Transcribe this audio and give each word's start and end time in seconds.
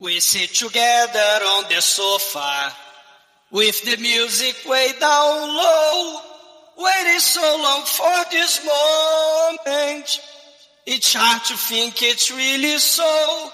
We 0.00 0.18
sit 0.20 0.54
together 0.54 1.44
on 1.44 1.64
the 1.68 1.82
sofa 1.82 2.72
with 3.50 3.82
the 3.82 3.98
music 3.98 4.56
way 4.66 4.92
down 4.98 5.48
low, 5.48 6.20
waiting 6.78 7.20
so 7.20 7.42
long 7.62 7.82
for 7.84 8.30
this 8.30 8.64
moment. 8.64 10.20
It's 10.86 11.12
hard 11.12 11.44
to 11.44 11.54
think 11.54 12.02
it's 12.02 12.30
really 12.30 12.78
so. 12.78 13.50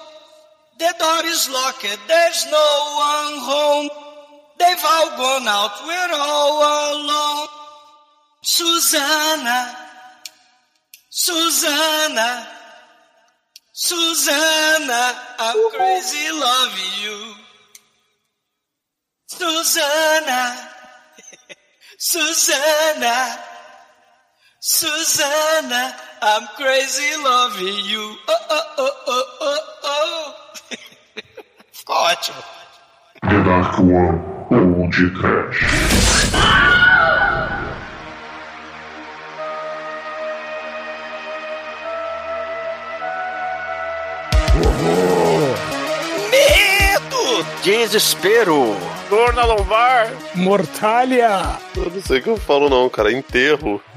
The 0.78 0.94
door 1.00 1.24
is 1.24 1.50
locked, 1.50 1.98
there's 2.06 2.46
no 2.46 2.68
one 2.94 3.38
home. 3.42 3.90
They've 4.60 4.84
all 4.86 5.16
gone 5.16 5.48
out, 5.48 5.84
we're 5.84 6.14
all 6.14 7.02
alone. 7.02 7.48
Susanna, 8.42 9.76
Susanna, 11.10 12.55
Susanna, 13.78 15.12
I'm 15.38 15.70
crazy 15.72 16.32
loving 16.32 16.94
you. 17.04 17.34
Susanna, 19.26 20.70
Susanna, 21.98 23.38
Susanna, 24.60 25.94
I'm 26.22 26.48
crazy 26.56 27.22
loving 27.22 27.84
you. 27.84 28.16
Oh, 28.26 28.46
oh, 28.48 28.62
oh, 28.78 28.92
oh, 29.08 29.24
oh, 29.42 29.60
oh. 29.84 30.34
Ficou 31.70 31.96
ótimo. 31.96 32.42
The 33.28 33.44
Dark 33.44 33.78
One 33.78 34.22
ou 34.50 34.88
de 34.88 35.10
Trash. 35.20 35.85
Desespero. 47.66 48.95
Dor 49.08 49.32
na 49.34 49.44
lombar. 49.44 50.10
Mortalha! 50.34 51.58
Eu 51.76 51.90
não 51.90 52.02
sei 52.02 52.18
o 52.18 52.22
que 52.22 52.28
eu 52.28 52.36
falo 52.36 52.68
não, 52.68 52.88
cara. 52.88 53.12
Enterro. 53.12 53.80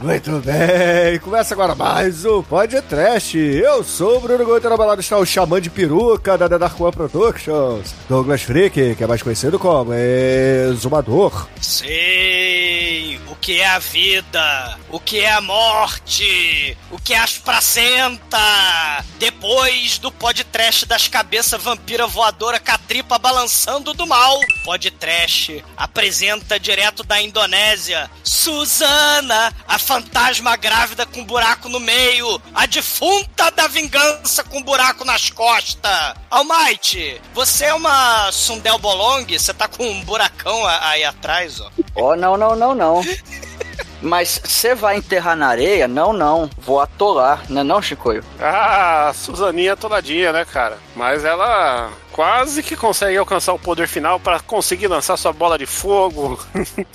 Muito 0.00 0.40
bem, 0.40 1.18
começa 1.20 1.54
agora 1.54 1.74
mais 1.76 2.24
um 2.24 2.42
Pod 2.42 2.80
Trash. 2.82 3.34
Eu 3.36 3.84
sou 3.84 4.16
o 4.18 4.20
Bruno 4.20 4.44
Goito, 4.44 4.68
na 4.68 4.76
balada 4.76 5.00
está 5.00 5.16
o 5.16 5.24
xamã 5.24 5.60
de 5.60 5.70
peruca 5.70 6.36
da 6.36 6.48
The 6.48 6.58
Dark 6.58 6.80
One 6.80 6.92
Productions, 6.92 7.94
Douglas 8.08 8.42
Freak, 8.42 8.96
que 8.96 9.04
é 9.04 9.06
mais 9.06 9.22
conhecido 9.22 9.58
como 9.58 9.92
Exumador. 9.94 11.46
Sei 11.60 13.20
o 13.28 13.36
que 13.36 13.60
é 13.60 13.66
a 13.66 13.78
vida, 13.78 14.78
o 14.90 14.98
que 14.98 15.20
é 15.20 15.32
a 15.32 15.40
morte, 15.40 16.76
o 16.90 16.98
que 16.98 17.14
é 17.14 17.18
as 17.18 17.38
placenta. 17.38 19.04
Depois 19.18 19.98
do 19.98 20.10
podcast 20.10 20.84
das 20.86 21.06
cabeças 21.06 21.62
vampira 21.62 22.07
voadora 22.08 22.58
catripa 22.58 23.18
balançando 23.18 23.92
do 23.92 24.06
mal, 24.06 24.40
podcast 24.64 25.64
apresenta 25.76 26.58
direto 26.58 27.02
da 27.04 27.20
Indonésia 27.20 28.10
Susana, 28.24 29.54
a 29.66 29.78
fantasma 29.78 30.56
grávida 30.56 31.06
com 31.06 31.24
buraco 31.24 31.68
no 31.68 31.78
meio, 31.78 32.40
a 32.54 32.66
defunta 32.66 33.50
da 33.50 33.68
vingança 33.68 34.42
com 34.42 34.62
buraco 34.62 35.04
nas 35.04 35.30
costas. 35.30 36.14
Almighty, 36.30 37.20
você 37.34 37.66
é 37.66 37.74
uma 37.74 38.32
Sundel 38.32 38.78
Bolong? 38.78 39.26
Você 39.26 39.52
tá 39.52 39.68
com 39.68 39.86
um 39.88 40.02
buracão 40.04 40.66
aí 40.66 41.04
atrás, 41.04 41.60
ó. 41.60 41.70
Oh, 41.94 42.16
não, 42.16 42.36
não, 42.36 42.56
não, 42.56 42.74
não. 42.74 43.02
Mas 44.00 44.40
você 44.44 44.74
vai 44.74 44.96
enterrar 44.96 45.36
na 45.36 45.48
areia? 45.48 45.88
Não, 45.88 46.12
não. 46.12 46.48
Vou 46.58 46.80
atolar, 46.80 47.42
não 47.48 47.60
é 47.60 47.64
não, 47.64 47.82
Chicoio? 47.82 48.24
Ah, 48.40 49.08
a 49.08 49.12
Suzaninha 49.12 49.76
toladinha, 49.76 50.32
né, 50.32 50.44
cara? 50.44 50.78
Mas 50.94 51.24
ela 51.24 51.90
quase 52.12 52.62
que 52.62 52.76
consegue 52.76 53.16
alcançar 53.16 53.52
o 53.52 53.58
poder 53.58 53.88
final 53.88 54.20
pra 54.20 54.40
conseguir 54.40 54.86
lançar 54.86 55.16
sua 55.16 55.32
bola 55.32 55.58
de 55.58 55.66
fogo. 55.66 56.38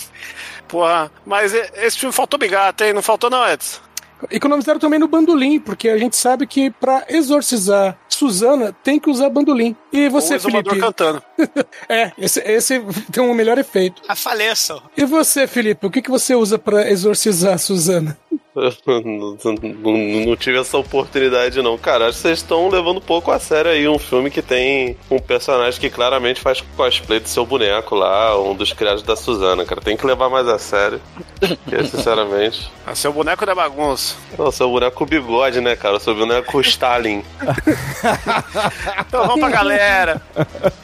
Porra, 0.67 1.11
mas 1.25 1.53
esse 1.53 1.99
filme 1.99 2.13
faltou 2.13 2.39
bigata, 2.39 2.85
hein? 2.85 2.93
Não 2.93 3.01
faltou 3.01 3.29
não, 3.29 3.47
Edson? 3.47 3.79
Economizaram 4.31 4.79
também 4.79 4.99
no 4.99 5.07
bandolim, 5.07 5.59
porque 5.59 5.89
a 5.89 5.97
gente 5.97 6.15
sabe 6.15 6.45
que 6.47 6.69
pra 6.71 7.05
exorcizar 7.09 7.97
Suzana 8.07 8.75
tem 8.83 8.99
que 8.99 9.09
usar 9.09 9.29
bandolim. 9.29 9.75
E 9.91 10.07
você, 10.09 10.33
o 10.33 10.37
exumador 10.37 10.73
Felipe? 10.73 10.85
cantando. 10.85 11.23
É, 11.89 12.11
esse, 12.17 12.39
esse 12.39 12.79
tem 13.11 13.21
um 13.21 13.33
melhor 13.33 13.57
efeito. 13.57 14.01
A 14.07 14.15
faleça. 14.15 14.81
E 14.95 15.05
você, 15.05 15.45
Felipe, 15.45 15.85
o 15.85 15.91
que, 15.91 16.01
que 16.01 16.09
você 16.09 16.33
usa 16.33 16.57
pra 16.57 16.89
exorcizar 16.89 17.59
Suzana? 17.59 18.17
não, 18.85 19.37
não- 19.63 20.25
não 20.25 20.35
tive 20.35 20.59
essa 20.59 20.77
oportunidade, 20.77 21.61
não. 21.61 21.77
Cara, 21.77 22.05
acho 22.07 22.17
que 22.17 22.21
vocês 22.23 22.39
estão 22.39 22.69
levando 22.69 22.97
um 22.97 23.01
pouco 23.01 23.31
a 23.31 23.39
sério 23.39 23.71
aí 23.71 23.87
um 23.87 23.97
filme 23.99 24.29
que 24.29 24.41
tem 24.41 24.95
um 25.09 25.19
personagem 25.19 25.79
que 25.79 25.89
claramente 25.89 26.39
faz 26.39 26.61
cosplay 26.75 27.19
do 27.19 27.27
seu 27.27 27.45
boneco 27.45 27.95
lá, 27.95 28.39
um 28.39 28.55
dos 28.55 28.71
criados 28.73 29.01
da 29.03 29.15
Suzana, 29.15 29.65
cara. 29.65 29.81
Tem 29.81 29.97
que 29.97 30.05
levar 30.05 30.29
mais 30.29 30.47
a 30.47 30.59
sério. 30.59 31.01
Porque, 31.39 31.83
sinceramente. 31.89 32.71
Ah, 32.85 32.93
seu 32.95 33.11
boneco 33.13 33.45
da 33.45 33.55
bagunça. 33.55 34.15
O 34.37 34.51
seu 34.51 34.69
boneco 34.69 35.05
bigode, 35.05 35.59
né, 35.61 35.75
cara? 35.75 35.95
O 35.97 35.99
seu 35.99 36.15
boneco 36.15 36.61
Stalin. 36.61 37.23
Então 39.07 39.27
vamos 39.27 39.39
pra 39.41 39.49
galera. 39.49 40.21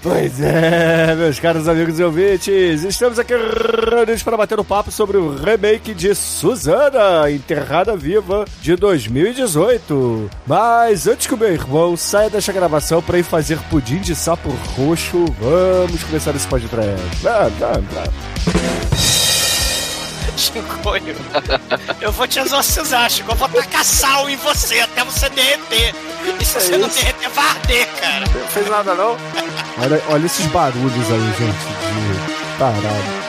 Pois 0.01 0.39
é, 0.41 1.15
meus 1.15 1.39
caros 1.39 1.67
amigos 1.67 1.99
e 1.99 2.03
ouvintes, 2.03 2.83
estamos 2.83 3.17
aqui 3.19 3.33
reunidos 3.35 4.23
para 4.23 4.37
bater 4.37 4.59
um 4.59 4.63
papo 4.63 4.91
sobre 4.91 5.17
o 5.17 5.35
remake 5.35 5.93
de 5.93 6.13
Susana, 6.15 7.29
Enterrada 7.59 7.95
Viva, 7.95 8.45
de 8.61 8.75
2018. 8.75 10.29
Mas 10.47 11.07
antes 11.07 11.27
que 11.27 11.33
o 11.33 11.37
meu 11.37 11.51
irmão 11.51 11.95
saia 11.97 12.29
desta 12.29 12.51
gravação 12.51 13.01
para 13.01 13.19
ir 13.19 13.23
fazer 13.23 13.57
pudim 13.69 13.99
de 13.99 14.15
sapo 14.15 14.49
roxo, 14.75 15.25
vamos 15.39 16.03
começar 16.03 16.35
esse 16.35 16.47
podcast. 16.47 16.95
Vamos, 17.21 17.53
vamos, 17.59 17.85
vamos. 17.93 18.79
Chicoio. 20.37 21.15
Eu 21.99 22.11
vou 22.13 22.25
te 22.25 22.39
exorcizar, 22.39 23.09
Chico. 23.09 23.31
Eu 23.31 23.35
vou 23.35 23.49
tacar 23.49 23.83
sal 23.83 24.29
em 24.29 24.37
você 24.37 24.79
até 24.79 25.03
você 25.03 25.29
derreter. 25.29 25.93
E 26.39 26.45
se 26.45 26.53
você 26.53 26.77
não 26.77 26.87
derreter, 26.87 27.29
vai 27.29 27.45
arder, 27.45 27.87
cara. 27.99 28.25
Não 28.25 28.47
fez 28.47 28.69
nada 28.69 28.95
não? 28.95 29.17
Olha, 29.83 30.01
olha 30.09 30.25
esses 30.25 30.45
barulhos 30.47 31.11
aí, 31.11 31.33
gente, 31.37 31.67
de 31.67 32.57
parado. 32.57 33.28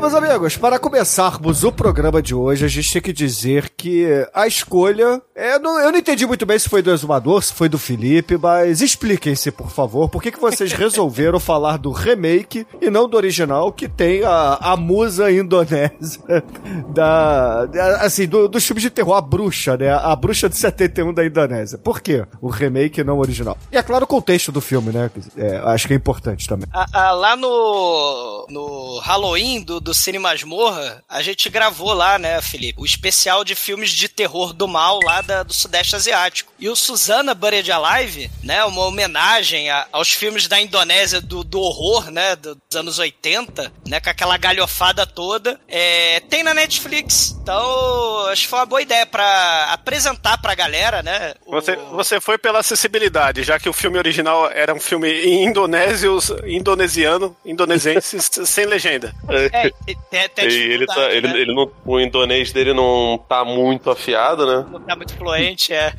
Bom, 0.00 0.08
meus 0.08 0.14
amigos, 0.14 0.56
para 0.56 0.78
começarmos 0.78 1.62
o 1.62 1.70
programa 1.70 2.22
de 2.22 2.34
hoje, 2.34 2.64
a 2.64 2.68
gente 2.68 2.90
tem 2.90 3.02
que 3.02 3.12
dizer 3.12 3.68
que 3.76 4.06
a 4.32 4.46
escolha. 4.46 5.20
É, 5.36 5.58
não- 5.58 5.78
eu 5.78 5.92
não 5.92 5.98
entendi 5.98 6.24
muito 6.26 6.46
bem 6.46 6.58
se 6.58 6.70
foi 6.70 6.80
do 6.80 6.90
Exumador, 6.90 7.42
se 7.42 7.52
foi 7.52 7.68
do 7.68 7.78
Felipe, 7.78 8.38
mas 8.38 8.80
expliquem-se, 8.80 9.50
por 9.50 9.68
favor, 9.70 10.08
por 10.08 10.22
que, 10.22 10.32
que 10.32 10.40
vocês 10.40 10.72
resolveram 10.72 11.38
falar 11.40 11.76
do 11.76 11.90
remake 11.92 12.66
e 12.80 12.88
não 12.88 13.06
do 13.06 13.16
original, 13.18 13.70
que 13.72 13.88
tem 13.88 14.24
a, 14.24 14.54
a 14.60 14.74
musa 14.76 15.30
indonésia 15.30 16.42
da. 16.94 17.68
assim, 18.00 18.26
do, 18.26 18.48
dos 18.48 18.64
filmes 18.64 18.82
de 18.82 18.88
terror, 18.90 19.14
a 19.16 19.20
bruxa, 19.20 19.76
né? 19.76 19.90
A 19.92 20.16
bruxa 20.16 20.48
de 20.48 20.56
71 20.56 21.12
da 21.12 21.26
Indonésia. 21.26 21.76
Por 21.76 22.00
quê? 22.00 22.24
O 22.40 22.48
remake 22.48 23.02
e 23.02 23.04
não 23.04 23.18
o 23.18 23.20
original. 23.20 23.56
E 23.70 23.76
é 23.76 23.82
claro 23.82 24.04
o 24.04 24.08
contexto 24.08 24.50
do 24.50 24.62
filme, 24.62 24.92
né? 24.92 25.10
É, 25.36 25.58
acho 25.58 25.86
que 25.86 25.92
é 25.92 25.96
importante 25.96 26.48
também. 26.48 26.66
Ah, 26.72 26.86
ah, 26.90 27.12
lá 27.12 27.36
no, 27.36 28.46
no 28.48 28.98
Halloween 29.00 29.62
do, 29.62 29.78
do 29.78 29.89
Cine 29.94 30.18
Masmorra, 30.18 31.02
a 31.08 31.22
gente 31.22 31.48
gravou 31.48 31.92
lá, 31.92 32.18
né, 32.18 32.40
Felipe, 32.42 32.80
o 32.80 32.84
especial 32.86 33.44
de 33.44 33.54
filmes 33.54 33.90
de 33.90 34.08
terror 34.08 34.52
do 34.52 34.66
mal 34.68 35.00
lá 35.02 35.20
da- 35.20 35.42
do 35.42 35.52
Sudeste 35.52 35.96
Asiático. 35.96 36.52
E 36.58 36.68
o 36.68 36.76
Susana 36.76 37.34
Buried 37.34 37.70
Alive, 37.72 38.30
né, 38.42 38.64
uma 38.64 38.82
homenagem 38.84 39.70
a- 39.70 39.86
aos 39.92 40.10
filmes 40.12 40.46
da 40.48 40.60
Indonésia 40.60 41.20
do, 41.20 41.42
do 41.44 41.60
horror, 41.60 42.10
né, 42.10 42.36
do- 42.36 42.54
dos 42.54 42.76
anos 42.76 42.98
80, 42.98 43.72
né, 43.86 44.00
com 44.00 44.10
aquela 44.10 44.36
galhofada 44.36 45.06
toda, 45.06 45.58
é, 45.68 46.20
tem 46.28 46.42
na 46.42 46.54
Netflix. 46.54 47.36
Então, 47.42 48.26
acho 48.28 48.42
que 48.42 48.48
foi 48.48 48.58
uma 48.58 48.66
boa 48.66 48.82
ideia 48.82 49.06
pra 49.06 49.68
apresentar 49.72 50.38
pra 50.38 50.54
galera, 50.54 51.02
né, 51.02 51.34
o- 51.46 51.52
Você, 51.52 51.76
você 51.76 52.20
foi 52.20 52.38
pela 52.38 52.60
acessibilidade, 52.60 53.42
já 53.42 53.58
que 53.58 53.68
o 53.68 53.72
filme 53.72 53.98
original 53.98 54.50
era 54.50 54.74
um 54.74 54.80
filme 54.80 55.08
em 55.10 55.44
indonésios, 55.44 56.30
indonesiano, 56.46 57.36
indonesenses, 57.44 58.30
sem 58.46 58.66
legenda. 58.66 59.14
É, 59.52 59.69
tem, 60.10 60.28
tem 60.28 60.48
E 60.48 60.52
ele 60.54 60.86
tá. 60.86 60.94
dificuldade, 60.94 61.16
Ele, 61.16 61.28
né? 61.28 61.38
ele 61.40 61.54
não, 61.54 61.70
o 61.84 62.00
indonês 62.00 62.52
dele 62.52 62.72
não 62.72 63.18
tá 63.28 63.44
muito 63.44 63.90
afiado, 63.90 64.46
né? 64.46 64.66
não 64.70 64.80
tá 64.80 64.96
muito 64.96 65.16
fluente, 65.16 65.72
é. 65.72 65.92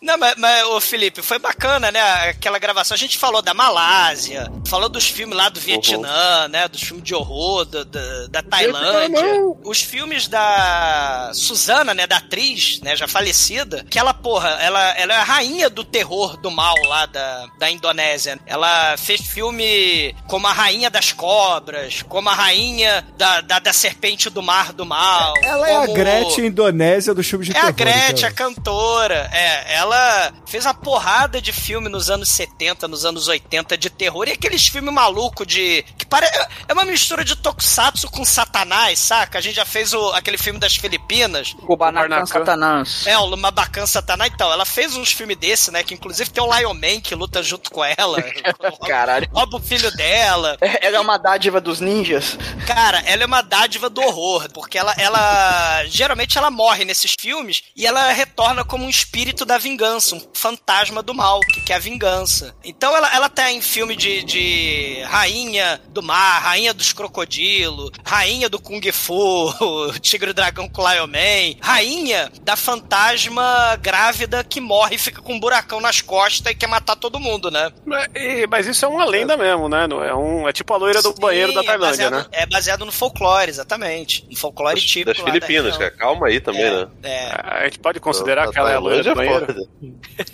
Não, 0.00 0.18
mas, 0.18 0.34
mas 0.36 0.64
ô 0.64 0.80
Felipe, 0.80 1.22
foi 1.22 1.38
bacana, 1.38 1.90
né? 1.90 2.00
Aquela 2.28 2.58
gravação. 2.58 2.94
A 2.94 2.98
gente 2.98 3.16
falou 3.18 3.40
da 3.40 3.54
Malásia, 3.54 4.50
falou 4.66 4.88
dos 4.88 5.08
filmes 5.08 5.36
lá 5.36 5.48
do 5.48 5.60
Vietnã, 5.60 6.48
né? 6.48 6.68
Dos 6.68 6.82
filmes 6.82 7.04
de 7.04 7.14
horror, 7.14 7.64
da, 7.64 7.84
da, 7.84 8.26
da 8.28 8.42
Tailândia. 8.42 9.24
Os 9.64 9.80
filmes 9.80 10.28
da 10.28 11.30
Suzana, 11.32 11.94
né? 11.94 12.06
Da 12.06 12.18
atriz, 12.18 12.80
né? 12.82 12.96
Já 12.96 13.08
falecida. 13.08 13.84
Que 13.88 13.98
ela, 13.98 14.12
porra, 14.12 14.50
ela, 14.60 14.90
ela 14.92 15.14
é 15.14 15.16
a 15.16 15.24
rainha 15.24 15.70
do 15.70 15.84
terror 15.84 16.36
do 16.36 16.50
mal 16.50 16.76
lá 16.84 17.06
da, 17.06 17.46
da 17.58 17.70
Indonésia. 17.70 18.38
Ela 18.46 18.96
fez 18.96 19.20
filme 19.22 20.14
como 20.28 20.46
a 20.46 20.52
rainha 20.52 20.90
das 20.90 21.12
cobras, 21.12 22.02
como 22.02 22.28
a 22.28 22.34
rainha 22.34 23.06
da, 23.16 23.40
da, 23.40 23.58
da 23.58 23.72
serpente 23.72 24.28
do 24.28 24.42
mar 24.42 24.72
do 24.72 24.84
mal. 24.84 25.34
Ela 25.42 25.68
é 25.68 25.76
a 25.76 25.86
Gretchen 25.86 26.46
Indonésia 26.46 27.14
do 27.14 27.24
filme 27.24 27.44
de 27.44 27.52
é 27.52 27.58
a 27.58 27.72
terror. 27.72 27.74
Gretchen, 27.74 28.28
a 28.28 28.30
então. 28.30 28.54
cantora. 28.54 29.30
É, 29.32 29.63
ela 29.66 30.32
fez 30.46 30.64
uma 30.64 30.74
porrada 30.74 31.40
de 31.40 31.52
filme 31.52 31.88
nos 31.88 32.10
anos 32.10 32.28
70, 32.28 32.88
nos 32.88 33.04
anos 33.04 33.28
80 33.28 33.76
de 33.76 33.90
terror. 33.90 34.28
E 34.28 34.32
aqueles 34.32 34.66
filmes 34.66 34.92
malucos 34.92 35.46
de. 35.46 35.82
que 35.98 36.06
pare... 36.06 36.26
É 36.68 36.72
uma 36.72 36.84
mistura 36.84 37.24
de 37.24 37.36
tokusatsu 37.36 38.10
com 38.10 38.24
satanás, 38.24 38.98
saca? 38.98 39.38
A 39.38 39.40
gente 39.40 39.56
já 39.56 39.64
fez 39.64 39.92
o... 39.92 40.10
aquele 40.10 40.38
filme 40.38 40.58
das 40.58 40.76
Filipinas. 40.76 41.52
Kubanacan 41.54 42.04
Kubanacan. 42.04 42.26
Satanás. 42.26 43.06
É, 43.06 43.18
o 43.18 43.24
Lumabacan 43.24 43.86
Satanás. 43.86 44.30
Então, 44.34 44.50
ela 44.52 44.64
fez 44.64 44.96
uns 44.96 45.12
filmes 45.12 45.36
desse, 45.36 45.70
né? 45.70 45.82
Que 45.82 45.94
inclusive 45.94 46.30
tem 46.30 46.42
o 46.42 46.56
Lion 46.56 46.74
Man 46.74 47.00
que 47.00 47.14
luta 47.14 47.42
junto 47.42 47.70
com 47.70 47.84
ela. 47.84 48.22
Caralho. 48.86 49.28
Rouba 49.32 49.56
o 49.56 49.60
filho 49.60 49.90
dela. 49.96 50.56
Ela 50.60 50.96
é 50.96 51.00
uma 51.00 51.18
dádiva 51.18 51.60
dos 51.60 51.80
ninjas. 51.80 52.38
Cara, 52.66 53.02
ela 53.06 53.22
é 53.22 53.26
uma 53.26 53.42
dádiva 53.42 53.90
do 53.90 54.00
horror, 54.00 54.48
porque 54.52 54.78
ela, 54.78 54.94
ela 54.98 55.84
geralmente 55.86 56.38
ela 56.38 56.50
morre 56.50 56.84
nesses 56.84 57.14
filmes 57.18 57.62
e 57.76 57.86
ela 57.86 58.12
retorna 58.12 58.64
como 58.64 58.84
um 58.84 58.90
espírito 58.90 59.44
da 59.44 59.53
vingança, 59.58 60.14
um 60.14 60.22
fantasma 60.32 61.02
do 61.02 61.14
mal, 61.14 61.40
que 61.40 61.60
quer 61.62 61.74
a 61.74 61.78
vingança. 61.78 62.54
Então 62.64 62.94
ela, 62.96 63.14
ela 63.14 63.28
tá 63.28 63.50
em 63.50 63.60
filme 63.60 63.96
de, 63.96 64.22
de 64.22 65.02
rainha 65.06 65.80
do 65.88 66.02
mar, 66.02 66.40
rainha 66.42 66.72
dos 66.74 66.92
crocodilos, 66.92 67.90
rainha 68.04 68.48
do 68.48 68.60
Kung 68.60 68.80
Fu, 68.92 69.52
Tigre 70.00 70.30
e 70.30 70.32
Dragão 70.34 70.68
com 70.68 70.82
Lion 70.88 71.06
Man, 71.06 71.58
rainha 71.60 72.30
da 72.42 72.56
fantasma 72.56 73.76
grávida 73.80 74.42
que 74.44 74.60
morre 74.60 74.96
e 74.96 74.98
fica 74.98 75.20
com 75.20 75.34
um 75.34 75.40
buracão 75.40 75.80
nas 75.80 76.00
costas 76.00 76.52
e 76.52 76.54
quer 76.54 76.66
matar 76.66 76.96
todo 76.96 77.20
mundo, 77.20 77.50
né? 77.50 77.70
Mas, 77.84 78.08
e- 78.14 78.46
mas 78.46 78.66
isso 78.66 78.84
é 78.84 78.88
uma 78.88 79.04
lenda 79.04 79.36
mesmo, 79.36 79.68
né? 79.68 79.86
É, 80.08 80.14
um, 80.14 80.48
é 80.48 80.52
tipo 80.52 80.72
a 80.72 80.76
loira 80.76 81.02
do 81.02 81.12
banheiro 81.14 81.52
da 81.52 81.60
Sim, 81.60 81.66
Tailândia, 81.66 82.02
é 82.04 82.10
né? 82.10 82.16
baseado, 82.16 82.28
É 82.32 82.46
baseado 82.46 82.84
no 82.84 82.92
folclore, 82.92 83.50
exatamente. 83.50 84.26
No 84.30 84.36
folclore 84.36 84.74
Das, 84.76 84.84
típico 84.84 85.06
das 85.14 85.18
da 85.18 85.24
Filipinas, 85.24 85.64
região. 85.72 85.78
cara. 85.78 85.90
Calma 85.92 86.26
aí 86.28 86.40
também, 86.40 86.70
né? 86.70 86.86
É. 87.02 87.30
A 87.44 87.64
gente 87.64 87.78
pode 87.78 88.00
considerar 88.00 88.48
que 88.50 88.58
ela 88.58 88.70
é 88.70 88.74
a 88.76 88.78
loira 88.78 89.02
do 89.02 89.04
Tailândia 89.14 89.14
banheiro? 89.14 89.43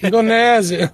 Indonésia. 0.03 0.93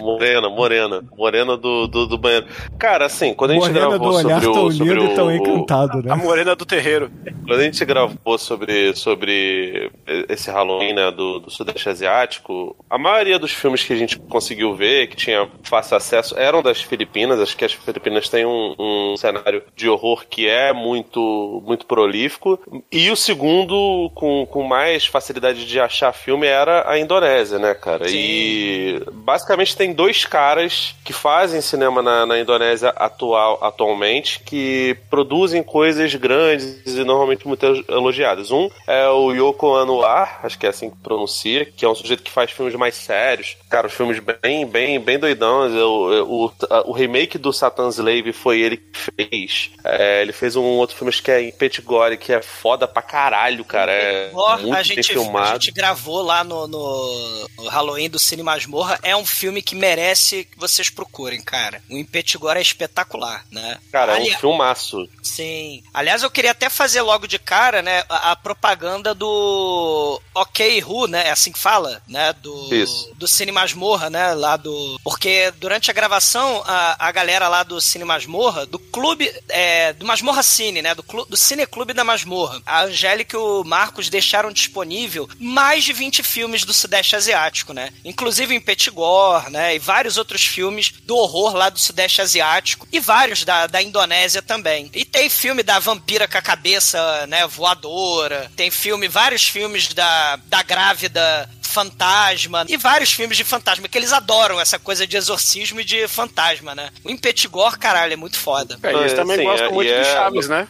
Morena, 0.00 0.48
morena. 0.48 1.02
Morena 1.16 1.56
do, 1.56 1.86
do, 1.86 2.06
do 2.06 2.18
banheiro. 2.18 2.46
Cara, 2.78 3.06
assim, 3.06 3.34
quando 3.34 3.52
a 3.52 3.54
gente 3.54 3.68
Morena 3.68 3.84
do 3.84 3.88
gravou 3.90 4.14
olhar 4.14 4.42
sobre 4.42 4.54
tão 4.54 4.66
o. 4.66 4.72
Sobre 4.72 4.94
lindo 4.94 5.12
e 5.12 5.14
tão 5.14 5.26
o, 5.26 5.32
encantado, 5.32 5.98
A 5.98 6.02
né? 6.02 6.14
morena 6.16 6.54
do 6.54 6.64
terreiro. 6.64 7.10
Quando 7.46 7.60
a 7.60 7.64
gente 7.64 7.84
gravou 7.84 8.38
sobre, 8.38 8.94
sobre 8.94 9.90
esse 10.28 10.50
Halloween 10.50 10.94
né, 10.94 11.10
do, 11.10 11.40
do 11.40 11.50
Sudeste 11.50 11.88
Asiático, 11.88 12.76
a 12.88 12.98
maioria 12.98 13.38
dos 13.38 13.52
filmes 13.52 13.82
que 13.84 13.92
a 13.92 13.96
gente 13.96 14.18
conseguiu 14.18 14.74
ver, 14.74 15.08
que 15.08 15.16
tinha 15.16 15.48
fácil 15.62 15.96
acesso, 15.96 16.38
eram 16.38 16.62
das 16.62 16.80
Filipinas. 16.80 17.40
Acho 17.40 17.56
que 17.56 17.64
as 17.64 17.72
Filipinas 17.72 18.28
têm 18.28 18.44
um, 18.44 18.74
um 18.78 19.16
cenário 19.16 19.62
de 19.74 19.88
horror 19.88 20.26
que 20.28 20.46
é 20.46 20.72
muito, 20.72 21.62
muito 21.66 21.86
prolífico. 21.86 22.58
E 22.90 23.10
o 23.10 23.16
segundo, 23.16 24.10
com, 24.14 24.46
com 24.46 24.62
mais 24.62 25.06
facilidade 25.06 25.66
de 25.66 25.80
achar 25.80 26.12
filme, 26.12 26.46
era 26.46 26.77
a 26.86 26.98
Indonésia, 26.98 27.58
né, 27.58 27.74
cara? 27.74 28.04
E 28.08 29.02
basicamente 29.12 29.76
tem 29.76 29.92
dois 29.92 30.24
caras 30.24 30.94
que 31.04 31.12
fazem 31.12 31.60
cinema 31.60 32.02
na, 32.02 32.24
na 32.26 32.38
Indonésia 32.38 32.90
atual, 32.90 33.58
atualmente, 33.62 34.40
que 34.40 34.96
produzem 35.10 35.62
coisas 35.62 36.14
grandes 36.14 36.86
e 36.86 37.04
normalmente 37.04 37.46
muito 37.46 37.64
elogiadas. 37.88 38.50
Um 38.50 38.70
é 38.86 39.08
o 39.08 39.32
Yoko 39.32 39.74
Anwar, 39.74 40.40
acho 40.42 40.58
que 40.58 40.66
é 40.66 40.70
assim 40.70 40.90
que 40.90 40.96
pronuncia, 40.96 41.64
que 41.64 41.84
é 41.84 41.88
um 41.88 41.94
sujeito 41.94 42.22
que 42.22 42.30
faz 42.30 42.50
filmes 42.50 42.74
mais 42.74 42.94
sérios. 42.94 43.56
Cara, 43.68 43.86
os 43.86 43.92
filmes 43.92 44.18
bem, 44.18 44.66
bem, 44.66 45.00
bem 45.00 45.18
doidão. 45.18 45.68
O, 45.68 46.44
o, 46.46 46.52
o 46.86 46.92
remake 46.92 47.38
do 47.38 47.52
Satan's 47.52 47.96
Slave 47.96 48.32
foi 48.32 48.60
ele 48.60 48.76
que 48.76 48.98
fez. 48.98 49.70
É, 49.84 50.22
ele 50.22 50.32
fez 50.32 50.56
um 50.56 50.62
outro 50.62 50.96
filme 50.96 51.08
acho 51.08 51.22
que 51.22 51.30
é 51.30 51.42
em 51.42 51.50
Petigore, 51.50 52.16
que 52.16 52.32
é 52.32 52.40
foda 52.40 52.86
pra 52.86 53.02
caralho, 53.02 53.64
cara. 53.64 53.92
É 53.92 54.30
Ó, 54.32 54.58
muito 54.58 54.72
a, 54.72 54.76
bem 54.76 54.84
gente, 54.84 55.00
a 55.00 55.14
filmado. 55.14 55.52
gente 55.54 55.72
gravou 55.72 56.22
lá 56.22 56.44
no, 56.44 56.67
no, 56.68 57.48
no 57.56 57.68
Halloween 57.68 58.08
do 58.08 58.18
Cine 58.18 58.42
Masmorra. 58.42 58.98
É 59.02 59.16
um 59.16 59.26
filme 59.26 59.62
que 59.62 59.74
merece 59.74 60.44
que 60.44 60.58
vocês 60.58 60.90
procurem, 60.90 61.40
cara. 61.40 61.82
O 61.90 61.96
Impetigore 61.96 62.58
é 62.58 62.62
espetacular, 62.62 63.44
né? 63.50 63.78
Cara, 63.90 64.12
é 64.12 64.16
Ali- 64.16 64.30
um 64.34 64.38
filmaço. 64.38 65.08
Sim. 65.22 65.82
Aliás, 65.92 66.22
eu 66.22 66.30
queria 66.30 66.52
até 66.52 66.68
fazer 66.70 67.02
logo 67.02 67.26
de 67.26 67.38
cara, 67.38 67.82
né, 67.82 68.04
a, 68.08 68.32
a 68.32 68.36
propaganda 68.36 69.14
do 69.14 70.20
OK 70.34 70.82
Who, 70.84 71.06
né? 71.06 71.28
É 71.28 71.30
assim 71.30 71.52
que 71.52 71.58
fala, 71.58 72.02
né? 72.06 72.32
Do, 72.34 72.74
Isso. 72.74 73.10
do 73.16 73.26
Cine 73.28 73.52
Masmorra, 73.52 74.08
né? 74.10 74.32
Lá 74.34 74.56
do. 74.56 74.98
Porque 75.02 75.50
durante 75.58 75.90
a 75.90 75.94
gravação, 75.94 76.62
a, 76.66 77.06
a 77.08 77.12
galera 77.12 77.48
lá 77.48 77.62
do 77.62 77.80
Cine 77.80 78.04
Masmorra, 78.04 78.66
do 78.66 78.78
clube. 78.78 79.30
É, 79.48 79.92
do 79.92 80.06
Masmorra 80.06 80.42
Cine, 80.42 80.82
né? 80.82 80.94
Do, 80.94 81.02
clu, 81.02 81.24
do 81.26 81.36
Cine 81.36 81.66
Clube 81.66 81.92
da 81.92 82.04
Masmorra. 82.04 82.60
A 82.66 82.82
Angélica 82.84 83.36
e 83.36 83.40
o 83.40 83.64
Marcos 83.64 84.08
deixaram 84.08 84.52
disponível 84.52 85.28
mais 85.38 85.84
de 85.84 85.92
20 85.92 86.22
filmes 86.22 86.57
do 86.64 86.72
Sudeste 86.72 87.16
Asiático, 87.16 87.72
né? 87.72 87.90
Inclusive 88.04 88.54
em 88.54 88.60
Petigor, 88.60 89.50
né? 89.50 89.74
E 89.74 89.78
vários 89.78 90.16
outros 90.16 90.44
filmes 90.44 90.92
do 91.04 91.16
horror 91.16 91.54
lá 91.54 91.68
do 91.70 91.78
Sudeste 91.78 92.20
Asiático. 92.20 92.86
E 92.92 93.00
vários 93.00 93.44
da, 93.44 93.66
da 93.66 93.82
Indonésia 93.82 94.42
também. 94.42 94.90
E 94.94 95.04
tem 95.04 95.28
filme 95.30 95.62
da 95.62 95.78
vampira 95.78 96.26
com 96.28 96.38
a 96.38 96.42
cabeça, 96.42 97.26
né? 97.26 97.46
Voadora. 97.46 98.50
Tem 98.56 98.70
filme, 98.70 99.08
vários 99.08 99.44
filmes 99.48 99.92
da, 99.94 100.36
da 100.46 100.62
grávida 100.62 101.48
fantasma 101.62 102.64
e 102.66 102.78
vários 102.78 103.12
filmes 103.12 103.36
de 103.36 103.44
fantasma, 103.44 103.86
que 103.86 103.98
eles 103.98 104.10
adoram 104.10 104.58
essa 104.58 104.78
coisa 104.78 105.06
de 105.06 105.18
exorcismo 105.18 105.78
e 105.80 105.84
de 105.84 106.08
fantasma, 106.08 106.74
né? 106.74 106.88
O 107.04 107.10
Impetigor, 107.10 107.78
caralho, 107.78 108.14
é 108.14 108.16
muito 108.16 108.38
foda. 108.38 108.78
É, 108.82 108.90
eles 108.94 109.12
É, 109.12 109.16
também 109.16 109.36
sim, 109.36 109.44
gostam 109.44 109.66
é- 109.68 109.70
muito 109.72 109.88
de 109.88 109.94
é- 109.94 110.04
Chaves, 110.04 110.48
né? 110.48 110.66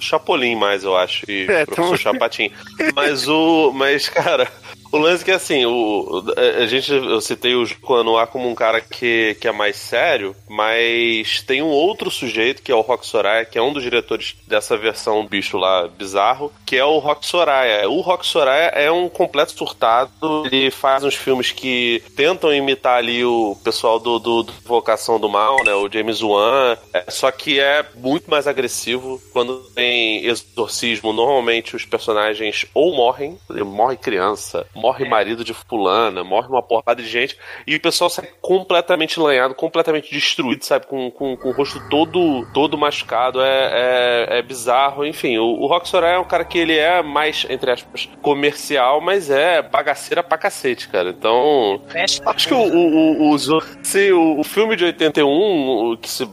Chapolin 0.00 0.54
mais, 0.54 0.84
eu 0.84 0.96
acho, 0.96 1.24
e 1.30 1.46
É, 1.50 1.64
professor 1.64 1.88
tão- 1.88 1.96
Chapatin. 1.96 2.50
Mas 2.94 3.26
o. 3.26 3.72
Mas, 3.72 4.08
cara, 4.08 4.50
o 4.96 5.00
lance 5.00 5.22
é 5.22 5.24
que 5.24 5.30
assim, 5.30 5.64
o, 5.66 6.24
a 6.60 6.66
gente, 6.66 6.92
eu 6.92 7.20
citei 7.20 7.54
o 7.54 7.66
Anuar 7.94 8.26
como 8.28 8.48
um 8.48 8.54
cara 8.54 8.80
que, 8.80 9.36
que 9.40 9.48
é 9.48 9.52
mais 9.52 9.76
sério, 9.76 10.34
mas 10.48 11.42
tem 11.42 11.62
um 11.62 11.68
outro 11.68 12.10
sujeito, 12.10 12.62
que 12.62 12.72
é 12.72 12.74
o 12.74 12.80
Rock 12.80 13.06
Soraya, 13.06 13.44
que 13.44 13.58
é 13.58 13.62
um 13.62 13.72
dos 13.72 13.82
diretores 13.82 14.36
dessa 14.46 14.76
versão 14.76 15.26
bicho 15.26 15.56
lá 15.56 15.88
bizarro, 15.88 16.52
que 16.64 16.76
é 16.76 16.84
o 16.84 16.98
Rock 16.98 17.26
Soraya. 17.26 17.88
O 17.88 18.00
Rock 18.00 18.26
Soraya 18.26 18.68
é 18.68 18.90
um 18.90 19.08
completo 19.08 19.52
surtado, 19.52 20.46
ele 20.46 20.70
faz 20.70 21.04
uns 21.04 21.14
filmes 21.14 21.52
que 21.52 22.02
tentam 22.14 22.52
imitar 22.54 22.98
ali 22.98 23.24
o 23.24 23.56
pessoal 23.62 23.98
do, 23.98 24.18
do, 24.18 24.42
do 24.42 24.52
Vocação 24.64 25.18
do 25.18 25.28
Mal, 25.28 25.64
né? 25.64 25.74
O 25.74 25.90
James 25.90 26.22
Wan, 26.22 26.76
é, 26.92 27.04
só 27.08 27.30
que 27.30 27.60
é 27.60 27.84
muito 27.94 28.30
mais 28.30 28.46
agressivo. 28.46 29.20
Quando 29.32 29.58
tem 29.74 30.24
exorcismo, 30.26 31.12
normalmente 31.12 31.76
os 31.76 31.84
personagens 31.84 32.66
ou 32.72 32.94
morrem, 32.94 33.38
morre 33.64 33.96
criança, 33.96 34.66
morre 34.74 34.85
marido 35.08 35.44
de 35.44 35.54
fulana, 35.54 36.22
morre 36.22 36.48
uma 36.48 36.62
porrada 36.62 37.02
de 37.02 37.08
gente, 37.08 37.38
e 37.66 37.76
o 37.76 37.80
pessoal 37.80 38.10
sai 38.10 38.28
completamente 38.40 39.18
lanhado, 39.18 39.54
completamente 39.54 40.10
destruído, 40.10 40.64
sabe? 40.64 40.86
Com, 40.86 41.10
com, 41.10 41.36
com 41.36 41.48
o 41.48 41.52
rosto 41.52 41.80
todo, 41.88 42.46
todo 42.52 42.78
machucado. 42.78 43.40
É, 43.40 44.26
é, 44.30 44.38
é 44.38 44.42
bizarro. 44.42 45.04
Enfim, 45.04 45.38
o, 45.38 45.44
o 45.44 45.66
Rock 45.66 45.88
Soraya 45.88 46.16
é 46.16 46.18
um 46.18 46.24
cara 46.24 46.44
que 46.44 46.58
ele 46.58 46.76
é 46.76 47.02
mais, 47.02 47.46
entre 47.48 47.70
aspas, 47.70 48.08
comercial, 48.22 49.00
mas 49.00 49.30
é 49.30 49.62
bagaceira 49.62 50.22
pra 50.22 50.38
cacete, 50.38 50.88
cara. 50.88 51.10
Então. 51.10 51.82
Acho 52.26 52.48
que 52.48 52.54
o, 52.54 52.58
o, 52.58 53.34
o, 53.34 53.38
se 53.82 54.12
o, 54.12 54.40
o 54.40 54.44
filme 54.44 54.76
de 54.76 54.84
81, 54.84 55.26
o 55.92 55.96
que 55.96 56.08
se, 56.08 56.24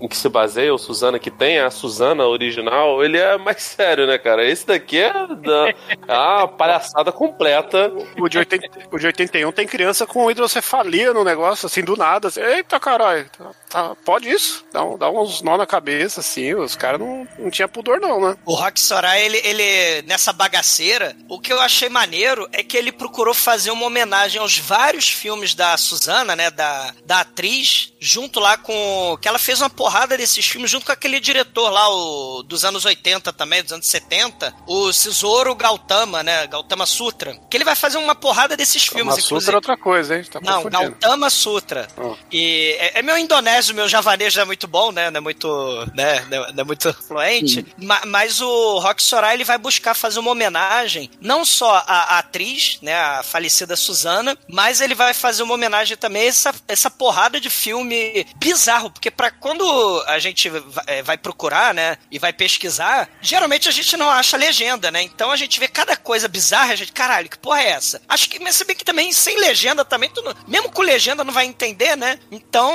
em 0.00 0.08
que 0.08 0.16
se 0.16 0.28
baseia, 0.28 0.74
o 0.74 0.78
Suzana, 0.78 1.18
que 1.18 1.30
tem 1.30 1.58
a 1.58 1.70
Suzana 1.70 2.26
original, 2.26 3.04
ele 3.04 3.18
é 3.18 3.36
mais 3.36 3.62
sério, 3.62 4.06
né, 4.06 4.18
cara? 4.18 4.44
Esse 4.44 4.66
daqui 4.66 4.98
é, 4.98 5.12
da, 5.12 5.68
é 6.08 6.16
uma 6.16 6.48
palhaçada 6.48 7.12
completa. 7.12 7.83
O 8.18 8.28
de, 8.28 8.38
80, 8.38 8.68
o 8.90 8.98
de 8.98 9.06
81 9.06 9.52
tem 9.52 9.66
criança 9.66 10.06
com 10.06 10.30
hidrocefalia 10.30 11.12
no 11.12 11.24
negócio, 11.24 11.66
assim, 11.66 11.82
do 11.82 11.96
nada. 11.96 12.28
Assim, 12.28 12.40
Eita, 12.40 12.78
caralho, 12.80 13.28
tá, 13.36 13.50
tá- 13.68 13.96
pode 14.04 14.28
isso? 14.28 14.64
Dá, 14.72 14.80
dá 14.98 15.10
uns 15.10 15.42
nó 15.42 15.56
na 15.56 15.66
cabeça, 15.66 16.20
assim. 16.20 16.54
Os 16.54 16.76
caras 16.76 17.00
não, 17.00 17.26
não 17.38 17.50
tinham 17.50 17.68
pudor, 17.68 18.00
não, 18.00 18.20
né? 18.20 18.36
O 18.44 18.54
Rock 18.54 18.80
Soraya, 18.80 19.24
ele, 19.24 19.38
ele, 19.44 20.02
nessa 20.02 20.32
bagaceira, 20.32 21.16
o 21.28 21.40
que 21.40 21.52
eu 21.52 21.60
achei 21.60 21.88
maneiro 21.88 22.48
é 22.52 22.62
que 22.62 22.76
ele 22.76 22.92
procurou 22.92 23.34
fazer 23.34 23.70
uma 23.70 23.86
homenagem 23.86 24.40
aos 24.40 24.58
vários 24.58 25.08
filmes 25.08 25.54
da 25.54 25.76
Suzana, 25.76 26.34
né, 26.36 26.50
da, 26.50 26.94
da 27.04 27.20
atriz, 27.20 27.92
junto 28.00 28.40
lá 28.40 28.56
com... 28.56 29.18
que 29.20 29.28
ela 29.28 29.38
fez 29.38 29.60
uma 29.60 29.70
porrada 29.70 30.16
desses 30.16 30.46
filmes 30.46 30.70
junto 30.70 30.86
com 30.86 30.92
aquele 30.92 31.20
diretor 31.20 31.70
lá, 31.70 31.88
o, 31.88 32.42
dos 32.42 32.64
anos 32.64 32.84
80 32.84 33.32
também, 33.32 33.62
dos 33.62 33.72
anos 33.72 33.86
70, 33.86 34.54
o 34.66 34.92
Cisoro 34.92 35.54
Gautama, 35.54 36.22
né, 36.22 36.46
Gautama 36.46 36.86
Sutra, 36.86 37.36
que 37.50 37.56
ele 37.56 37.64
vai 37.64 37.73
vai 37.74 37.80
fazer 37.80 37.98
uma 37.98 38.14
porrada 38.14 38.56
desses 38.56 38.88
Kama 38.88 38.98
filmes, 38.98 39.14
Sutra 39.24 39.26
inclusive. 39.26 39.52
é 39.52 39.56
outra 39.56 39.76
coisa, 39.76 40.16
hein? 40.16 40.24
Tá 40.24 40.40
Não. 40.40 40.62
Gautama 40.64 41.28
Sutra. 41.28 41.88
Ah. 41.98 42.14
E 42.32 42.76
é, 42.78 43.00
é 43.00 43.02
meu 43.02 43.18
indonésio, 43.18 43.74
meu 43.74 43.88
javanês 43.88 44.34
não 44.34 44.42
é 44.42 44.46
muito 44.46 44.66
bom, 44.66 44.92
né? 44.92 45.10
Não 45.10 45.18
é 45.18 45.20
muito, 45.20 45.48
né? 45.94 46.24
Não 46.30 46.62
é- 46.62 46.64
muito 46.64 46.92
fluente. 46.94 47.66
Ma- 47.76 48.02
mas 48.06 48.40
o 48.40 48.78
Rock 48.78 49.02
Soraya 49.02 49.34
ele 49.34 49.44
vai 49.44 49.58
buscar 49.58 49.94
fazer 49.94 50.18
uma 50.20 50.30
homenagem 50.30 51.10
não 51.20 51.44
só 51.44 51.74
à, 51.86 52.14
à 52.14 52.18
atriz, 52.20 52.78
né? 52.80 52.94
A 52.94 53.22
falecida 53.22 53.76
Suzana, 53.76 54.36
mas 54.48 54.80
ele 54.80 54.94
vai 54.94 55.12
fazer 55.12 55.42
uma 55.42 55.54
homenagem 55.54 55.96
também 55.96 56.22
a 56.22 56.26
essa, 56.26 56.54
essa 56.68 56.90
porrada 56.90 57.40
de 57.40 57.50
filme 57.50 58.26
bizarro, 58.36 58.90
porque 58.90 59.10
para 59.10 59.30
quando 59.30 59.64
a 60.06 60.18
gente 60.18 60.48
va- 60.48 60.84
é, 60.86 61.02
vai 61.02 61.18
procurar, 61.18 61.74
né? 61.74 61.98
E 62.10 62.18
vai 62.18 62.32
pesquisar, 62.32 63.08
geralmente 63.20 63.68
a 63.68 63.72
gente 63.72 63.96
não 63.96 64.08
acha 64.10 64.36
legenda, 64.36 64.90
né? 64.90 65.02
Então 65.02 65.30
a 65.30 65.36
gente 65.36 65.58
vê 65.60 65.68
cada 65.68 65.96
coisa 65.96 66.28
bizarra, 66.28 66.72
a 66.72 66.76
gente, 66.76 66.92
caralho, 66.92 67.28
que 67.28 67.38
porra 67.38 67.62
é 67.62 67.63
essa? 67.64 68.00
Acho 68.08 68.28
que, 68.30 68.38
mas 68.40 68.56
se 68.56 68.64
bem 68.64 68.76
que 68.76 68.84
também 68.84 69.12
sem 69.12 69.38
legenda 69.38 69.84
também, 69.84 70.10
não- 70.22 70.34
mesmo 70.46 70.70
com 70.70 70.82
legenda 70.82 71.24
não 71.24 71.32
vai 71.32 71.46
entender, 71.46 71.96
né? 71.96 72.18
Então, 72.30 72.70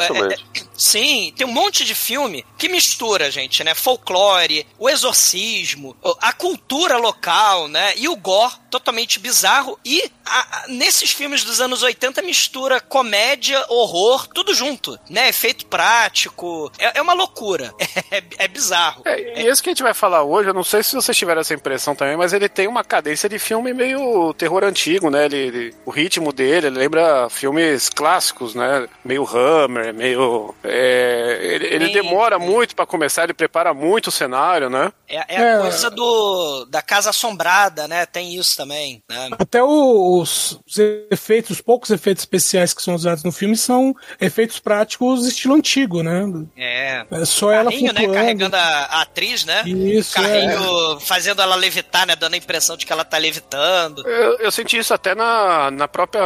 é, 0.00 0.32
é, 0.32 0.62
sim, 0.76 1.32
tem 1.36 1.46
um 1.46 1.52
monte 1.52 1.84
de 1.84 1.94
filme 1.94 2.44
que 2.58 2.68
mistura, 2.68 3.30
gente, 3.30 3.62
né? 3.64 3.74
Folclore, 3.74 4.66
o 4.78 4.88
exorcismo, 4.88 5.96
a 6.20 6.32
cultura 6.32 6.96
local, 6.98 7.68
né? 7.68 7.92
E 7.96 8.08
o 8.08 8.16
gore 8.16 8.54
totalmente 8.70 9.18
bizarro. 9.18 9.78
E 9.84 10.02
a- 10.24 10.40
a- 10.40 10.68
nesses 10.68 11.10
filmes 11.10 11.44
dos 11.44 11.60
anos 11.60 11.82
80 11.82 12.22
mistura 12.22 12.80
comédia, 12.80 13.64
horror, 13.68 14.26
tudo 14.28 14.52
junto, 14.54 14.98
né? 15.08 15.28
Efeito 15.28 15.66
prático. 15.66 16.70
É, 16.78 16.98
é 16.98 17.02
uma 17.02 17.14
loucura. 17.14 17.72
É, 18.10 18.22
é 18.44 18.48
bizarro. 18.48 19.02
É, 19.06 19.42
e 19.42 19.46
esse 19.48 19.60
que 19.62 19.70
a 19.70 19.72
gente 19.72 19.82
vai 19.82 19.94
falar 19.94 20.22
hoje, 20.22 20.48
eu 20.50 20.54
não 20.54 20.62
sei 20.62 20.82
se 20.84 20.94
vocês 20.94 21.16
tiveram 21.16 21.40
essa 21.40 21.54
impressão 21.54 21.94
também, 21.96 22.16
mas 22.16 22.32
ele 22.32 22.48
tem 22.48 22.68
uma 22.68 22.84
cadência 22.84 23.28
de 23.28 23.38
filme 23.40 23.72
meio 23.74 24.32
terror 24.34 24.62
antigo, 24.62 25.10
né? 25.10 25.24
Ele, 25.24 25.36
ele- 25.36 25.74
o 25.84 25.90
ritmo 25.90 26.32
dele 26.32 26.68
ele 26.68 26.78
lembra 26.78 27.28
filmes 27.30 27.88
clássicos, 27.88 28.54
né? 28.54 28.86
Meio 29.04 29.24
Hammer, 29.26 29.92
meio. 29.94 30.54
É, 30.64 31.38
ele 31.42 31.66
ele 31.66 31.88
demora 31.92 32.38
muito 32.38 32.74
pra 32.74 32.86
começar, 32.86 33.24
ele 33.24 33.34
prepara 33.34 33.72
muito 33.74 34.08
o 34.08 34.12
cenário, 34.12 34.68
né? 34.70 34.92
É, 35.08 35.16
é 35.34 35.36
a 35.36 35.42
É. 35.56 35.60
coisa 35.60 35.90
do 35.90 36.64
da 36.66 36.80
casa 36.82 37.10
assombrada, 37.10 37.86
né? 37.86 38.06
Tem 38.06 38.34
isso 38.34 38.56
também, 38.56 39.02
né? 39.08 39.28
Até 39.38 39.62
os, 39.62 40.60
os 40.66 40.78
efeitos, 41.10 41.50
os 41.50 41.60
poucos 41.60 41.90
efeitos 41.90 42.22
especiais 42.22 42.72
que 42.72 42.82
são 42.82 42.94
usados 42.94 43.22
no 43.24 43.32
filme 43.32 43.56
são 43.56 43.94
efeitos 44.20 44.58
práticos 44.58 45.26
estilo 45.26 45.54
antigo, 45.54 46.02
né? 46.02 46.24
É. 46.56 47.04
É 47.10 47.24
só 47.24 47.50
ela 47.52 47.70
Carrinho, 47.70 47.92
né? 47.92 48.00
flutuando. 48.00 48.14
Carregando 48.20 48.56
a, 48.56 48.60
a 48.60 49.02
atriz, 49.02 49.44
né? 49.44 49.62
Isso, 49.66 50.18
é. 50.18 50.22
Carrinho 50.22 51.00
fazendo 51.00 51.42
ela 51.42 51.54
levitar, 51.56 52.06
né? 52.06 52.16
Dando 52.16 52.34
a 52.34 52.38
impressão 52.38 52.76
de 52.76 52.86
que 52.86 52.92
ela 52.92 53.04
tá 53.04 53.18
levitando. 53.18 54.06
Eu, 54.08 54.38
eu 54.38 54.50
senti 54.50 54.78
isso 54.78 54.94
até 54.94 55.14
na, 55.14 55.70
na 55.70 55.88
própria. 55.88 56.22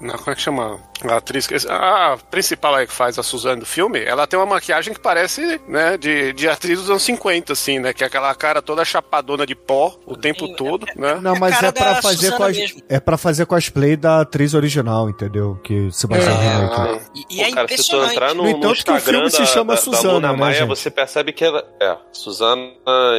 Na, 0.00 0.18
como 0.18 0.30
é 0.30 0.34
que 0.34 0.40
chama? 0.42 0.80
A 1.04 1.16
atriz. 1.16 1.46
que- 1.46 1.56
A 1.68 2.16
principal 2.30 2.74
aí 2.74 2.86
que 2.86 2.92
faz 2.92 3.18
a 3.18 3.22
Suzane 3.22 3.61
do 3.62 3.66
filme, 3.66 4.02
ela 4.02 4.26
tem 4.26 4.38
uma 4.38 4.44
maquiagem 4.46 4.92
que 4.92 4.98
parece, 5.00 5.60
né, 5.68 5.96
de, 5.96 6.32
de 6.32 6.48
atriz 6.48 6.80
dos 6.80 6.90
anos 6.90 7.02
50, 7.02 7.52
assim, 7.52 7.78
né? 7.78 7.92
Que 7.92 8.02
é 8.02 8.06
aquela 8.08 8.34
cara 8.34 8.60
toda 8.60 8.84
chapadona 8.84 9.46
de 9.46 9.54
pó 9.54 9.94
o 10.04 10.16
tempo 10.16 10.46
Sim, 10.46 10.54
todo, 10.56 10.84
né? 10.96 11.18
Não, 11.22 11.34
É 11.34 11.36
a 11.36 11.40
mas 11.40 11.54
cara 11.54 11.68
é 11.68 11.72
pra 11.72 11.92
da 11.92 12.02
fazer 12.02 12.32
cos... 12.32 12.56
é 12.88 12.98
para 13.00 13.16
fazer 13.16 13.46
cosplay 13.46 13.96
da 13.96 14.20
atriz 14.20 14.52
original, 14.54 15.08
entendeu? 15.08 15.60
Que 15.62 15.90
se 15.92 16.06
baseia 16.08 16.30
É. 16.32 16.34
no 16.34 16.68
remake. 16.70 17.04
E, 17.14 17.20
e 17.20 17.36
Pô, 17.36 17.42
é 17.44 17.50
cara, 17.52 17.68
se 17.68 17.88
tu 17.88 18.04
entrar 18.04 18.34
no, 18.34 18.42
No 18.42 18.42
no 18.42 18.48
entanto 18.50 18.84
que 18.84 18.90
o 18.90 18.96
Instagram 18.96 19.18
filme 19.18 19.30
se 19.30 19.38
da, 19.38 19.46
chama 19.46 19.64
da, 19.66 19.74
da 19.74 19.80
Suzana, 19.80 20.12
Luna 20.14 20.32
né, 20.32 20.38
Maia, 20.38 20.54
gente? 20.54 20.68
você 20.68 20.90
percebe 20.90 21.32
que 21.32 21.44
ela 21.44 21.64
é 21.80 21.96
Suzana 22.12 22.62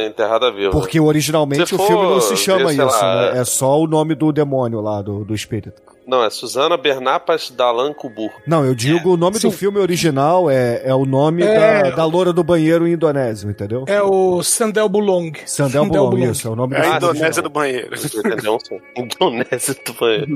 enterrada 0.06 0.52
viva. 0.52 0.70
Porque 0.70 1.00
originalmente 1.00 1.66
Se 1.66 1.74
o 1.74 1.78
filme 1.78 2.02
não 2.02 2.20
se 2.20 2.36
chama 2.36 2.70
isso, 2.72 2.84
lá, 2.84 3.32
né? 3.32 3.40
É 3.40 3.44
só 3.44 3.78
o 3.80 3.86
nome 3.86 4.14
do 4.14 4.30
demônio 4.30 4.80
lá, 4.80 5.00
do, 5.00 5.24
do 5.24 5.34
espírito. 5.34 5.80
Não, 6.06 6.22
é 6.22 6.30
Suzana 6.30 6.76
Bernapas 6.76 7.50
Dalan 7.50 7.92
Kubur. 7.92 8.30
Não, 8.46 8.64
eu 8.64 8.74
digo 8.74 9.14
o 9.14 9.16
nome 9.16 9.34
do 9.34 9.50
sim. 9.50 9.50
filme 9.50 9.78
original 9.78 10.50
é, 10.50 10.82
é 10.84 10.94
o 10.94 11.04
nome 11.04 11.42
É. 11.42 11.84
da, 11.84 11.90
da 11.96 12.04
loura 12.04 12.32
do 12.32 12.44
banheiro 12.44 12.86
indonésio, 12.86 13.50
entendeu? 13.50 13.84
É 13.86 14.02
o 14.02 14.42
Sandel 14.42 14.88
Bulong. 14.88 15.32
Sandel 15.46 15.86
Bulong, 15.86 16.30
isso, 16.30 16.48
é 16.48 16.50
o 16.50 16.56
nome 16.56 16.76
É 16.76 16.80
do 16.80 16.82
a 16.82 16.90
filme 16.90 16.96
Indonésia 16.96 17.26
original. 17.26 17.42
do 17.42 17.50
banheiro. 17.50 17.90
Entendeu? 17.94 18.60
Indonésia 18.96 19.74
do 19.84 19.92
banheiro. 19.94 20.26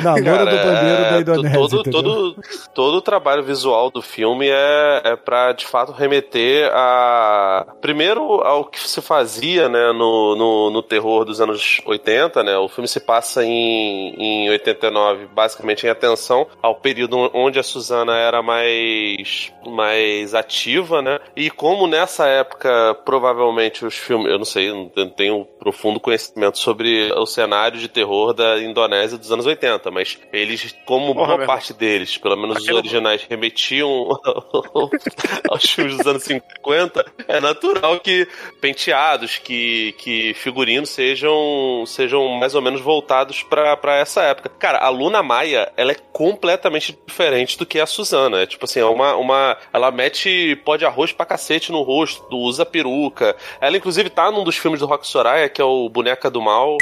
Não, 0.00 0.10
a 0.12 0.14
loura 0.16 0.46
do 0.46 0.56
banheiro 0.56 1.02
é, 1.02 1.10
da 1.10 1.20
Indonésia, 1.20 1.58
todo, 1.58 1.80
entendeu? 1.80 2.02
todo, 2.02 2.36
todo 2.74 2.96
o 2.96 3.02
trabalho 3.02 3.42
visual 3.42 3.90
do 3.90 4.00
filme 4.02 4.48
é, 4.48 5.02
é 5.04 5.16
pra, 5.16 5.52
de 5.52 5.66
fato, 5.66 5.92
remeter 5.92 6.70
a... 6.72 7.66
Primeiro, 7.80 8.22
ao 8.42 8.64
que 8.64 8.80
se 8.88 9.00
fazia, 9.00 9.68
né, 9.68 9.92
no, 9.92 10.36
no, 10.36 10.70
no 10.70 10.82
terror 10.82 11.24
dos 11.24 11.40
anos 11.40 11.80
80, 11.86 12.42
né? 12.42 12.56
O 12.58 12.68
filme 12.68 12.86
se 12.88 13.00
passa 13.00 13.44
em, 13.44 14.14
em 14.18 14.50
89, 14.84 15.26
basicamente 15.32 15.86
em 15.86 15.90
atenção 15.90 16.46
ao 16.62 16.74
período 16.76 17.30
onde 17.34 17.58
a 17.58 17.62
Susana 17.62 18.16
era 18.16 18.42
mais, 18.42 19.52
mais 19.66 20.34
ativa, 20.34 21.00
né? 21.02 21.18
E 21.36 21.50
como 21.50 21.86
nessa 21.86 22.26
época, 22.26 22.94
provavelmente, 23.04 23.84
os 23.84 23.94
filmes... 23.94 24.30
Eu 24.30 24.38
não 24.38 24.44
sei, 24.44 24.70
não 24.96 25.08
tenho 25.08 25.44
profundo 25.58 26.00
conhecimento 26.00 26.58
sobre 26.58 27.12
o 27.12 27.26
cenário 27.26 27.78
de 27.78 27.88
terror 27.88 28.32
da 28.34 28.60
Indonésia 28.60 29.16
dos 29.18 29.30
anos 29.32 29.46
80, 29.46 29.90
mas 29.90 30.18
eles, 30.32 30.74
como 30.84 31.14
Porra, 31.14 31.26
boa 31.26 31.38
meu 31.38 31.46
parte 31.46 31.72
deles, 31.72 32.16
pelo 32.18 32.36
menos 32.36 32.56
Aquilo- 32.56 32.72
os 32.72 32.78
originais, 32.78 33.26
remetiam 33.28 33.88
aos 35.48 35.64
filmes 35.64 35.96
dos 35.96 36.06
anos 36.06 36.22
50, 36.22 37.04
é 37.28 37.40
natural 37.40 38.00
que 38.00 38.26
penteados, 38.60 39.38
que, 39.38 39.92
que 39.98 40.34
figurinos 40.34 40.90
sejam, 40.90 41.84
sejam 41.86 42.28
mais 42.28 42.54
ou 42.54 42.62
menos 42.62 42.80
voltados 42.80 43.42
pra 43.42 43.76
pra 43.76 43.96
essa 43.96 44.22
época. 44.22 44.48
Cara, 44.58 44.73
a 44.78 44.88
Luna 44.88 45.22
Maia, 45.22 45.70
ela 45.76 45.92
é 45.92 45.96
completamente 46.12 46.98
diferente 47.06 47.58
do 47.58 47.66
que 47.66 47.78
a 47.78 47.86
Suzana. 47.86 48.42
É 48.42 48.46
tipo 48.46 48.64
assim, 48.64 48.80
é 48.80 48.84
uma, 48.84 49.14
uma. 49.16 49.56
Ela 49.72 49.90
mete 49.90 50.56
pó 50.64 50.76
de 50.76 50.84
arroz 50.84 51.12
pra 51.12 51.26
cacete 51.26 51.70
no 51.70 51.82
rosto, 51.82 52.36
usa 52.36 52.64
peruca. 52.64 53.36
Ela, 53.60 53.76
inclusive, 53.76 54.10
tá 54.10 54.30
num 54.30 54.44
dos 54.44 54.56
filmes 54.56 54.80
do 54.80 54.86
Rock 54.86 55.06
Soraya, 55.06 55.48
que 55.48 55.60
é 55.60 55.64
o 55.64 55.88
Boneca 55.88 56.30
do 56.30 56.40
Mal, 56.40 56.76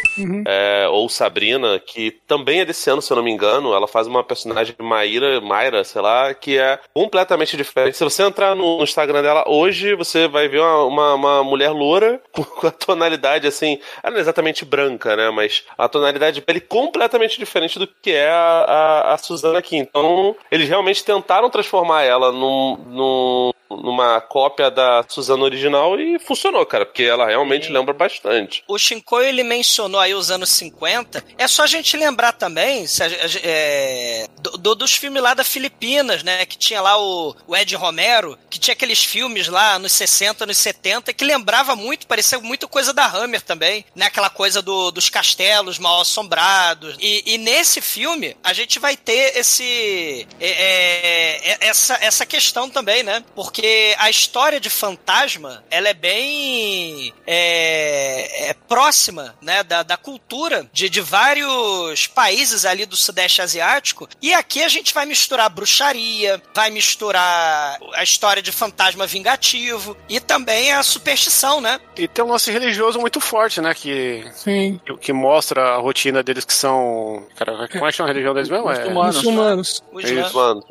é, 0.46 0.86
ou 0.88 1.08
Sabrina, 1.08 1.78
que 1.78 2.12
também 2.26 2.60
é 2.60 2.64
desse 2.64 2.88
ano, 2.88 3.02
se 3.02 3.12
eu 3.12 3.16
não 3.16 3.24
me 3.24 3.30
engano. 3.30 3.74
Ela 3.74 3.88
faz 3.88 4.06
uma 4.06 4.22
personagem 4.22 4.74
Maíra, 4.78 5.40
Mayra, 5.40 5.84
sei 5.84 6.00
lá, 6.00 6.32
que 6.34 6.58
é 6.58 6.78
completamente 6.94 7.56
diferente. 7.56 7.96
Se 7.96 8.04
você 8.04 8.22
entrar 8.22 8.54
no 8.54 8.82
Instagram 8.82 9.22
dela 9.22 9.44
hoje, 9.46 9.94
você 9.94 10.28
vai 10.28 10.48
ver 10.48 10.60
uma, 10.60 10.84
uma, 10.84 11.14
uma 11.14 11.44
mulher 11.44 11.70
loura 11.70 12.20
com 12.32 12.62
com 12.62 12.66
a 12.68 12.70
tonalidade 12.70 13.46
assim. 13.46 13.78
Ela 14.02 14.12
não 14.12 14.18
é 14.18 14.20
exatamente 14.20 14.64
branca, 14.64 15.16
né? 15.16 15.30
Mas 15.30 15.64
a 15.76 15.88
tonalidade 15.88 16.36
de 16.36 16.40
pele 16.42 16.60
completamente 16.60 17.38
diferente 17.38 17.78
do 17.86 17.94
que 18.00 18.10
é 18.10 18.30
a, 18.30 18.64
a, 18.66 19.14
a 19.14 19.18
Suzana 19.18 19.58
aqui. 19.58 19.76
Então, 19.76 20.36
eles 20.50 20.68
realmente 20.68 21.04
tentaram 21.04 21.50
transformar 21.50 22.02
ela 22.02 22.32
num, 22.32 22.76
num, 22.88 23.52
numa 23.82 24.20
cópia 24.20 24.70
da 24.70 25.04
Suzana 25.08 25.44
original 25.44 25.98
e 25.98 26.18
funcionou, 26.18 26.64
cara, 26.66 26.84
porque 26.86 27.02
ela 27.04 27.26
realmente 27.26 27.66
Sim. 27.66 27.72
lembra 27.72 27.92
bastante. 27.94 28.62
O 28.68 28.78
Shinkoi, 28.78 29.28
ele 29.28 29.42
mencionou 29.42 30.00
aí 30.00 30.14
os 30.14 30.30
anos 30.30 30.50
50. 30.50 31.24
É 31.38 31.46
só 31.48 31.62
a 31.62 31.66
gente 31.66 31.96
lembrar 31.96 32.32
também 32.32 32.86
se 32.86 33.02
a- 33.02 33.08
é, 33.42 34.26
do, 34.40 34.50
do- 34.58 34.74
dos 34.74 34.94
filmes 34.94 35.22
lá 35.22 35.34
da 35.34 35.44
Filipinas, 35.44 36.22
né? 36.22 36.44
Que 36.46 36.56
tinha 36.58 36.80
lá 36.80 36.98
o, 37.00 37.34
o 37.46 37.56
Ed 37.56 37.74
Romero, 37.76 38.38
que 38.50 38.58
tinha 38.58 38.72
aqueles 38.72 39.04
filmes 39.04 39.48
lá 39.48 39.78
nos 39.78 39.92
60, 39.92 40.46
nos 40.46 40.58
70, 40.58 41.12
que 41.12 41.24
lembrava 41.24 41.76
muito, 41.76 42.06
parecia 42.06 42.38
muito 42.38 42.68
coisa 42.68 42.92
da 42.92 43.06
Hammer 43.06 43.42
também, 43.42 43.84
né? 43.94 44.06
Aquela 44.06 44.30
coisa 44.30 44.60
do- 44.62 44.90
dos 44.90 45.08
castelos 45.10 45.78
mal 45.78 46.00
assombrados. 46.00 46.96
E, 47.00 47.34
e 47.34 47.38
nesse 47.38 47.80
filme, 47.80 48.36
a 48.42 48.52
gente 48.52 48.78
vai 48.78 48.96
ter 48.96 49.36
esse 49.36 50.26
é, 50.40 50.48
é, 50.50 51.50
é, 51.52 51.58
essa, 51.68 51.94
essa 52.00 52.26
questão 52.26 52.68
também, 52.68 53.02
né? 53.02 53.22
Porque 53.34 53.61
a 53.98 54.10
história 54.10 54.58
de 54.60 54.68
fantasma, 54.68 55.62
ela 55.70 55.88
é 55.88 55.94
bem 55.94 57.12
é, 57.26 58.50
é 58.50 58.54
próxima, 58.54 59.34
né, 59.40 59.62
da, 59.62 59.82
da 59.82 59.96
cultura 59.96 60.66
de, 60.72 60.88
de 60.88 61.00
vários 61.00 62.06
países 62.06 62.64
ali 62.64 62.86
do 62.86 62.96
Sudeste 62.96 63.42
Asiático. 63.42 64.08
E 64.20 64.32
aqui 64.32 64.62
a 64.62 64.68
gente 64.68 64.92
vai 64.92 65.06
misturar 65.06 65.48
bruxaria, 65.50 66.42
vai 66.54 66.70
misturar 66.70 67.78
a 67.94 68.02
história 68.02 68.42
de 68.42 68.52
fantasma 68.52 69.06
vingativo 69.06 69.96
e 70.08 70.18
também 70.20 70.72
a 70.72 70.82
superstição, 70.82 71.60
né? 71.60 71.80
E 71.96 72.08
tem 72.08 72.24
um 72.24 72.28
lance 72.28 72.50
religioso 72.50 72.98
muito 72.98 73.20
forte, 73.20 73.60
né? 73.60 73.74
Que, 73.74 74.24
Sim. 74.34 74.80
que 75.00 75.12
mostra 75.12 75.74
a 75.74 75.76
rotina 75.76 76.22
deles 76.22 76.44
que 76.44 76.54
são. 76.54 77.26
Cara, 77.36 77.68
como 77.68 77.86
é 77.86 77.90
que 77.90 77.96
chama 77.96 78.08
a 78.08 78.12
religião 78.12 78.34
deles 78.34 78.48
mesmo? 78.48 78.70
É, 78.70 78.88
Muçulmanos. 78.88 79.82
Muçulmanos. 79.92 80.64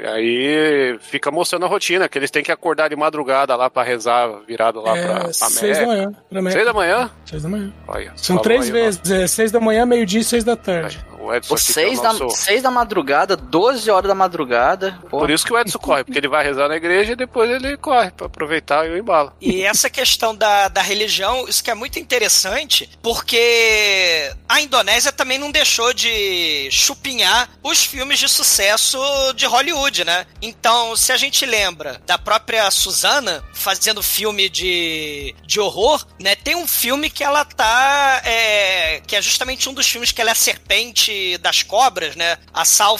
E 0.00 0.06
aí 0.06 0.98
fica 1.00 1.30
mostrando 1.30 1.64
a 1.64 1.68
rotina, 1.68 2.08
que 2.08 2.16
eles 2.18 2.30
têm 2.30 2.42
que 2.42 2.52
acordar 2.52 2.88
de 2.88 2.94
madrugada 2.96 3.56
lá 3.56 3.68
pra 3.68 3.82
rezar, 3.82 4.28
virado 4.46 4.80
lá 4.80 4.92
pra, 4.92 5.00
É, 5.00 5.18
pra 5.20 5.32
seis 5.32 5.78
da 5.78 5.86
manhã. 5.86 6.12
Pra 6.30 6.40
Meca. 6.42 6.52
Seis 6.52 6.64
da 6.66 6.72
manhã? 6.72 7.10
Seis 7.26 7.42
da 7.42 7.48
manhã. 7.48 7.72
Olha, 7.88 8.12
São 8.14 8.38
três 8.38 8.66
aí, 8.66 8.70
vezes. 8.72 9.10
É 9.10 9.26
seis 9.26 9.50
da 9.50 9.58
manhã, 9.60 9.84
meio-dia 9.84 10.20
e 10.20 10.24
seis 10.24 10.44
da 10.44 10.54
tarde. 10.56 11.04
ó. 11.12 11.17
O 11.28 11.34
Edson 11.34 11.48
Pô, 11.48 11.54
é 11.54 11.58
seis, 11.58 12.00
da, 12.00 12.30
seis 12.30 12.62
da 12.62 12.70
madrugada, 12.70 13.36
12 13.36 13.90
horas 13.90 14.08
da 14.08 14.14
madrugada. 14.14 14.98
Pô, 15.10 15.18
Por 15.18 15.30
isso 15.30 15.44
que 15.44 15.52
o 15.52 15.58
Edson 15.58 15.78
corre, 15.78 16.04
porque 16.04 16.18
ele 16.18 16.28
vai 16.28 16.44
rezar 16.44 16.68
na 16.68 16.76
igreja 16.76 17.12
e 17.12 17.16
depois 17.16 17.50
ele 17.50 17.76
corre 17.76 18.10
pra 18.10 18.26
aproveitar 18.26 18.86
e 18.86 18.90
o 18.90 18.96
embalo. 18.96 19.32
E 19.40 19.62
essa 19.62 19.90
questão 19.90 20.34
da, 20.34 20.68
da 20.68 20.82
religião, 20.82 21.46
isso 21.48 21.62
que 21.62 21.70
é 21.70 21.74
muito 21.74 21.98
interessante, 21.98 22.88
porque 23.02 24.32
a 24.48 24.60
Indonésia 24.60 25.12
também 25.12 25.38
não 25.38 25.50
deixou 25.50 25.92
de 25.92 26.68
chupinhar 26.70 27.48
os 27.62 27.84
filmes 27.84 28.18
de 28.18 28.28
sucesso 28.28 28.98
de 29.34 29.46
Hollywood, 29.46 30.04
né? 30.04 30.26
Então, 30.40 30.96
se 30.96 31.12
a 31.12 31.16
gente 31.16 31.44
lembra 31.44 32.00
da 32.06 32.16
própria 32.16 32.70
Susana 32.70 33.44
fazendo 33.52 34.02
filme 34.02 34.48
de, 34.48 35.34
de 35.44 35.60
horror, 35.60 36.06
né? 36.20 36.34
Tem 36.34 36.54
um 36.54 36.66
filme 36.66 37.10
que 37.10 37.22
ela 37.22 37.44
tá. 37.44 38.22
é, 38.24 39.00
que 39.06 39.16
é 39.16 39.22
justamente 39.22 39.68
um 39.68 39.74
dos 39.74 39.86
filmes 39.86 40.12
que 40.12 40.20
ela 40.20 40.30
é 40.30 40.32
a 40.32 40.36
das 41.40 41.62
cobras, 41.62 42.16
né? 42.16 42.38
A 42.52 42.64
South 42.64 42.98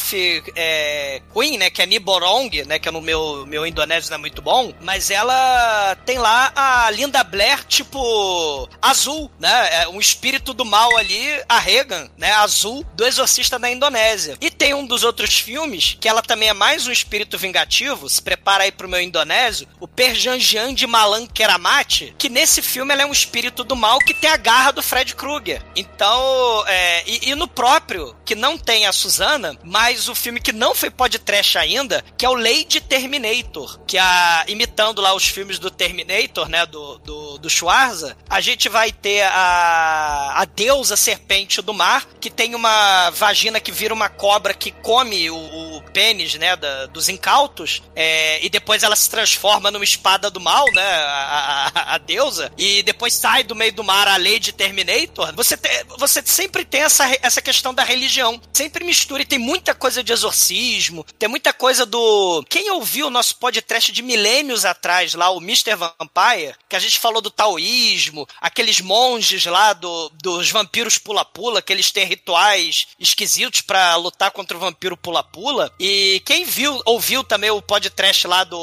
é, 0.54 1.20
Queen, 1.32 1.58
né? 1.58 1.70
Que 1.70 1.82
é 1.82 1.86
Niborong, 1.86 2.64
né? 2.66 2.78
Que 2.78 2.90
no 2.90 3.00
meu, 3.00 3.46
meu 3.46 3.66
indonésio 3.66 4.10
não 4.10 4.16
é 4.16 4.20
muito 4.20 4.42
bom, 4.42 4.72
mas 4.80 5.10
ela 5.10 5.96
tem 6.04 6.18
lá 6.18 6.52
a 6.54 6.90
Linda 6.90 7.22
Blair, 7.22 7.64
tipo, 7.64 8.68
azul, 8.80 9.30
né? 9.38 9.82
É 9.82 9.88
um 9.88 10.00
espírito 10.00 10.52
do 10.52 10.64
mal 10.64 10.96
ali, 10.96 11.42
a 11.48 11.58
Regan, 11.58 12.08
né? 12.16 12.32
Azul, 12.32 12.84
do 12.94 13.04
exorcista 13.04 13.58
da 13.58 13.70
Indonésia. 13.70 14.36
E 14.40 14.50
tem 14.50 14.74
um 14.74 14.86
dos 14.86 15.04
outros 15.04 15.38
filmes, 15.38 15.96
que 16.00 16.08
ela 16.08 16.22
também 16.22 16.48
é 16.48 16.52
mais 16.52 16.86
um 16.86 16.92
espírito 16.92 17.38
vingativo, 17.38 18.08
se 18.08 18.20
prepara 18.20 18.64
aí 18.64 18.72
pro 18.72 18.88
meu 18.88 19.00
indonésio, 19.00 19.68
o 19.80 19.88
Perjanjian 19.88 20.74
de 20.74 20.86
Malan 20.86 21.26
Keramati, 21.26 22.14
que 22.18 22.28
nesse 22.28 22.62
filme 22.62 22.92
ela 22.92 23.02
é 23.02 23.06
um 23.06 23.12
espírito 23.12 23.64
do 23.64 23.76
mal 23.76 23.98
que 23.98 24.14
tem 24.14 24.30
a 24.30 24.36
garra 24.36 24.72
do 24.72 24.82
Fred 24.82 25.14
Krueger. 25.14 25.62
Então, 25.76 26.64
é, 26.66 27.02
e, 27.06 27.30
e 27.30 27.34
no 27.34 27.46
próprio, 27.46 28.07
que 28.24 28.34
não 28.34 28.56
tem 28.58 28.86
a 28.86 28.92
Susana, 28.92 29.56
mas 29.64 30.08
o 30.08 30.14
filme 30.14 30.40
que 30.40 30.52
não 30.52 30.74
foi 30.74 30.90
podcast 30.90 31.56
ainda, 31.58 32.04
que 32.16 32.24
é 32.24 32.28
o 32.28 32.34
Lady 32.34 32.80
Terminator, 32.80 33.78
que 33.86 33.96
a, 33.98 34.44
imitando 34.48 35.00
lá 35.00 35.14
os 35.14 35.26
filmes 35.28 35.58
do 35.58 35.70
Terminator, 35.70 36.48
né, 36.48 36.66
do, 36.66 36.98
do, 36.98 37.38
do 37.38 37.50
Schwarza, 37.50 38.16
a 38.28 38.40
gente 38.40 38.68
vai 38.68 38.92
ter 38.92 39.22
a, 39.22 40.40
a 40.40 40.44
deusa 40.44 40.96
serpente 40.96 41.60
do 41.62 41.72
mar, 41.74 42.06
que 42.20 42.30
tem 42.30 42.54
uma 42.54 43.10
vagina 43.10 43.60
que 43.60 43.72
vira 43.72 43.92
uma 43.94 44.08
cobra 44.08 44.54
que 44.54 44.70
come 44.70 45.30
o, 45.30 45.36
o 45.76 45.82
pênis, 45.92 46.34
né, 46.34 46.56
da- 46.56 46.86
dos 46.86 47.08
incautos, 47.08 47.82
é, 47.94 48.44
e 48.44 48.48
depois 48.50 48.82
ela 48.82 48.96
se 48.96 49.08
transforma 49.08 49.70
numa 49.70 49.84
espada 49.84 50.30
do 50.30 50.40
mal, 50.40 50.64
né, 50.72 50.82
a, 50.82 51.70
a- 51.74 51.94
a 51.94 51.98
deusa, 51.98 52.52
e 52.56 52.82
depois 52.82 53.14
sai 53.14 53.42
do 53.42 53.54
meio 53.54 53.72
do 53.72 53.84
mar 53.84 54.06
a 54.08 54.16
Lady 54.16 54.52
Terminator. 54.52 55.32
Você, 55.34 55.56
te- 55.56 55.84
você 55.98 56.22
sempre 56.24 56.64
tem 56.64 56.82
essa, 56.82 57.04
essa 57.22 57.40
questão 57.42 57.72
da 57.74 57.82
religião, 57.88 58.40
sempre 58.52 58.84
mistura, 58.84 59.22
e 59.22 59.26
tem 59.26 59.38
muita 59.38 59.74
coisa 59.74 60.02
de 60.02 60.12
exorcismo, 60.12 61.04
tem 61.18 61.28
muita 61.28 61.52
coisa 61.52 61.86
do... 61.86 62.44
Quem 62.48 62.70
ouviu 62.70 63.06
o 63.06 63.10
nosso 63.10 63.36
podcast 63.36 63.90
de 63.90 64.02
milênios 64.02 64.64
atrás, 64.64 65.14
lá, 65.14 65.30
o 65.30 65.38
Mr. 65.40 65.74
Vampire, 65.74 66.54
que 66.68 66.76
a 66.76 66.78
gente 66.78 66.98
falou 66.98 67.20
do 67.22 67.30
taoísmo, 67.30 68.26
aqueles 68.40 68.80
monges 68.80 69.44
lá 69.46 69.72
do, 69.72 70.10
dos 70.22 70.50
vampiros 70.50 70.98
pula-pula, 70.98 71.62
que 71.62 71.72
eles 71.72 71.90
têm 71.90 72.04
rituais 72.04 72.88
esquisitos 72.98 73.62
pra 73.62 73.96
lutar 73.96 74.30
contra 74.30 74.56
o 74.56 74.60
vampiro 74.60 74.96
pula-pula. 74.96 75.72
E 75.80 76.22
quem 76.26 76.44
viu, 76.44 76.80
ouviu 76.84 77.24
também 77.24 77.50
o 77.50 77.62
podcast 77.62 78.26
lá 78.26 78.44
do 78.44 78.58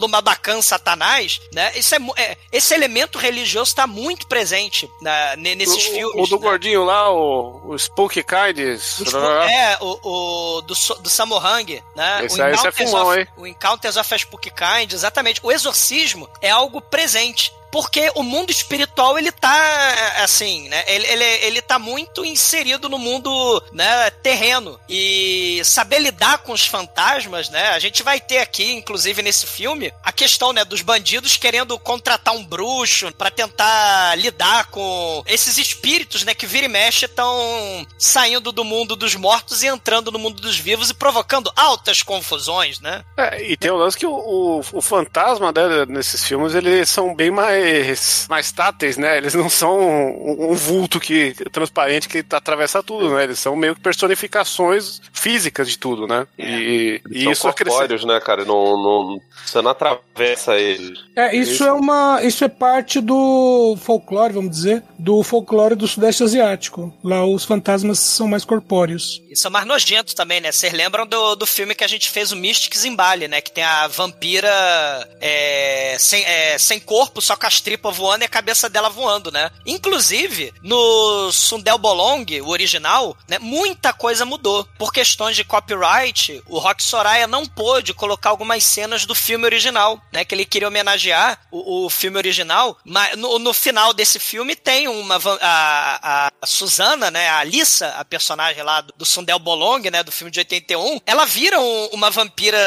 Lumabacan 0.00 0.62
Satanás, 0.62 1.40
né? 1.52 1.72
Isso 1.76 1.94
é, 1.94 1.98
é- 2.16 2.36
esse 2.50 2.74
elemento 2.74 3.18
religioso 3.18 3.74
tá 3.74 3.86
muito 3.86 4.26
presente 4.26 4.88
na- 5.02 5.36
ne- 5.36 5.54
nesses 5.54 5.86
o, 5.88 5.92
filmes. 5.92 6.26
o 6.26 6.26
do 6.30 6.36
né? 6.36 6.42
gordinho 6.42 6.84
lá, 6.84 7.10
o, 7.12 7.72
o 7.72 7.78
Spooky 7.78 8.22
Kinds. 8.64 9.00
O 9.00 9.06
Spo- 9.06 9.18
É, 9.18 9.78
o, 9.80 9.98
o 10.58 10.62
do, 10.62 10.74
do 11.00 11.10
Samohang, 11.10 11.82
né? 11.96 12.24
Esse 12.24 12.40
o 12.40 12.44
aí, 12.44 12.52
esse 12.52 12.66
é 12.66 12.68
Encounters 12.68 12.76
filmão, 12.90 13.08
of- 13.08 13.18
hein? 13.20 13.28
O 13.36 13.46
Encounters 13.46 13.96
of 13.96 14.14
a 14.14 14.18
Spooky 14.18 14.50
Kind, 14.50 14.92
exatamente. 14.92 15.40
O 15.42 15.50
exorcismo 15.52 16.28
é 16.40 16.50
algo 16.50 16.80
presente. 16.80 17.52
Porque 17.72 18.12
o 18.14 18.22
mundo 18.22 18.50
espiritual, 18.50 19.18
ele 19.18 19.32
tá, 19.32 20.22
assim, 20.22 20.68
né? 20.68 20.84
Ele, 20.86 21.06
ele, 21.06 21.24
ele 21.24 21.62
tá 21.62 21.78
muito 21.78 22.22
inserido 22.22 22.86
no 22.86 22.98
mundo, 22.98 23.64
né, 23.72 24.10
terreno. 24.10 24.78
E 24.88 25.62
saber 25.64 25.98
lidar 25.98 26.38
com 26.38 26.52
os 26.52 26.66
fantasmas, 26.66 27.48
né? 27.48 27.70
A 27.70 27.78
gente 27.78 28.02
vai 28.02 28.20
ter 28.20 28.38
aqui, 28.38 28.72
inclusive 28.72 29.22
nesse 29.22 29.46
filme, 29.46 29.92
a 30.04 30.12
questão, 30.12 30.52
né, 30.52 30.64
dos 30.66 30.82
bandidos 30.82 31.38
querendo 31.38 31.78
contratar 31.78 32.34
um 32.34 32.44
bruxo 32.44 33.10
pra 33.16 33.30
tentar 33.30 34.16
lidar 34.18 34.66
com 34.66 35.22
esses 35.26 35.56
espíritos, 35.56 36.24
né, 36.24 36.34
que 36.34 36.46
vira 36.46 36.66
e 36.66 36.68
mexe 36.68 37.06
estão 37.06 37.86
saindo 37.98 38.52
do 38.52 38.64
mundo 38.64 38.94
dos 38.94 39.14
mortos 39.14 39.62
e 39.62 39.66
entrando 39.66 40.12
no 40.12 40.18
mundo 40.18 40.42
dos 40.42 40.58
vivos 40.58 40.90
e 40.90 40.94
provocando 40.94 41.50
altas 41.56 42.02
confusões, 42.02 42.80
né? 42.80 43.02
É, 43.16 43.50
e 43.50 43.56
tem 43.56 43.70
o 43.70 43.76
lance 43.76 43.96
que 43.96 44.06
o, 44.06 44.12
o, 44.12 44.60
o 44.72 44.82
fantasma 44.82 45.52
né, 45.52 45.86
nesses 45.86 46.24
filmes, 46.24 46.54
eles 46.54 46.88
são 46.90 47.14
bem 47.14 47.30
mais, 47.30 47.61
mais 48.28 48.52
táteis, 48.52 48.96
né? 48.96 49.16
Eles 49.16 49.34
não 49.34 49.48
são 49.48 49.78
um, 49.78 50.52
um 50.52 50.54
vulto 50.54 51.00
que 51.00 51.34
transparente 51.50 52.08
que 52.08 52.24
atravessa 52.30 52.82
tudo, 52.82 53.10
né? 53.14 53.24
Eles 53.24 53.38
são 53.38 53.56
meio 53.56 53.74
que 53.74 53.80
personificações 53.80 55.00
físicas 55.12 55.68
de 55.68 55.78
tudo, 55.78 56.06
né? 56.06 56.26
E, 56.38 57.00
e 57.10 57.22
São 57.24 57.32
isso 57.32 57.42
corpóreos, 57.42 58.04
né, 58.04 58.20
cara? 58.20 58.44
Não, 58.44 58.76
não, 58.82 59.20
você 59.44 59.62
não 59.62 59.70
atravessa 59.70 60.56
eles. 60.56 60.98
É, 61.16 61.34
isso 61.36 61.64
é 61.64 61.72
uma. 61.72 62.20
Isso 62.22 62.44
é 62.44 62.48
parte 62.48 63.00
do 63.00 63.76
folclore, 63.80 64.32
vamos 64.32 64.50
dizer, 64.50 64.82
do 64.98 65.22
folclore 65.22 65.74
do 65.74 65.86
Sudeste 65.86 66.22
Asiático. 66.22 66.92
Lá 67.02 67.24
os 67.24 67.44
fantasmas 67.44 67.98
são 67.98 68.28
mais 68.28 68.44
corpóreos. 68.44 69.22
Isso 69.30 69.46
é 69.46 69.50
mais 69.50 69.66
nojento 69.66 70.14
também, 70.14 70.40
né? 70.40 70.50
Vocês 70.52 70.72
lembram 70.72 71.06
do, 71.06 71.34
do 71.36 71.46
filme 71.46 71.74
que 71.74 71.84
a 71.84 71.88
gente 71.88 72.10
fez, 72.10 72.32
o 72.32 72.36
Mystics 72.36 72.84
in 72.84 72.94
Bali, 72.94 73.28
né? 73.28 73.40
Que 73.40 73.52
tem 73.52 73.64
a 73.64 73.86
vampira 73.88 74.50
é, 75.20 75.96
sem, 75.98 76.24
é, 76.24 76.58
sem 76.58 76.80
corpo, 76.80 77.20
só 77.20 77.36
com 77.36 77.46
as 77.52 77.60
tripas 77.60 77.94
voando 77.96 78.24
e 78.24 78.26
a 78.26 78.28
cabeça 78.28 78.68
dela 78.68 78.88
voando, 78.88 79.30
né? 79.30 79.50
Inclusive, 79.66 80.54
no 80.62 81.30
Sundel 81.32 81.76
Bolong, 81.76 82.24
o 82.40 82.48
original, 82.48 83.16
né? 83.28 83.38
Muita 83.38 83.92
coisa 83.92 84.24
mudou. 84.24 84.66
Por 84.78 84.92
questões 84.92 85.36
de 85.36 85.44
copyright, 85.44 86.42
o 86.48 86.58
Rock 86.58 86.82
Soraya 86.82 87.26
não 87.26 87.44
pôde 87.46 87.92
colocar 87.92 88.30
algumas 88.30 88.64
cenas 88.64 89.04
do 89.04 89.14
filme 89.14 89.44
original, 89.44 90.00
né? 90.12 90.24
Que 90.24 90.34
ele 90.34 90.46
queria 90.46 90.68
homenagear 90.68 91.38
o, 91.50 91.84
o 91.86 91.90
filme 91.90 92.16
original, 92.16 92.78
mas 92.84 93.16
no, 93.18 93.38
no 93.38 93.52
final 93.52 93.92
desse 93.92 94.18
filme 94.18 94.56
tem 94.56 94.88
uma... 94.88 95.16
A, 95.40 96.26
a, 96.26 96.32
a 96.40 96.46
Susana, 96.46 97.10
né? 97.10 97.28
A 97.28 97.38
Alissa, 97.38 97.88
a 97.98 98.04
personagem 98.04 98.62
lá 98.62 98.80
do, 98.80 98.94
do 98.96 99.04
Sundel 99.04 99.38
Bolong, 99.38 99.90
né? 99.90 100.02
Do 100.02 100.12
filme 100.12 100.30
de 100.30 100.38
81, 100.40 101.00
ela 101.04 101.26
vira 101.26 101.60
um- 101.60 101.86
uma 101.92 102.10
vampira 102.10 102.58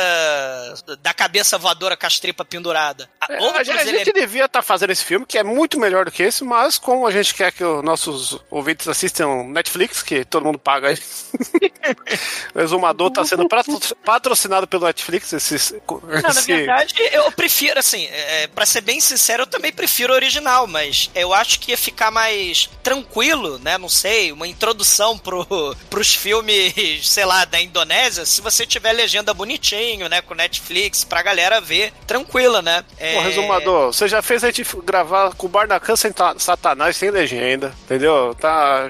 da 1.02 1.14
cabeça 1.14 1.58
voadora 1.58 1.98
com 1.98 2.06
as 2.06 2.20
tripas 2.20 2.46
pendurada. 2.48 3.10
É, 3.30 3.36
a 3.38 3.64
gente, 3.64 3.80
a 3.80 3.86
gente 3.86 4.14
devia 4.14 4.46
estar 4.46 4.62
fazendo 4.76 4.92
esse 4.92 5.06
filme, 5.06 5.26
que 5.26 5.38
é 5.38 5.44
muito 5.44 5.80
melhor 5.80 6.04
do 6.04 6.12
que 6.12 6.22
esse, 6.22 6.44
mas 6.44 6.78
como 6.78 7.08
a 7.08 7.12
gente 7.12 7.34
quer 7.34 7.50
que 7.52 7.64
os 7.64 7.82
nossos 7.82 8.38
ouvintes 8.52 8.88
assistam 8.90 9.44
Netflix, 9.46 10.04
que 10.04 10.26
todo 10.26 10.44
mundo 10.46 10.60
paga 10.60 10.90
aí. 10.90 10.98
o 12.54 12.60
Exumador 12.60 13.08
está 13.08 13.24
sendo 13.24 13.48
patro- 13.48 13.80
patrocinado 14.04 14.68
pelo 14.68 14.86
Netflix. 14.86 15.32
Esses, 15.32 15.74
Não, 15.90 16.02
na 16.22 16.30
esse- 16.30 16.42
verdade, 16.54 16.94
eu 17.14 17.32
prefiro, 17.32 17.80
assim, 17.80 18.06
é, 18.12 18.48
para 18.48 18.66
ser 18.66 18.82
bem 18.82 19.00
sincero, 19.00 19.44
eu 19.44 19.48
também 19.48 19.72
prefiro 19.72 20.12
o 20.12 20.16
original, 20.16 20.68
mas 20.68 21.10
eu 21.16 21.34
acho 21.34 21.58
que 21.62 21.72
ia 21.72 21.78
ficar 21.78 22.12
mais 22.12 22.70
tranquilo, 22.84 23.58
né? 23.60 23.78
Não 23.78 23.88
sei, 23.90 24.34
uma 24.34 24.46
introdução 24.48 25.18
pro, 25.18 25.46
pros 25.90 26.14
filmes, 26.14 26.74
sei 27.08 27.24
lá, 27.24 27.46
da 27.46 27.62
Indonésia, 27.62 28.26
se 28.26 28.42
você 28.42 28.66
tiver 28.66 28.92
legenda 28.92 29.34
bonitinho, 29.34 30.10
né? 30.10 30.22
Com 30.22 30.34
Netflix, 30.34 31.06
pra 31.06 31.22
galera 31.22 31.62
ver 31.62 31.94
tranquila, 32.06 32.62
né? 32.62 32.84
É, 32.98 33.14
Pô, 33.16 33.22
resumador, 33.22 33.94
você 33.94 34.06
já 34.08 34.22
fez 34.22 34.44
a 34.44 34.48
gente 34.48 34.65
gravar 34.86 35.34
com 35.36 35.48
o 35.48 35.50
Barnacan 35.50 35.96
sem 35.96 36.12
ta- 36.12 36.36
Satanás 36.38 36.96
sem 36.98 37.10
legenda, 37.12 37.74
entendeu? 37.86 38.36
Tá. 38.40 38.90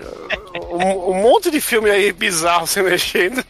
Um, 0.72 1.12
um 1.12 1.14
monte 1.22 1.50
de 1.52 1.60
filme 1.62 1.90
aí 1.90 2.12
bizarro 2.12 2.66
sem 2.68 2.84
legenda. 2.84 3.44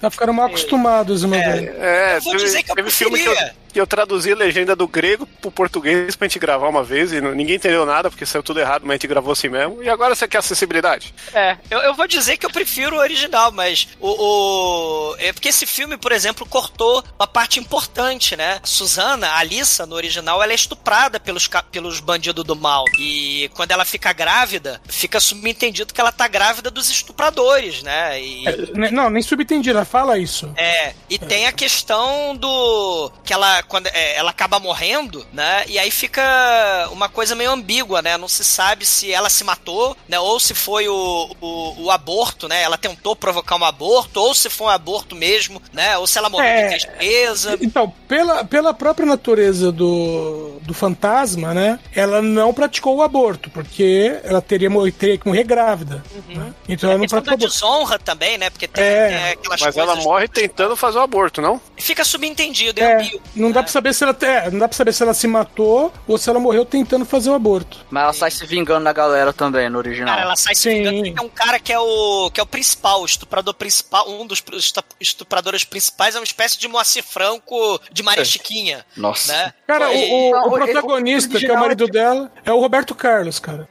Tá 0.00 0.10
ficando 0.10 0.32
mal 0.34 0.46
acostumados, 0.46 1.24
meu 1.24 1.38
velho. 1.38 1.72
É, 1.80 2.16
Eu 2.16 2.20
vou 2.22 2.32
teve, 2.32 2.44
dizer 2.44 2.62
que 2.62 2.70
eu 2.70 2.76
teve 2.76 2.90
filme 2.90 3.18
que 3.18 3.24
eu, 3.26 3.32
preferia. 3.32 3.54
que 3.67 3.67
eu 3.78 3.86
traduzi 3.86 4.32
a 4.32 4.36
legenda 4.36 4.74
do 4.76 4.86
grego 4.88 5.26
pro 5.40 5.50
português 5.50 6.14
pra 6.16 6.26
gente 6.28 6.38
gravar 6.38 6.68
uma 6.68 6.82
vez 6.84 7.12
e 7.12 7.20
não- 7.20 7.34
ninguém 7.34 7.56
entendeu 7.56 7.84
nada 7.86 8.10
porque 8.10 8.26
saiu 8.26 8.42
tudo 8.42 8.60
errado, 8.60 8.82
mas 8.82 8.92
a 8.92 8.94
gente 8.94 9.06
gravou 9.06 9.32
assim 9.32 9.48
mesmo. 9.48 9.82
E 9.82 9.88
agora 9.88 10.14
você 10.14 10.26
quer 10.28 10.38
acessibilidade? 10.38 11.14
É, 11.32 11.56
eu, 11.70 11.78
eu 11.80 11.94
vou 11.94 12.06
dizer 12.06 12.36
que 12.36 12.44
eu 12.46 12.50
prefiro 12.50 12.96
o 12.96 13.00
original, 13.00 13.50
mas 13.52 13.88
o, 14.00 14.08
o- 14.08 15.16
É 15.18 15.32
porque 15.32 15.48
esse 15.48 15.66
filme, 15.66 15.96
por 15.96 16.12
exemplo, 16.12 16.46
cortou 16.46 17.02
uma 17.18 17.26
parte 17.26 17.58
importante, 17.58 18.36
né? 18.36 18.60
A 18.62 18.66
Susana, 18.66 19.26
a 19.28 19.38
Alissa, 19.38 19.86
no 19.86 19.94
original, 19.94 20.42
ela 20.42 20.52
é 20.52 20.54
estuprada 20.54 21.18
pelos, 21.20 21.48
pelos 21.70 22.00
bandidos 22.00 22.44
do 22.44 22.54
mal. 22.56 22.84
E 22.98 23.50
quando 23.54 23.70
ela 23.72 23.84
fica 23.84 24.12
grávida, 24.12 24.80
fica 24.88 25.20
subentendido 25.20 25.92
que 25.92 26.00
ela 26.00 26.12
tá 26.12 26.26
grávida 26.28 26.70
dos 26.70 26.90
estupradores, 26.90 27.82
né? 27.82 28.20
E. 28.20 28.44
Ne- 28.74 28.90
Não, 28.90 29.10
nem 29.10 29.22
subentendi, 29.22 29.70
ela 29.70 29.84
fala 29.84 30.18
isso. 30.18 30.52
É, 30.56 30.94
e 31.10 31.18
tem 31.18 31.46
a 31.46 31.52
questão 31.52 32.36
do. 32.36 33.10
que 33.24 33.32
ela, 33.32 33.62
quando 33.68 33.86
é, 33.88 34.16
ela 34.16 34.30
acaba 34.30 34.58
morrendo, 34.58 35.26
né? 35.32 35.64
E 35.66 35.78
aí 35.78 35.90
fica 35.90 36.88
uma 36.90 37.08
coisa 37.08 37.34
meio 37.34 37.50
ambígua, 37.50 38.02
né? 38.02 38.16
Não 38.16 38.28
se 38.28 38.44
sabe 38.44 38.84
se 38.86 39.12
ela 39.12 39.28
se 39.30 39.44
matou, 39.44 39.96
né? 40.08 40.18
Ou 40.18 40.40
se 40.40 40.54
foi 40.54 40.88
o, 40.88 41.36
o, 41.40 41.84
o 41.84 41.90
aborto, 41.90 42.48
né? 42.48 42.62
Ela 42.62 42.78
tentou 42.78 43.14
provocar 43.14 43.56
um 43.56 43.64
aborto, 43.64 44.20
ou 44.20 44.34
se 44.34 44.48
foi 44.50 44.66
um 44.66 44.70
aborto 44.70 45.14
mesmo, 45.14 45.60
né? 45.72 45.96
Ou 45.98 46.06
se 46.06 46.18
ela 46.18 46.28
morreu 46.28 46.48
É. 46.48 46.68
de 46.68 46.86
tristeza. 46.86 47.58
Então, 47.60 47.92
pela, 48.08 48.44
pela 48.44 48.72
própria 48.74 49.06
natureza 49.06 49.70
do, 49.70 50.58
do 50.62 50.72
fantasma, 50.74 51.52
né? 51.54 51.78
Ela 51.94 52.22
não 52.22 52.52
praticou 52.54 52.96
o 52.96 53.02
aborto, 53.02 53.50
porque 53.50 54.18
ela 54.24 54.40
teria, 54.40 54.68
teria 54.98 55.18
que 55.18 55.26
morrer 55.26 55.44
grávida. 55.44 56.02
né? 56.28 56.52
Então 56.68 56.88
ela 56.90 56.94
É 56.94 56.98
não 56.98 57.02
questão 57.02 57.18
da 57.20 57.24
praticou 57.24 57.34
aborto. 57.34 57.46
desonra 57.48 57.98
também, 57.98 58.38
né? 58.38 58.50
Porque 58.50 58.66
tem, 58.68 58.82
É. 58.84 59.08
tem 59.08 59.16
aquelas 59.32 59.60
Mas 59.60 59.74
coisas... 59.74 59.76
ela 59.78 59.96
morre 59.96 60.28
tentando 60.28 60.76
fazer 60.76 60.98
o 60.98 61.02
aborto, 61.02 61.40
não? 61.40 61.60
Fica 61.76 62.04
subentendido, 62.04 62.80
é, 62.80 62.84
É, 62.84 62.96
ambíguo. 62.96 63.20
não 63.34 63.47
dá 63.52 63.62
pra 63.62 63.72
saber 63.72 63.94
se 63.94 64.04
ela 64.04 64.16
é, 64.20 64.50
não 64.50 64.58
dá 64.58 64.68
para 64.68 64.76
saber 64.76 64.92
se 64.92 65.02
ela 65.02 65.14
se 65.14 65.26
matou 65.26 65.92
ou 66.06 66.18
se 66.18 66.28
ela 66.28 66.38
morreu 66.40 66.64
tentando 66.64 67.04
fazer 67.04 67.30
o 67.30 67.34
aborto. 67.34 67.78
Mas 67.90 68.02
ela 68.04 68.12
sai 68.12 68.30
se 68.30 68.44
vingando 68.46 68.84
da 68.84 68.92
galera 68.92 69.32
também 69.32 69.68
no 69.68 69.78
original. 69.78 70.08
Cara, 70.14 70.22
ela 70.22 70.36
sai 70.36 70.54
se 70.54 70.62
Sim. 70.62 70.82
vingando. 70.82 71.02
Tem 71.14 71.24
um 71.26 71.28
cara 71.28 71.58
que 71.58 71.72
é 71.72 71.78
o 71.78 72.30
que 72.32 72.40
é 72.40 72.42
o 72.42 72.46
principal, 72.46 73.02
o 73.02 73.06
estuprador 73.06 73.54
principal, 73.54 74.08
um 74.10 74.26
dos 74.26 74.42
estu- 74.52 74.84
estupradores 75.00 75.64
principais 75.64 76.14
é 76.14 76.18
uma 76.18 76.24
espécie 76.24 76.58
de 76.58 76.68
Moacir 76.68 77.02
Franco 77.04 77.80
de 77.92 78.02
Maria 78.02 78.24
Chiquinha, 78.24 78.84
Nossa. 78.96 79.32
né? 79.32 79.52
Cara, 79.66 79.88
o, 79.90 79.94
E- 79.94 80.10
o- 80.12 80.30
Não, 80.32 80.44
o 80.44 80.48
o- 80.48 80.52
protagonista, 80.52 81.36
o 81.36 81.40
que 81.40 81.46
é 81.46 81.52
o 81.52 81.58
marido 81.60 81.86
dela, 81.86 82.30
é 82.44 82.52
o 82.52 82.60
Roberto 82.60 82.94
Carlos, 82.94 83.38
cara. 83.38 83.68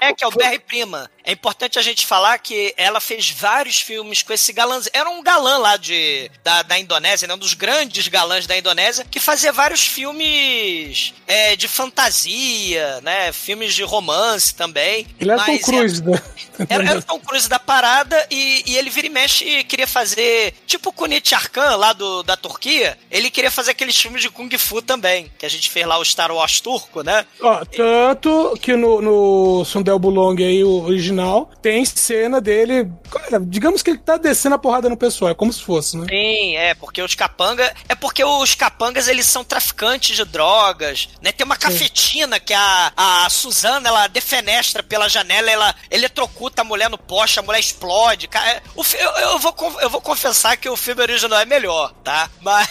É, 0.00 0.12
que 0.12 0.24
é 0.24 0.26
o 0.26 0.30
Barry 0.30 0.58
Prima. 0.58 1.10
É 1.24 1.32
importante 1.32 1.78
a 1.78 1.82
gente 1.82 2.06
falar 2.06 2.38
que 2.38 2.72
ela 2.76 3.00
fez 3.00 3.30
vários 3.30 3.80
filmes 3.80 4.22
com 4.22 4.32
esse 4.32 4.52
galã. 4.52 4.80
Era 4.92 5.10
um 5.10 5.22
galã 5.22 5.58
lá 5.58 5.76
de, 5.76 6.30
da, 6.42 6.62
da 6.62 6.78
Indonésia, 6.78 7.28
né? 7.28 7.34
um 7.34 7.38
dos 7.38 7.52
grandes 7.54 8.08
galãs 8.08 8.46
da 8.46 8.56
Indonésia, 8.56 9.04
que 9.10 9.17
fazia 9.20 9.52
vários 9.52 9.86
filmes 9.86 11.14
é, 11.26 11.56
de 11.56 11.68
fantasia, 11.68 13.00
né? 13.02 13.32
Filmes 13.32 13.74
de 13.74 13.82
romance 13.82 14.54
também. 14.54 15.06
Ele 15.20 15.30
era 15.30 15.44
Tom 15.44 15.52
Mas 15.52 15.62
Cruise, 15.62 16.02
né? 16.02 16.22
Era, 16.68 16.84
era 16.90 16.98
o 16.98 17.02
Tom 17.02 17.20
Cruise 17.20 17.48
da 17.48 17.58
parada 17.58 18.26
e, 18.30 18.62
e 18.66 18.76
ele 18.76 18.90
vira 18.90 19.06
e 19.06 19.10
mexe 19.10 19.44
e 19.44 19.64
queria 19.64 19.86
fazer, 19.86 20.54
tipo 20.66 20.90
o 20.90 20.92
Kunit 20.92 21.34
Arkan 21.34 21.76
lá 21.76 21.92
do, 21.92 22.22
da 22.22 22.36
Turquia, 22.36 22.96
ele 23.10 23.30
queria 23.30 23.50
fazer 23.50 23.72
aqueles 23.72 23.96
filmes 23.96 24.22
de 24.22 24.30
Kung 24.30 24.50
Fu 24.58 24.80
também, 24.80 25.30
que 25.38 25.46
a 25.46 25.50
gente 25.50 25.70
fez 25.70 25.86
lá 25.86 25.98
o 25.98 26.04
Star 26.04 26.32
Wars 26.32 26.60
turco, 26.60 27.02
né? 27.02 27.24
Ó, 27.40 27.64
tanto 27.64 28.58
que 28.60 28.74
no, 28.74 29.00
no 29.00 29.64
Sundel 29.64 29.98
Bulong 29.98 30.42
aí, 30.42 30.64
o 30.64 30.84
original, 30.84 31.50
tem 31.60 31.84
cena 31.84 32.40
dele. 32.40 32.90
cara, 33.10 33.40
digamos 33.40 33.82
que 33.82 33.90
ele 33.90 33.98
tá 33.98 34.16
descendo 34.16 34.54
a 34.54 34.58
porrada 34.58 34.88
no 34.88 34.96
pessoal, 34.96 35.30
é 35.30 35.34
como 35.34 35.52
se 35.52 35.62
fosse, 35.62 35.96
né? 35.96 36.06
Sim, 36.08 36.56
é, 36.56 36.74
porque 36.74 37.02
os 37.02 37.14
capanga. 37.14 37.74
É 37.88 37.94
porque 37.94 38.24
os 38.24 38.54
capangas 38.54 39.07
eles 39.08 39.26
são 39.26 39.42
traficantes 39.44 40.16
de 40.16 40.24
drogas, 40.24 41.08
né? 41.22 41.32
Tem 41.32 41.44
uma 41.44 41.56
cafetina 41.56 42.38
que 42.40 42.52
a, 42.54 42.92
a 42.96 43.28
Suzana 43.30 43.88
ela 43.88 44.06
defenestra 44.06 44.82
pela 44.82 45.08
janela, 45.08 45.50
ela 45.50 45.74
eletrocuta 45.90 46.62
a 46.62 46.64
mulher 46.64 46.88
no 46.90 46.98
poste, 46.98 47.38
a 47.38 47.42
mulher 47.42 47.60
explode. 47.60 48.28
Cara, 48.28 48.48
é, 48.50 48.62
o, 48.76 48.82
eu, 48.98 49.10
eu, 49.30 49.38
vou, 49.38 49.54
eu 49.80 49.90
vou 49.90 50.00
confessar 50.00 50.56
que 50.56 50.68
o 50.68 50.76
filme 50.76 51.02
original 51.02 51.40
é 51.40 51.44
melhor, 51.44 51.92
tá? 52.04 52.28
Mas. 52.40 52.68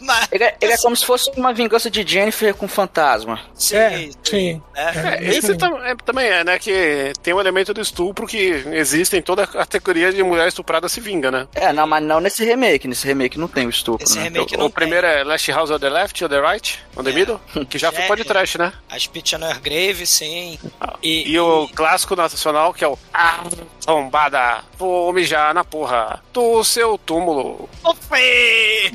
mas 0.00 0.28
Ele 0.30 0.44
é, 0.44 0.56
ele 0.60 0.72
é 0.72 0.76
como 0.78 0.96
se 0.96 1.04
fosse 1.04 1.30
uma 1.36 1.52
vingança 1.52 1.90
de 1.90 2.06
Jennifer 2.06 2.54
com 2.54 2.68
fantasma. 2.68 3.40
sim, 3.54 3.76
É, 3.76 4.10
sim. 4.22 4.62
É. 4.74 4.82
É, 4.82 5.24
É, 5.26 5.28
esse 5.36 5.48
sim. 5.48 5.56
tam- 5.58 5.82
é- 5.84 5.94
também 6.04 6.26
é, 6.26 6.44
né? 6.44 6.58
Que 6.58 7.12
tem 7.22 7.34
o 7.34 7.40
elemento 7.40 7.72
do 7.74 7.80
estupro 7.80 8.26
que 8.26 8.36
existe 8.72 9.16
em 9.16 9.22
toda 9.22 9.42
a 9.44 9.46
categoria 9.46 10.12
de 10.12 10.22
mulher 10.22 10.46
estuprada 10.48 10.88
se 10.88 11.00
vinga, 11.00 11.30
né? 11.30 11.48
É, 11.54 11.72
não, 11.72 11.86
mas 11.86 12.02
não 12.02 12.20
nesse 12.20 12.44
remake. 12.44 12.86
Nesse 12.88 13.06
remake 13.06 13.38
não 13.38 13.48
tem 13.48 13.66
o 13.66 13.70
estupro, 13.70 14.04
Esse 14.04 14.16
né? 14.18 14.24
remake 14.24 14.54
o 14.54 14.58
não 14.58 14.66
o 14.66 14.70
primeiro 14.70 15.06
é 15.06 15.24
Last 15.24 15.50
House 15.50 15.65
on 15.70 15.78
the 15.78 15.88
Left, 15.90 16.22
on 16.22 16.28
the 16.28 16.40
Right, 16.40 16.78
on 16.96 17.02
the 17.04 17.12
Middle, 17.12 17.40
que 17.68 17.78
já 17.78 17.90
foi 17.92 18.02
É. 18.04 18.06
pode 18.06 18.24
trash, 18.24 18.56
né? 18.56 18.72
A 18.90 18.98
Spitfire 18.98 19.60
Grave, 19.60 20.06
sim. 20.06 20.58
E, 21.02 21.30
e 21.30 21.38
o 21.40 21.68
clássico 21.74 22.14
nacional 22.16 22.72
que 22.72 22.84
é 22.84 22.88
o 22.88 22.98
Ah, 23.12 23.42
tombada, 23.84 24.62
vou 24.78 25.12
mijar 25.12 25.52
na 25.54 25.64
porra 25.64 26.22
do 26.32 26.62
seu 26.64 26.96
túmulo. 26.98 27.68
Ofe! 27.84 28.92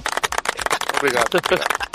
Obrigado. 0.98 1.30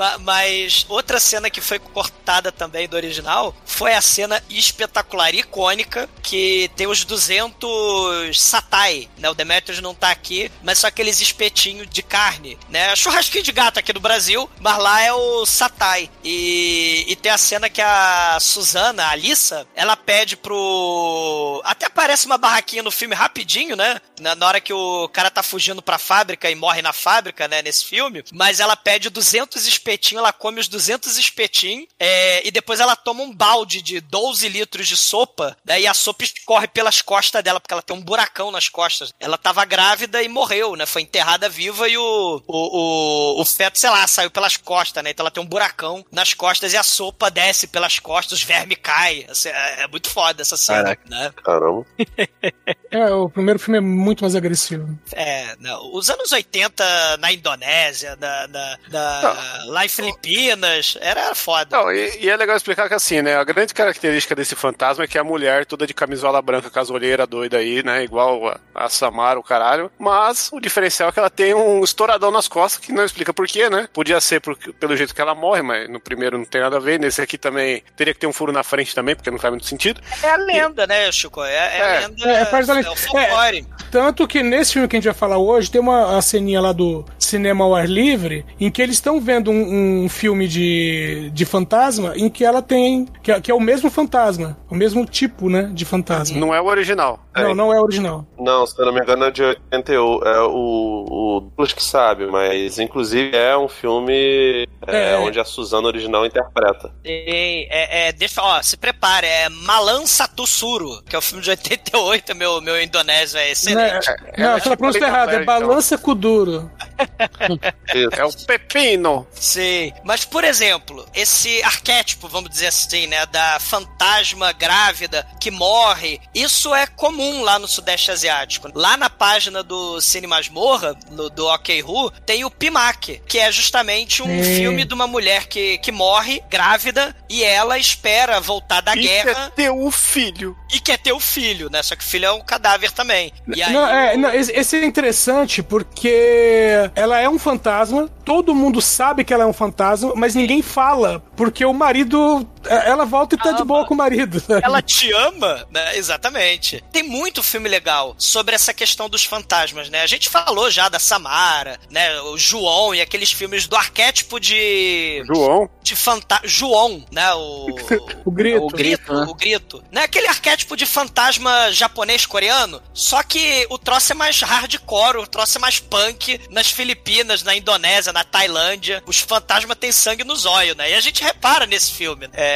Ma- 0.00 0.16
Mas 0.16 0.86
outra 0.88 1.20
cena 1.20 1.50
que 1.50 1.60
foi 1.60 1.78
cortada 1.78 2.50
também 2.50 2.88
do 2.88 2.96
original 2.96 3.54
foi 3.66 3.92
a 3.92 4.00
cena 4.00 4.42
espetacular, 4.48 5.34
icônica, 5.34 6.08
que 6.22 6.70
tem 6.74 6.86
os 6.86 7.04
200 7.04 8.40
satai, 8.40 9.10
né? 9.18 9.28
O 9.28 9.34
Demetrius 9.34 9.80
não 9.82 9.94
tá 9.94 10.10
aqui, 10.10 10.50
mas 10.62 10.78
são 10.78 10.88
aqueles 10.88 11.20
espetinhos 11.20 11.86
de 11.90 12.02
carne, 12.02 12.58
né? 12.70 12.96
Churrasquinho 12.96 13.44
de 13.44 13.52
gato 13.52 13.78
aqui 13.78 13.92
no 13.92 14.00
Brasil, 14.00 14.48
mas 14.58 14.78
lá 14.78 15.02
é 15.02 15.12
o 15.12 15.44
satai. 15.44 16.08
E, 16.24 17.04
e 17.06 17.14
tem 17.16 17.30
a 17.30 17.36
cena 17.38 17.68
que 17.68 17.82
a 17.82 18.38
Suzana, 18.40 19.04
a 19.04 19.10
Alissa, 19.10 19.66
ela 19.74 19.96
pede 19.96 20.34
pro... 20.36 21.60
Até 21.64 21.86
aparece 21.86 22.24
uma 22.26 22.38
barraquinha 22.38 22.82
no 22.82 22.90
filme 22.90 23.14
rapidinho, 23.14 23.76
né? 23.76 24.00
Na, 24.18 24.34
na 24.34 24.46
hora 24.46 24.60
que 24.60 24.72
o 24.72 25.08
cara 25.12 25.30
tá 25.30 25.42
fugindo 25.42 25.82
pra 25.82 25.98
fábrica 25.98 26.50
e 26.50 26.54
morre 26.54 26.80
na 26.80 26.92
fábrica, 26.92 27.46
né? 27.48 27.60
Nesse 27.60 27.84
filme. 27.84 28.24
Mas 28.32 28.60
ela 28.60 28.76
pede 28.76 29.10
200 29.10 29.66
espetinhos, 29.66 29.89
ela 30.18 30.32
come 30.32 30.60
os 30.60 30.68
200 30.68 31.16
espetinhos 31.18 31.86
é, 31.98 32.46
e 32.46 32.50
depois 32.50 32.80
ela 32.80 32.96
toma 32.96 33.22
um 33.22 33.34
balde 33.34 33.82
de 33.82 34.00
12 34.00 34.48
litros 34.48 34.86
de 34.88 34.96
sopa? 34.96 35.56
E 35.66 35.86
a 35.86 35.94
sopa 35.94 36.24
escorre 36.24 36.68
pelas 36.68 37.00
costas 37.02 37.42
dela, 37.42 37.60
porque 37.60 37.72
ela 37.72 37.82
tem 37.82 37.96
um 37.96 38.02
buracão 38.02 38.50
nas 38.50 38.68
costas. 38.68 39.12
Ela 39.18 39.38
tava 39.38 39.64
grávida 39.64 40.22
e 40.22 40.28
morreu, 40.28 40.76
né? 40.76 40.86
Foi 40.86 41.02
enterrada 41.02 41.48
viva 41.48 41.88
e 41.88 41.96
o, 41.96 42.42
o, 42.46 43.38
o, 43.38 43.40
o 43.40 43.44
feto, 43.44 43.78
sei 43.78 43.90
lá, 43.90 44.06
saiu 44.06 44.30
pelas 44.30 44.56
costas, 44.56 45.02
né? 45.02 45.10
Então 45.10 45.24
ela 45.24 45.30
tem 45.30 45.42
um 45.42 45.46
buracão 45.46 46.04
nas 46.10 46.34
costas 46.34 46.72
e 46.72 46.76
a 46.76 46.82
sopa 46.82 47.30
desce 47.30 47.66
pelas 47.66 47.98
costas, 47.98 48.38
os 48.38 48.44
vermes 48.44 48.78
caem. 48.82 49.26
Assim, 49.28 49.48
é, 49.48 49.82
é 49.82 49.88
muito 49.88 50.08
foda 50.10 50.42
essa 50.42 50.56
cena, 50.56 50.96
Caraca. 50.96 51.08
né? 51.08 51.32
Caramba. 51.42 51.86
É, 52.90 53.06
o 53.12 53.28
primeiro 53.30 53.58
filme 53.60 53.78
é 53.78 53.80
muito 53.80 54.22
mais 54.22 54.34
agressivo. 54.34 54.98
É, 55.12 55.54
não, 55.60 55.94
os 55.94 56.10
anos 56.10 56.32
80 56.32 57.16
na 57.18 57.32
Indonésia, 57.32 58.16
na, 58.20 58.48
na- 58.48 58.78
na- 58.88 59.64
lá 59.66 59.84
em 59.84 59.88
Filipinas, 59.88 60.98
era 61.00 61.34
foda. 61.34 61.76
Não, 61.76 61.92
e, 61.92 62.18
e 62.24 62.28
é 62.28 62.36
legal 62.36 62.56
explicar 62.56 62.88
que 62.88 62.94
assim, 62.94 63.22
né? 63.22 63.36
A 63.36 63.44
grande 63.44 63.72
característica 63.72 64.34
desse 64.34 64.56
fantasma 64.56 65.04
é 65.04 65.06
que 65.06 65.16
é 65.16 65.20
a 65.20 65.24
mulher 65.24 65.64
toda 65.66 65.86
de 65.86 65.94
camisola 65.94 66.42
branca, 66.42 66.68
casoleira 66.70 67.26
doida 67.26 67.58
aí, 67.58 67.82
né? 67.82 68.02
Igual 68.02 68.48
a, 68.48 68.60
a 68.74 68.88
Samara, 68.88 69.38
o 69.38 69.42
caralho. 69.42 69.90
Mas 69.98 70.50
o 70.52 70.60
diferencial 70.60 71.08
é 71.10 71.12
que 71.12 71.18
ela 71.18 71.30
tem 71.30 71.54
um 71.54 71.84
estouradão 71.84 72.30
nas 72.30 72.48
costas, 72.48 72.84
que 72.84 72.92
não 72.92 73.04
explica 73.04 73.32
por 73.32 73.46
quê, 73.46 73.70
né? 73.70 73.88
Podia 73.92 74.20
ser 74.20 74.40
por- 74.40 74.56
pelo 74.56 74.96
jeito 74.96 75.14
que 75.14 75.20
ela 75.20 75.34
morre, 75.34 75.62
mas 75.62 75.88
no 75.88 76.00
primeiro 76.00 76.36
não 76.38 76.44
tem 76.44 76.60
nada 76.60 76.76
a 76.76 76.80
ver. 76.80 76.98
Nesse 76.98 77.22
aqui 77.22 77.38
também 77.38 77.82
teria 77.96 78.12
que 78.12 78.20
ter 78.20 78.26
um 78.26 78.32
furo 78.32 78.52
na 78.52 78.62
frente 78.64 78.94
também, 78.94 79.14
porque 79.14 79.30
não 79.30 79.38
faz 79.38 79.52
muito 79.52 79.66
sentido. 79.66 80.00
É 80.22 80.30
a 80.30 80.36
lenda, 80.36 80.86
né, 80.86 81.10
Chico? 81.12 81.42
É, 81.44 81.54
é 81.54 81.82
a 81.82 81.86
É. 81.86 82.00
lenda. 82.00 82.28
É, 82.30 82.42
é 82.42 82.44
parte 82.46 82.66
da 82.66 82.79
lenda. 82.82 82.88
é 82.88 82.92
o 82.92 82.96
folclore. 82.96 83.66
Tanto 83.90 84.26
que 84.28 84.42
nesse 84.42 84.72
filme 84.74 84.86
que 84.88 84.96
a 84.96 84.98
gente 85.00 85.06
vai 85.06 85.14
falar 85.14 85.38
hoje, 85.38 85.70
tem 85.70 85.80
uma 85.80 86.16
a 86.16 86.22
ceninha 86.22 86.60
lá 86.60 86.72
do 86.72 87.04
cinema 87.18 87.64
ao 87.64 87.74
ar 87.74 87.88
livre, 87.88 88.44
em 88.58 88.70
que 88.70 88.80
eles 88.82 88.96
estão 88.96 89.20
vendo 89.20 89.50
um, 89.50 90.04
um 90.04 90.08
filme 90.08 90.46
de, 90.48 91.30
de 91.32 91.44
fantasma, 91.44 92.12
em 92.16 92.28
que 92.28 92.44
ela 92.44 92.62
tem. 92.62 93.06
Que, 93.22 93.32
é- 93.32 93.40
que 93.40 93.50
é 93.50 93.54
o 93.54 93.60
mesmo 93.60 93.90
fantasma, 93.90 94.56
o 94.70 94.74
mesmo 94.74 95.04
tipo, 95.04 95.48
né, 95.48 95.70
de 95.72 95.84
fantasma. 95.84 96.38
Não 96.38 96.54
é 96.54 96.60
o 96.60 96.66
original. 96.66 97.20
Não, 97.36 97.54
não 97.54 97.72
é 97.72 97.80
original. 97.80 98.24
Não, 98.38 98.66
se 98.66 98.78
eu 98.80 98.86
não 98.86 98.92
me 98.92 99.00
engano 99.00 99.24
é 99.24 99.30
de 99.30 99.42
81. 99.42 100.20
É 100.24 100.40
o, 100.42 101.06
o 101.08 101.40
Duplos 101.40 101.72
que 101.72 101.82
sabe, 101.82 102.26
mas 102.26 102.78
inclusive 102.78 103.36
é 103.36 103.56
um 103.56 103.68
filme 103.68 104.68
é, 104.86 105.12
É. 105.12 105.16
onde 105.18 105.38
a 105.40 105.44
Suzana 105.44 105.86
original 105.88 106.24
interpreta. 106.26 106.92
Tem, 107.02 107.66
é, 107.70 108.08
é, 108.08 108.12
deixa, 108.12 108.42
ó, 108.42 108.60
se 108.62 108.76
prepare, 108.76 109.26
é 109.26 109.48
Malan 109.48 110.06
Satussuru, 110.06 111.02
que 111.08 111.14
é 111.14 111.18
o 111.18 111.22
filme 111.22 111.42
de 111.42 111.50
88, 111.50 112.34
meu, 112.34 112.60
meu 112.60 112.69
indonésio 112.78 113.38
é 113.38 113.44
Não, 113.44 113.52
excelente. 113.52 114.10
é, 114.10 114.16
não, 114.42 114.56
é 114.56 114.60
você 114.60 114.98
tá 115.00 115.06
errada, 115.06 115.32
é 115.32 115.42
então. 115.42 115.46
balança 115.46 115.96
Kuduro. 115.96 116.70
Isso. 116.78 116.89
É 118.12 118.24
o 118.24 118.32
Pepino. 118.46 119.26
Sim, 119.32 119.92
mas 120.04 120.24
por 120.24 120.44
exemplo, 120.44 121.06
esse 121.14 121.62
arquétipo, 121.62 122.28
vamos 122.28 122.50
dizer 122.50 122.68
assim, 122.68 123.06
né, 123.06 123.26
da 123.26 123.58
fantasma 123.58 124.52
grávida 124.52 125.26
que 125.40 125.50
morre, 125.50 126.20
isso 126.34 126.74
é 126.74 126.86
comum 126.86 127.42
lá 127.42 127.58
no 127.58 127.66
Sudeste 127.66 128.10
Asiático. 128.10 128.70
Lá 128.74 128.96
na 128.96 129.10
página 129.10 129.62
do 129.62 130.00
Cine 130.00 130.26
Masmorra, 130.26 130.96
no, 131.10 131.28
do 131.30 131.46
OK 131.46 131.82
Who, 131.82 132.10
tem 132.24 132.44
o 132.44 132.50
Pimak, 132.50 133.20
que 133.26 133.38
é 133.38 133.50
justamente 133.50 134.22
um 134.22 134.42
Sim. 134.42 134.56
filme 134.56 134.84
de 134.84 134.94
uma 134.94 135.06
mulher 135.06 135.46
que, 135.46 135.78
que 135.78 135.90
morre 135.92 136.42
grávida 136.48 137.14
e 137.28 137.42
ela 137.42 137.78
espera 137.78 138.40
voltar 138.40 138.80
da 138.80 138.94
E 138.94 139.00
guerra 139.02 139.34
quer 139.34 139.50
ter 139.50 139.70
o 139.70 139.90
filho. 139.90 140.56
e 140.72 140.80
quer 140.80 140.98
ter 140.98 141.12
o 141.12 141.20
filho, 141.20 141.68
né? 141.70 141.82
Só 141.82 141.96
que 141.96 142.04
o 142.04 142.06
filho 142.06 142.26
é 142.26 142.32
um 142.32 142.40
cadáver 142.42 142.92
também. 142.92 143.32
E 143.54 143.62
aí, 143.62 143.72
Não, 143.72 143.86
é, 143.88 144.16
não, 144.16 144.30
esse 144.32 144.76
é 144.76 144.84
interessante 144.84 145.62
porque 145.62 146.89
ela 146.94 147.18
é 147.18 147.28
um 147.28 147.38
fantasma, 147.38 148.08
todo 148.24 148.54
mundo 148.54 148.80
sabe 148.80 149.24
que 149.24 149.32
ela 149.32 149.44
é 149.44 149.46
um 149.46 149.52
fantasma, 149.52 150.12
mas 150.16 150.34
ninguém 150.34 150.62
fala, 150.62 151.22
porque 151.36 151.64
o 151.64 151.72
marido 151.72 152.46
Ela 152.68 153.04
volta 153.04 153.34
e 153.34 153.38
tá 153.38 153.50
de 153.52 153.56
Ama. 153.56 153.64
boa 153.64 153.86
com 153.86 153.94
o 153.94 153.96
marido. 153.96 154.42
né? 154.48 154.60
Ela 154.62 154.82
te 154.82 155.10
ama, 155.12 155.66
né? 155.70 155.96
Exatamente. 155.96 156.82
Tem 156.92 157.02
muito 157.02 157.42
filme 157.42 157.68
legal 157.68 158.14
sobre 158.18 158.54
essa 158.54 158.72
questão 158.74 159.08
dos 159.08 159.24
fantasmas, 159.24 159.88
né? 159.88 160.02
A 160.02 160.06
gente 160.06 160.28
falou 160.28 160.70
já 160.70 160.88
da 160.88 160.98
Samara, 160.98 161.78
né? 161.90 162.20
O 162.22 162.36
João 162.38 162.94
e 162.94 163.00
aqueles 163.00 163.32
filmes 163.32 163.66
do 163.66 163.76
arquétipo 163.76 164.38
de. 164.38 165.22
João. 165.26 165.68
de 165.82 165.96
fantasma. 165.96 166.46
João, 166.46 167.04
né? 167.10 167.32
O. 167.34 167.66
O 168.24 168.30
grito. 168.30 168.64
O 168.64 168.68
grito, 168.68 169.12
né? 169.14 169.26
O 169.28 169.34
grito. 169.34 169.84
Né? 169.90 170.02
Aquele 170.04 170.26
arquétipo 170.28 170.76
de 170.76 170.84
fantasma 170.86 171.72
japonês-coreano. 171.72 172.82
Só 172.92 173.22
que 173.22 173.66
o 173.70 173.78
troço 173.78 174.12
é 174.12 174.14
mais 174.14 174.40
hardcore, 174.40 175.18
o 175.18 175.26
troço 175.26 175.58
é 175.58 175.60
mais 175.60 175.78
punk 175.80 176.40
nas 176.50 176.70
Filipinas, 176.70 177.42
na 177.42 177.54
Indonésia, 177.56 178.12
na 178.12 178.24
Tailândia. 178.24 179.02
Os 179.06 179.18
fantasmas 179.20 179.76
têm 179.78 179.90
sangue 179.92 180.24
no 180.24 180.36
zóio, 180.36 180.74
né? 180.74 180.90
E 180.90 180.94
a 180.94 181.00
gente 181.00 181.22
repara 181.22 181.66
nesse 181.66 181.92
filme. 181.92 182.26
né? 182.28 182.32
É, 182.34 182.49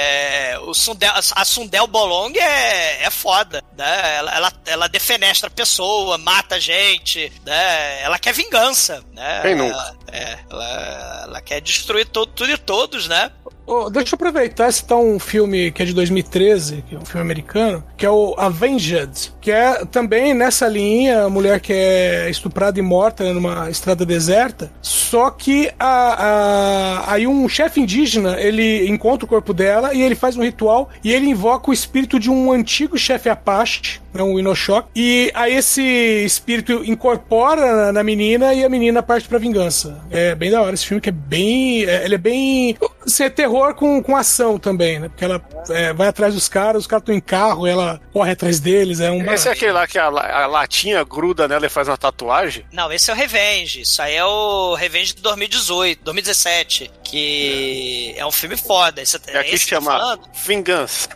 o 0.62 0.74
Sundel, 0.74 1.12
a 1.14 1.44
Sundel 1.44 1.86
Bolong 1.86 2.36
é, 2.36 3.04
é 3.04 3.10
foda, 3.10 3.62
né? 3.76 4.16
Ela, 4.16 4.34
ela, 4.34 4.52
ela 4.66 4.88
defenestra 4.88 5.48
a 5.48 5.50
pessoa, 5.50 6.18
mata 6.18 6.56
a 6.56 6.60
gente, 6.60 7.32
né? 7.44 8.02
Ela 8.02 8.18
quer 8.18 8.32
vingança, 8.32 9.04
né? 9.12 9.40
Quem 9.42 9.54
nunca? 9.54 9.74
Ela, 9.74 9.96
é, 10.12 10.38
ela, 10.50 11.22
ela 11.24 11.40
quer 11.40 11.60
destruir 11.60 12.06
todo, 12.06 12.32
tudo 12.32 12.50
e 12.50 12.58
todos, 12.58 13.08
né? 13.08 13.30
Ô, 13.66 13.88
deixa 13.88 14.14
eu 14.14 14.16
aproveitar 14.16 14.70
citar 14.70 14.98
um 14.98 15.18
filme 15.18 15.70
que 15.72 15.82
é 15.82 15.86
de 15.86 15.94
2013, 15.94 16.84
que 16.86 16.94
é 16.94 16.98
um 16.98 17.04
filme 17.04 17.22
americano, 17.22 17.82
que 17.96 18.04
é 18.04 18.10
o 18.10 18.34
Avenged, 18.36 19.32
que 19.40 19.50
é 19.50 19.86
também 19.86 20.34
nessa 20.34 20.68
linha, 20.68 21.22
a 21.24 21.30
mulher 21.30 21.60
que 21.60 21.72
é 21.72 22.28
estuprada 22.28 22.78
e 22.78 22.82
morta 22.82 23.32
numa 23.32 23.70
estrada 23.70 24.04
deserta, 24.04 24.70
só 24.82 25.30
que 25.30 25.70
a, 25.80 27.06
a- 27.06 27.12
aí 27.14 27.26
um 27.26 27.48
chefe 27.48 27.80
indígena, 27.80 28.38
ele 28.38 28.86
encontra 28.86 29.24
o 29.24 29.28
corpo 29.28 29.54
dela 29.54 29.94
e 29.94 30.02
ele 30.02 30.14
faz 30.14 30.36
um 30.36 30.42
ritual 30.42 30.90
e 31.02 31.10
ele 31.10 31.26
invoca 31.28 31.70
o 31.70 31.72
espírito 31.74 32.20
de 32.20 32.30
um 32.30 32.52
antigo 32.52 32.98
chefe 32.98 33.30
Apache, 33.30 33.98
né, 34.14 34.22
um 34.22 34.38
Inoshok, 34.38 34.88
e 34.94 35.30
aí 35.34 35.54
esse 35.56 35.82
espírito 36.24 36.84
incorpora 36.84 37.74
na, 37.74 37.92
na 37.92 38.02
menina 38.04 38.54
e 38.54 38.64
a 38.64 38.68
menina 38.68 39.02
parte 39.02 39.28
pra 39.28 39.38
vingança. 39.38 40.00
É 40.10 40.34
bem 40.34 40.50
da 40.50 40.62
hora 40.62 40.74
esse 40.74 40.86
filme, 40.86 41.00
que 41.00 41.08
é 41.08 41.12
bem... 41.12 41.84
é- 41.84 42.04
ele 42.04 42.14
é 42.14 42.18
bem... 42.18 42.76
Ser 43.06 43.30
terror 43.30 43.74
com, 43.74 44.02
com 44.02 44.16
ação 44.16 44.58
também, 44.58 44.98
né? 44.98 45.08
Porque 45.10 45.24
ela 45.24 45.42
é, 45.68 45.92
vai 45.92 46.08
atrás 46.08 46.32
dos 46.32 46.48
caras, 46.48 46.82
os 46.82 46.86
caras 46.86 47.02
estão 47.02 47.14
em 47.14 47.20
carro, 47.20 47.66
ela 47.66 48.00
corre 48.12 48.32
atrás 48.32 48.60
deles, 48.60 48.98
é 49.00 49.10
um... 49.10 49.30
Esse 49.30 49.48
é 49.48 49.52
aquele 49.52 49.72
lá 49.72 49.86
que 49.86 49.98
a, 49.98 50.06
a 50.06 50.46
latinha 50.46 51.04
gruda 51.04 51.46
nela 51.46 51.66
e 51.66 51.68
faz 51.68 51.86
uma 51.88 51.98
tatuagem? 51.98 52.64
Não, 52.72 52.90
esse 52.92 53.10
é 53.10 53.14
o 53.14 53.16
Revenge. 53.16 53.82
Isso 53.82 54.00
aí 54.00 54.14
é 54.14 54.24
o 54.24 54.74
Revenge 54.74 55.14
de 55.14 55.20
2018, 55.22 56.02
2017. 56.02 56.90
Que 57.02 58.14
é 58.16 58.24
um 58.24 58.32
filme 58.32 58.56
foda. 58.56 59.02
Esse, 59.02 59.18
É 59.26 59.38
aqui 59.38 59.54
esse 59.54 59.66
chama. 59.66 60.18
Vingança. 60.44 61.08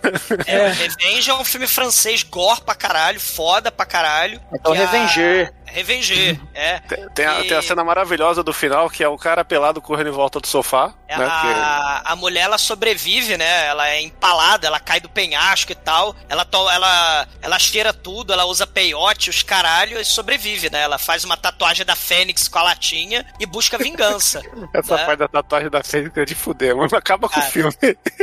É, 0.47 0.69
Revenge 0.73 1.31
é 1.31 1.35
um 1.35 1.45
filme 1.45 1.67
francês, 1.67 2.23
gore 2.23 2.61
pra 2.61 2.75
caralho, 2.75 2.88
foda 3.19 3.71
pra 3.71 3.85
caralho. 3.87 4.41
Então, 4.53 4.73
Revenger. 4.73 5.53
Revenger, 5.73 6.39
é. 6.55 6.79
Tem, 6.81 7.09
tem 7.11 7.27
a, 7.27 7.35
tem 7.43 7.57
a 7.57 7.63
cena 7.63 7.83
maravilhosa 7.85 8.43
do 8.43 8.53
final, 8.53 8.89
que 8.91 9.03
é 9.03 9.09
o 9.09 9.17
cara 9.17 9.45
pelado 9.45 9.81
correndo 9.81 10.09
em 10.09 10.13
volta 10.13 10.41
do 10.41 10.47
sofá. 10.47 10.93
É, 11.07 11.17
né, 11.17 11.25
que- 11.25 12.03
a, 12.05 12.17
mulher 12.17 12.43
ela 12.43 12.59
sobrevive, 12.59 13.37
né? 13.37 13.67
Ela 13.67 13.89
é 13.89 14.01
empalada, 14.03 14.67
ela 14.67 14.79
cai 14.81 15.01
do 15.01 15.09
penhasco 15.09 15.73
e 15.73 15.75
tal. 15.75 16.15
Ela, 16.29 16.45
to, 16.45 16.69
ela, 16.71 17.27
ela 17.41 17.59
cheira 17.59 17.93
tudo, 17.93 18.33
ela 18.33 18.45
usa 18.45 18.67
peiote, 18.67 19.31
os 19.31 19.43
caralho, 19.43 20.01
e 20.01 20.05
sobrevive, 20.05 20.69
né? 20.71 20.83
Ela 20.83 20.99
faz 20.99 21.25
uma 21.25 21.37
tatuagem 21.37 21.87
da 21.87 21.97
Fênix 21.97 22.49
com 22.49 22.59
a 22.59 22.63
latinha 22.63 23.25
e 23.41 23.47
busca 23.47 23.79
vingança. 23.79 24.43
Essa 24.75 24.97
né? 24.97 25.07
parte 25.07 25.19
da 25.21 25.29
tatuagem 25.29 25.71
da 25.71 25.83
Fênix 25.83 26.17
é 26.17 26.25
de 26.25 26.35
fuder, 26.35 26.77
mas 26.77 26.93
acaba 26.93 27.29
com 27.29 27.39
o 27.41 27.43
Ah, 27.43 27.47
filme. 27.47 27.75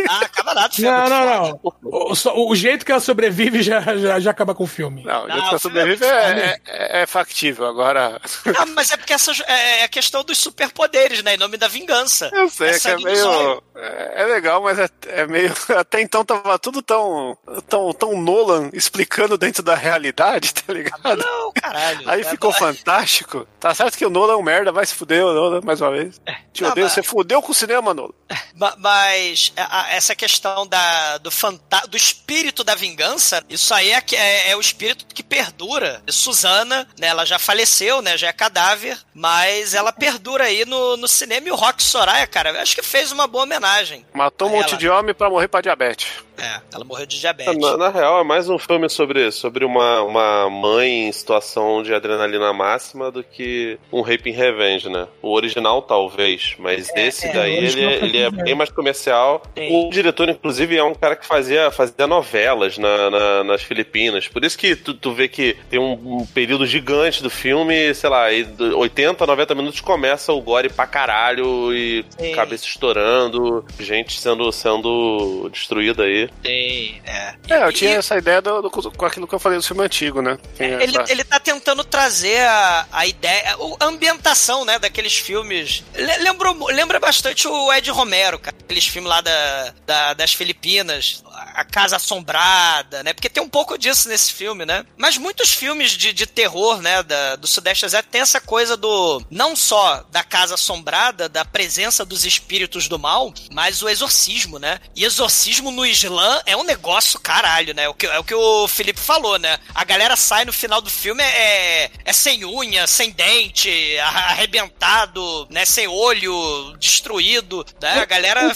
Ah, 0.09 0.19
acaba 0.25 0.53
nada, 0.53 0.73
filho. 0.73 0.91
Não, 0.91 1.09
não, 1.09 1.25
não. 1.25 1.59
O, 1.83 2.15
só- 2.15 2.35
o 2.35 2.55
jeito 2.55 2.85
que 2.85 2.91
ela 2.91 3.01
sobrevive 3.01 3.63
já, 3.63 3.79
já, 3.97 4.19
já 4.19 4.31
acaba 4.31 4.53
com 4.53 4.63
o 4.63 4.67
filme. 4.67 5.03
Não, 5.03 5.23
o 5.25 5.27
Não, 5.27 5.35
jeito 5.35 5.47
que 5.49 5.53
o 5.53 5.55
eu 5.55 5.59
filme 5.59 5.79
é 5.79 5.81
sobrevive 5.81 6.05
muito 6.05 6.15
é, 6.15 6.59
é, 6.67 7.01
é 7.01 7.05
factível. 7.35 7.65
Agora, 7.67 8.19
Ah, 8.57 8.65
mas 8.67 8.91
é 8.91 8.97
porque 8.97 9.13
essa 9.13 9.31
é 9.47 9.83
a 9.83 9.87
questão 9.89 10.23
dos 10.23 10.37
superpoderes, 10.37 11.21
né? 11.21 11.35
Em 11.35 11.37
nome 11.37 11.57
da 11.57 11.67
vingança. 11.67 12.29
eu 12.33 12.49
sei 12.49 12.69
É 12.69 12.79
que 12.79 12.87
é 12.87 12.97
meio. 12.97 13.63
É, 13.75 14.21
é 14.21 14.25
legal, 14.25 14.61
mas 14.63 14.79
é, 14.79 14.89
é 15.07 15.27
meio. 15.27 15.53
Até 15.77 16.01
então 16.01 16.23
tava 16.23 16.57
tudo 16.57 16.81
tão, 16.81 17.37
tão. 17.67 17.93
tão 17.93 18.15
Nolan 18.21 18.69
explicando 18.73 19.37
dentro 19.37 19.61
da 19.61 19.75
realidade, 19.75 20.53
tá 20.55 20.71
ligado? 20.73 21.17
Não, 21.17 21.51
caralho. 21.51 22.09
Aí 22.09 22.21
É, 22.21 22.23
ficou 22.23 22.53
fantástico. 22.53 23.45
Tá 23.59 23.73
certo 23.75 23.97
que 23.97 24.05
o 24.05 24.09
Nolan 24.09 24.33
é 24.33 24.37
um 24.37 24.43
merda, 24.43 24.71
vai 24.71 24.85
se 24.85 24.93
fuder, 24.95 25.21
Nolan, 25.23 25.61
mais 25.61 25.81
uma 25.81 25.91
vez. 25.91 26.21
Te 26.53 26.61
Não, 26.63 26.69
odeio, 26.71 26.85
mas- 26.85 26.93
você 26.93 27.03
fudeu 27.03 27.41
com 27.41 27.51
o 27.51 27.55
cinema, 27.55 27.93
Nolan. 27.93 28.13
Ma- 28.55 28.75
Mas 28.77 29.51
essa 29.89 30.15
questão 30.15 30.65
da, 30.67 31.17
do, 31.17 31.29
fanta 31.31 31.81
do 31.87 31.97
espírito 31.97 32.63
da 32.63 32.75
vingança, 32.75 33.43
isso 33.49 33.73
aí 33.73 33.91
é, 33.91 34.03
é- 34.13 34.51
é 34.51 34.55
o 34.55 34.61
espírito 34.61 35.05
que 35.13 35.23
perdura. 35.23 36.01
Suzana, 36.09 36.87
né, 36.99 37.07
ela 37.07 37.24
já 37.25 37.39
faleceu, 37.39 38.01
né, 38.01 38.17
já 38.17 38.27
é 38.27 38.33
cadáver, 38.33 38.97
mas 39.13 39.73
ela 39.73 39.91
perdura 39.91 40.45
aí 40.45 40.65
no, 40.65 40.95
no 40.97 41.07
cinema 41.07 41.47
e 41.47 41.51
o 41.51 41.55
Rock 41.55 41.81
Soraya, 41.83 42.25
cara, 42.27 42.61
acho 42.61 42.75
que 42.75 42.81
fez 42.81 43.11
uma 43.11 43.27
boa 43.27 43.43
homenagem. 43.43 44.05
Matou 44.13 44.47
um 44.49 44.51
Ela- 44.53 44.61
monte 44.61 44.77
de 44.77 44.87
homem 44.89 45.13
pra 45.13 45.29
morrer 45.29 45.47
pra 45.47 45.61
diabetes. 45.61 46.07
É, 46.37 46.59
ela 46.73 46.83
morreu 46.83 47.05
de 47.05 47.19
diabetes. 47.19 47.57
Na, 47.57 47.77
na 47.77 47.89
real, 47.89 48.19
é 48.19 48.23
mais 48.23 48.49
um 48.49 48.57
filme 48.57 48.89
sobre, 48.89 49.31
sobre 49.31 49.63
uma, 49.63 50.01
uma 50.03 50.49
mãe 50.49 51.07
em 51.07 51.11
situação 51.11 51.81
de 51.81 51.93
adrenalina 51.93 52.51
máxima 52.51 53.09
do 53.09 53.23
que 53.23 53.77
um 53.91 54.01
Rape 54.01 54.29
in 54.29 54.33
Revenge, 54.33 54.89
né? 54.89 55.07
O 55.21 55.31
original, 55.33 55.81
talvez, 55.81 56.55
mas 56.59 56.89
esse 56.95 57.27
é, 57.27 57.33
daí, 57.33 57.53
ele, 57.55 57.65
original 57.67 57.91
é- 57.91 57.95
ele 58.03 58.17
é 58.17 58.29
bem 58.29 58.53
mais 58.55 58.69
comercial. 58.69 59.41
Sim. 59.57 59.69
O 59.87 59.89
diretor, 59.89 60.27
inclusive, 60.29 60.75
é 60.77 60.83
um 60.83 60.93
cara 60.93 61.15
que 61.15 61.25
fazia, 61.25 61.71
fazia 61.71 62.05
novelas 62.05 62.77
na, 62.77 63.09
na- 63.09 63.43
nas 63.43 63.61
Filipinas. 63.63 64.27
Por 64.27 64.43
isso 64.43 64.57
que 64.57 64.75
tu, 64.75 64.93
tu 64.93 65.13
vê 65.13 65.27
que 65.27 65.55
tem 65.69 65.79
um, 65.79 65.93
um 66.21 66.25
período 66.25 66.65
gigante 66.65 67.23
do 67.23 67.29
filme, 67.29 67.93
sei 67.93 68.09
lá, 68.09 68.31
e 68.31 68.43
do 68.43 68.77
80, 68.77 69.25
90 69.25 69.55
minutos 69.55 69.79
começa 69.81 70.33
o 70.33 70.41
gore 70.41 70.69
pra 70.69 70.85
caralho 70.85 71.73
e 71.73 72.03
Sim. 72.19 72.33
cabeça 72.33 72.65
estourando, 72.65 73.65
gente 73.79 74.19
sendo, 74.19 74.51
sendo 74.51 75.49
destruída 75.51 76.03
aí. 76.03 76.24
Tem, 76.41 77.01
é. 77.05 77.35
É, 77.49 77.63
eu 77.63 77.69
E- 77.69 77.73
tinha 77.73 77.91
essa 77.97 78.17
ideia 78.17 78.41
do, 78.41 78.61
do- 78.63 78.69
com 78.71 79.05
aquilo 79.05 79.27
que 79.27 79.35
eu 79.35 79.39
falei 79.39 79.57
do 79.57 79.63
filme 79.63 79.83
antigo, 79.83 80.21
né? 80.21 80.37
Tem 80.57 80.71
Ele, 80.71 80.97
essa- 80.97 81.11
ele 81.11 81.23
tá 81.23 81.39
tentando 81.39 81.83
trazer 81.83 82.41
a, 82.47 82.87
a 82.91 83.05
ideia, 83.05 83.55
o- 83.59 83.77
a 83.79 83.85
ambientação, 83.85 84.65
né, 84.65 84.77
daqueles 84.79 85.15
filmes. 85.17 85.83
Le- 85.93 86.17
lembrou, 86.17 86.67
lembra 86.67 86.99
bastante 86.99 87.47
o 87.47 87.73
Ed 87.73 87.89
Romero, 87.91 88.39
cara. 88.39 88.55
Aqueles 88.63 88.85
filmes 88.87 89.09
lá 89.09 89.21
da, 89.21 89.73
da- 89.85 90.13
das 90.13 90.33
Filipinas, 90.33 91.23
A 91.53 91.63
Casa 91.63 91.97
Assombrada, 91.97 93.03
né? 93.03 93.13
Porque 93.13 93.29
tem 93.29 93.41
um 93.43 93.49
pouco 93.49 93.77
disso 93.77 94.09
nesse 94.09 94.31
filme, 94.33 94.65
né? 94.65 94.85
Mas 94.97 95.17
muitos 95.17 95.51
filmes 95.53 95.91
de, 95.91 96.11
de 96.13 96.25
terror, 96.25 96.81
né, 96.81 97.03
da- 97.03 97.35
do 97.35 97.47
Sudeste 97.47 97.85
Asiático 97.85 98.11
tem 98.11 98.21
essa 98.21 98.41
coisa 98.41 98.75
do. 98.75 99.21
Não 99.29 99.55
só 99.55 100.03
da 100.11 100.23
Casa 100.23 100.55
Assombrada, 100.55 101.29
da 101.29 101.45
presença 101.45 102.03
dos 102.05 102.25
espíritos 102.25 102.87
do 102.87 102.97
mal, 102.99 103.33
mas 103.51 103.81
o 103.81 103.89
exorcismo, 103.89 104.57
né? 104.59 104.79
E 104.95 105.03
exorcismo 105.05 105.71
no 105.71 105.85
Islã 105.85 106.14
é 106.45 106.55
um 106.55 106.63
negócio 106.63 107.19
caralho, 107.19 107.73
né? 107.73 107.87
O 107.89 107.93
que, 107.93 108.05
é 108.05 108.19
o 108.19 108.23
que 108.23 108.33
o 108.35 108.67
Felipe 108.67 108.99
falou, 108.99 109.37
né? 109.39 109.57
A 109.73 109.83
galera 109.83 110.15
sai 110.15 110.45
no 110.45 110.53
final 110.53 110.81
do 110.81 110.89
filme 110.89 111.23
é, 111.23 111.89
é 112.03 112.13
sem 112.13 112.45
unha, 112.45 112.87
sem 112.87 113.11
dente, 113.11 113.69
arrebentado, 113.99 115.47
né? 115.49 115.65
Sem 115.65 115.87
olho, 115.87 116.75
destruído, 116.79 117.65
né? 117.81 117.99
A 118.01 118.05
galera. 118.05 118.55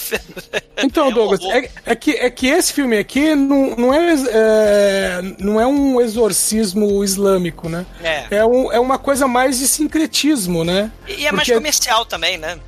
Então, 0.82 1.06
É 1.06 1.08
um 1.08 1.12
Douglas, 1.12 1.40
é, 1.42 1.70
é 1.84 1.94
que, 1.94 2.12
é 2.12 2.30
que 2.30 2.46
esse 2.46 2.72
filme 2.72 2.96
aqui 2.96 3.34
não, 3.34 3.76
não, 3.76 3.92
é, 3.94 4.14
é, 4.30 5.20
não 5.38 5.60
é 5.60 5.66
um 5.66 6.00
exorcismo 6.00 7.04
islâmico, 7.04 7.68
né? 7.68 7.84
É. 8.02 8.24
É, 8.30 8.44
um, 8.46 8.72
é 8.72 8.80
uma 8.80 8.98
coisa 8.98 9.28
mais 9.28 9.58
de 9.58 9.68
sincretismo, 9.68 10.64
né? 10.64 10.90
E 11.06 11.26
é 11.26 11.32
mais 11.32 11.46
Porque- 11.46 11.54
comercial 11.54 12.06
também, 12.06 12.38
né? 12.38 12.58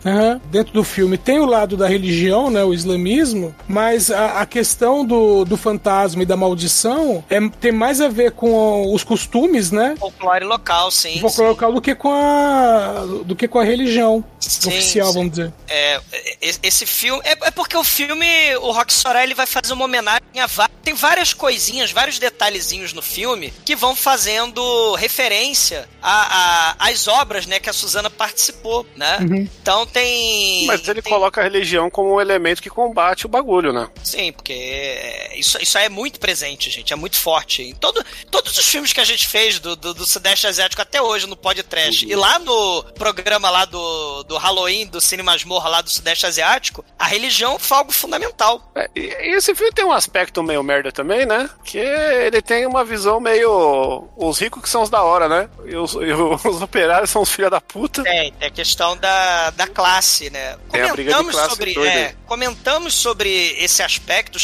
Dentro 0.50 0.74
do 0.74 0.85
filme 0.85 1.16
tem 1.16 1.38
o 1.38 1.46
lado 1.46 1.74
da 1.76 1.88
religião, 1.88 2.50
né, 2.50 2.62
o 2.62 2.74
islamismo, 2.74 3.55
mas 3.66 4.11
a, 4.11 4.40
a 4.40 4.46
questão 4.46 4.82
do, 5.07 5.45
do 5.45 5.57
fantasma 5.57 6.23
e 6.23 6.27
da 6.27 6.37
maldição 6.37 7.25
é, 7.31 7.38
tem 7.61 7.71
mais 7.73 8.01
a 8.01 8.09
ver 8.09 8.33
com 8.33 8.92
os 8.92 9.05
costumes, 9.05 9.71
né? 9.71 9.95
Folclore 9.99 10.45
local, 10.45 10.90
sim. 10.90 11.14
do 11.14 11.21
folclore 11.21 11.51
local 11.51 11.73
do 11.73 11.81
que 11.81 11.95
com 11.95 12.12
a 12.12 13.05
do 13.25 13.37
que 13.37 13.47
com 13.49 13.59
a 13.59 13.64
religião 13.64 14.25
Sim, 14.40 14.68
oficial, 14.71 15.09
sim. 15.09 15.14
vamos 15.14 15.31
dizer. 15.31 15.53
É, 15.68 16.01
e- 16.42 16.55
esse 16.62 16.85
filme. 16.85 17.21
É, 17.25 17.33
é 17.47 17.51
porque 17.53 17.77
o 17.77 17.85
filme, 17.85 18.27
o 18.57 18.73
Rock 18.73 18.92
Soraya, 18.92 19.25
ele 19.25 19.35
vai 19.35 19.47
fazer 19.47 19.73
uma 19.73 19.85
homenagem 19.85 20.21
a. 20.38 20.68
Tem 20.83 20.95
várias 20.95 21.33
coisinhas, 21.33 21.92
vários 21.92 22.18
detalhezinhos 22.18 22.92
no 22.92 23.01
filme 23.01 23.53
que 23.64 23.77
vão 23.77 23.95
fazendo 23.95 24.95
referência 24.97 25.88
a- 26.03 26.75
a- 26.81 26.88
às 26.88 27.07
obras, 27.07 27.47
né, 27.47 27.61
que 27.61 27.71
a 27.71 27.73
Suzana 27.73 28.11
participou, 28.11 28.85
né? 28.97 29.18
Então 29.62 29.87
tem. 29.87 30.66
Mas 30.66 30.87
ele 30.88 31.01
tem- 31.01 31.12
coloca 31.12 31.40
a 31.40 31.45
religião 31.45 31.88
como 31.88 32.14
um 32.16 32.21
elemento 32.21 32.61
que 32.61 32.68
combate 32.71 33.27
o 33.27 33.29
bagulho, 33.29 33.73
né? 33.73 33.88
Sim, 34.03 34.33
porque 34.33 34.53
é, 34.73 35.39
isso, 35.39 35.59
isso 35.61 35.77
aí 35.77 35.87
é 35.87 35.89
muito 35.89 36.21
presente, 36.21 36.71
gente. 36.71 36.93
É 36.93 36.97
muito 36.97 37.17
forte. 37.17 37.63
Em 37.63 37.75
todo, 37.75 38.05
todos 38.31 38.57
os 38.57 38.67
filmes 38.69 38.93
que 38.93 39.01
a 39.01 39.05
gente 39.05 39.27
fez 39.29 39.59
do, 39.59 39.77
do, 39.77 39.93
do 39.93 40.07
Sudeste 40.07 40.47
Asiático 40.47 40.81
até 40.81 41.03
hoje 41.03 41.27
no 41.27 41.37
podcast. 41.37 42.07
E 42.07 42.15
lá 42.15 42.39
no 42.39 42.85
programa 42.95 43.51
lá 43.51 43.65
do, 43.65 44.23
do 44.25 44.37
Halloween, 44.37 44.87
do 44.87 45.01
Cine 45.01 45.23
Masmorra 45.23 45.69
lá 45.69 45.81
do 45.81 45.91
Sudeste 45.91 46.27
Asiático, 46.27 46.85
a 46.99 47.07
religião 47.07 47.59
foi 47.59 47.79
algo 47.79 47.93
fundamental. 47.93 48.71
É, 48.75 48.89
e 48.95 49.35
esse 49.37 49.55
filme 49.55 49.73
tem 49.73 49.85
um 49.85 49.93
aspecto 49.93 50.43
meio 50.43 50.63
merda 50.63 50.93
também, 50.93 51.27
né? 51.27 51.51
Que 51.65 51.79
ele 51.79 52.41
tem 52.41 52.67
uma 52.67 52.85
visão 52.85 53.21
meio. 53.21 54.09
Os 54.17 54.39
ricos 54.39 54.63
que 54.63 54.69
são 54.69 54.83
os 54.83 54.91
da 54.91 55.03
hora, 55.03 55.29
né? 55.29 55.49
E 55.67 55.77
os, 55.77 55.95
e 55.95 56.13
os 56.13 56.63
operários 56.63 57.11
são 57.11 57.23
os 57.23 57.33
filha 57.33 57.51
da 57.51 57.61
puta. 57.61 58.03
Tem, 58.03 58.33
tem 58.33 58.49
a 58.49 58.51
questão 58.51 58.97
da, 58.97 59.51
da 59.51 59.67
classe, 59.67 60.31
né? 60.31 60.57
Tem 60.71 60.83
Comentamos 60.89 61.37
sobre, 61.37 61.79
é, 61.87 62.15
comentamos 62.27 62.95
sobre 62.95 63.57
esse 63.59 63.83
aspecto, 63.83 64.39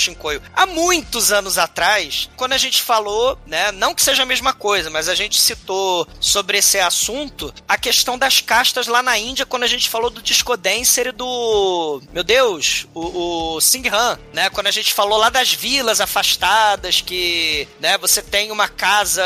Há 0.55 0.67
muitos 0.67 1.33
anos 1.33 1.59
atrás, 1.59 2.29
quando 2.37 2.53
a 2.53 2.59
gente 2.59 2.83
falou, 2.83 3.39
né, 3.47 3.73
não 3.73 3.95
que 3.95 4.03
seja 4.03 4.23
a 4.23 4.27
mesma 4.27 4.53
coisa, 4.53 4.91
mas 4.91 5.09
a 5.09 5.15
gente 5.15 5.39
citou 5.41 6.07
sobre 6.21 6.59
esse 6.59 6.79
assunto 6.79 7.53
a 7.67 7.79
questão 7.79 8.19
das 8.19 8.41
castas 8.41 8.87
lá 8.87 9.03
na 9.03 9.17
Índia, 9.19 9.47
quando 9.47 9.63
a 9.63 9.67
gente 9.69 9.89
falou 9.89 10.11
do 10.11 10.21
Disco 10.23 10.57
Dancer 10.57 11.09
e 11.09 11.13
do, 11.13 12.03
meu 12.13 12.23
Deus, 12.25 12.87
o, 12.95 13.55
o 13.57 13.61
Singhan, 13.61 14.19
né, 14.33 14.51
quando 14.51 14.67
a 14.67 14.71
gente 14.73 14.93
falou 14.93 15.19
lá 15.19 15.31
das 15.31 15.53
vilas 15.53 16.01
afastadas, 16.01 17.01
que, 17.01 17.69
né, 17.81 17.97
você 17.99 18.21
tem 18.23 18.51
uma 18.51 18.69
casa 18.69 19.23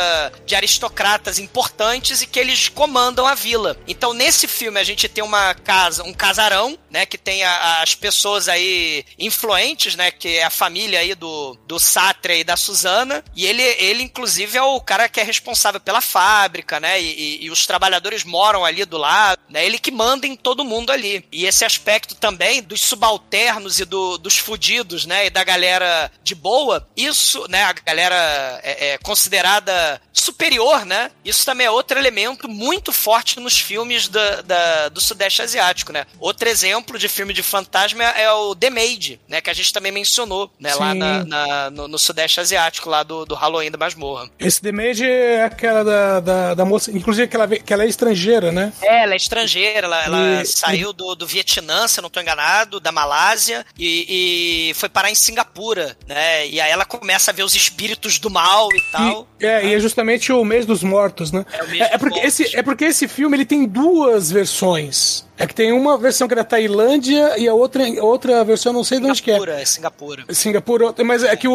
de 0.46 0.54
aristocratas 0.54 1.38
importantes 1.38 2.22
e 2.22 2.26
que 2.26 2.38
eles 2.38 2.68
comandam 2.68 3.26
a 3.26 3.34
vila. 3.34 3.76
Então, 3.86 4.12
nesse 4.12 4.46
filme, 4.46 4.78
a 4.78 4.84
gente 4.84 5.08
tem 5.08 5.22
uma 5.24 5.54
casa, 5.54 6.02
um 6.02 6.12
casarão, 6.12 6.78
né, 6.90 7.06
que 7.06 7.16
tem 7.18 7.42
a- 7.42 7.80
as 7.82 7.94
pessoas 7.94 8.48
aí 8.48 9.04
influentes, 9.18 9.96
né, 9.96 10.10
que 10.10 10.36
é 10.38 10.44
a 10.44 10.50
família 10.50 10.81
aí 10.96 11.14
do, 11.14 11.56
do 11.66 11.78
Sátria 11.78 12.34
e 12.36 12.44
da 12.44 12.56
Suzana, 12.56 13.24
e 13.34 13.46
ele, 13.46 13.62
ele, 13.62 14.02
inclusive, 14.02 14.56
é 14.58 14.62
o 14.62 14.80
cara 14.80 15.08
que 15.08 15.20
é 15.20 15.22
responsável 15.22 15.80
pela 15.80 16.00
fábrica, 16.00 16.78
né, 16.80 17.00
e, 17.00 17.04
e- 17.40 17.44
e 17.44 17.50
os 17.50 17.66
trabalhadores 17.66 18.24
moram 18.24 18.64
ali 18.64 18.84
do 18.84 18.98
lado, 18.98 19.40
né, 19.48 19.64
ele 19.64 19.78
que 19.78 19.90
manda 19.90 20.26
em 20.26 20.36
todo 20.36 20.64
mundo 20.64 20.90
ali. 20.92 21.24
E 21.32 21.46
esse 21.46 21.64
aspecto 21.64 22.14
também 22.14 22.62
dos 22.62 22.80
subalternos 22.80 23.78
e 23.80 23.84
do- 23.84 24.18
dos 24.18 24.36
fudidos, 24.38 25.06
né, 25.06 25.26
e 25.26 25.30
da 25.30 25.44
galera 25.44 26.10
de 26.22 26.34
boa, 26.34 26.88
isso, 26.96 27.46
né, 27.48 27.64
a 27.64 27.72
galera 27.72 28.60
é, 28.62 28.92
é 28.94 28.98
considerada 28.98 30.00
superior, 30.12 30.84
né, 30.84 31.10
isso 31.24 31.44
também 31.44 31.66
é 31.66 31.70
outro 31.70 31.98
elemento 31.98 32.48
muito 32.48 32.92
forte 32.92 33.40
nos 33.40 33.58
filmes 33.58 34.08
da, 34.08 34.42
da- 34.42 34.88
do 34.88 35.00
Sudeste 35.00 35.42
Asiático, 35.42 35.92
né. 35.92 36.06
Outro 36.20 36.48
exemplo 36.48 36.98
de 36.98 37.08
filme 37.08 37.32
de 37.32 37.42
fantasma 37.42 38.02
é 38.04 38.30
o 38.32 38.54
The 38.54 38.70
Maid, 38.70 39.20
né, 39.28 39.40
que 39.40 39.50
a 39.50 39.54
gente 39.54 39.72
também 39.72 39.90
mencionou, 39.92 40.50
né, 40.60 40.71
lá 40.74 40.92
Sim. 40.92 40.98
na, 40.98 41.24
na- 41.24 41.70
no, 41.70 41.88
no 41.88 41.98
Sudeste 41.98 42.40
Asiático, 42.40 42.88
lá 42.88 43.02
do, 43.02 43.24
do 43.24 43.34
Halloween 43.34 43.70
da 43.70 43.78
Masmorra. 43.78 44.28
Esse 44.38 44.60
The 44.60 44.72
Maid 44.72 45.04
é 45.04 45.44
aquela 45.44 45.84
da, 45.84 46.20
da, 46.20 46.54
da 46.54 46.64
moça, 46.64 46.90
inclusive 46.90 47.28
que 47.28 47.36
ela, 47.36 47.48
que 47.48 47.72
ela 47.72 47.84
é 47.84 47.86
estrangeira, 47.88 48.50
né? 48.52 48.72
É, 48.82 49.02
ela 49.04 49.12
é 49.14 49.16
estrangeira, 49.16 49.86
ela, 49.86 50.04
ela 50.04 50.42
E- 50.42 50.46
saiu 50.46 50.92
do, 50.92 51.14
do 51.14 51.26
Vietnã, 51.26 51.86
se 51.88 51.98
eu 51.98 52.02
não 52.02 52.10
tô 52.10 52.20
enganado, 52.20 52.78
da 52.80 52.92
Malásia, 52.92 53.64
e, 53.78 54.70
e 54.70 54.74
foi 54.74 54.88
parar 54.88 55.10
em 55.10 55.14
Singapura, 55.14 55.96
né? 56.06 56.46
E 56.48 56.60
aí 56.60 56.70
ela 56.70 56.84
começa 56.84 57.30
a 57.30 57.34
ver 57.34 57.42
os 57.42 57.54
espíritos 57.54 58.18
do 58.18 58.30
mal 58.30 58.68
e 58.74 58.80
tal. 58.92 59.26
E, 59.40 59.46
é, 59.46 59.66
e 59.66 59.74
é 59.74 59.80
justamente 59.80 60.32
o 60.32 60.44
mês 60.44 60.66
dos 60.66 60.82
mortos, 60.82 61.32
né? 61.32 61.44
É 61.52 61.62
o 61.62 61.68
mês 61.68 61.80
É, 61.82 61.94
é 61.94 61.98
porque 61.98 62.14
mortos. 62.20 62.40
esse, 62.40 62.56
é 62.56 62.62
porque 62.62 62.84
esse 62.84 63.08
filme 63.08 63.36
ele 63.36 63.44
tem 63.44 63.66
duas 63.66 64.30
versões. 64.30 65.24
É 65.38 65.46
que 65.46 65.54
tem 65.54 65.72
uma 65.72 65.96
versão 65.98 66.28
que 66.28 66.34
é 66.34 66.36
da 66.36 66.44
Tailândia 66.44 67.38
e 67.38 67.48
a 67.48 67.54
outra, 67.54 67.82
outra 68.04 68.44
versão 68.44 68.70
eu 68.70 68.74
não 68.76 68.84
sei 68.84 69.00
de 69.00 69.06
onde 69.06 69.22
que 69.22 69.30
é. 69.30 69.34
Singapura, 69.34 69.60
é 69.60 69.64
Singapura. 69.64 70.24
Singapura, 70.30 70.94
mas 71.04 71.24
é 71.24 71.34
que 71.36 71.48
o, 71.48 71.52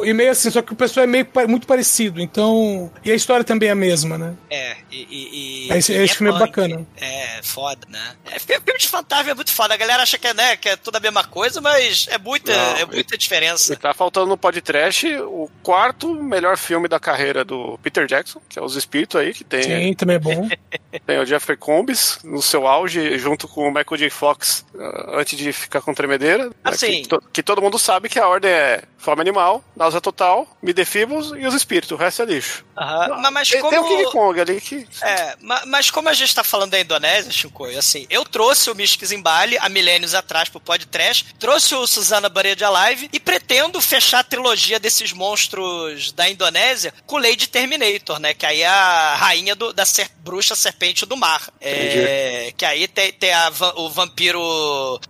o 0.00 0.04
e 0.04 0.12
meio 0.12 0.30
assim, 0.30 0.50
só 0.50 0.62
que 0.62 0.72
o 0.72 0.76
pessoal 0.76 1.04
é 1.04 1.06
meio 1.06 1.26
muito 1.48 1.66
parecido, 1.66 2.20
então 2.20 2.90
e 3.04 3.10
a 3.12 3.14
história 3.14 3.44
também 3.44 3.68
é 3.68 3.72
a 3.72 3.76
mesma, 3.76 4.16
né? 4.16 4.34
É, 4.50 4.76
e. 4.90 5.06
e, 5.10 5.68
e 5.72 5.72
Esse- 5.76 5.92
e 5.92 5.96
esse 5.96 6.14
filme 6.16 6.30
é 6.34 6.38
punk. 6.38 6.46
bacana. 6.46 6.86
É, 7.00 7.40
foda, 7.42 7.86
né? 7.88 8.14
É, 8.30 8.38
filme 8.38 8.78
de 8.78 8.88
fantasma 8.88 9.30
é 9.30 9.34
muito 9.34 9.52
foda. 9.52 9.74
A 9.74 9.76
galera 9.76 10.02
acha 10.02 10.18
que 10.18 10.26
é, 10.26 10.34
né, 10.34 10.56
que 10.56 10.68
é 10.68 10.76
tudo 10.76 10.96
a 10.96 11.00
mesma 11.00 11.22
coisa, 11.24 11.60
mas 11.60 12.06
é 12.10 12.18
muita, 12.18 12.54
Não, 12.54 12.76
é 12.78 12.84
muita 12.86 13.16
diferença. 13.18 13.72
E 13.72 13.76
tá 13.76 13.92
faltando 13.94 14.26
no 14.26 14.36
podcast 14.38 15.06
o 15.18 15.50
quarto 15.62 16.12
melhor 16.14 16.56
filme 16.56 16.88
da 16.88 16.98
carreira 16.98 17.44
do 17.44 17.78
Peter 17.82 18.06
Jackson, 18.06 18.40
que 18.48 18.58
é 18.58 18.62
Os 18.62 18.74
Espíritos 18.76 19.20
aí, 19.20 19.32
que 19.34 19.44
tem, 19.44 19.62
Sim, 19.62 19.94
também 19.94 20.16
é 20.16 20.18
bom. 20.18 20.48
tem 21.06 21.18
o 21.18 21.26
Jeffrey 21.26 21.56
Combs 21.56 22.18
no 22.24 22.40
seu 22.42 22.66
auge, 22.66 23.01
junto 23.18 23.46
com 23.48 23.62
o 23.68 23.72
Michael 23.72 23.96
J. 23.96 24.10
Fox, 24.10 24.64
ah, 24.78 25.10
antes 25.18 25.38
de 25.38 25.52
ficar 25.52 25.80
com 25.80 25.94
tremedeira. 25.94 26.50
Assim. 26.64 27.02
Que, 27.02 27.08
to- 27.08 27.22
que 27.32 27.42
todo 27.42 27.62
mundo 27.62 27.78
sabe 27.78 28.08
que 28.08 28.18
a 28.18 28.26
ordem 28.26 28.50
é 28.50 28.82
Fome 28.98 29.20
Animal, 29.20 29.62
Náusea 29.76 30.00
Total, 30.00 30.46
Midefibus 30.62 31.32
e 31.36 31.46
Os 31.46 31.54
Espíritos, 31.54 31.90
o 31.92 31.96
resto 31.96 32.22
é 32.22 32.24
lixo. 32.26 32.64
Aham. 32.78 33.18
Mas, 33.20 33.32
mas 33.32 33.48
Tem, 33.50 33.60
como... 33.60 33.70
tem 33.72 33.80
o 33.80 33.88
King 33.88 34.10
Kong 34.12 34.40
ali 34.40 34.60
que... 34.60 34.86
É, 35.02 35.36
ma- 35.40 35.62
mas 35.66 35.90
como 35.90 36.08
a 36.08 36.14
gente 36.14 36.34
tá 36.34 36.42
falando 36.44 36.70
da 36.70 36.80
Indonésia, 36.80 37.30
Chico, 37.32 37.64
assim, 37.66 38.06
eu 38.08 38.24
trouxe 38.24 38.70
o 38.70 38.74
Mystics 38.74 39.10
em 39.12 39.20
Bali 39.20 39.58
há 39.58 39.68
milênios 39.68 40.14
atrás 40.14 40.48
pro 40.48 40.60
podcast, 40.60 41.34
trouxe 41.38 41.74
o 41.74 41.86
Susana 41.86 42.28
Bareja 42.28 42.68
Live 42.70 43.08
e 43.12 43.18
pretendo 43.20 43.80
fechar 43.80 44.20
a 44.20 44.24
trilogia 44.24 44.78
desses 44.80 45.12
monstros 45.12 46.12
da 46.12 46.28
Indonésia 46.30 46.94
com 47.06 47.18
Lady 47.18 47.48
Terminator, 47.48 48.18
né? 48.18 48.32
Que 48.34 48.46
aí 48.46 48.62
é 48.62 48.66
a 48.68 49.14
rainha 49.16 49.54
do- 49.54 49.72
da 49.72 49.84
ser- 49.84 50.10
bruxa 50.18 50.54
serpente 50.54 51.04
do 51.04 51.16
mar. 51.16 51.48
É, 51.60 52.52
que 52.56 52.64
aí 52.64 52.86
tem, 52.94 53.12
tem 53.12 53.32
a 53.32 53.50
o 53.76 53.90
vampiro 53.90 54.40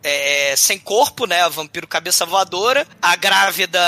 é, 0.02 0.54
sem 0.56 0.78
corpo, 0.78 1.26
né? 1.26 1.46
O 1.46 1.50
vampiro 1.50 1.86
cabeça 1.86 2.24
voadora, 2.26 2.86
a 3.00 3.14
grávida 3.16 3.78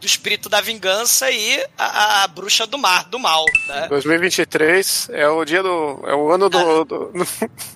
do 0.00 0.06
espírito 0.06 0.48
da 0.48 0.60
vingança 0.60 1.30
e 1.30 1.64
a, 1.78 2.24
a 2.24 2.28
bruxa 2.28 2.66
do 2.66 2.78
mar, 2.78 3.04
do 3.04 3.18
mal, 3.18 3.44
né? 3.68 3.86
2023 3.88 5.08
é 5.12 5.28
o 5.28 5.44
dia 5.44 5.62
do... 5.62 6.00
é 6.06 6.14
o 6.14 6.30
ano 6.30 6.48
do... 6.48 6.84
do- 6.84 7.12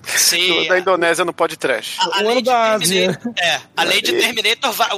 Sim, 0.05 0.61
do- 0.63 0.67
da 0.69 0.79
Indonésia 0.79 1.25
no 1.25 1.33
podcast. 1.33 1.97
A, 1.99 2.19
a 2.19 2.23
O 2.23 2.29
ano 2.29 2.41
da 2.41 2.77
Terminator, 2.79 3.33
é, 3.39 3.61
a 3.75 3.83
lei 3.83 4.01
de 4.01 4.13
Terminator 4.13 4.71
vai, 4.71 4.89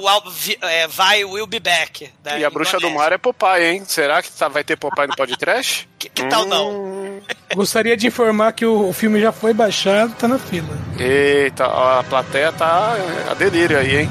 é, 0.62 0.88
vai 0.88 1.24
will 1.26 1.48
be 1.48 1.60
back. 1.60 2.10
né, 2.24 2.40
E 2.40 2.46
a 2.46 2.50
Bruxa 2.50 2.80
do. 2.80 2.90
Mar 2.92 3.12
é 3.12 3.18
Popeye, 3.18 3.66
hein? 3.66 3.84
Será 3.86 4.22
que 4.22 4.32
tá- 4.32 4.48
vai 4.48 4.64
ter 4.64 4.78
Popeye 4.78 5.08
no 5.08 5.16
podcast? 5.16 5.88
Que, 5.98 6.10
que 6.10 6.24
tal 6.30 6.46
não? 6.46 6.70
Hum, 6.70 7.22
Gostaria 7.56 7.98
de 7.98 8.06
informar 8.06 8.52
que 8.54 8.64
o, 8.64 8.90
o 8.90 8.94
filme 8.94 9.20
já 9.20 9.32
foi 9.32 9.52
baixado, 9.52 10.14
tá 10.14 10.28
na 10.28 10.37
fila. 10.38 10.76
Eita, 11.00 11.66
a 11.66 12.04
plateia 12.04 12.52
tá 12.52 12.96
a 13.30 13.34
delírio 13.34 13.78
aí, 13.78 13.98
hein? 13.98 14.10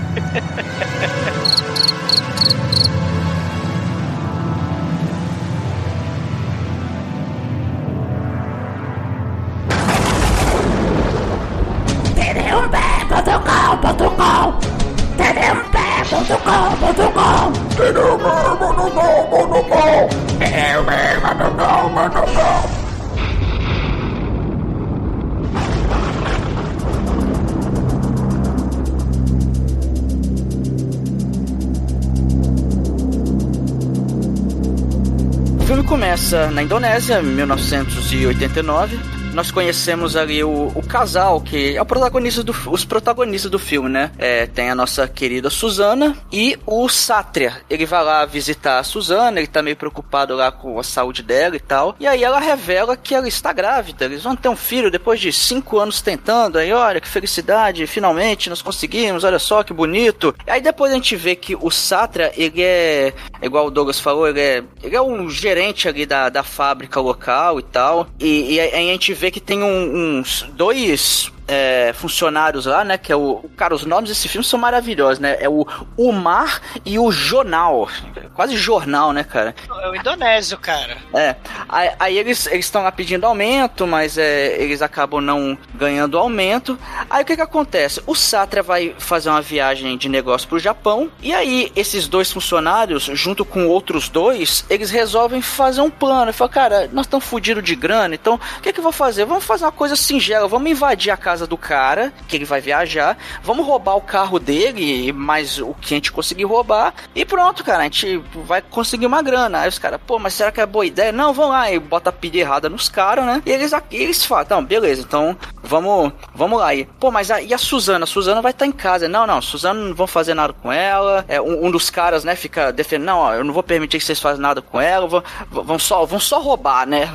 Na 36.56 36.62
Indonésia, 36.62 37.20
em 37.20 37.22
1989. 37.22 39.15
Nós 39.36 39.50
conhecemos 39.50 40.16
ali 40.16 40.42
o, 40.42 40.72
o 40.74 40.82
casal 40.82 41.42
que 41.42 41.76
é 41.76 41.82
o 41.82 41.84
protagonista 41.84 42.42
do, 42.42 42.56
os 42.70 42.86
protagonistas 42.86 43.50
do 43.50 43.58
filme, 43.58 43.86
né? 43.90 44.10
É, 44.16 44.46
tem 44.46 44.70
a 44.70 44.74
nossa 44.74 45.06
querida 45.06 45.50
Susana 45.50 46.16
e 46.32 46.58
o 46.64 46.88
Sátria. 46.88 47.60
Ele 47.68 47.84
vai 47.84 48.02
lá 48.02 48.24
visitar 48.24 48.78
a 48.78 48.82
Susana, 48.82 49.38
ele 49.38 49.46
tá 49.46 49.60
meio 49.60 49.76
preocupado 49.76 50.34
lá 50.34 50.50
com 50.50 50.80
a 50.80 50.82
saúde 50.82 51.22
dela 51.22 51.54
e 51.54 51.60
tal. 51.60 51.94
E 52.00 52.06
aí 52.06 52.24
ela 52.24 52.40
revela 52.40 52.96
que 52.96 53.14
ela 53.14 53.28
está 53.28 53.52
grávida. 53.52 54.06
Eles 54.06 54.22
vão 54.22 54.34
ter 54.34 54.48
um 54.48 54.56
filho 54.56 54.90
depois 54.90 55.20
de 55.20 55.30
cinco 55.30 55.78
anos 55.78 56.00
tentando. 56.00 56.56
Aí, 56.56 56.72
olha 56.72 56.98
que 56.98 57.06
felicidade, 57.06 57.86
finalmente 57.86 58.48
nós 58.48 58.62
conseguimos, 58.62 59.22
olha 59.22 59.38
só 59.38 59.62
que 59.62 59.74
bonito. 59.74 60.34
Aí 60.46 60.62
depois 60.62 60.90
a 60.90 60.94
gente 60.94 61.14
vê 61.14 61.36
que 61.36 61.54
o 61.54 61.70
Sátria, 61.70 62.32
ele 62.38 62.62
é, 62.62 63.12
igual 63.42 63.66
o 63.66 63.70
Douglas 63.70 64.00
falou, 64.00 64.26
ele 64.26 64.40
é, 64.40 64.64
ele 64.82 64.96
é 64.96 65.02
um 65.02 65.28
gerente 65.28 65.86
ali 65.86 66.06
da, 66.06 66.30
da 66.30 66.42
fábrica 66.42 66.98
local 67.00 67.60
e 67.60 67.62
tal. 67.64 68.06
E, 68.18 68.54
e 68.54 68.60
aí 68.60 68.88
a 68.88 68.92
gente 68.92 69.12
vê 69.12 69.25
que 69.30 69.40
tem 69.40 69.62
um- 69.62 70.18
uns 70.18 70.42
dois 70.54 71.30
é, 71.48 71.92
funcionários 71.94 72.66
lá, 72.66 72.84
né? 72.84 72.98
Que 72.98 73.12
é 73.12 73.16
o. 73.16 73.44
Cara, 73.56 73.74
os 73.74 73.84
nomes 73.84 74.10
desse 74.10 74.28
filme 74.28 74.44
são 74.44 74.58
maravilhosos, 74.58 75.18
né? 75.18 75.36
É 75.40 75.48
o 75.48 75.66
Umar 75.96 76.60
e 76.84 76.98
o 76.98 77.10
Jornal. 77.12 77.88
Quase 78.34 78.56
jornal, 78.56 79.12
né, 79.12 79.24
cara? 79.24 79.54
É 79.82 79.90
o 79.90 79.94
indonésio, 79.94 80.58
cara. 80.58 80.96
É. 81.14 81.36
Aí, 81.68 81.90
aí 81.98 82.18
eles 82.18 82.46
estão 82.46 82.82
lá 82.82 82.92
pedindo 82.92 83.24
aumento, 83.24 83.86
mas 83.86 84.18
é, 84.18 84.60
eles 84.60 84.82
acabam 84.82 85.20
não 85.20 85.56
ganhando 85.74 86.18
aumento. 86.18 86.78
Aí 87.08 87.22
o 87.22 87.26
que 87.26 87.36
que 87.36 87.42
acontece? 87.42 88.02
O 88.06 88.14
Satra 88.14 88.62
vai 88.62 88.94
fazer 88.98 89.30
uma 89.30 89.42
viagem 89.42 89.96
de 89.96 90.08
negócio 90.08 90.48
pro 90.48 90.58
Japão. 90.58 91.10
E 91.22 91.32
aí 91.32 91.72
esses 91.74 92.08
dois 92.08 92.30
funcionários, 92.30 93.04
junto 93.04 93.44
com 93.44 93.66
outros 93.66 94.08
dois, 94.08 94.64
eles 94.68 94.90
resolvem 94.90 95.40
fazer 95.40 95.80
um 95.80 95.90
plano. 95.90 96.32
Fala, 96.32 96.50
cara, 96.50 96.90
nós 96.92 97.06
estamos 97.06 97.24
fodidos 97.24 97.62
de 97.62 97.74
grana, 97.74 98.14
então 98.14 98.34
o 98.34 98.60
que 98.60 98.72
que 98.72 98.80
eu 98.80 98.84
vou 98.84 98.92
fazer? 98.92 99.24
Vamos 99.24 99.44
fazer 99.44 99.64
uma 99.64 99.72
coisa 99.72 99.96
singela, 99.96 100.48
vamos 100.48 100.70
invadir 100.70 101.10
a 101.10 101.16
casa 101.16 101.35
casa 101.36 101.46
do 101.46 101.58
cara, 101.58 102.12
que 102.26 102.34
ele 102.34 102.46
vai 102.46 102.60
viajar, 102.62 103.18
vamos 103.42 103.66
roubar 103.66 103.94
o 103.94 104.00
carro 104.00 104.38
dele, 104.38 105.12
mais 105.12 105.60
o 105.60 105.74
que 105.74 105.92
a 105.92 105.96
gente 105.96 106.10
conseguir 106.10 106.44
roubar, 106.44 106.94
e 107.14 107.26
pronto, 107.26 107.62
cara, 107.62 107.80
a 107.80 107.84
gente 107.84 108.16
vai 108.34 108.62
conseguir 108.62 109.04
uma 109.04 109.20
grana. 109.20 109.60
Aí 109.60 109.68
os 109.68 109.78
caras, 109.78 110.00
pô, 110.06 110.18
mas 110.18 110.32
será 110.32 110.50
que 110.50 110.60
é 110.60 110.66
boa 110.66 110.86
ideia? 110.86 111.12
Não, 111.12 111.34
vão 111.34 111.50
lá, 111.50 111.70
e 111.70 111.78
bota 111.78 112.08
a 112.08 112.12
pilha 112.12 112.40
errada 112.40 112.70
nos 112.70 112.88
caras, 112.88 113.26
né? 113.26 113.42
E 113.44 113.50
eles, 113.50 113.72
eles 113.90 114.24
falam, 114.24 114.64
beleza, 114.64 115.02
então 115.02 115.36
vamos, 115.62 116.12
vamos 116.34 116.58
lá. 116.58 116.74
E, 116.74 116.84
pô, 116.84 117.10
mas 117.10 117.30
a, 117.30 117.42
e 117.42 117.52
a 117.52 117.58
Suzana? 117.58 118.04
A 118.04 118.06
Suzana 118.06 118.40
vai 118.40 118.52
estar 118.52 118.66
em 118.66 118.72
casa. 118.72 119.08
Não, 119.08 119.26
não, 119.26 119.42
Suzana 119.42 119.78
não 119.78 119.94
vão 119.94 120.06
fazer 120.06 120.32
nada 120.32 120.54
com 120.54 120.72
ela. 120.72 121.24
É, 121.28 121.40
um, 121.40 121.66
um 121.66 121.70
dos 121.70 121.90
caras, 121.90 122.24
né, 122.24 122.34
fica 122.34 122.72
defendendo, 122.72 123.06
não, 123.06 123.18
ó, 123.18 123.34
eu 123.34 123.44
não 123.44 123.52
vou 123.52 123.62
permitir 123.62 123.98
que 123.98 124.04
vocês 124.04 124.20
façam 124.20 124.40
nada 124.40 124.62
com 124.62 124.80
ela, 124.80 125.06
vão, 125.06 125.22
vão, 125.50 125.78
só, 125.78 126.06
vão 126.06 126.18
só 126.18 126.40
roubar, 126.40 126.86
né? 126.86 127.10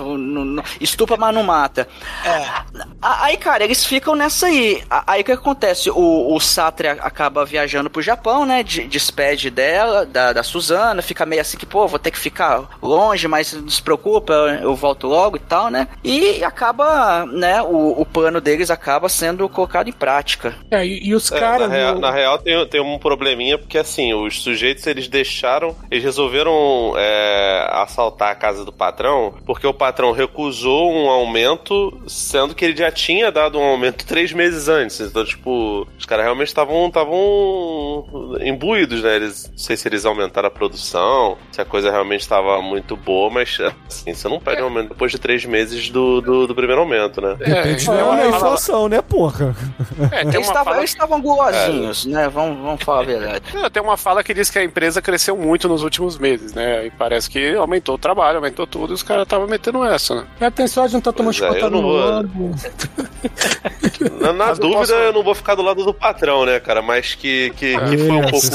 Estupra, 0.79 1.17
mas 1.17 1.33
não 1.33 1.43
mata. 1.43 1.87
É. 2.23 2.51
Aí, 3.01 3.37
cara, 3.37 3.63
eles 3.63 3.83
ficam 3.85 4.10
nessa 4.15 4.47
aí. 4.47 4.83
Aí 5.07 5.21
o 5.21 5.23
que 5.23 5.31
acontece? 5.31 5.89
O, 5.89 6.35
o 6.35 6.39
Satre 6.39 6.87
acaba 6.89 7.45
viajando 7.45 7.89
pro 7.89 8.01
Japão, 8.01 8.45
né? 8.45 8.63
Despede 8.63 9.49
dela, 9.49 10.05
da, 10.05 10.33
da 10.33 10.43
Suzana, 10.43 11.01
fica 11.01 11.25
meio 11.25 11.41
assim 11.41 11.57
que, 11.57 11.65
pô, 11.65 11.87
vou 11.87 11.99
ter 11.99 12.11
que 12.11 12.19
ficar 12.19 12.63
longe, 12.81 13.27
mas 13.27 13.53
não 13.53 13.69
se 13.69 13.81
preocupa, 13.81 14.33
eu 14.61 14.75
volto 14.75 15.07
logo 15.07 15.37
e 15.37 15.39
tal, 15.39 15.69
né? 15.69 15.87
E 16.03 16.43
acaba, 16.43 17.25
né, 17.25 17.61
o, 17.61 18.01
o 18.01 18.05
plano 18.05 18.39
deles 18.41 18.69
acaba 18.69 19.09
sendo 19.09 19.47
colocado 19.49 19.87
em 19.87 19.93
prática. 19.93 20.55
É, 20.69 20.85
e, 20.85 21.07
e 21.07 21.15
os 21.15 21.31
É, 21.31 21.39
caras. 21.39 21.67
na, 21.69 21.73
real, 21.75 21.93
no- 21.95 22.01
na 22.01 22.11
real 22.11 22.37
tem, 22.39 22.65
tem 22.67 22.81
um 22.81 22.97
probleminha, 22.99 23.57
porque 23.57 23.77
assim, 23.77 24.13
os 24.13 24.41
sujeitos 24.41 24.85
eles 24.87 25.07
deixaram, 25.07 25.75
eles 25.89 26.03
resolveram 26.03 26.93
é, 26.97 27.67
assaltar 27.71 28.31
a 28.31 28.35
casa 28.35 28.63
do 28.65 28.71
patrão, 28.71 29.33
porque 29.45 29.65
o 29.67 29.73
patrão 29.73 30.11
recusou 30.11 30.91
um 30.91 31.09
aumento, 31.09 32.01
sendo 32.07 32.53
que 32.55 32.65
ele 32.65 32.75
já 32.77 32.91
tinha 32.91 33.31
dado 33.31 33.59
um 33.59 33.63
aumento 33.63 34.00
três 34.05 34.33
meses 34.33 34.67
antes. 34.67 34.99
Então, 34.99 35.23
tipo, 35.25 35.87
os 35.97 36.05
caras 36.05 36.25
realmente 36.25 36.47
estavam 36.47 36.87
estavam 36.87 38.37
imbuídos, 38.41 39.01
né? 39.01 39.15
Eles, 39.15 39.49
não 39.49 39.57
sei 39.57 39.77
se 39.77 39.87
eles 39.87 40.05
aumentaram 40.05 40.47
a 40.47 40.51
produção, 40.51 41.37
se 41.51 41.61
a 41.61 41.65
coisa 41.65 41.91
realmente 41.91 42.21
estava 42.21 42.61
muito 42.61 42.95
boa, 42.95 43.29
mas 43.29 43.57
assim, 43.87 44.13
você 44.13 44.27
não 44.27 44.39
pede 44.39 44.61
um 44.61 44.65
aumento 44.65 44.89
depois 44.89 45.11
de 45.11 45.19
três 45.19 45.45
meses 45.45 45.89
do, 45.89 46.21
do, 46.21 46.47
do 46.47 46.55
primeiro 46.55 46.81
aumento, 46.81 47.21
né? 47.21 47.35
Depende 47.37 47.89
É, 47.89 47.93
da 47.93 48.23
é, 48.23 48.29
inflação, 48.29 48.87
né, 48.87 49.01
porra? 49.01 49.55
É, 50.11 50.21
Eles 50.21 50.47
fala, 50.49 50.83
estavam 50.83 51.21
gulosinhos, 51.21 52.05
né? 52.05 52.29
Vamos, 52.29 52.57
vamos 52.61 52.83
falar 52.83 53.01
a 53.01 53.03
verdade. 53.03 53.43
É, 53.57 53.69
tem 53.69 53.81
uma 53.81 53.97
fala 53.97 54.23
que 54.23 54.33
diz 54.33 54.49
que 54.49 54.59
a 54.59 54.63
empresa 54.63 55.01
cresceu 55.01 55.35
muito 55.37 55.67
nos 55.67 55.83
últimos 55.83 56.17
meses, 56.17 56.53
né? 56.53 56.87
E 56.87 56.91
parece 56.91 57.29
que 57.29 57.55
aumentou 57.55 57.95
o 57.95 57.97
trabalho, 57.97 58.37
aumentou 58.37 58.65
tudo, 58.65 58.93
e 58.93 58.95
os 58.95 59.03
caras 59.03 59.23
estavam 59.23 59.47
metendo 59.47 59.83
essa, 59.83 60.15
né? 60.15 60.27
É, 60.39 60.49
tem 60.49 60.67
sorte 60.67 60.89
de 60.89 60.93
não 60.93 60.99
estar 60.99 61.13
tomando 61.13 61.45
é, 61.45 61.61
não 61.61 61.69
no 61.69 61.81
lombo. 61.81 62.55
Na, 64.19 64.33
na 64.33 64.45
Mas 64.47 64.57
eu 64.59 64.63
dúvida, 64.63 64.79
posso- 64.79 64.93
eu 64.93 65.13
não 65.13 65.23
vou 65.23 65.35
ficar 65.35 65.55
do 65.55 65.61
lado 65.61 65.83
do 65.83 65.93
patrão, 65.93 66.45
né, 66.45 66.59
cara? 66.59 66.81
Mas 66.81 67.15
que, 67.15 67.51
que, 67.57 67.77
que 67.77 67.97
foi 67.97 68.11
um 68.11 68.21
pouco. 68.27 68.47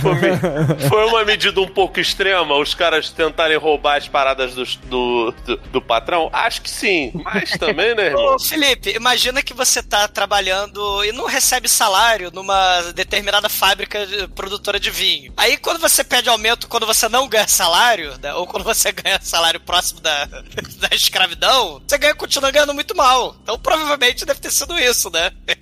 Foi, 0.00 0.88
foi 0.88 1.04
uma 1.06 1.24
medida 1.24 1.60
um 1.60 1.68
pouco 1.68 2.00
extrema 2.00 2.56
os 2.56 2.74
caras 2.74 3.10
tentarem 3.10 3.56
roubar 3.56 3.96
as 3.98 4.08
paradas 4.08 4.54
dos- 4.54 4.76
do, 4.76 5.32
do, 5.44 5.56
do 5.56 5.82
patrão? 5.82 6.28
Acho 6.32 6.62
que 6.62 6.70
sim. 6.70 7.12
Mas 7.24 7.50
também, 7.52 7.94
né, 7.94 8.06
irmão? 8.10 8.34
Ô, 8.34 8.38
Felipe, 8.38 8.90
imagina 8.94 9.42
que 9.42 9.54
você 9.54 9.82
tá 9.82 10.06
trabalhando 10.08 11.04
e 11.04 11.12
não 11.12 11.26
recebe 11.26 11.68
salário 11.68 12.30
numa 12.32 12.80
determinada 12.94 13.48
fábrica 13.48 14.06
de- 14.06 14.28
produtora 14.28 14.78
de 14.78 14.90
vinho. 14.90 15.32
Aí 15.36 15.56
quando 15.56 15.78
você 15.80 16.02
pede 16.04 16.28
aumento 16.28 16.68
quando 16.68 16.86
você 16.86 17.08
não 17.08 17.28
ganha 17.28 17.48
salário, 17.48 18.14
né, 18.22 18.32
ou 18.34 18.46
quando 18.46 18.64
você 18.64 18.92
ganha 18.92 19.18
salário 19.22 19.60
próximo 19.60 20.00
da, 20.00 20.24
da 20.78 20.88
escravidão, 20.94 21.80
você 21.86 21.98
ganha, 21.98 22.14
continua 22.14 22.50
ganhando 22.50 22.74
muito 22.74 22.96
mal. 22.96 23.36
Então 23.42 23.58
provavelmente 23.58 24.24
deve 24.24 24.40
ter 24.40 24.49
sido 24.50 24.78
isso, 24.78 25.10
né? 25.10 25.30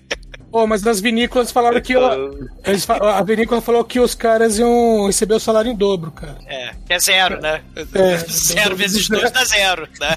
Ô, 0.50 0.66
mas 0.66 0.82
nas 0.82 0.98
vinícolas 0.98 1.52
falaram 1.52 1.78
que. 1.80 1.92
fa- 2.86 3.18
a 3.18 3.22
vinícola 3.22 3.60
falou 3.60 3.84
que 3.84 4.00
os 4.00 4.14
caras 4.14 4.58
iam 4.58 5.06
receber 5.06 5.34
o 5.34 5.40
salário 5.40 5.70
em 5.70 5.76
dobro, 5.76 6.10
cara. 6.10 6.38
É, 6.46 6.70
que 6.86 6.94
é 6.94 6.98
zero, 6.98 7.38
né? 7.40 7.62
É. 7.76 8.16
zero 8.32 8.74
vezes 8.76 9.08
dois 9.10 9.30
dá 9.30 9.44
zero, 9.44 9.86
né? 10.00 10.16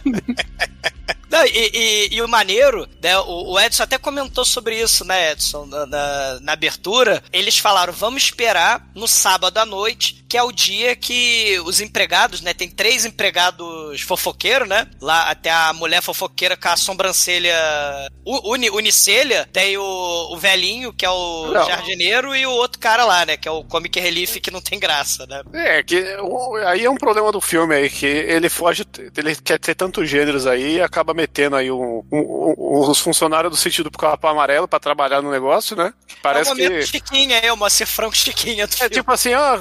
Não, 1.32 1.46
e, 1.46 1.72
e- 1.74 2.10
e 2.16 2.22
o 2.22 2.28
maneiro, 2.28 2.88
né? 3.02 3.18
O, 3.20 3.54
o 3.54 3.60
Edson 3.60 3.84
até 3.84 3.98
comentou 3.98 4.44
sobre 4.46 4.80
isso, 4.82 5.06
né, 5.06 5.32
Edson, 5.32 5.66
na, 5.66 5.86
na- 5.86 6.40
na 6.42 6.52
abertura. 6.54 7.24
Eles 7.32 7.58
falaram: 7.58 7.94
vamos 7.94 8.24
esperar 8.24 8.86
no 8.94 9.08
sábado 9.08 9.58
à 9.58 9.66
noite, 9.66 10.24
que 10.28 10.38
é 10.38 10.44
o 10.44 10.52
dia 10.52 10.96
que 10.96 11.60
os 11.66 11.80
empregados, 11.82 12.42
né? 12.42 12.54
Tem 12.54 12.70
três 12.70 13.06
empregados 13.06 14.02
fofoqueiros, 14.02 14.68
né? 14.68 14.88
Lá 15.02 15.30
até 15.30 15.50
a 15.50 15.74
mulher 15.74 16.02
fofoqueira 16.02 16.56
com 16.58 16.68
a 16.70 16.76
sobrancelha 16.78 17.56
uni, 18.26 18.70
unicelha, 18.70 19.48
tem 19.52 19.78
o, 19.78 19.84
o 20.32 20.38
velhinho, 20.38 20.94
que 20.94 21.06
é 21.06 21.10
o 21.10 21.48
Não. 21.52 21.66
jardineiro, 21.66 22.36
e 22.36 22.46
o 22.46 22.52
outro 22.52 22.80
cara 22.80 23.06
lá, 23.06 23.26
né? 23.26 23.38
Que 23.38 23.48
é 23.48 23.52
o 23.52 23.64
Comic 23.64 24.00
Relief, 24.00 24.38
que 24.40 24.52
não 24.52 24.62
tem 24.62 24.80
graça, 24.80 25.26
né? 25.28 25.42
É, 25.54 25.84
que 25.84 26.04
aí 26.66 26.86
é 26.86 26.90
um 26.90 26.96
problema 26.98 27.32
do 27.32 27.42
filme 27.42 27.76
aí, 27.76 27.90
que 27.90 28.06
ele 28.06 28.50
foge, 28.50 28.86
ele 29.18 29.36
quer 29.36 29.60
ter 29.60 29.76
tantos 29.76 30.10
gêneros 30.10 30.46
aí 30.48 30.76
e 30.78 30.82
acaba 30.82 31.14
metendo 31.22 31.56
aí 31.56 31.70
um, 31.72 32.04
um- 32.12 32.56
um- 32.58 32.90
os 32.90 33.00
funcionários 33.00 33.52
do 33.52 33.58
sentido 33.58 33.92
pro 33.92 34.00
capão 34.00 34.32
amarelo 34.32 34.68
pra 34.68 34.80
trabalhar 34.80 35.22
no 35.22 35.30
negócio, 35.32 35.76
né? 35.76 35.94
Parece 36.22 36.52
é 36.52 36.56
que. 36.70 36.86
chiquinha, 36.88 37.38
é 37.38 37.54
o 37.54 37.58
Moacir 37.58 37.86
Franco 37.88 38.16
chiquinha 38.16 38.68
É 38.80 38.90
tipo 38.90 39.12
assim, 39.12 39.34
ó, 39.34 39.58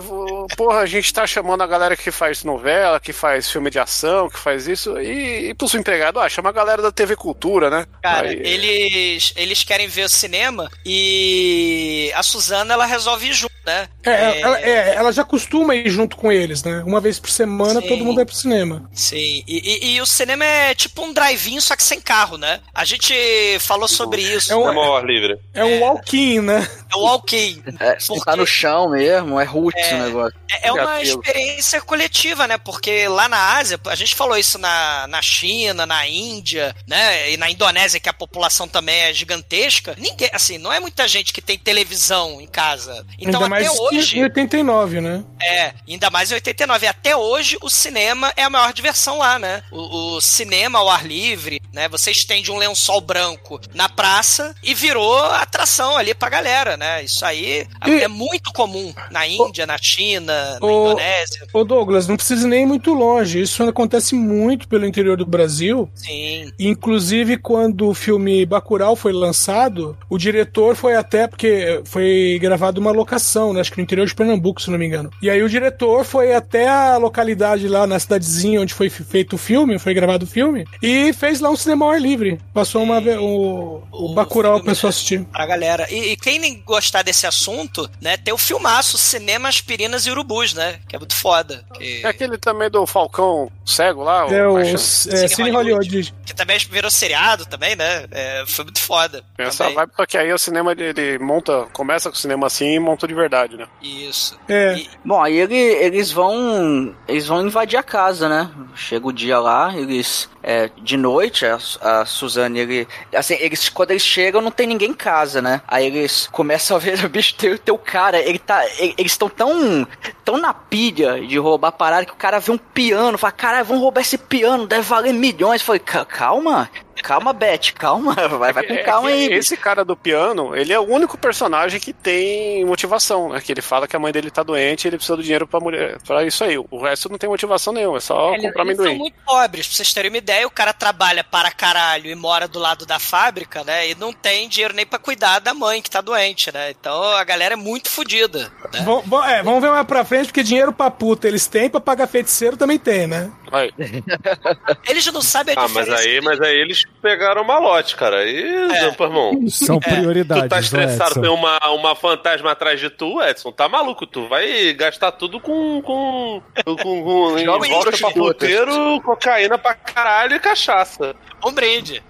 porra, 0.57 0.81
a 0.81 0.87
gente 0.87 1.13
tá 1.13 1.27
chamando 1.27 1.63
a 1.63 1.67
galera 1.67 1.97
que 1.97 2.11
faz 2.11 2.43
novela, 2.45 2.99
que 2.99 3.13
faz 3.13 3.51
filme 3.51 3.71
de 3.71 3.79
ação, 3.79 4.29
que 4.31 4.39
faz 4.39 4.67
isso, 4.67 4.99
e, 4.99 5.51
e 5.51 5.55
pros 5.55 5.75
empregados, 5.75 6.21
ah, 6.23 6.29
chama 6.29 6.49
a 6.49 6.53
galera 6.53 6.81
da 6.81 6.91
TV 6.93 7.15
Cultura, 7.17 7.69
né? 7.69 7.87
Cara, 8.03 8.29
Aí- 8.29 8.41
eles, 8.43 9.33
eles 9.37 9.63
querem 9.63 9.87
ver 9.87 10.05
o 10.05 10.09
cinema 10.09 10.71
e 10.85 12.11
a 12.15 12.23
Suzana 12.23 12.73
ela 12.75 12.87
resolve 12.87 13.27
ir 13.29 13.33
junto, 13.35 13.51
né? 13.71 13.89
É, 14.03 14.41
Ela, 14.41 14.61
é, 14.61 14.95
ela 14.97 15.13
já 15.13 15.25
costuma 15.25 15.75
ir 15.75 15.89
junto 15.91 16.17
com 16.17 16.33
eles, 16.33 16.63
né? 16.65 16.83
Uma 16.87 17.01
vez 17.01 17.19
por 17.21 17.31
semana 17.31 17.81
Sim. 17.81 17.89
todo 17.89 18.05
mundo 18.05 18.17
vai 18.17 18.25
pro 18.25 18.35
cinema. 18.35 18.89
Sim, 18.93 19.43
e, 19.47 19.87
e- 19.87 19.95
e 19.97 20.01
o 20.01 20.07
cinema 20.07 20.45
é 20.45 20.75
tipo 20.75 21.03
um 21.05 21.13
drive-in, 21.13 21.61
só 21.61 21.77
que 21.77 21.83
sem 21.83 22.01
carro, 22.01 22.37
né? 22.37 22.61
A 22.75 22.85
gente 22.85 23.15
falou 23.61 23.87
sobre 23.89 24.23
isso. 24.23 24.53
É 24.53 24.57
um- 24.57 24.81
ar 24.97 25.05
livre. 25.05 25.39
É 25.55 25.65
um 25.65 25.81
walk-in, 25.81 26.41
né? 26.41 26.69
É 26.93 26.97
o 26.97 27.01
walk-in. 27.03 27.63
É, 27.79 27.99
você 27.99 28.09
Porque- 28.09 28.25
tá 28.25 28.37
no 28.37 28.47
chão 28.47 28.91
mesmo, 28.91 29.39
é 29.39 29.45
roots 29.45 29.85
É. 29.87 29.95
o 29.95 29.99
negócio. 29.99 30.39
É 30.51 30.69
é 30.69 30.73
uma 30.73 31.01
experiência 31.03 31.81
coletiva, 31.81 32.47
né? 32.47 32.59
Porque 32.59 33.07
lá 33.09 33.29
na 33.29 33.57
Ásia, 33.59 33.79
a 33.87 33.95
gente 33.95 34.15
falou 34.15 34.37
isso 34.37 34.59
na, 34.59 35.07
na 35.07 35.23
China, 35.23 35.87
na 35.87 36.07
Índia, 36.09 36.75
né? 36.87 37.31
E 37.33 37.37
na 37.37 37.51
Indonésia, 37.51 38.01
que 38.01 38.09
a 38.09 38.13
população 38.13 38.67
também 38.67 38.97
é 39.03 39.13
gigantesca. 39.13 39.95
Ninguém, 39.99 40.31
assim, 40.33 40.59
não 40.59 40.73
é 40.73 40.81
muita 40.81 41.07
gente 41.07 41.33
que 41.33 41.41
tem 41.41 41.59
televisão 41.59 42.41
em 42.41 42.47
casa. 42.47 43.07
Então, 43.19 43.43
Ainda 43.43 43.49
até 43.67 43.79
mais 43.81 43.93
hoje. 43.93 44.19
em 44.19 44.23
89, 44.25 45.01
né? 45.01 45.25
É, 45.43 45.73
ainda 45.89 46.11
mais 46.11 46.31
em 46.31 46.35
89. 46.35 46.87
E 46.87 46.89
até 46.89 47.17
hoje 47.17 47.57
o 47.63 47.71
cinema 47.71 48.33
é 48.37 48.43
a 48.45 48.51
maior 48.51 48.73
diversão 48.73 49.19
lá, 49.19 49.39
né? 49.39 49.63
O, 49.71 50.17
o 50.17 50.21
cinema 50.21 50.79
ao 50.79 50.89
ar 50.89 51.07
livre, 51.07 51.61
né? 51.73 51.89
Você 51.89 52.11
estende 52.11 52.51
um 52.51 52.57
lençol 52.59 53.01
branco 53.01 53.61
na 53.75 53.89
praça 53.89 54.55
e 54.63 54.75
virou 54.75 55.17
atração 55.25 55.97
ali 55.97 56.15
pra 56.15 56.29
galera, 56.29 56.77
né? 56.77 57.03
Isso 57.05 57.25
aí 57.25 57.67
E- 57.87 57.91
é 58.03 58.09
muito 58.09 58.53
comum 58.53 58.93
na 59.11 59.27
Índia, 59.27 59.67
na 59.67 59.77
China, 59.81 60.59
na 60.61 60.67
O- 60.67 60.87
Indonésia. 60.91 61.47
Ô 61.53 61.65
Douglas, 61.65 62.07
não 62.07 62.17
precisa 62.17 62.47
nem 62.47 62.63
ir 62.63 62.67
muito 62.67 62.93
longe. 62.93 63.41
Isso 63.41 63.63
acontece 63.63 64.15
muito 64.15 64.69
pelo 64.69 64.87
interior 64.87 65.17
do 65.17 65.27
Brasil. 65.27 65.89
Sim. 65.95 66.51
Inclusive, 66.59 67.37
quando 67.39 67.89
o 67.89 67.95
filme 67.95 68.45
Bacurau 68.45 68.95
foi 68.95 69.13
lançado, 69.13 69.97
o 70.09 70.19
diretor 70.19 70.77
foi 70.77 70.95
até, 70.97 71.27
porque 71.27 71.81
foi 71.85 72.39
gravado 72.41 72.81
uma 72.81 72.91
locação, 72.91 73.40
né? 73.53 73.61
Acho 73.61 73.71
que 73.73 73.79
no 73.79 73.83
interior 73.83 74.07
de 74.07 74.15
Pernambuco, 74.15 74.61
se 74.61 74.71
não 74.71 74.79
me 74.79 74.87
engano. 74.87 75.11
E 75.23 75.29
aí 75.31 75.43
o 75.43 75.49
diretor 75.49 76.05
foi 76.05 76.35
até 76.35 76.69
a 76.69 76.97
localidade 76.97 77.67
lá, 77.69 77.87
na 77.87 77.99
cidadezinha 77.99 78.61
onde 78.61 78.75
foi 78.75 78.89
fe- 78.91 79.05
feito 79.05 79.35
o 79.35 79.39
filme, 79.39 79.79
foi 79.79 79.95
gravado 79.95 80.25
o 80.25 80.29
filme, 80.29 80.67
e 80.83 81.13
fez 81.13 81.41
lá 81.41 81.51
um 81.51 81.57
cinema 81.57 81.85
ao 81.87 81.93
ar 81.93 82.01
livre. 82.01 82.41
Passou 82.53 82.83
uma 82.83 82.99
o, 83.01 83.83
o 83.93 84.11
O 84.11 84.15
Bacurau 84.15 84.57
pra 84.61 84.71
pessoa 84.73 84.91
assistir. 84.91 85.25
Pra 85.27 85.47
galera. 85.47 85.87
E, 85.91 86.13
e 86.13 86.17
quem 86.17 86.39
nem 86.39 86.61
gostar 86.63 87.03
desse 87.03 87.27
assunto, 87.27 87.89
né? 88.01 88.17
Tem 88.17 88.33
o 88.35 88.39
filmaço 88.39 88.99
Cinema, 88.99 89.49
Aspirinas 89.49 90.07
e 90.07 90.11
Urubus, 90.11 90.53
né? 90.55 90.79
Que 90.89 90.97
é 90.97 90.99
muito 90.99 91.15
foda. 91.17 91.65
Que, 91.75 92.03
É 92.05 92.09
aquele 92.09 92.37
também 92.39 92.71
do 92.71 92.87
Falcão 92.87 93.51
cego 93.65 94.03
lá, 94.03 94.27
É 94.33 94.47
o 94.47 94.55
Paixão. 94.55 94.75
é, 94.75 94.79
Cine 94.79 95.29
Cine 95.29 95.51
Hollywood. 95.51 95.89
Hollywood. 95.89 96.15
que 96.27 96.35
também 96.35 96.59
virou 96.71 96.91
seriado 96.91 97.47
também, 97.47 97.75
né? 97.77 98.05
É, 98.11 98.45
foi 98.47 98.65
muito 98.65 98.81
foda. 98.81 99.23
Essa 99.39 99.69
vibe, 99.71 99.93
só 99.97 100.07
que 100.07 100.19
aí 100.19 100.33
o 100.33 100.39
cinema 100.39 100.73
ele, 100.73 100.85
ele 100.85 101.19
monta, 101.19 101.67
começa 101.73 102.11
com 102.11 102.17
o 102.17 102.19
cinema 102.19 102.47
assim 102.47 102.75
e 102.75 102.79
monta 102.81 103.07
de 103.07 103.15
verdade, 103.15 103.30
né? 103.57 103.67
Isso. 103.81 104.39
É. 104.49 104.75
E- 104.79 104.91
Bom, 105.05 105.23
aí 105.23 105.37
ele- 105.37 105.55
eles 105.57 106.11
vão. 106.13 106.95
Eles 107.09 107.27
vão 107.27 107.47
invadir 107.47 107.79
a 107.79 107.83
casa, 107.83 108.29
né? 108.29 108.51
Chega 108.75 109.07
o 109.07 109.13
dia 109.13 109.39
lá, 109.39 109.73
eles. 109.77 110.29
É, 110.43 110.71
de 110.81 110.97
noite, 110.97 111.45
a, 111.47 111.59
a 111.81 112.05
Suzane, 112.07 112.59
ele. 112.61 112.89
Assim, 113.15 113.35
eles, 113.41 113.69
quando 113.69 113.91
eles 113.91 114.03
chegam, 114.03 114.41
não 114.41 114.51
tem 114.51 114.67
ninguém 114.67 114.91
em 114.91 114.95
casa, 114.95 115.43
né? 115.43 115.61
Aí 115.69 115.87
eles 115.87 116.29
começam 116.33 116.77
a 116.77 116.81
ver 116.81 117.05
o 117.05 117.09
bicho, 117.11 117.35
tem 117.37 117.59
o 117.75 117.79
cara, 117.79 118.19
ele 118.19 118.39
tá. 118.39 118.65
ele- 118.79 118.95
eles 118.99 119.13
estão 119.13 119.29
tão. 119.29 119.87
tão 120.25 120.37
na 120.39 120.55
pilha 120.55 121.21
de 121.27 121.39
roubar 121.39 121.69
a 121.69 121.73
parada 121.73 122.07
que 122.07 122.13
o 122.13 122.17
cara 122.17 122.39
vê 122.39 122.51
um 122.53 122.59
piano, 122.59 123.19
fala, 123.19 123.33
caralho, 123.33 123.65
vamos 123.65 123.83
roubar 123.83 124.01
esse 124.01 124.17
piano, 124.17 124.67
deve 124.67 124.83
valer 124.83 125.13
milhões. 125.13 125.61
Eu 125.61 125.67
falei, 125.67 125.81
"Ca- 125.81 126.05
calma, 126.05 126.71
Calma, 127.03 127.33
Beth, 127.33 127.73
calma. 127.75 128.15
Vai, 128.39 128.53
vai 128.53 128.67
com 128.67 128.73
É 128.75 128.83
calma 128.83 129.09
aí. 129.09 129.27
Esse 129.33 129.57
cara 129.57 129.85
do 129.85 129.97
piano, 129.97 130.55
ele 130.55 130.73
é 130.73 130.79
o 130.79 130.83
único 130.89 131.17
personagem 131.17 131.81
que 131.81 131.93
tem 131.93 132.65
motivação, 132.65 133.31
né? 133.31 133.41
Que 133.41 133.53
ele 133.53 133.63
fala 133.63 133.89
que 133.89 133.97
a 133.97 133.99
mãe 133.99 134.13
dele 134.13 134.31
tá 134.31 134.43
doente 134.43 134.85
e 134.85 134.89
ele 134.89 134.97
precisa 134.97 135.17
do 135.17 135.23
dinheiro 135.23 135.47
pra 135.47 135.61
mulher, 135.61 135.99
para 136.07 136.25
isso 136.25 136.45
aí. 136.45 136.59
O 136.59 136.83
resto 136.83 137.09
não 137.09 137.17
tem 137.19 137.29
motivação 137.29 137.73
nenhuma, 137.73 137.99
é 137.99 138.01
só 138.01 138.33
Eles, 138.35 138.43
comprar 138.47 138.65
eles 138.65 138.77
são 138.77 138.85
amendoim. 138.87 138.99
muito 138.99 139.17
pobres, 139.25 139.67
pra 139.67 139.77
vocês 139.77 139.93
terem 139.95 140.11
uma 140.11 140.19
ideia, 140.19 140.47
o 140.47 140.51
cara 140.51 140.73
trabalha 140.73 141.25
para 141.25 141.51
caralho 141.51 142.11
e 142.11 142.15
mora 142.15 142.47
do 142.47 142.59
lado 142.59 142.85
da 142.87 142.99
fábrica, 142.99 143.65
né? 143.65 143.89
E 143.91 143.95
não 143.95 144.13
tem 144.13 144.49
dinheiro 144.49 144.75
nem 144.75 144.85
pra 144.87 144.99
cuidar 144.99 145.39
da 145.39 145.55
mãe 145.55 145.81
que 145.83 145.91
tá 145.91 146.01
doente, 146.01 146.53
né? 146.53 146.71
Então 146.71 147.03
a 147.17 147.25
galera 147.25 147.55
é 147.55 147.57
muito 147.57 147.91
fodida. 147.91 148.53
Né? 148.73 148.81
Vão- 148.85 149.03
vão- 149.03 149.25
é, 149.25 149.43
vamos 149.43 149.61
ver 149.63 149.71
mais 149.71 149.87
pra 149.87 150.05
frente, 150.05 150.27
porque 150.27 150.43
dinheiro 150.43 150.73
pra 150.73 150.91
puta 150.91 151.27
eles 151.27 151.47
têm, 151.47 151.71
pra 151.71 151.81
pagar 151.81 152.07
feiticeiro 152.07 152.57
também 152.57 152.79
tem, 152.79 153.07
né? 153.07 153.31
Aí, 153.53 153.71
Eles 154.89 155.07
não 155.13 155.21
sabem 155.23 155.55
a 155.57 155.61
Ah, 155.63 155.69
mas 155.69 155.87
diferença. 155.87 156.03
aí, 156.09 156.21
mas 156.21 156.41
aí 156.41 156.57
eles 156.57 156.85
pegaram 157.03 157.43
uma 157.43 157.59
lote, 157.59 157.97
cara. 157.97 158.19
Aí, 158.19 158.43
É. 158.45 158.87
irmão. 159.03 159.49
São 159.49 159.79
Tu 159.81 159.89
prioridades, 159.91 160.49
tá 160.49 160.57
ó, 160.57 160.59
estressado, 160.61 161.11
Edson. 161.11 161.21
tem 161.21 161.31
uma, 161.31 161.59
uma 161.71 161.95
fantasma 161.97 162.53
atrás 162.53 162.79
de 162.81 162.91
tu, 162.91 163.21
Edson, 163.23 163.51
tá 163.53 163.69
maluco? 163.69 164.07
Tu 164.07 164.27
vai 164.29 164.73
gastar 164.75 165.13
tudo 165.13 165.41
com. 165.41 165.81
com. 165.83 166.43
com. 166.65 166.77
com 166.77 167.39
em 167.39 167.47
volta 167.47 167.97
pra 167.97 168.11
puteiro, 168.11 169.01
cocaína 169.03 169.59
pra 169.59 169.75
caralho 169.75 170.37
e 170.37 170.41
cachaça. 170.41 171.15
Um 171.45 171.53
brinde. 171.53 172.03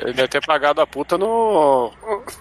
ele 0.00 0.12
deve 0.12 0.28
ter 0.28 0.44
pagado 0.44 0.80
a 0.80 0.86
puta 0.86 1.16
no 1.18 1.92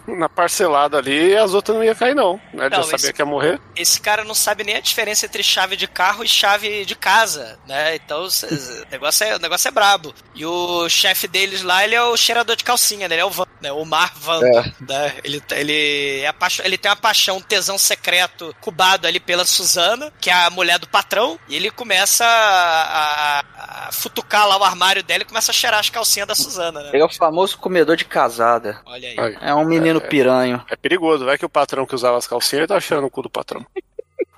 na 0.07 0.27
parcelada 0.29 0.97
ali 0.97 1.29
e 1.31 1.35
as 1.37 1.53
outras 1.53 1.75
não 1.77 1.83
ia 1.83 1.95
cair, 1.95 2.15
não. 2.15 2.33
Né? 2.53 2.69
Não, 2.69 2.77
Já 2.77 2.83
sabia 2.83 2.95
esse- 2.95 3.13
que 3.13 3.21
ia 3.21 3.25
morrer. 3.25 3.59
Esse 3.75 3.99
cara 4.01 4.23
não 4.23 4.33
sabe 4.35 4.63
nem 4.63 4.75
a 4.75 4.81
diferença 4.81 5.25
entre 5.25 5.41
chave 5.43 5.75
de 5.77 5.87
carro 5.87 6.23
e 6.23 6.27
chave 6.27 6.83
de 6.85 6.95
casa, 6.95 7.57
né? 7.67 7.95
Então 7.95 8.23
o 8.25 8.91
negócio 8.91 9.25
é, 9.25 9.35
o 9.35 9.39
negócio 9.39 9.67
é 9.67 9.71
brabo. 9.71 10.13
E 10.35 10.45
o 10.45 10.89
chefe 10.89 11.27
deles 11.27 11.61
lá, 11.63 11.83
ele 11.83 11.95
é 11.95 12.01
o 12.03 12.17
cheirador 12.17 12.55
de 12.55 12.63
calcinha, 12.63 13.07
né? 13.07 13.15
Ele 13.15 13.21
é 13.21 13.25
o 13.25 13.29
Van, 13.29 13.45
né? 13.61 13.71
O 13.71 13.85
Mar 13.85 14.11
Van. 14.15 14.39
Né? 14.41 15.15
Ele, 15.23 15.41
ele, 15.51 16.21
é 16.23 16.33
ele 16.63 16.77
tem 16.77 16.89
uma 16.89 16.95
paixão, 16.97 17.37
um 17.37 17.41
tesão 17.41 17.77
secreto 17.77 18.53
cubado 18.61 19.07
ali 19.07 19.19
pela 19.19 19.45
Suzana, 19.45 20.11
que 20.19 20.29
é 20.29 20.33
a 20.33 20.49
mulher 20.49 20.77
do 20.79 20.87
patrão, 20.89 21.39
e 21.47 21.55
ele 21.55 21.71
começa 21.71 22.25
a, 22.25 23.39
a- 23.39 23.87
a 23.87 23.91
futucar 23.91 24.47
lá 24.47 24.57
o 24.57 24.63
armário 24.63 25.01
dela 25.03 25.21
e 25.23 25.25
começa 25.25 25.51
a 25.51 25.53
cheirar 25.53 25.79
as 25.79 25.89
calcinhas 25.89 26.08
da 26.25 26.35
Suzana, 26.35 26.81
né? 26.83 26.89
Ele 26.93 27.01
é 27.01 27.05
o 27.05 27.09
famoso 27.09 27.57
comedor 27.57 27.95
de 27.95 28.05
casada. 28.05 28.79
Olha 28.85 29.09
aí. 29.09 29.37
É 29.41 29.53
um 29.53 29.65
menino 29.65 30.01
piranho. 30.01 30.63
É 30.69 30.75
perigoso, 30.75 31.25
vai 31.25 31.37
que 31.37 31.45
o 31.45 31.49
patrão 31.49 31.85
que 31.85 31.95
usava 31.95 32.17
as 32.17 32.27
calcinhas 32.27 32.61
ele 32.61 32.67
tá 32.67 32.77
achando 32.77 33.05
o 33.05 33.09
cu 33.09 33.21
do 33.21 33.29
patrão. 33.29 33.65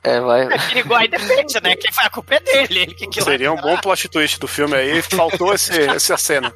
É, 0.04 0.20
vai. 0.20 0.42
É 0.52 0.58
perigo 0.58 0.94
aí 0.96 1.08
depende, 1.08 1.62
né? 1.62 1.76
Quem 1.76 1.92
faz 1.92 2.08
a 2.08 2.10
culpa 2.10 2.36
é 2.36 2.40
dele. 2.40 2.80
Ele 2.80 2.94
que, 2.96 3.08
que 3.08 3.22
Seria 3.22 3.52
um 3.52 3.58
bom 3.58 3.78
plot 3.78 4.10
twist 4.10 4.40
do 4.40 4.48
filme 4.48 4.76
aí, 4.76 5.02
faltou 5.02 5.54
esse, 5.54 5.80
essa 5.80 6.18
cena. 6.18 6.52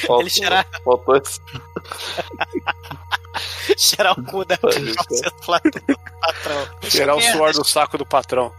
Faltou, 0.00 0.20
Ele 0.20 0.30
cheirar, 0.30 0.66
faltou 0.84 1.16
esse. 1.16 1.40
cheirar 3.76 4.18
o 4.18 4.24
cu 4.24 4.44
da 4.44 4.56
calcinha 4.56 4.92
patrão. 6.20 6.68
Tirar 6.82 7.14
o 7.16 7.20
suor 7.20 7.52
do 7.52 7.64
saco 7.64 7.98
do 7.98 8.06
patrão. 8.06 8.52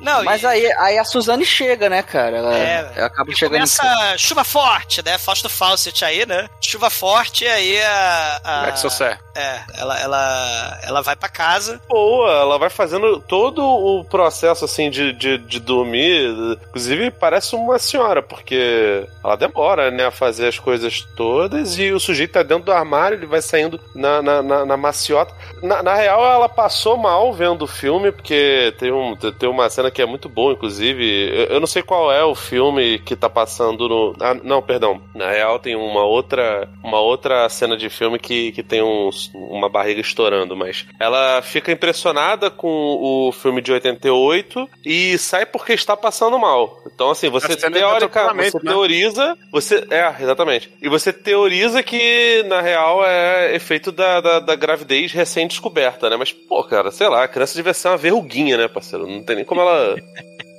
Não, 0.00 0.24
Mas 0.24 0.42
e- 0.42 0.46
aí, 0.46 0.72
aí 0.78 0.98
a 0.98 1.04
Suzane 1.04 1.44
chega, 1.44 1.88
né, 1.88 2.02
cara? 2.02 2.38
Ela, 2.38 2.56
É, 2.58 2.92
ela 2.96 3.06
acaba 3.06 3.30
chegando. 3.32 3.52
começa 3.54 4.16
chuva 4.16 4.44
forte, 4.44 5.04
né? 5.04 5.18
Fausto 5.18 5.48
Fawcett 5.48 6.04
aí, 6.04 6.24
né? 6.26 6.48
Chuva 6.60 6.88
forte, 6.90 7.46
aí 7.46 7.80
a. 7.82 8.40
a 8.44 8.68
É 8.68 8.72
que 8.72 8.78
seu 8.80 8.90
Sé. 8.90 9.18
é, 9.34 9.60
ela, 9.76 10.00
ela, 10.00 10.80
ela 10.82 11.02
vai 11.02 11.14
pra 11.16 11.28
casa. 11.28 11.80
Boa, 11.88 12.30
ela 12.30 12.58
vai 12.58 12.70
fazendo 12.70 13.20
todo 13.20 13.62
o 13.64 14.04
processo 14.04 14.64
assim 14.64 14.90
de, 14.90 15.12
de, 15.12 15.38
de 15.38 15.60
dormir. 15.60 16.30
Inclusive, 16.68 17.10
parece 17.10 17.54
uma 17.54 17.78
senhora, 17.78 18.22
porque 18.22 19.06
ela 19.22 19.36
demora, 19.36 19.90
né, 19.90 20.06
a 20.06 20.10
fazer 20.10 20.48
as 20.48 20.58
coisas 20.58 21.00
todas 21.16 21.78
e 21.78 21.92
o 21.92 22.00
sujeito 22.00 22.32
tá 22.32 22.42
dentro 22.42 22.64
do 22.64 22.72
armário, 22.72 23.16
ele 23.18 23.26
vai 23.26 23.42
saindo 23.42 23.80
na, 23.94 24.22
na, 24.22 24.42
na, 24.42 24.64
na 24.64 24.76
maciota. 24.76 25.34
Na, 25.62 25.82
na 25.82 25.94
real, 25.94 26.24
ela 26.24 26.48
passou 26.48 26.96
mal 26.96 27.32
vendo 27.32 27.62
o 27.62 27.68
filme, 27.68 28.10
porque 28.12 28.74
tem, 28.78 28.90
um, 28.92 29.14
tem 29.16 29.48
uma 29.48 29.68
cena 29.68 29.89
que 29.90 30.02
é 30.02 30.06
muito 30.06 30.28
boa, 30.28 30.52
inclusive. 30.52 31.46
Eu, 31.48 31.60
não 31.60 31.66
sei 31.66 31.82
qual 31.82 32.12
é 32.12 32.24
o 32.24 32.34
filme 32.34 32.98
que 32.98 33.16
tá 33.16 33.28
passando 33.28 33.88
no. 33.88 34.16
Ah, 34.20 34.34
não, 34.34 34.62
perdão. 34.62 35.00
Na 35.14 35.30
real, 35.30 35.58
tem 35.58 35.76
uma 35.76 36.04
outra, 36.04 36.68
uma 36.82 37.00
outra 37.00 37.48
cena 37.48 37.76
de 37.76 37.88
filme 37.88 38.18
que, 38.18 38.52
que 38.52 38.62
tem 38.62 38.82
uns, 38.82 39.30
uma 39.34 39.68
barriga 39.68 40.00
estourando, 40.00 40.56
mas 40.56 40.86
ela 40.98 41.42
fica 41.42 41.72
impressionada 41.72 42.50
com 42.50 42.68
o 42.68 43.32
filme 43.32 43.60
de 43.60 43.72
88 43.72 44.68
e 44.84 45.18
sai 45.18 45.46
porque 45.46 45.72
está 45.72 45.96
passando 45.96 46.38
mal. 46.38 46.82
Então, 46.86 47.10
assim, 47.10 47.28
você 47.28 47.58
cena 47.58 47.76
é 47.76 47.80
teórica, 47.80 48.32
você 48.34 48.58
né? 48.62 48.70
teoriza, 48.70 49.36
você. 49.52 49.86
É, 49.90 50.14
exatamente. 50.20 50.70
E 50.80 50.88
você 50.88 51.12
teoriza 51.12 51.82
que, 51.82 52.42
na 52.48 52.60
real, 52.60 53.04
é 53.04 53.54
efeito 53.54 53.92
da, 53.92 54.20
da, 54.20 54.40
da 54.40 54.54
gravidez 54.54 55.12
recém-descoberta, 55.12 56.08
né? 56.10 56.16
Mas, 56.16 56.32
pô, 56.32 56.62
cara, 56.64 56.90
sei 56.90 57.08
lá, 57.08 57.24
a 57.24 57.28
criança 57.28 57.54
devia 57.54 57.74
ser 57.74 57.88
uma 57.88 57.96
verruguinha, 57.96 58.56
né, 58.56 58.68
parceiro? 58.68 59.06
Não 59.06 59.22
tem 59.22 59.36
nem 59.36 59.44
como 59.44 59.60
ela 59.60 59.79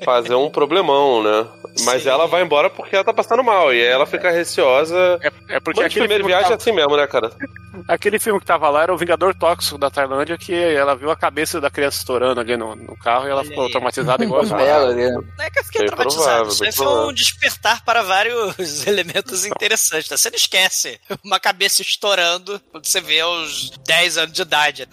fazer 0.03 0.35
um 0.35 0.49
problemão, 0.49 1.23
né? 1.23 1.47
Mas 1.85 2.03
Sim. 2.03 2.09
ela 2.09 2.27
vai 2.27 2.41
embora 2.41 2.69
porque 2.69 2.95
ela 2.95 3.05
tá 3.05 3.13
passando 3.13 3.43
mal. 3.43 3.73
E 3.73 3.81
aí 3.81 3.87
ela 3.87 4.05
fica 4.05 4.29
receosa. 4.29 5.19
É, 5.21 5.55
é 5.55 5.59
porque 5.59 5.81
aquele 5.81 6.01
primeira 6.01 6.23
filme, 6.23 6.31
viagem 6.33 6.45
é 6.45 6.57
que 6.57 6.61
assim 6.61 6.71
mesmo, 6.71 6.97
né, 6.97 7.07
cara? 7.07 7.29
tava, 7.29 7.83
aquele 7.87 8.19
filme 8.19 8.39
que 8.39 8.45
tava 8.45 8.69
lá 8.69 8.83
era 8.83 8.93
o 8.93 8.97
Vingador 8.97 9.33
Tóxico 9.33 9.77
da 9.77 9.89
Tailândia, 9.89 10.37
que 10.37 10.53
ela 10.53 10.95
viu 10.95 11.09
a 11.09 11.15
cabeça 11.15 11.61
da 11.61 11.69
criança 11.69 11.99
estourando 11.99 12.39
ali 12.39 12.57
no, 12.57 12.75
no 12.75 12.97
carro 12.97 13.27
e 13.27 13.31
ela 13.31 13.43
ficou 13.43 13.65
aí. 13.65 13.71
traumatizada 13.71 14.23
igual 14.23 14.41
a 14.41 14.45
bela, 14.55 14.93
né? 14.93 15.09
Não 15.09 15.45
é 15.45 15.49
que 15.49 15.59
eu 15.59 15.63
fiquei 15.63 15.85
provável, 15.85 16.47
Isso 16.47 16.73
foi 16.73 16.87
um 16.87 17.13
despertar 17.13 17.83
para 17.83 18.01
vários 18.01 18.85
elementos 18.85 19.45
interessantes. 19.45 20.09
Né? 20.09 20.17
Você 20.17 20.29
não 20.29 20.37
esquece 20.37 20.99
uma 21.23 21.39
cabeça 21.39 21.81
estourando 21.81 22.59
quando 22.71 22.85
você 22.85 23.01
vê 23.01 23.21
aos 23.21 23.71
10 23.85 24.17
anos 24.17 24.33
de 24.33 24.41
idade. 24.41 24.87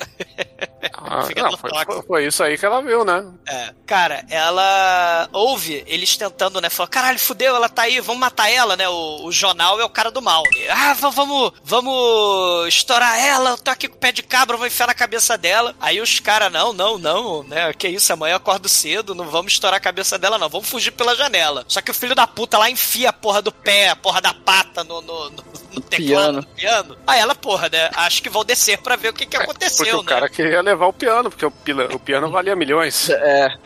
Né? 1.08 1.16
Ah, 1.38 1.42
não, 1.42 1.56
foi, 1.58 1.70
foi- 1.84 2.02
foi 2.02 2.26
isso 2.26 2.42
aí 2.42 2.56
que 2.58 2.64
ela 2.66 2.80
viu, 2.82 3.04
né? 3.04 3.24
É. 3.46 3.74
Cara, 3.86 4.24
ela 4.30 5.28
ouve 5.32 5.82
eles 5.86 6.16
tentando, 6.16 6.60
né? 6.60 6.68
Falou, 6.70 6.88
caralho, 6.90 7.18
fudeu, 7.18 7.54
ela 7.56 7.68
tá 7.68 7.82
aí, 7.82 8.00
vamos 8.00 8.20
matar 8.20 8.50
ela, 8.50 8.76
né? 8.76 8.88
O, 8.88 9.24
o 9.24 9.32
jornal 9.32 9.80
é 9.80 9.84
o 9.84 9.88
cara 9.90 10.10
do 10.10 10.20
mal. 10.22 10.42
Ele, 10.54 10.68
ah, 10.68 10.94
va- 10.94 11.10
vamos, 11.10 11.52
vamos 11.64 12.68
estourar 12.68 13.18
ela, 13.18 13.50
eu 13.50 13.58
tô 13.58 13.70
aqui 13.70 13.88
com 13.88 13.96
o 13.96 13.98
pé 13.98 14.12
de 14.12 14.22
cabra, 14.22 14.56
vou 14.56 14.66
enfiar 14.66 14.86
na 14.86 14.94
cabeça 14.94 15.36
dela. 15.38 15.74
Aí 15.80 16.00
os 16.00 16.20
caras, 16.20 16.52
não, 16.52 16.72
não, 16.72 16.98
não, 16.98 17.42
né? 17.44 17.72
Que 17.72 17.88
isso, 17.88 18.12
amanhã 18.12 18.32
eu 18.32 18.36
acordo 18.36 18.68
cedo, 18.68 19.14
não 19.14 19.24
vamos 19.26 19.52
estourar 19.52 19.78
a 19.78 19.80
cabeça 19.80 20.18
dela, 20.18 20.38
não, 20.38 20.48
vamos 20.48 20.68
fugir 20.68 20.90
pela 20.92 21.14
janela. 21.16 21.64
Só 21.68 21.80
que 21.80 21.90
o 21.90 21.94
filho 21.94 22.14
da 22.14 22.26
puta 22.26 22.58
lá 22.58 22.68
enfia 22.70 23.10
a 23.10 23.12
porra 23.12 23.40
do 23.42 23.52
pé, 23.52 23.88
a 23.90 23.96
porra 23.96 24.20
da 24.20 24.34
pata 24.34 24.84
no, 24.84 25.00
no, 25.00 25.30
no, 25.30 25.44
no 25.78 25.84
teclado 25.84 26.06
piano. 26.22 26.40
do 26.42 26.46
piano. 26.48 26.96
Aí 27.06 27.20
ela, 27.20 27.34
porra, 27.34 27.68
né? 27.68 27.90
Acho 27.94 28.22
que 28.22 28.28
vão 28.28 28.44
descer 28.44 28.78
pra 28.78 28.96
ver 28.96 29.08
o 29.10 29.12
que 29.12 29.24
que 29.26 29.36
Porque 29.36 29.50
aconteceu, 29.50 29.98
o 29.98 30.02
né? 30.02 30.08
cara 30.08 30.28
queria 30.28 30.60
levar 30.62 30.86
o 30.86 30.92
piano, 30.92 31.30
porque 31.30 31.44
o, 31.46 31.50
pila- 31.50 31.88
o 31.94 31.98
piano 31.98 32.30
valia 32.30 32.54
milhões. 32.56 33.08
É. 33.18 33.56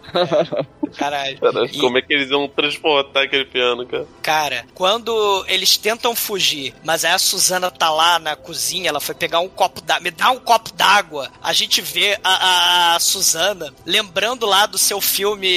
Caralho. 0.96 1.38
Cara, 1.40 1.64
E- 1.66 1.78
Como 1.78 1.96
é 1.98 2.02
que 2.02 2.12
eles 2.12 2.30
iam 2.30 2.46
transportar 2.48 3.24
aquele 3.24 3.44
piano, 3.46 3.86
cara? 3.86 4.06
Cara, 4.22 4.64
quando 4.74 5.44
eles 5.48 5.76
tentam 5.76 6.14
fugir, 6.14 6.74
mas 6.84 7.04
aí 7.04 7.12
a 7.12 7.18
Suzana 7.18 7.70
tá 7.70 7.90
lá 7.90 8.18
na 8.18 8.36
cozinha, 8.36 8.88
ela 8.88 9.00
foi 9.00 9.14
pegar 9.14 9.40
um 9.40 9.48
copo 9.48 9.80
d'água, 9.80 10.02
me 10.02 10.10
dá 10.10 10.30
um 10.30 10.38
copo 10.38 10.72
d'água. 10.74 11.30
A 11.42 11.52
gente 11.52 11.80
vê 11.80 12.18
a, 12.22 12.30
a, 12.92 12.96
a 12.96 13.00
Suzana 13.00 13.72
lembrando 13.86 14.44
lá 14.46 14.66
do 14.66 14.76
seu 14.78 15.00
filme 15.00 15.48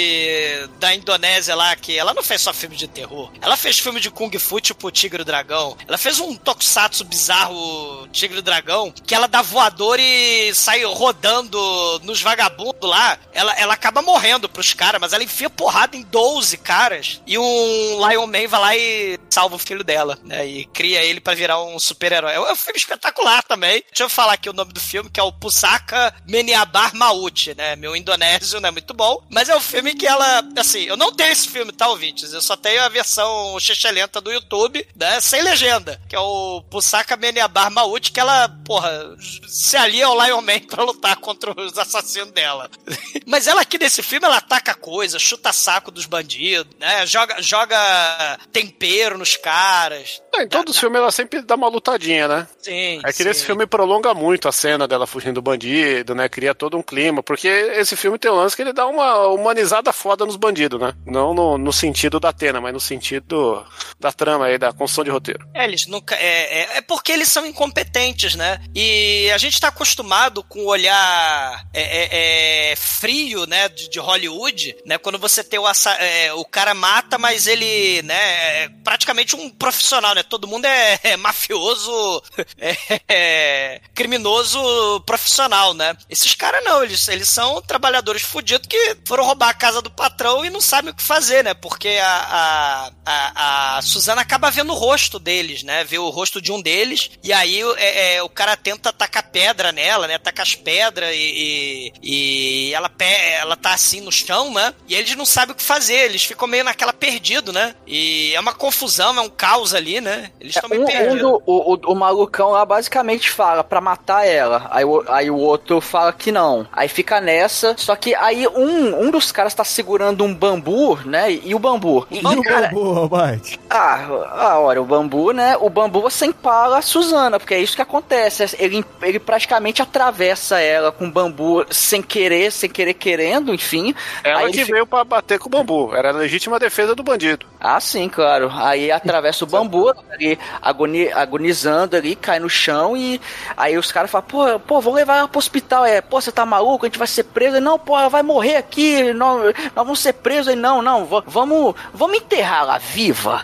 da 0.80 0.94
Indonésia 0.96 1.56
lá, 1.56 1.76
que 1.76 1.98
ela 1.98 2.14
não 2.14 2.24
fez 2.24 2.42
só 2.42 2.54
filme 2.54 2.76
de 2.76 2.88
terror. 2.88 3.32
Ela 3.42 3.58
fez 3.58 3.80
filme 3.80 4.00
de 4.00 4.10
Kung 4.12 4.32
Fu, 4.40 4.60
tipo 4.60 4.90
Tigre 4.92 5.20
e 5.20 5.24
o 5.24 5.26
Dragão. 5.26 5.76
Ela 5.88 5.98
fez 5.98 6.20
um 6.20 6.36
tokusatsu 6.46 7.04
bizarro 7.04 8.08
Tigre 8.12 8.40
e 8.40 8.42
Dragão, 8.42 8.94
que 9.06 9.16
ela 9.16 9.28
dá 9.28 9.42
voador 9.42 10.00
e 10.00 10.54
sai 10.54 10.84
rodando 10.86 11.60
nos 12.04 12.22
vagabundos 12.22 12.88
lá. 12.88 13.18
Ela, 13.34 13.54
ela 13.56 13.74
acaba 13.74 14.02
morrendo 14.02 14.48
pros 14.48 14.74
caras, 14.74 15.02
mas 15.02 15.12
ela 15.12 15.24
enfia 15.24 15.50
porrada 15.50 15.98
em 15.98 16.04
12 16.04 16.58
caras. 16.58 17.22
E 17.26 17.38
um 17.38 18.08
Lion 18.08 18.28
Man 18.28 18.48
vai 18.48 18.60
lá 18.62 18.76
e 18.76 19.20
salva 19.30 19.56
o 19.56 19.60
filho 19.60 19.84
dela, 19.84 20.18
né? 20.24 20.46
E 20.46 20.66
cria 20.66 21.04
ele 21.04 21.20
pra 21.20 21.34
virar 21.34 21.62
um 21.62 21.80
super-herói. 21.80 22.34
É 22.34 22.40
um 22.40 22.56
filme 22.56 22.78
espetacular 22.78 23.44
também. 23.44 23.84
Deixa 23.90 24.04
eu 24.04 24.10
falar 24.10 24.34
aqui 24.34 24.50
o 24.50 24.54
nome 24.54 24.72
do 24.72 24.80
filme, 24.80 25.10
que 25.10 25.20
é 25.20 25.24
o 25.24 25.32
Pusaka 25.32 26.14
Meniabar 26.28 26.96
Maut, 26.96 27.56
né? 27.56 27.76
Meu 27.76 27.96
indonésio 27.96 28.62
não 28.62 28.70
é 28.70 28.72
muito 28.72 28.94
bom, 28.94 29.22
mas 29.30 29.50
é 29.50 29.56
um 29.56 29.62
filme 29.62 29.96
que 29.96 30.06
ela, 30.06 30.44
assim, 30.58 30.84
eu 30.84 30.96
não 30.96 31.12
tenho 31.12 31.32
esse 31.32 31.48
filme, 31.48 31.72
tá, 31.72 31.88
ouvintes? 31.90 32.32
Eu 32.32 32.42
só 32.42 32.56
tenho 32.56 32.84
a 32.84 32.90
versão 32.90 33.58
lenta 33.92 34.20
do 34.20 34.32
YouTube, 34.32 34.86
né? 34.96 35.20
Sem 35.22 35.42
legenda, 35.42 36.02
que 36.08 36.16
é 36.16 36.20
o 36.20 36.35
Pusaka 36.70 37.16
Meniabar 37.18 37.72
Maut, 37.72 38.12
que 38.12 38.20
ela, 38.20 38.50
porra, 38.66 39.16
se 39.48 39.78
alia 39.78 40.06
ao 40.06 40.26
Lion 40.26 40.42
Man 40.42 40.60
pra 40.60 40.84
lutar 40.84 41.16
contra 41.18 41.52
os 41.60 41.78
assassinos 41.78 42.32
dela. 42.32 42.70
Mas 43.26 43.48
ela 43.48 43.62
aqui 43.62 43.78
nesse 43.78 44.02
filme, 44.04 44.26
ela 44.26 44.38
ataca 44.38 44.74
coisa, 44.74 45.20
chuta 45.20 45.52
saco 45.54 45.92
dos 45.92 46.06
bandidos, 46.06 46.76
né? 46.80 47.06
Joga, 47.06 47.42
joga 47.42 48.40
tempero 48.52 49.18
nos 49.18 49.36
caras. 49.36 50.22
Ah, 50.38 50.44
em 50.44 50.48
todos 50.48 50.74
os 50.76 50.80
filmes 50.80 51.00
ela 51.00 51.12
sempre 51.12 51.42
dá 51.42 51.56
uma 51.56 51.68
lutadinha, 51.68 52.28
né? 52.28 52.48
Sim. 52.62 53.00
É 53.04 53.08
que 53.08 53.20
sim. 53.20 53.24
nesse 53.24 53.46
filme 53.46 53.66
prolonga 53.66 54.14
muito 54.14 54.48
a 54.48 54.52
cena 54.52 54.88
dela 54.88 55.08
fugindo 55.08 55.36
do 55.36 55.42
bandido, 55.42 56.14
né? 56.14 56.28
Cria 56.28 56.54
todo 56.54 56.78
um 56.78 56.82
clima. 56.82 57.24
Porque 57.24 57.48
esse 57.48 57.96
filme 57.96 58.18
tem 58.18 58.32
um 58.32 58.36
lance 58.36 58.56
que 58.56 58.62
ele 58.62 58.74
dá 58.74 58.86
uma 58.86 59.28
humanizada 59.28 59.94
foda 59.94 60.26
nos 60.26 60.36
bandidos, 60.36 60.80
né? 60.80 60.94
Não 61.06 61.34
no, 61.34 61.58
no 61.58 61.72
sentido 61.72 62.20
da 62.20 62.30
Atena, 62.30 62.60
mas 62.60 62.74
no 62.74 62.80
sentido 62.80 63.66
da 64.00 64.12
trama 64.12 64.46
aí, 64.46 64.58
da 64.58 64.74
construção 64.74 65.04
de 65.04 65.10
roteiro. 65.10 65.48
É, 65.54 65.64
eles 65.66 65.88
nunca. 65.88 66.16
É, 66.16 66.62
é, 66.62 66.78
é 66.78 66.82
porque 66.82 67.12
eles 67.12 67.30
são 67.30 67.46
incompetentes, 67.46 68.36
né? 68.36 68.60
E 68.74 69.30
a 69.32 69.38
gente 69.38 69.60
tá 69.60 69.70
acostumado 69.70 70.44
com 70.44 70.60
o 70.60 70.68
olhar 70.68 71.66
é, 71.74 71.82
é, 71.82 72.72
é, 72.72 72.76
frio, 72.76 73.46
né, 73.46 73.70
de, 73.70 73.90
de 73.90 74.00
Hollywood, 74.00 74.76
né? 74.86 74.98
Quando 74.98 75.18
você 75.18 75.44
tem 75.44 75.60
o, 75.60 75.66
é, 76.00 76.34
o 76.34 76.46
cara 76.46 76.74
mata, 76.74 77.18
mas 77.18 77.48
ele, 77.48 78.02
né, 78.04 78.64
é 78.64 78.70
praticamente 78.84 79.36
um 79.36 79.50
profissional, 79.50 80.16
né? 80.16 80.24
Todo 80.26 80.48
mundo 80.48 80.66
é, 80.66 81.00
é 81.04 81.18
mafioso, 81.18 82.24
é, 82.58 82.76
é 83.08 83.82
criminoso 83.94 85.02
profissional, 85.06 85.74
né? 85.74 85.96
Esses 86.10 86.34
caras 86.36 86.64
não, 86.64 86.84
eles, 86.84 87.08
eles 87.08 87.30
são 87.30 87.62
trabalhadores 87.62 88.22
fudidos 88.22 88.68
que 88.68 88.98
foram 89.06 89.26
roubar 89.26 89.50
a 89.50 89.54
casa 89.54 89.82
do 89.82 89.92
patrão 89.92 90.46
e 90.46 90.50
não 90.50 90.62
sabem 90.62 90.92
o 90.92 90.96
que 90.96 91.04
fazer, 91.04 91.44
né? 91.44 91.54
Porque 91.54 91.90
a, 92.02 92.16
a, 92.16 92.92
a, 93.06 93.78
a 93.78 93.82
Suzana 93.82 94.22
acaba 94.22 94.52
vendo 94.52 94.72
o 94.72 94.78
rosto 94.78 95.20
deles, 95.20 95.64
né? 95.64 95.84
Vê 95.84 95.98
o 95.98 96.10
rosto 96.10 96.42
de 96.42 96.52
um 96.52 96.62
deles, 96.62 97.12
e 97.24 97.32
aí 97.32 97.62
é, 97.78 98.16
é, 98.16 98.24
o 98.24 98.30
cara 98.30 98.56
tenta 98.58 98.92
tacar 98.92 99.30
pedra 99.32 99.72
nela, 99.72 100.08
né? 100.08 100.18
Taca 100.18 100.42
as 100.42 100.56
pedras 100.56 101.14
e, 101.14 101.92
e, 102.02 102.70
e 102.70 102.74
ela, 102.74 102.92
ela 103.40 103.56
tá 103.56 103.74
assim 103.74 104.02
no 104.02 104.12
chão, 104.12 104.54
né? 104.54 104.74
E 104.88 104.96
eles 104.96 105.16
não 105.16 105.26
sabem 105.26 105.54
o 105.54 105.58
que 105.58 105.64
fazer, 105.64 106.06
eles 106.06 106.24
ficam 106.24 106.48
meio 106.48 106.64
naquela 106.64 106.94
perdido, 106.94 107.52
né? 107.52 107.76
E 107.86 108.34
é 108.34 108.40
uma 108.40 108.54
confusão, 108.54 109.18
é 109.18 109.22
um 109.22 109.30
caos 109.30 109.74
ali, 109.74 110.02
né? 110.02 110.15
Eles 110.40 110.56
estão 110.56 110.70
meio 110.70 110.86
Um, 110.86 111.14
um 111.14 111.18
do, 111.18 111.44
o, 111.46 111.74
o, 111.74 111.92
o 111.92 111.96
malucão 111.96 112.52
lá 112.52 112.66
basicamente 112.66 113.30
fala 113.30 113.64
pra 113.64 113.82
matar 113.82 114.28
ela. 114.28 114.68
Aí 114.70 114.86
o, 114.86 115.04
aí 115.08 115.30
o 115.30 115.38
outro 115.38 115.82
fala 115.82 116.14
que 116.14 116.32
não. 116.32 116.68
Aí 116.72 116.88
fica 116.88 117.20
nessa. 117.22 117.76
Só 117.78 117.96
que 117.96 118.16
aí 118.16 118.48
um, 118.48 119.06
um 119.06 119.12
dos 119.12 119.32
caras 119.32 119.54
tá 119.54 119.64
segurando 119.64 120.24
um 120.24 120.34
bambu, 120.34 121.00
né? 121.06 121.32
E 121.32 121.54
o 121.54 121.60
bambu. 121.60 122.06
E, 122.10 122.20
e 122.20 122.26
o 122.26 122.44
cara. 122.44 122.70
Boa, 122.70 123.32
Mike. 123.32 123.60
Ah, 123.70 124.06
ah, 124.32 124.60
olha, 124.60 124.82
o 124.82 124.86
bambu, 124.86 125.32
né? 125.32 125.58
O 125.58 125.70
bambu 125.70 126.02
você 126.02 126.26
empala 126.26 126.80
a 126.80 126.82
Suzana, 126.82 127.40
porque 127.40 127.54
é 127.54 127.60
isso 127.60 127.76
que 127.76 127.82
acontece. 127.82 128.56
Ele, 128.60 128.84
ele 129.02 129.20
praticamente 129.20 129.82
atravessa 129.82 130.60
ela 130.60 130.92
com 130.92 131.10
bambu 131.10 131.66
sem 131.70 132.02
querer, 132.02 132.52
sem 132.52 132.70
querer 132.70 132.94
querendo, 132.94 133.54
enfim. 133.54 133.94
Ela 134.24 134.42
Aí 134.42 134.52
que 134.52 134.64
veio 134.64 134.86
pra 134.86 135.04
bater 135.04 135.40
com 135.40 135.48
o 135.48 135.52
bambu. 135.52 135.96
Era 135.96 136.10
a 136.10 136.14
legítima 136.14 136.60
defesa 136.60 136.96
do 136.96 137.04
bandido. 137.04 137.46
Ah, 137.60 137.80
sim, 137.80 138.08
claro. 138.10 138.52
Aí 138.54 138.92
atravessa 138.92 139.44
o 139.44 139.48
bambu, 139.48 139.94
ali, 140.12 140.38
agoni- 140.62 141.12
agonizando 141.12 141.96
ali, 141.96 142.16
cai 142.16 142.40
no 142.40 142.50
chão 142.50 142.96
e 142.96 143.20
aí 143.58 143.78
os 143.78 143.92
caras 143.92 144.10
falam, 144.12 144.28
pô, 144.28 144.60
pô, 144.60 144.82
vou 144.82 144.94
levar 144.94 145.18
ela 145.18 145.28
pro 145.28 145.40
hospital. 145.40 145.86
É, 145.86 146.02
pô, 146.02 146.20
você 146.22 146.32
tá 146.32 146.46
maluco? 146.46 146.86
A 146.86 146.88
gente 146.90 146.98
vai 147.00 147.08
ser 147.08 147.24
preso. 147.24 147.60
Não, 147.60 147.78
pô, 147.80 147.98
ela 147.98 148.10
vai 148.10 148.24
morrer 148.24 148.56
aqui. 148.58 149.14
Nós, 149.14 149.54
nós 149.76 149.86
vamos 149.86 150.00
ser 150.00 150.14
presos. 150.14 150.56
Não, 150.56 150.82
não, 150.82 151.06
va- 151.06 151.24
vamos, 151.26 151.76
vamos 151.94 152.18
enterrar 152.18 152.60
ela 152.62 152.78
viva. 152.78 153.44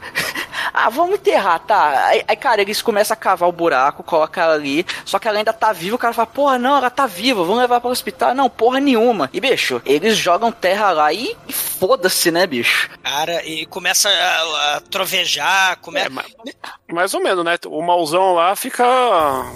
Ah, 0.74 0.90
vamos 0.90 1.16
enterrar, 1.16 1.60
tá? 1.60 2.06
Aí, 2.08 2.24
aí, 2.28 2.36
cara, 2.36 2.62
eles 2.62 2.82
começam 2.82 3.14
a 3.14 3.18
cavar 3.18 3.48
o 3.50 3.52
buraco, 3.52 4.04
colocam 4.04 4.44
ela 4.44 4.54
ali, 4.54 4.86
só 5.06 5.20
que 5.20 5.28
ela 5.28 5.38
ainda 5.38 5.54
tá 5.54 5.72
viva. 5.74 5.96
O 5.96 6.00
cara 6.00 6.14
fala, 6.14 6.28
porra, 6.28 6.58
não, 6.58 6.78
ela 6.78 6.90
tá 6.90 7.06
viva, 7.06 7.44
vamos 7.44 7.62
levar 7.62 7.80
para 7.82 7.88
o 7.90 7.92
hospital. 7.92 8.34
Não, 8.36 8.50
porra 8.50 8.80
nenhuma. 8.80 9.30
E, 9.34 9.40
bicho, 9.40 9.82
eles 9.86 10.18
jogam 10.18 10.52
terra 10.52 10.92
lá 10.92 11.12
e, 11.14 11.36
e 11.48 11.54
foda-se, 11.54 12.32
né, 12.32 12.46
bicho? 12.48 12.90
Cara, 13.04 13.44
e 13.46 13.66
começa 13.66 14.10
a, 14.10 14.78
a 14.78 14.82
trovejar, 14.82 15.78
começa. 15.80 16.08
É, 16.08 16.10
mas- 16.10 16.32
Mais 16.92 17.14
ou 17.14 17.22
menos, 17.22 17.44
né? 17.46 17.58
O 17.68 17.82
mauzão 17.82 18.34
lá 18.34 18.56
fica 18.56 18.84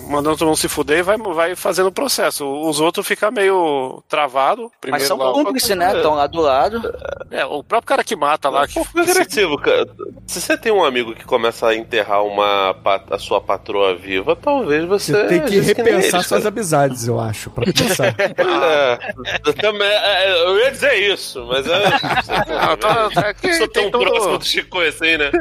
mandando 0.08 0.38
todo 0.38 0.48
mundo 0.48 0.58
se 0.58 0.68
fuder 0.70 1.00
e 1.00 1.04
vai, 1.04 1.18
vai 1.18 1.56
fazendo 1.56 1.88
o 1.88 1.92
processo. 1.92 2.46
Os 2.46 2.80
outros 2.80 3.06
ficam 3.06 3.32
meio 3.32 4.02
travado. 4.08 4.64
Mas 4.64 4.72
Primeiro 4.82 5.08
são 5.08 5.18
lá, 5.18 5.34
cúmplices, 5.34 5.76
né? 5.76 5.96
Estão 5.96 6.16
lá 6.16 6.28
do 6.28 6.40
lado. 6.42 6.82
É, 7.32 7.46
o 7.46 7.64
próprio 7.64 7.88
cara 7.88 8.04
que 8.04 8.16
mata 8.16 8.50
lá. 8.50 8.62
É 8.62 8.64
um 8.64 8.68
Que, 8.68 8.74
pouco 8.76 9.00
agressivo, 9.00 9.58
cara. 9.58 9.86
Se 10.28 10.40
você 10.42 10.58
tem 10.58 10.72
um 10.72 10.84
amigo 10.84 11.05
que 11.14 11.26
começa 11.26 11.68
a 11.68 11.76
enterrar 11.76 12.24
uma, 12.24 12.76
a 13.12 13.20
sua 13.20 13.40
patroa 13.42 13.96
viva, 13.96 14.36
talvez 14.36 14.86
você. 14.86 15.12
Você 15.12 15.26
tem 15.28 15.42
que 15.46 15.60
repensar 15.60 15.94
eles, 15.94 16.10
suas 16.10 16.28
cara. 16.28 16.48
amizades, 16.48 17.08
eu 17.08 17.20
acho, 17.20 17.50
pra 17.50 17.66
pensar. 17.66 18.16
É, 18.66 19.00
eu 19.46 19.54
também, 19.54 19.88
é, 19.88 20.42
eu 20.48 20.58
ia 20.60 20.72
dizer 20.72 20.94
isso, 21.14 21.46
mas 21.46 21.66
é. 21.68 21.84
Eu 23.44 23.54
sou 23.54 23.68
tão 23.68 23.92
todo- 23.92 24.06
próximo 24.06 24.38
do 24.38 24.46
Chico 24.46 24.80
assim, 24.80 25.18
né? 25.18 25.32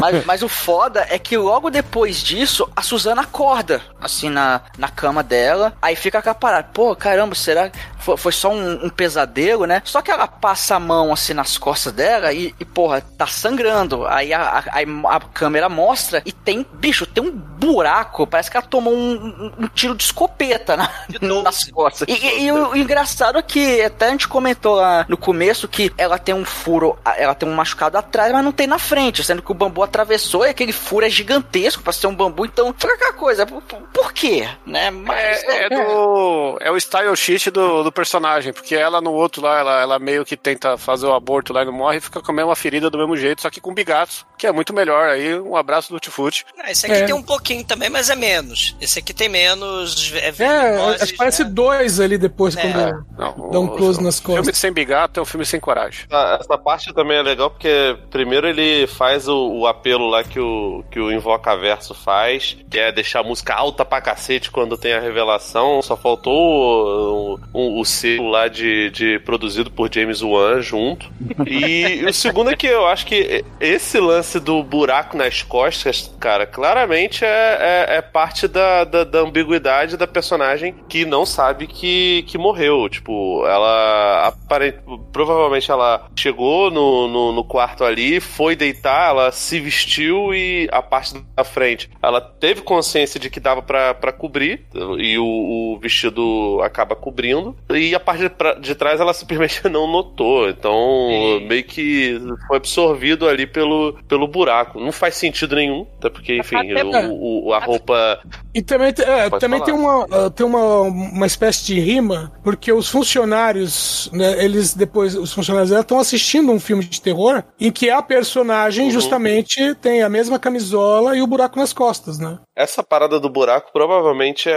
Mas, 0.00 0.24
mas 0.24 0.42
o 0.42 0.48
foda 0.48 1.06
é 1.10 1.18
que 1.18 1.36
logo 1.36 1.70
depois 1.70 2.22
disso, 2.22 2.68
a 2.74 2.82
Suzana 2.82 3.22
acorda, 3.22 3.80
assim, 4.00 4.28
na, 4.28 4.62
na 4.78 4.88
cama 4.88 5.22
dela. 5.22 5.74
Aí 5.80 5.94
fica 5.96 6.18
aquela 6.18 6.34
parada. 6.34 6.68
Pô, 6.72 6.94
caramba, 6.96 7.34
será 7.34 7.70
que 7.70 7.78
foi, 7.98 8.16
foi 8.16 8.32
só 8.32 8.50
um, 8.50 8.86
um 8.86 8.88
pesadelo, 8.88 9.66
né? 9.66 9.82
Só 9.84 10.02
que 10.02 10.10
ela 10.10 10.26
passa 10.26 10.76
a 10.76 10.80
mão, 10.80 11.12
assim, 11.12 11.34
nas 11.34 11.56
costas 11.58 11.92
dela 11.92 12.32
e, 12.32 12.54
e, 12.58 12.64
porra, 12.64 13.00
tá 13.00 13.26
sangrando. 13.26 14.06
Aí 14.06 14.32
a, 14.32 14.55
a, 14.58 14.78
a- 15.10 15.16
a 15.16 15.20
câmera 15.20 15.68
mostra 15.68 16.22
e 16.24 16.32
tem, 16.32 16.66
bicho, 16.74 17.06
tem 17.06 17.22
um 17.24 17.30
buraco. 17.30 18.26
Parece 18.26 18.50
que 18.50 18.56
ela 18.56 18.66
tomou 18.66 18.94
um, 18.94 19.12
um- 19.14 19.52
um 19.64 19.68
tiro 19.68 19.94
de 19.94 20.04
escopeta 20.04 20.76
na, 20.76 20.90
nas 21.42 21.64
costas. 21.70 22.06
E, 22.08 22.12
e- 22.12 22.44
e 22.46 22.52
o, 22.52 22.70
o 22.70 22.76
engraçado 22.76 23.38
é 23.38 23.42
que 23.42 23.80
até 23.82 24.06
a 24.06 24.10
gente 24.10 24.28
comentou 24.28 24.74
lá 24.76 25.04
no 25.08 25.16
começo 25.16 25.66
que 25.68 25.92
ela 25.96 26.18
tem 26.18 26.34
um 26.34 26.44
furo, 26.44 26.98
ela 27.16 27.34
tem 27.34 27.48
um 27.48 27.54
machucado 27.54 27.96
atrás, 27.98 28.32
mas 28.32 28.44
não 28.44 28.52
tem 28.52 28.66
na 28.66 28.78
frente, 28.78 29.22
sendo 29.24 29.42
que 29.42 29.50
o 29.50 29.54
bambu 29.54 29.82
atravessou 29.82 30.44
e 30.46 30.50
aquele 30.50 30.72
furo 30.72 31.04
é 31.06 31.10
gigantesco 31.10 31.82
pra 31.82 31.92
ser 31.92 32.06
um 32.06 32.14
bambu, 32.14 32.44
então 32.44 32.74
fica 32.76 32.94
aquela 32.94 33.12
coisa, 33.12 33.46
por, 33.46 33.62
por- 33.62 33.80
por 33.92 34.12
quê? 34.12 34.48
Né? 34.66 34.90
Mas, 34.90 35.42
É, 35.44 35.64
é 35.64 35.68
do. 35.70 36.58
É 36.60 36.70
o 36.70 36.76
style 36.76 37.14
sheet 37.16 37.50
do, 37.50 37.82
do 37.82 37.92
personagem, 37.92 38.52
porque 38.52 38.74
ela 38.74 39.00
no 39.00 39.12
outro 39.12 39.42
lá, 39.42 39.58
ela, 39.58 39.80
ela 39.80 39.98
meio 39.98 40.24
que 40.24 40.36
tenta 40.36 40.76
fazer 40.76 41.06
o 41.06 41.14
aborto 41.14 41.52
lá 41.52 41.62
e 41.62 41.66
não 41.66 41.72
morre 41.72 41.98
e 41.98 42.00
fica 42.00 42.20
com 42.20 42.32
a 42.32 42.34
mesma 42.34 42.54
ferida 42.56 42.90
do 42.90 42.98
mesmo 42.98 43.16
jeito, 43.16 43.42
só 43.42 43.50
que 43.50 43.60
com 43.60 43.74
bigatos, 43.74 44.24
que 44.38 44.45
é 44.46 44.52
muito 44.52 44.72
melhor. 44.72 45.08
Aí 45.10 45.38
um 45.38 45.56
abraço 45.56 45.92
do 45.92 46.00
Tifute. 46.00 46.44
Ah, 46.58 46.70
esse 46.70 46.86
aqui 46.86 46.94
É. 46.96 47.04
tem 47.04 47.14
um 47.14 47.22
pouquinho 47.22 47.64
também, 47.64 47.88
mas 47.90 48.08
é 48.10 48.14
menos. 48.16 48.76
Esse 48.80 48.98
aqui 48.98 49.12
tem 49.12 49.28
menos. 49.28 50.12
É, 50.14 50.28
É, 50.28 51.06
que 51.06 51.12
parece 51.16 51.44
né? 51.44 51.50
dois 51.50 52.00
ali 52.00 52.18
depois, 52.18 52.56
É. 52.56 52.60
quando 52.62 53.04
Não, 53.18 53.50
dá 53.50 53.60
um 53.60 53.68
close 53.68 53.98
o- 53.98 54.02
nas 54.02 54.18
o 54.18 54.22
Filme 54.22 54.38
costas. 54.38 54.58
sem 54.58 54.72
bigato 54.72 55.20
é 55.20 55.22
um 55.22 55.26
filme 55.26 55.44
sem 55.46 55.60
coragem. 55.60 56.04
Ah, 56.10 56.38
Essa 56.40 56.56
parte 56.58 56.92
também 56.94 57.16
é 57.18 57.22
legal 57.22 57.50
porque 57.50 57.96
primeiro 58.10 58.46
ele 58.48 58.86
faz 58.86 59.28
o, 59.28 59.36
o 59.60 59.66
apelo 59.66 60.08
lá 60.08 60.22
que 60.24 60.38
o, 60.40 60.84
que 60.90 60.98
o 61.00 61.10
Invocaverso 61.12 61.94
faz, 61.94 62.56
que 62.70 62.78
é 62.78 62.92
deixar 62.92 63.20
a 63.20 63.22
música 63.24 63.54
alta 63.54 63.84
pra 63.84 64.00
cacete 64.00 64.50
quando 64.50 64.76
tem 64.76 64.92
a 64.92 65.00
revelação. 65.00 65.80
Só 65.82 65.96
faltou 65.96 66.34
o, 66.34 67.40
o, 67.52 67.80
o 67.80 67.84
selo 67.84 68.28
lá 68.28 68.48
de, 68.48 68.90
de 68.90 69.18
produzido 69.20 69.70
por 69.70 69.92
James 69.92 70.22
Wan 70.22 70.60
junto. 70.60 71.10
E 71.46 72.04
o 72.06 72.12
segundo 72.12 72.50
é 72.50 72.56
que 72.56 72.66
eu 72.66 72.86
acho 72.86 73.06
que 73.06 73.44
esse 73.60 73.98
lance 73.98 74.35
do 74.40 74.62
buraco 74.62 75.16
nas 75.16 75.42
costas, 75.42 76.12
cara, 76.20 76.46
claramente 76.46 77.24
é, 77.24 77.86
é, 77.88 77.96
é 77.96 78.02
parte 78.02 78.46
da, 78.48 78.84
da, 78.84 79.04
da 79.04 79.20
ambiguidade 79.20 79.96
da 79.96 80.06
personagem 80.06 80.74
que 80.88 81.04
não 81.04 81.24
sabe 81.26 81.66
que, 81.66 82.24
que 82.26 82.38
morreu. 82.38 82.88
Tipo, 82.88 83.44
ela 83.46 84.28
aparente, 84.28 84.78
provavelmente 85.12 85.70
ela 85.70 86.06
chegou 86.16 86.70
no, 86.70 87.08
no, 87.08 87.32
no 87.32 87.44
quarto 87.44 87.84
ali, 87.84 88.20
foi 88.20 88.54
deitar, 88.56 89.10
ela 89.10 89.32
se 89.32 89.60
vestiu 89.60 90.34
e 90.34 90.68
a 90.72 90.82
parte 90.82 91.14
da 91.34 91.44
frente 91.44 91.90
ela 92.02 92.20
teve 92.20 92.62
consciência 92.62 93.18
de 93.20 93.30
que 93.30 93.40
dava 93.40 93.62
pra 93.62 93.94
pra 93.94 94.12
cobrir 94.12 94.66
e 94.98 95.18
o, 95.18 95.24
o 95.24 95.78
vestido 95.80 96.60
acaba 96.62 96.94
cobrindo 96.96 97.56
e 97.70 97.94
a 97.94 98.00
parte 98.00 98.22
de, 98.24 98.30
pra- 98.30 98.54
de 98.54 98.74
trás 98.74 99.00
ela 99.00 99.12
simplesmente 99.14 99.66
não 99.68 99.86
notou. 99.90 100.48
Então, 100.48 101.40
meio 101.46 101.64
que 101.64 102.20
foi 102.46 102.56
absorvido 102.56 103.28
ali 103.28 103.46
pelo, 103.46 103.98
pelo 104.08 104.25
buraco. 104.26 104.80
Não 104.80 104.92
faz 104.92 105.14
sentido 105.16 105.56
nenhum, 105.56 105.86
até 105.98 106.10
porque, 106.10 106.36
enfim, 106.38 106.56
Até- 106.56 106.84
o, 106.84 107.46
o- 107.48 107.52
a 107.52 107.58
roupa. 107.58 108.20
E 108.54 108.62
também, 108.62 108.88
é, 108.88 109.30
também 109.38 109.58
falar. 109.60 109.64
tem, 109.64 109.74
uma, 109.74 110.06
ah, 110.10 110.30
tem 110.30 110.46
uma, 110.46 110.80
uma 110.82 111.26
espécie 111.26 111.64
de 111.66 111.78
rima, 111.80 112.32
porque 112.42 112.72
os 112.72 112.88
funcionários, 112.88 114.10
né, 114.12 114.42
eles 114.44 114.74
depois, 114.74 115.14
os 115.14 115.32
funcionários 115.32 115.70
dela 115.70 115.82
estão 115.82 115.98
assistindo 115.98 116.50
um 116.52 116.60
filme 116.60 116.84
de 116.84 117.00
terror 117.00 117.42
em 117.60 117.70
que 117.70 117.90
a 117.90 118.00
personagem 118.02 118.90
justamente 118.90 119.74
tem 119.76 120.02
a 120.02 120.08
mesma 120.08 120.38
camisola 120.38 121.16
e 121.16 121.22
o 121.22 121.26
buraco 121.26 121.58
nas 121.58 121.72
costas, 121.72 122.18
né? 122.18 122.38
essa 122.56 122.82
parada 122.82 123.20
do 123.20 123.28
buraco 123.28 123.70
provavelmente 123.70 124.48
é, 124.48 124.52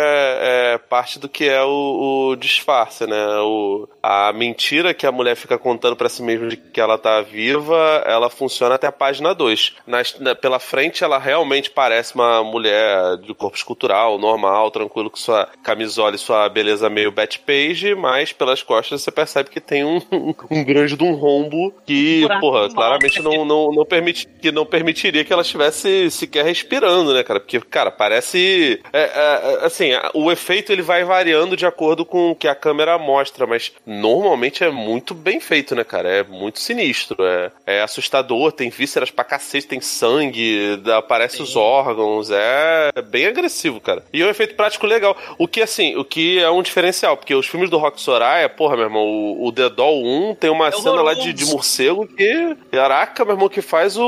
é 0.74 0.78
parte 0.78 1.20
do 1.20 1.28
que 1.28 1.44
é 1.50 1.62
o, 1.62 2.30
o, 2.32 2.36
disfarce, 2.38 3.06
né? 3.06 3.28
O, 3.42 3.90
a 4.02 4.32
mentira 4.32 4.94
que 4.94 5.06
a 5.06 5.12
mulher 5.12 5.36
fica 5.36 5.58
contando 5.58 5.98
para 5.98 6.08
si 6.08 6.24
mesma 6.24 6.48
de 6.48 6.56
que 6.56 6.80
ela 6.80 6.98
tá 6.98 7.22
viva, 7.22 7.76
ela 8.06 8.30
funciona 8.30 8.76
até 8.76 8.88
a 8.88 8.92
página 8.92 9.36
2. 9.36 9.59
Nas, 9.86 10.18
na, 10.20 10.36
pela 10.36 10.60
frente, 10.60 11.04
ela 11.04 11.18
realmente 11.18 11.70
parece 11.70 12.16
uma 12.16 12.44
mulher 12.44 13.18
de 13.18 13.34
corpo 13.34 13.58
escultural, 13.58 14.18
normal, 14.18 14.72
tranquilo, 14.72 15.10
com 15.10 15.18
sua 15.18 15.48
camisola 15.64 16.16
e 16.16 16.20
sua 16.20 16.48
beleza 16.50 16.90
meio 16.90 17.14
Page, 17.46 17.96
mas 17.96 18.32
pelas 18.32 18.64
costas 18.64 19.02
você 19.02 19.12
percebe 19.12 19.50
que 19.50 19.60
tem 19.60 19.84
um, 19.84 20.02
um 20.50 20.64
grande 20.64 20.96
de 20.96 21.04
um 21.04 21.14
rombo 21.14 21.74
que, 21.86 22.28
porra, 22.40 22.70
claramente 22.70 23.22
não, 23.22 23.46
não, 23.46 23.72
não, 23.72 23.86
permite, 23.86 24.28
que 24.42 24.52
não 24.52 24.66
permitiria 24.66 25.24
que 25.24 25.32
ela 25.32 25.42
estivesse 25.42 26.10
sequer 26.10 26.46
respirando, 26.46 27.14
né, 27.14 27.24
cara? 27.24 27.40
Porque, 27.40 27.60
cara, 27.60 27.92
parece. 27.92 28.82
É, 28.94 29.02
é, 29.02 29.66
assim, 29.66 29.92
o 30.14 30.32
efeito 30.32 30.72
ele 30.72 30.82
vai 30.82 31.04
variando 31.04 31.56
de 31.56 31.66
acordo 31.66 32.06
com 32.06 32.32
o 32.32 32.36
que 32.36 32.48
a 32.48 32.56
câmera 32.56 32.98
mostra, 32.98 33.46
mas 33.46 33.72
normalmente 33.86 34.64
é 34.64 34.70
muito 34.70 35.14
bem 35.14 35.40
feito, 35.40 35.76
né, 35.76 35.84
cara? 35.84 36.10
É 36.10 36.24
muito 36.24 36.60
sinistro, 36.60 37.24
é, 37.24 37.52
é 37.66 37.82
assustador, 37.82 38.52
tem 38.52 38.70
vísceras 38.70 39.12
pra 39.12 39.24
cacete, 39.24 39.49
tem 39.68 39.82
sangue, 39.82 40.82
aparece 40.98 41.38
Sim. 41.38 41.44
os 41.44 41.56
órgãos, 41.56 42.30
é 42.32 42.92
bem 43.02 43.28
agressivo, 43.28 43.80
cara. 43.80 44.04
E 44.14 44.22
é 44.22 44.26
um 44.26 44.30
efeito 44.30 44.56
prático 44.56 44.86
legal. 44.86 45.16
O 45.38 45.48
que, 45.48 45.62
assim, 45.62 45.96
o 45.96 46.04
que 46.04 46.40
é 46.40 46.50
um 46.50 46.62
diferencial, 46.62 47.18
porque 47.18 47.34
os 47.34 47.48
filmes 47.48 47.70
do 47.70 47.78
Rock 47.78 48.02
Soraya, 48.02 48.48
porra, 48.50 48.76
meu 48.76 48.86
irmão, 48.86 49.04
o, 49.04 49.48
o 49.48 49.52
The 49.52 49.70
Doll 49.70 50.04
1 50.32 50.36
tem 50.36 50.50
uma 50.50 50.68
é 50.68 50.72
cena 50.72 51.02
lá 51.02 51.14
de, 51.14 51.34
de 51.34 51.46
morcego 51.46 52.08
que, 52.08 52.56
caraca, 52.72 53.26
meu 53.26 53.34
irmão, 53.34 53.50
que 53.50 53.62
faz 53.62 53.98
o, 53.98 54.04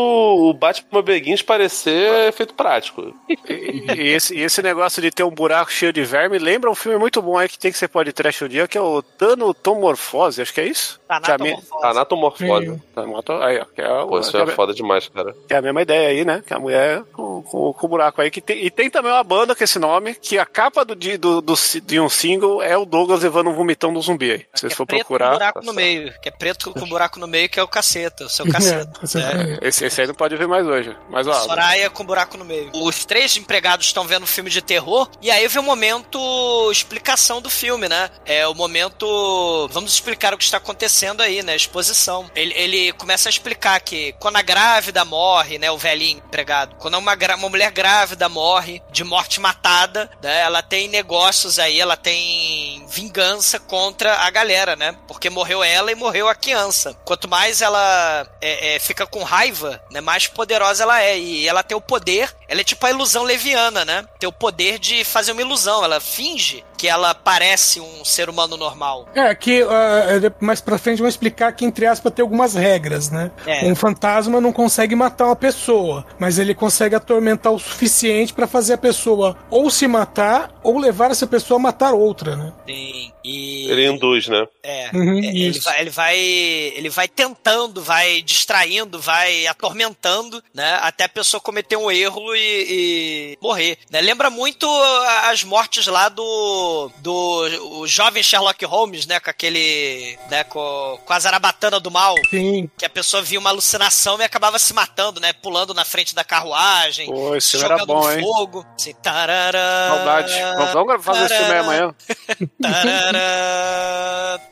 o 0.50 0.54
Batman 0.54 1.02
Begins 1.02 1.42
parecer 1.42 2.28
efeito 2.28 2.54
prático. 2.54 3.14
E, 3.28 3.38
e, 3.96 4.08
esse, 4.10 4.36
e 4.36 4.42
esse 4.42 4.62
negócio 4.62 5.02
de 5.02 5.12
ter 5.12 5.24
um 5.24 5.32
buraco 5.32 5.72
cheio 5.72 5.92
de 5.92 6.04
verme 6.04 6.38
lembra 6.38 6.70
um 6.70 6.76
filme 6.76 6.98
muito 6.98 7.22
bom 7.22 7.38
aí 7.38 7.50
que 7.50 7.58
tem 7.58 7.72
que 7.72 7.78
ser 7.78 7.88
pode 7.88 8.14
trash 8.14 8.42
o 8.42 8.50
dia, 8.50 8.68
que 8.68 8.78
é 8.78 8.82
o 8.82 9.02
Tanotomorfose, 9.02 10.42
acho 10.42 10.54
que 10.54 10.62
é 10.62 10.68
isso? 10.68 11.01
Anatomorfose. 11.18 12.82
Anatomorfose. 12.96 13.44
Aí, 13.44 13.60
ó, 13.60 13.66
que 13.66 13.82
é, 13.82 14.06
Pô, 14.06 14.20
isso 14.20 14.38
é, 14.38 14.42
é 14.44 14.48
foda 14.48 14.74
demais, 14.74 15.08
cara. 15.10 15.36
É 15.50 15.56
a 15.58 15.62
mesma 15.62 15.82
ideia 15.82 16.10
aí, 16.10 16.26
né? 16.26 16.44
Que 16.46 16.54
a 16.54 16.60
mulher 16.60 17.04
com, 17.12 17.42
com, 17.44 17.74
com 17.74 17.86
o 17.86 17.90
buraco 17.90 18.22
aí. 18.22 18.32
Que 18.32 18.42
tem, 18.42 18.66
e 18.66 18.72
tem 18.72 18.90
também 18.90 19.12
uma 19.12 19.24
banda 19.24 19.56
com 19.56 19.64
esse 19.64 19.78
nome, 19.78 20.16
que 20.16 20.38
a 20.38 20.46
capa 20.46 20.86
do, 20.86 20.96
do, 20.96 21.42
do, 21.42 21.54
de 21.84 22.00
um 22.00 22.10
single 22.10 22.62
é 22.62 22.78
o 22.78 22.86
Douglas 22.86 23.24
levando 23.24 23.50
um 23.50 23.54
vomitão 23.54 23.94
do 23.94 24.02
zumbi 24.02 24.32
aí. 24.32 24.40
Se 24.54 24.62
vocês 24.62 24.74
é 24.74 24.76
for 24.76 24.86
procurar. 24.86 25.32
Com 25.32 25.38
buraco 25.38 25.66
no 25.66 25.74
meio, 25.74 26.14
que 26.22 26.30
é 26.30 26.32
preto 26.32 26.72
com 26.72 26.88
buraco 26.88 27.20
no 27.20 27.28
meio, 27.28 27.50
que 27.50 27.60
é 27.60 27.64
o 27.64 27.68
caceta, 27.68 28.26
o 28.26 28.30
seu 28.30 28.46
caceta. 28.52 29.00
é. 29.18 29.68
esse, 29.68 29.86
esse 29.86 30.02
aí 30.02 30.08
não 30.08 30.16
pode 30.16 30.36
ver 30.36 30.48
mais 30.48 30.66
hoje. 30.66 30.96
Mas, 31.10 31.28
ó, 31.28 31.34
Soraya 31.34 31.90
com 31.90 32.06
buraco 32.06 32.38
no 32.38 32.46
meio. 32.46 32.72
Os 32.74 33.06
três 33.06 33.36
empregados 33.38 33.88
estão 33.88 34.06
vendo 34.06 34.24
um 34.24 34.28
filme 34.28 34.50
de 34.50 34.62
terror, 34.62 35.10
e 35.22 35.30
aí 35.30 35.48
vem 35.48 35.62
o 35.62 35.66
momento 35.66 36.72
explicação 36.72 37.42
do 37.42 37.50
filme, 37.50 37.88
né? 37.90 38.10
É 38.26 38.48
o 38.48 38.54
momento. 38.54 39.68
Vamos 39.72 39.94
explicar 39.94 40.34
o 40.34 40.38
que 40.38 40.44
está 40.44 40.58
acontecendo 40.58 41.01
aí, 41.22 41.42
né? 41.44 41.56
Exposição. 41.56 42.30
Ele, 42.36 42.54
ele 42.56 42.92
começa 42.94 43.30
a 43.30 43.32
explicar 43.32 43.80
que 43.82 44.14
quando 44.20 44.36
a 44.38 44.42
grávida 44.42 45.04
morre, 45.06 45.58
né? 45.58 45.72
O 45.72 45.78
velhinho 45.78 46.20
empregado. 46.20 46.76
Quando 46.78 46.98
uma, 46.98 47.16
uma 47.16 47.50
mulher 47.50 47.72
grávida 47.72 48.30
morre 48.30 48.82
de 48.92 49.04
morte 49.04 49.40
matada, 49.40 50.10
né? 50.22 50.42
Ela 50.42 50.62
tem 50.62 50.88
negócios 50.88 51.60
aí, 51.60 51.80
ela 51.80 51.98
tem 51.98 52.86
vingança 52.88 53.60
contra 53.60 54.18
a 54.18 54.30
galera, 54.30 54.76
né? 54.76 54.96
Porque 55.08 55.30
morreu 55.30 55.64
ela 55.64 55.92
e 55.92 55.96
morreu 55.96 56.28
a 56.28 56.36
criança. 56.36 56.94
Quanto 57.06 57.28
mais 57.28 57.62
ela 57.62 58.28
é, 58.42 58.76
é, 58.76 58.80
fica 58.80 59.06
com 59.06 59.24
raiva, 59.24 59.82
né? 59.92 60.02
Mais 60.02 60.28
poderosa 60.28 60.84
ela 60.84 61.02
é. 61.02 61.18
E 61.18 61.48
ela 61.48 61.64
tem 61.64 61.78
o 61.78 61.82
poder, 61.82 62.36
ela 62.48 62.62
é 62.62 62.64
tipo 62.64 62.86
a 62.86 62.90
ilusão 62.90 63.24
leviana, 63.24 63.86
né? 63.86 64.06
Tem 64.20 64.28
o 64.28 64.34
poder 64.34 64.78
de 64.78 65.04
fazer 65.04 65.32
uma 65.32 65.42
ilusão. 65.42 65.84
Ela 65.84 66.00
finge 66.00 66.64
que 66.82 66.88
ela 66.88 67.14
parece 67.14 67.80
um 67.80 68.04
ser 68.04 68.28
humano 68.28 68.58
normal. 68.58 69.08
É, 69.14 69.36
que 69.36 69.62
uh, 69.62 69.68
mais 70.40 70.62
pra 70.62 70.80
frente 70.80 70.98
vão 70.98 71.08
explicar 71.08 71.52
que, 71.52 71.64
entre 71.64 71.86
aspas, 71.86 72.12
tem 72.12 72.24
algumas 72.24 72.56
regras, 72.56 73.12
né? 73.12 73.30
É. 73.46 73.64
Um 73.68 73.76
fantasma 73.76 74.42
não 74.42 74.52
consegue 74.52 74.96
matar 74.96 75.28
uma 75.28 75.36
pessoa, 75.36 76.04
mas 76.18 76.40
ele 76.40 76.56
consegue 76.56 76.96
atormentar 76.96 77.54
o 77.54 77.60
suficiente 77.60 78.34
para 78.34 78.48
fazer 78.48 78.74
a 78.74 78.78
pessoa 78.80 79.38
ou 79.48 79.70
se 79.70 79.88
matar 79.88 80.50
ou 80.64 80.80
levar 80.80 81.12
essa 81.12 81.28
pessoa 81.28 81.60
a 81.60 81.62
matar 81.62 81.94
outra, 81.94 82.36
né? 82.36 82.52
Sim. 82.68 83.12
E... 83.24 83.70
Ele 83.70 83.88
induz, 83.88 84.28
né? 84.28 84.48
É. 84.64 84.92
Uhum, 85.02 85.20
é, 85.24 85.28
ele, 85.28 85.60
vai, 85.60 85.82
ele, 85.82 85.90
vai, 85.90 86.18
ele 86.18 86.90
vai 86.90 87.08
tentando, 87.08 87.82
vai 87.82 88.22
distraindo, 88.22 89.00
vai 89.00 89.48
atormentando, 89.48 90.44
né? 90.54 90.80
Até 90.82 91.06
a 91.06 91.10
pessoa 91.10 91.42
cometer 91.42 91.76
um 91.76 91.90
erro 91.90 92.36
e, 92.36 92.66
e 92.70 93.38
morrer. 93.42 93.78
Né? 93.90 94.02
Lembra 94.02 94.30
muito 94.30 94.68
as 95.30 95.44
mortes 95.44 95.88
lá 95.88 96.10
do 96.10 96.92
do 97.00 97.80
o 97.80 97.88
jovem 97.88 98.24
Sherlock 98.24 98.64
Holmes, 98.66 99.06
né, 99.06 99.20
com 99.20 99.30
aquele, 99.30 100.18
né, 100.30 100.44
com, 100.44 101.00
com 101.06 101.14
a 101.14 101.20
zarabatana 101.20 101.80
do 101.80 101.92
mal. 101.92 102.16
Sim. 102.30 102.70
Que 102.78 102.86
a 102.86 102.90
pessoa 102.90 103.22
via 103.22 103.40
uma 103.40 103.50
alucinação 103.50 104.20
e 104.20 104.24
acabava 104.24 104.60
se 104.60 104.74
matando, 104.74 105.20
né, 105.20 105.34
pulando 105.34 105.74
na 105.74 105.86
frente 105.86 106.14
da 106.14 106.24
carruagem, 106.24 107.08
Pô, 107.08 107.36
esse 107.36 107.58
jogando 107.58 107.78
era 107.78 107.86
bom, 107.86 108.20
fogo. 108.22 108.66
Assim, 108.78 108.94
tarará, 108.94 109.88
Saudade. 109.90 110.34
Vamos 110.74 111.06
fazer 111.06 111.26
esse 111.26 111.36
filme 111.36 111.60
amanhã. 111.60 111.96
tarará, 112.62 113.11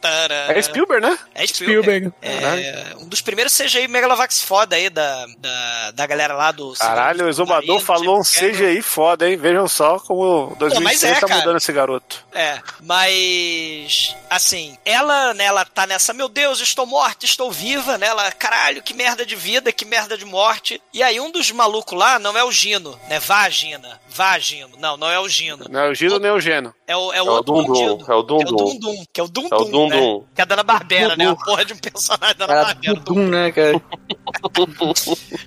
tarará. 0.01 0.57
É 0.57 0.62
Spielberg, 0.62 1.05
né? 1.05 1.18
É 1.34 1.47
Spielberg. 1.47 2.07
Spielberg. 2.07 2.14
É, 2.22 2.95
um 2.99 3.07
dos 3.07 3.22
primeiros 3.22 3.55
CGI 3.55 3.88
Megalovax 3.88 4.41
foda 4.41 4.76
aí 4.76 4.89
da, 4.89 5.26
da, 5.38 5.91
da 5.91 6.05
galera 6.05 6.34
lá 6.34 6.51
do... 6.51 6.74
Caralho, 6.74 7.26
o 7.26 7.30
Exumador 7.30 7.80
falou 7.80 8.20
um 8.20 8.24
CGI 8.24 8.82
foda, 8.82 9.30
hein? 9.30 9.38
Vejam 9.38 9.68
só 9.68 9.99
como 9.99 10.55
2006 10.57 11.03
é, 11.03 11.20
tá 11.20 11.28
cara. 11.28 11.39
mudando 11.39 11.57
esse 11.57 11.72
garoto. 11.72 12.26
É, 12.34 12.60
mas 12.82 14.16
assim, 14.30 14.78
ela, 14.86 15.34
né, 15.34 15.45
ela 15.45 15.66
tá 15.66 15.88
nessa, 15.88 16.14
meu 16.14 16.30
Deus, 16.30 16.60
estou 16.62 16.86
morta, 16.86 17.26
estou 17.26 17.51
viva, 17.51 17.97
né? 17.97 18.07
Ela, 18.07 18.32
caralho, 18.32 18.82
que 18.82 18.93
merda 18.93 19.26
de 19.26 19.36
vida, 19.36 19.72
que 19.72 19.86
merda 19.86 20.18
de 20.18 20.26
morte. 20.26 20.82
E 20.93 21.01
aí 21.01 21.20
um 21.20 21.32
dos 21.32 21.51
malucos 21.51 21.97
lá 21.97 22.20
não 22.20 22.38
é 22.38 22.43
o 22.43 22.51
Gino, 22.51 22.99
né? 23.07 23.20
Vagina. 23.20 23.99
Vagino. 24.10 24.72
Não, 24.78 24.97
não 24.97 25.10
é 25.10 25.20
o 25.20 25.28
Gino. 25.28 25.66
Não 25.70 25.80
é 25.80 25.89
o 25.89 25.95
Gino 25.95 26.16
o, 26.16 26.20
nem 26.20 26.32
o 26.32 26.39
Geno. 26.39 26.74
É 26.86 26.95
o, 26.95 27.14
é 27.14 27.22
o 27.22 27.28
é 27.28 27.32
outro 27.32 27.53
o 27.53 27.60
É 27.60 28.16
o. 28.16 28.41
É 28.41 28.49
o 28.50 28.56
Dum 28.56 28.80
Dum. 28.80 29.06
Que 29.12 29.22
é 29.22 29.24
o 29.24 29.28
Dum 29.28 29.50
Dum, 29.50 29.50
é 29.52 29.56
o 29.56 29.66
Dum 29.66 29.72
-dum, 29.72 29.89
né? 29.89 30.26
Que 30.36 30.41
é 30.41 30.43
a 30.43 30.45
Dana 30.45 30.64
Barbera, 30.64 31.16
né? 31.16 31.28
A 31.28 31.36
porra 31.36 31.66
de 31.66 31.74
um 31.74 31.78
personagem 31.78 32.36
da 32.38 32.47
Dana 32.47 32.64
Barbera. 32.64 33.00
Dum, 33.00 33.28
né, 33.28 33.52
cara? 33.52 33.82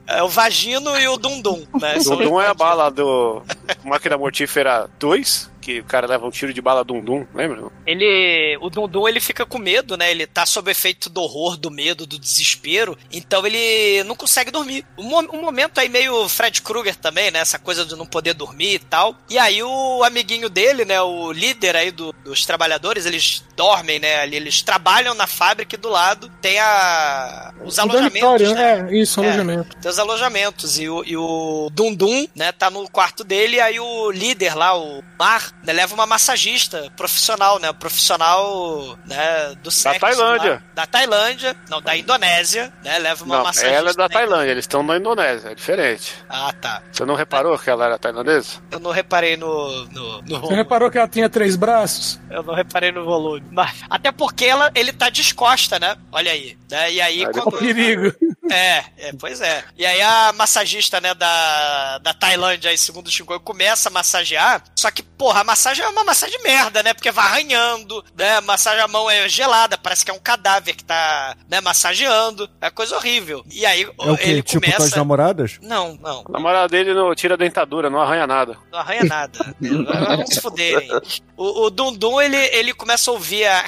é 0.07 0.23
o 0.23 0.29
Vagino 0.29 0.99
e 0.99 1.09
o 1.09 1.17
Dum 1.17 1.41
Dum, 1.41 1.67
né? 1.81 1.97
O 1.99 2.05
Dum 2.05 2.17
Dum 2.17 2.41
é 2.41 2.49
a 2.49 2.55
bala 2.55 2.91
do 2.91 3.43
Máquina 3.85 4.17
Mortífera 4.17 4.89
2, 4.99 5.51
que 5.63 5.79
o 5.79 5.85
cara 5.85 6.09
leva 6.09 6.27
um 6.27 6.31
tiro 6.31 6.53
de 6.53 6.61
bala 6.61 6.85
Dum 6.85 7.03
Dum, 7.03 7.25
lembra? 7.33 7.71
Ele, 7.87 8.59
o 8.61 8.69
Dum 8.69 8.89
Dum, 8.89 9.09
ele 9.09 9.21
fica 9.21 9.47
com 9.47 9.59
medo, 9.59 9.97
né? 9.97 10.11
Ele 10.11 10.27
tá 10.27 10.45
sob 10.45 10.71
efeito 10.71 11.09
do 11.09 11.23
horror, 11.23 11.57
do 11.57 11.71
medo, 11.71 12.07
do 12.07 12.19
desespero, 12.19 12.99
então 13.11 13.47
ele 13.47 14.03
não 14.05 14.17
consegue 14.17 14.51
dormir. 14.51 14.85
Um, 14.99 15.17
um 15.37 15.41
momento 15.41 15.79
aí 15.79 15.89
meio 15.89 16.29
Fred 16.29 16.61
Krueger 16.61 16.97
também, 16.97 17.31
né? 17.31 17.39
Essa 17.39 17.59
coisa 17.59 17.85
de 17.85 17.95
não 17.97 18.05
poder 18.05 18.35
dormir 18.35 18.75
e 18.75 18.79
tal. 18.81 19.15
E 19.31 19.39
aí 19.39 19.63
o 19.63 20.03
amiguinho 20.03 20.51
dele, 20.51 20.85
né? 20.85 21.01
O 21.01 21.33
líder 21.33 21.77
aí 21.77 21.91
do, 21.91 22.13
dos 22.25 22.45
trabalhadores, 22.45 23.07
eles 23.07 23.45
dormem, 23.57 24.01
né? 24.01 24.21
Ali, 24.21 24.37
eles 24.37 24.63
trabalham 24.63 25.15
na 25.15 25.27
fábrica 25.27 25.77
e 25.77 25.79
do 25.79 25.89
lado 25.89 26.29
tem 26.41 26.59
a 26.59 27.55
os 27.65 27.79
o 27.79 27.81
alojamentos, 27.83 28.53
né? 28.53 28.89
É, 28.91 28.97
isso, 28.97 29.21
alojamento. 29.21 29.77
É, 29.77 29.81
tem 29.81 29.91
os 29.91 29.99
alojamentos 29.99 30.79
e 30.79 30.89
o, 30.89 31.05
e 31.05 31.17
o 31.17 31.71
Dum 31.73 31.95
Dum, 31.95 32.27
né? 32.35 32.51
Tá 32.51 32.71
no 32.71 32.89
quarto 32.91 33.23
dele 33.23 33.57
e 33.57 33.61
aí 33.61 33.79
o 33.79 34.11
líder 34.11 34.57
lá, 34.57 34.77
o 34.77 35.03
Mar, 35.19 35.52
né, 35.63 35.73
leva 35.73 35.95
uma 35.95 36.07
massagista 36.07 36.91
profissional, 36.97 37.59
né? 37.59 37.73
Profissional, 37.73 38.99
né? 39.07 39.55
Do 39.63 39.71
sexo. 39.71 40.01
Da 40.01 40.09
Tailândia. 40.09 40.53
Lá, 40.53 40.63
da 40.75 40.87
Tailândia, 40.87 41.57
não, 41.69 41.81
da 41.81 41.97
Indonésia, 41.97 42.73
né? 42.83 42.99
Leva 42.99 43.25
uma 43.25 43.37
não, 43.37 43.45
massagista. 43.45 43.75
Ela 43.75 43.91
é 43.91 43.95
da 43.95 44.09
Tailândia, 44.09 44.51
eles 44.51 44.65
estão 44.65 44.83
na 44.83 44.97
Indonésia, 44.97 45.51
é 45.51 45.55
diferente. 45.55 46.15
Ah, 46.29 46.53
tá. 46.53 46.83
Você 46.91 47.05
não 47.05 47.15
reparou 47.15 47.59
que 47.59 47.71
ela 47.71 47.85
era 47.85 47.99
tailandesa? 47.99 48.61
Eu 48.71 48.81
não 48.81 48.91
reparei 48.91 49.37
no, 49.37 49.85
no, 49.87 50.23
no 50.23 50.41
Você 50.41 50.55
reparou 50.55 50.91
que 50.91 50.99
ela 50.99 51.09
tinha 51.09 51.29
três 51.29 51.57
braços? 51.57 52.19
Eu 52.31 52.43
não 52.43 52.55
reparei 52.55 52.91
no 52.91 53.05
volume. 53.05 53.45
Mas, 53.51 53.83
até 53.89 54.11
porque 54.11 54.45
ela, 54.45 54.71
ele 54.75 54.93
tá 54.93 55.09
descosta, 55.11 55.79
né? 55.79 55.97
Olha 56.11 56.33
aí. 56.33 56.59
Né? 56.71 56.93
E 56.93 57.01
aí, 57.01 57.27
quando... 57.33 57.49
O 57.49 57.59
perigo. 57.59 58.13
É, 58.51 58.85
é, 58.99 59.13
pois 59.19 59.41
é. 59.41 59.65
E 59.79 59.87
aí 59.87 60.03
a 60.03 60.33
massagista, 60.33 61.01
né, 61.01 61.15
da, 61.15 61.99
da 61.99 62.13
Tailândia, 62.13 62.71
aí, 62.71 62.77
segundo 62.77 63.07
o 63.07 63.11
Shingo, 63.11 63.39
começa 63.41 63.89
a 63.89 63.93
massagear. 63.93 64.63
Só 64.77 64.91
que, 64.91 65.03
porra, 65.03 65.42
a 65.43 65.45
massagem 65.45 65.85
é 65.85 65.89
uma 65.89 66.05
massagem 66.05 66.41
merda, 66.43 66.83
né? 66.83 66.95
Porque 66.95 67.11
vai 67.11 67.27
arranhando, 67.27 68.03
né? 68.17 68.37
A 68.37 68.41
massagem 68.41 68.81
a 68.81 68.89
mão 68.89 69.11
é 69.11 69.29
gelada, 69.29 69.77
parece 69.77 70.05
que 70.05 70.11
é 70.11 70.15
um 70.15 70.19
cadáver 70.19 70.75
que 70.75 70.85
tá, 70.85 71.37
né, 71.51 71.61
massageando. 71.61 72.49
É 72.61 72.71
coisa 72.71 72.97
horrível. 72.97 73.45
E 73.51 73.67
aí 73.67 73.83
é 73.83 74.11
o 74.11 74.17
quê? 74.17 74.31
ele 74.31 74.43
tipo 74.43 74.61
começa... 74.61 74.79
com 74.79 74.85
as 74.85 74.93
namoradas? 74.93 75.59
Não, 75.61 75.99
não. 76.01 76.25
A 76.29 76.33
namorada 76.33 76.69
dele 76.69 76.95
não 76.95 77.13
tira 77.15 77.35
a 77.35 77.37
dentadura, 77.37 77.91
não 77.91 78.01
arranha 78.01 78.27
nada. 78.27 78.57
Não 78.71 78.79
arranha 78.79 79.05
nada. 79.05 79.39
Vamos 79.61 80.31
se 80.31 80.41
fuderem. 80.41 80.89
O, 81.37 81.67
o 81.67 81.71
Dundum, 81.71 82.21
ele, 82.21 82.37
ele 82.37 82.73
começa 82.73 83.11
a 83.11 83.15
ouvir 83.15 83.45
a 83.45 83.65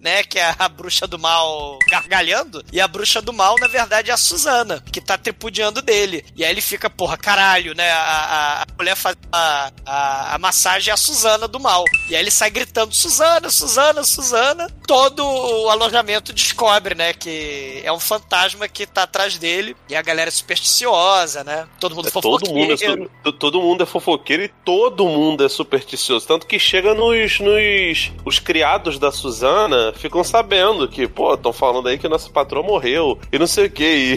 né? 0.00 0.22
Que 0.22 0.38
é 0.38 0.54
a 0.58 0.68
bruxa 0.68 1.06
do 1.06 1.18
mal 1.18 1.78
gargalhando. 1.90 2.64
E 2.72 2.80
a 2.80 2.88
bruxa 2.88 3.20
do 3.22 3.32
mal, 3.32 3.56
na 3.60 3.66
verdade, 3.68 4.10
é 4.10 4.14
a 4.14 4.16
Suzana, 4.16 4.82
que 4.92 5.00
tá 5.00 5.16
tripudiando 5.18 5.80
dele. 5.82 6.24
E 6.36 6.44
aí 6.44 6.50
ele 6.50 6.60
fica, 6.60 6.88
porra, 6.90 7.16
caralho, 7.16 7.74
né? 7.74 7.90
A, 7.90 7.98
a, 8.00 8.62
a 8.62 8.66
mulher 8.76 8.96
faz 8.96 9.16
a, 9.32 9.70
a, 9.86 10.34
a 10.34 10.38
massagem 10.38 10.90
é 10.90 10.94
a 10.94 10.96
Suzana 10.96 11.46
do 11.48 11.60
mal. 11.60 11.84
E 12.08 12.14
aí 12.16 12.22
ele 12.22 12.30
sai 12.30 12.50
gritando: 12.50 12.94
Suzana, 12.94 13.50
Suzana, 13.50 14.04
Suzana. 14.04 14.68
Todo 14.86 15.24
o 15.24 15.70
alojamento 15.70 16.32
descobre, 16.32 16.94
né? 16.94 17.12
Que 17.14 17.80
é 17.84 17.92
um 17.92 18.00
fantasma 18.00 18.68
que 18.68 18.86
tá 18.86 19.04
atrás 19.04 19.38
dele. 19.38 19.76
E 19.88 19.94
a 19.96 20.02
galera 20.02 20.28
é 20.28 20.32
supersticiosa, 20.32 21.44
né? 21.44 21.66
Todo 21.80 21.94
mundo 21.94 22.08
É, 22.08 22.10
todo, 22.10 22.48
mundo 22.50 22.72
é, 22.72 22.76
fofoqueiro. 22.76 23.10
su- 23.24 23.32
todo 23.32 23.60
mundo 23.60 23.82
é 23.82 23.86
fofoqueiro 23.86 24.42
e 24.44 24.48
todo 24.64 25.06
mundo 25.06 25.44
é 25.44 25.48
supersticioso. 25.48 26.26
Tanto 26.26 26.46
que 26.46 26.58
chega 26.58 26.94
nos. 26.94 27.40
nos 27.40 28.12
os 28.24 28.38
criados 28.38 28.98
da 28.98 29.10
Suzana 29.12 29.71
ficam 29.96 30.22
sabendo 30.24 30.88
que, 30.88 31.06
pô, 31.06 31.34
estão 31.34 31.52
falando 31.52 31.88
aí 31.88 31.98
que 31.98 32.08
nossa 32.08 32.30
patroa 32.30 32.62
morreu 32.62 33.18
e 33.32 33.38
não 33.38 33.46
sei 33.46 33.66
o 33.66 33.70
que. 33.70 33.82
E, 33.84 34.16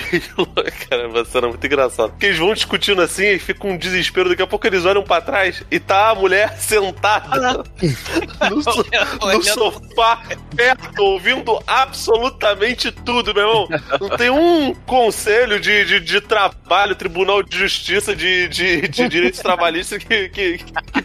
caramba, 0.90 1.20
essa 1.22 1.32
cena 1.32 1.48
é 1.48 1.50
muito 1.50 1.66
engraçado. 1.66 2.12
Porque 2.12 2.28
eles 2.28 2.40
vão 2.40 2.54
discutindo 2.54 3.02
assim 3.02 3.26
e 3.28 3.40
fica 3.40 3.68
um 3.68 3.78
desespero. 3.78 4.30
Daqui 4.30 4.42
a 4.42 4.48
pouco 4.48 4.66
eles 4.68 4.86
olham 4.86 5.04
pra 5.04 5.22
trás 5.22 5.64
e 5.72 5.80
tá 5.80 6.10
a 6.10 6.16
mulher 6.16 6.56
sentada 6.60 7.64
no, 8.50 8.62
so- 8.64 8.86
no 9.22 9.44
sofá, 9.44 10.22
perto, 10.56 11.04
ouvindo 11.04 11.60
absolutamente 11.68 12.92
tudo, 12.92 13.34
meu 13.34 13.44
irmão. 13.48 13.68
Não 14.00 14.10
tem 14.18 14.30
um 14.30 14.74
conselho 14.86 15.60
de, 15.60 15.86
de, 15.86 16.00
de 16.00 16.22
trabalho, 16.22 16.96
tribunal 16.96 17.42
de 17.44 17.58
justiça, 17.58 18.16
de, 18.16 18.48
de, 18.48 18.88
de 18.88 19.08
direitos 19.10 19.40
trabalhistas 19.40 20.04
que, 20.04 20.30
que, 20.30 20.58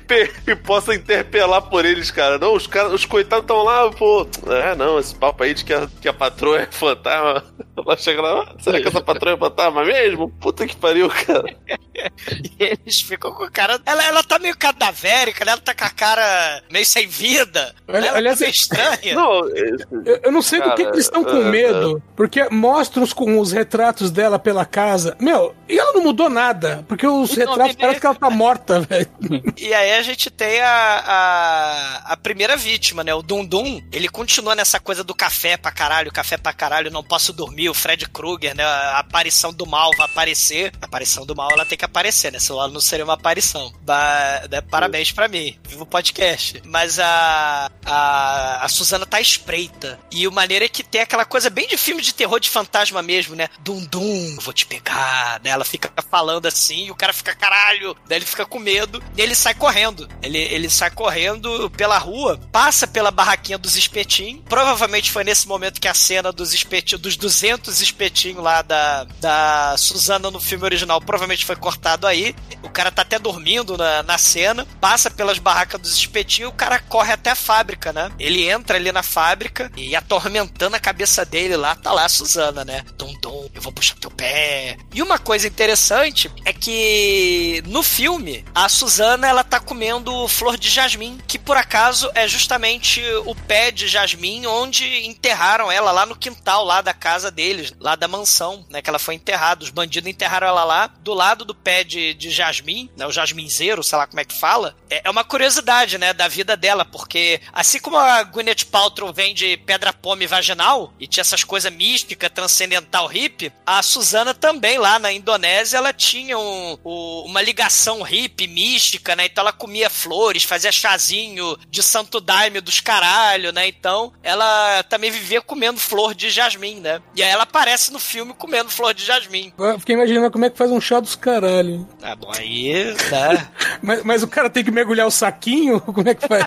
que, 0.08 0.26
que 0.44 0.56
possa 0.56 0.94
interpelar 0.94 1.62
por 1.62 1.84
eles, 1.84 2.10
cara. 2.10 2.38
Não, 2.38 2.54
os, 2.54 2.66
cara, 2.66 2.88
os 2.88 3.04
coitados 3.04 3.44
estão 3.44 3.62
lá, 3.62 3.90
pô. 3.90 4.26
É, 4.46 4.74
não, 4.74 4.98
esse 4.98 5.14
papo 5.14 5.42
aí 5.42 5.52
de 5.54 5.64
que 5.64 5.72
a, 5.74 5.88
que 6.00 6.08
a 6.08 6.12
patroa 6.12 6.60
é 6.62 6.66
fantasma. 6.70 7.44
Ela 7.76 7.96
chega 7.96 8.20
lá, 8.20 8.42
"Ah, 8.42 8.54
será 8.62 8.80
que 8.80 8.88
essa 8.88 9.00
patroa 9.00 9.34
é 9.34 9.38
fantasma 9.38 9.84
mesmo? 9.84 10.28
Puta 10.40 10.66
que 10.66 10.76
pariu, 10.76 11.08
cara. 11.08 11.56
E 11.94 12.52
eles 12.84 13.00
ficam 13.00 13.32
com 13.32 13.44
a 13.44 13.50
cara. 13.50 13.80
Ela, 13.86 14.04
ela 14.04 14.22
tá 14.22 14.38
meio 14.38 14.56
cadavérica, 14.56 15.44
né? 15.44 15.52
Ela 15.52 15.60
tá 15.60 15.74
com 15.74 15.84
a 15.84 15.90
cara 15.90 16.62
meio 16.70 16.84
sem 16.84 17.06
vida. 17.06 17.74
Ali- 17.88 18.06
ela 18.06 18.18
aliás, 18.18 18.38
tá 18.38 18.44
meio 18.44 18.52
estranha. 18.54 19.14
Não, 19.14 19.48
é- 19.48 20.10
Eu, 20.10 20.20
eu 20.24 20.32
não 20.32 20.42
sei 20.42 20.60
do 20.60 20.64
que, 20.64 20.68
Cara, 20.70 20.76
que 20.90 20.96
eles 20.96 21.04
estão 21.06 21.24
com 21.24 21.36
é, 21.36 21.44
medo, 21.50 22.02
porque 22.14 22.48
mostram 22.50 23.02
os, 23.02 23.12
com 23.14 23.38
os 23.40 23.50
retratos 23.52 24.10
dela 24.10 24.38
pela 24.38 24.64
casa. 24.66 25.16
Meu, 25.20 25.54
e 25.68 25.78
ela 25.78 25.92
não 25.94 26.02
mudou 26.02 26.28
nada, 26.28 26.84
porque 26.86 27.06
os 27.06 27.30
Não, 27.30 27.36
retratos 27.46 27.66
bebê. 27.76 27.80
parecem 27.80 28.00
que 28.00 28.06
ela 28.06 28.14
tá 28.14 28.30
morta, 28.30 28.80
velho. 28.84 29.08
E 29.56 29.72
aí 29.72 29.92
a 29.94 30.02
gente 30.02 30.28
tem 30.30 30.60
a, 30.60 31.02
a, 31.06 32.12
a 32.12 32.16
primeira 32.16 32.56
vítima, 32.56 33.02
né? 33.02 33.14
O 33.14 33.22
Dum 33.22 33.44
Dum. 33.44 33.80
Ele 33.92 34.08
continua 34.08 34.29
nessa 34.54 34.78
coisa 34.78 35.02
do 35.02 35.14
café 35.14 35.56
pra 35.56 35.70
caralho, 35.72 36.12
café 36.12 36.36
pra 36.36 36.52
caralho, 36.52 36.90
não 36.90 37.02
posso 37.02 37.32
dormir. 37.32 37.68
O 37.68 37.74
Fred 37.74 38.08
Krueger, 38.08 38.54
né? 38.54 38.64
A 38.64 38.98
aparição 39.00 39.52
do 39.52 39.66
mal 39.66 39.90
vai 39.96 40.06
aparecer. 40.06 40.72
A 40.80 40.86
aparição 40.86 41.26
do 41.26 41.34
mal, 41.34 41.48
ela 41.52 41.66
tem 41.66 41.76
que 41.76 41.84
aparecer, 41.84 42.30
né? 42.32 42.38
Senão 42.38 42.60
ela 42.60 42.68
não 42.72 42.80
seria 42.80 43.04
uma 43.04 43.14
aparição. 43.14 43.72
Ba- 43.82 44.42
né, 44.50 44.60
Parabéns 44.60 45.10
pra 45.12 45.28
mim. 45.28 45.58
Viva 45.68 45.82
o 45.82 45.86
podcast. 45.86 46.62
Mas 46.64 46.98
a, 46.98 47.70
a, 47.84 48.64
a 48.64 48.68
Suzana 48.68 49.04
tá 49.06 49.20
espreita. 49.20 49.98
E 50.10 50.26
o 50.28 50.32
maneiro 50.32 50.64
é 50.64 50.68
que 50.68 50.82
tem 50.82 51.00
aquela 51.00 51.24
coisa 51.24 51.50
bem 51.50 51.66
de 51.66 51.76
filme 51.76 52.02
de 52.02 52.14
terror 52.14 52.38
de 52.38 52.48
fantasma 52.48 53.02
mesmo, 53.02 53.34
né? 53.34 53.48
Dum 53.60 53.84
Dum, 53.84 54.36
vou 54.40 54.52
te 54.52 54.66
pegar. 54.66 55.40
Né? 55.42 55.50
Ela 55.50 55.64
fica 55.64 55.90
falando 56.10 56.46
assim 56.46 56.86
e 56.86 56.90
o 56.90 56.94
cara 56.94 57.12
fica 57.12 57.34
caralho. 57.34 57.96
Daí 58.06 58.18
ele 58.18 58.26
fica 58.26 58.46
com 58.46 58.58
medo 58.58 59.02
e 59.16 59.20
ele 59.22 59.34
sai 59.34 59.54
correndo. 59.54 60.08
Ele, 60.22 60.38
ele 60.38 60.68
sai 60.70 60.90
correndo 60.90 61.70
pela 61.70 61.98
rua, 61.98 62.38
passa 62.52 62.86
pela 62.86 63.10
barraquinha 63.10 63.58
dos 63.58 63.76
espetinhos. 63.76 64.19
Provavelmente 64.48 65.10
foi 65.10 65.24
nesse 65.24 65.48
momento 65.48 65.80
que 65.80 65.88
a 65.88 65.94
cena 65.94 66.32
dos 66.32 66.52
espetinhos, 66.52 67.00
dos 67.00 67.16
200 67.16 67.80
espetinhos 67.80 68.42
lá 68.42 68.62
da, 68.62 69.04
da 69.20 69.74
Suzana 69.78 70.30
no 70.30 70.40
filme 70.40 70.64
original, 70.64 71.00
provavelmente 71.00 71.46
foi 71.46 71.56
cortado 71.56 72.06
aí. 72.06 72.34
O 72.62 72.68
cara 72.68 72.90
tá 72.90 73.02
até 73.02 73.18
dormindo 73.18 73.76
na, 73.76 74.02
na 74.02 74.18
cena, 74.18 74.66
passa 74.80 75.10
pelas 75.10 75.38
barracas 75.38 75.80
dos 75.80 75.96
espetinhos, 75.96 76.50
o 76.50 76.54
cara 76.54 76.78
corre 76.78 77.12
até 77.12 77.30
a 77.30 77.34
fábrica, 77.34 77.92
né? 77.92 78.10
Ele 78.18 78.48
entra 78.48 78.76
ali 78.76 78.92
na 78.92 79.02
fábrica 79.02 79.70
e 79.76 79.96
atormentando 79.96 80.76
a 80.76 80.80
cabeça 80.80 81.24
dele 81.24 81.56
lá, 81.56 81.74
tá 81.74 81.92
lá 81.92 82.04
a 82.04 82.08
Suzana, 82.08 82.64
né? 82.64 82.84
Dum, 82.98 83.12
dum, 83.20 83.48
eu 83.54 83.62
vou 83.62 83.72
puxar 83.72 83.96
teu 83.96 84.10
pé. 84.10 84.76
E 84.92 85.02
uma 85.02 85.18
coisa 85.18 85.46
interessante 85.46 86.30
é 86.44 86.52
que 86.52 87.62
no 87.66 87.82
filme, 87.82 88.44
a 88.54 88.68
Suzana, 88.68 89.26
ela 89.26 89.44
tá 89.44 89.58
comendo 89.58 90.28
flor 90.28 90.56
de 90.56 90.68
jasmim, 90.68 91.18
que 91.26 91.38
por 91.38 91.56
acaso 91.56 92.10
é 92.14 92.28
justamente 92.28 93.02
o 93.24 93.34
pé 93.34 93.70
de 93.70 93.88
jasmim 93.88 94.09
onde 94.46 95.06
enterraram 95.06 95.70
ela 95.70 95.92
lá 95.92 96.06
no 96.06 96.16
quintal 96.16 96.64
lá 96.64 96.80
da 96.80 96.92
casa 96.94 97.30
deles, 97.30 97.72
lá 97.78 97.94
da 97.96 98.08
mansão, 98.08 98.64
né, 98.70 98.80
que 98.82 98.88
ela 98.88 98.98
foi 98.98 99.14
enterrada. 99.14 99.64
Os 99.64 99.70
bandidos 99.70 100.10
enterraram 100.10 100.46
ela 100.46 100.64
lá, 100.64 100.86
do 100.86 101.14
lado 101.14 101.44
do 101.44 101.54
pé 101.54 101.84
de, 101.84 102.14
de 102.14 102.30
jasmim, 102.30 102.90
né, 102.96 103.06
o 103.06 103.12
jasminzeiro, 103.12 103.82
sei 103.82 103.98
lá 103.98 104.06
como 104.06 104.20
é 104.20 104.24
que 104.24 104.34
fala. 104.38 104.74
É, 104.88 105.02
é 105.04 105.10
uma 105.10 105.24
curiosidade, 105.24 105.98
né, 105.98 106.12
da 106.12 106.28
vida 106.28 106.56
dela, 106.56 106.84
porque 106.84 107.40
assim 107.52 107.78
como 107.80 107.96
a 107.96 108.22
Gwyneth 108.22 108.64
Paltrow 108.70 109.12
vem 109.12 109.34
de 109.34 109.56
pedra 109.58 109.92
pome 109.92 110.26
vaginal 110.26 110.92
e 110.98 111.06
tinha 111.06 111.22
essas 111.22 111.44
coisas 111.44 111.72
místicas, 111.72 112.30
transcendental 112.32 113.06
hippie, 113.06 113.52
a 113.66 113.82
Suzana 113.82 114.32
também 114.34 114.78
lá 114.78 114.98
na 114.98 115.12
Indonésia, 115.12 115.76
ela 115.78 115.92
tinha 115.92 116.38
um- 116.38 116.78
o- 116.84 117.24
uma 117.26 117.42
ligação 117.42 118.02
hippie, 118.02 118.46
mística, 118.46 119.14
né? 119.16 119.26
Então 119.26 119.42
ela 119.42 119.52
comia 119.52 119.90
flores, 119.90 120.44
fazia 120.44 120.72
chazinho 120.72 121.56
de 121.68 121.82
santo 121.82 122.20
daime 122.20 122.60
dos 122.60 122.80
caralho, 122.80 123.52
né? 123.52 123.66
Então 123.68 123.99
ela 124.22 124.82
também 124.84 125.10
vivia 125.10 125.40
comendo 125.40 125.78
flor 125.78 126.14
de 126.14 126.30
jasmim, 126.30 126.80
né? 126.80 127.00
E 127.14 127.22
aí 127.22 127.30
ela 127.30 127.42
aparece 127.44 127.92
no 127.92 127.98
filme 127.98 128.32
comendo 128.34 128.70
flor 128.70 128.94
de 128.94 129.04
jasmim. 129.04 129.52
Eu 129.58 129.78
fiquei 129.78 129.94
imaginando 129.94 130.30
como 130.30 130.44
é 130.44 130.50
que 130.50 130.58
faz 130.58 130.70
um 130.70 130.80
chá 130.80 131.00
dos 131.00 131.16
caralho. 131.16 131.86
Tá 131.98 132.14
bom, 132.16 132.32
aí, 132.36 132.84
né? 132.84 133.48
Mas, 133.82 134.02
mas 134.02 134.22
o 134.22 134.28
cara 134.28 134.50
tem 134.50 134.62
que 134.62 134.70
mergulhar 134.70 135.06
o 135.06 135.10
saquinho? 135.10 135.80
Como 135.92 136.06
é 136.08 136.14
que 136.14 136.26
faz? 136.26 136.44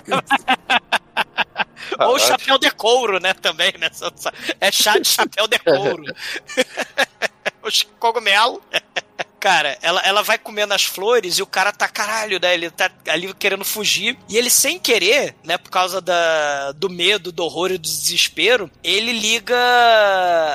Ou 1.98 2.18
chapéu 2.18 2.58
de 2.58 2.70
couro, 2.70 3.18
né? 3.18 3.34
Também, 3.34 3.72
né? 3.78 3.90
É 4.60 4.70
chá 4.70 4.98
de 4.98 5.08
chapéu 5.08 5.46
de 5.48 5.58
couro. 5.58 6.04
Os 7.62 7.82
cogumelo. 7.98 8.62
Cara, 9.44 9.76
ela, 9.82 10.00
ela 10.00 10.22
vai 10.22 10.38
comendo 10.38 10.72
as 10.72 10.84
flores 10.84 11.36
e 11.36 11.42
o 11.42 11.46
cara 11.46 11.70
tá 11.70 11.86
caralho, 11.86 12.40
né? 12.40 12.54
Ele 12.54 12.70
tá 12.70 12.90
ali 13.08 13.30
querendo 13.34 13.62
fugir. 13.62 14.16
E 14.26 14.38
ele, 14.38 14.48
sem 14.48 14.78
querer, 14.78 15.36
né? 15.44 15.58
Por 15.58 15.68
causa 15.68 16.00
da, 16.00 16.72
do 16.72 16.88
medo, 16.88 17.30
do 17.30 17.44
horror 17.44 17.70
e 17.70 17.76
do 17.76 17.82
desespero, 17.82 18.70
ele 18.82 19.12
liga 19.12 19.54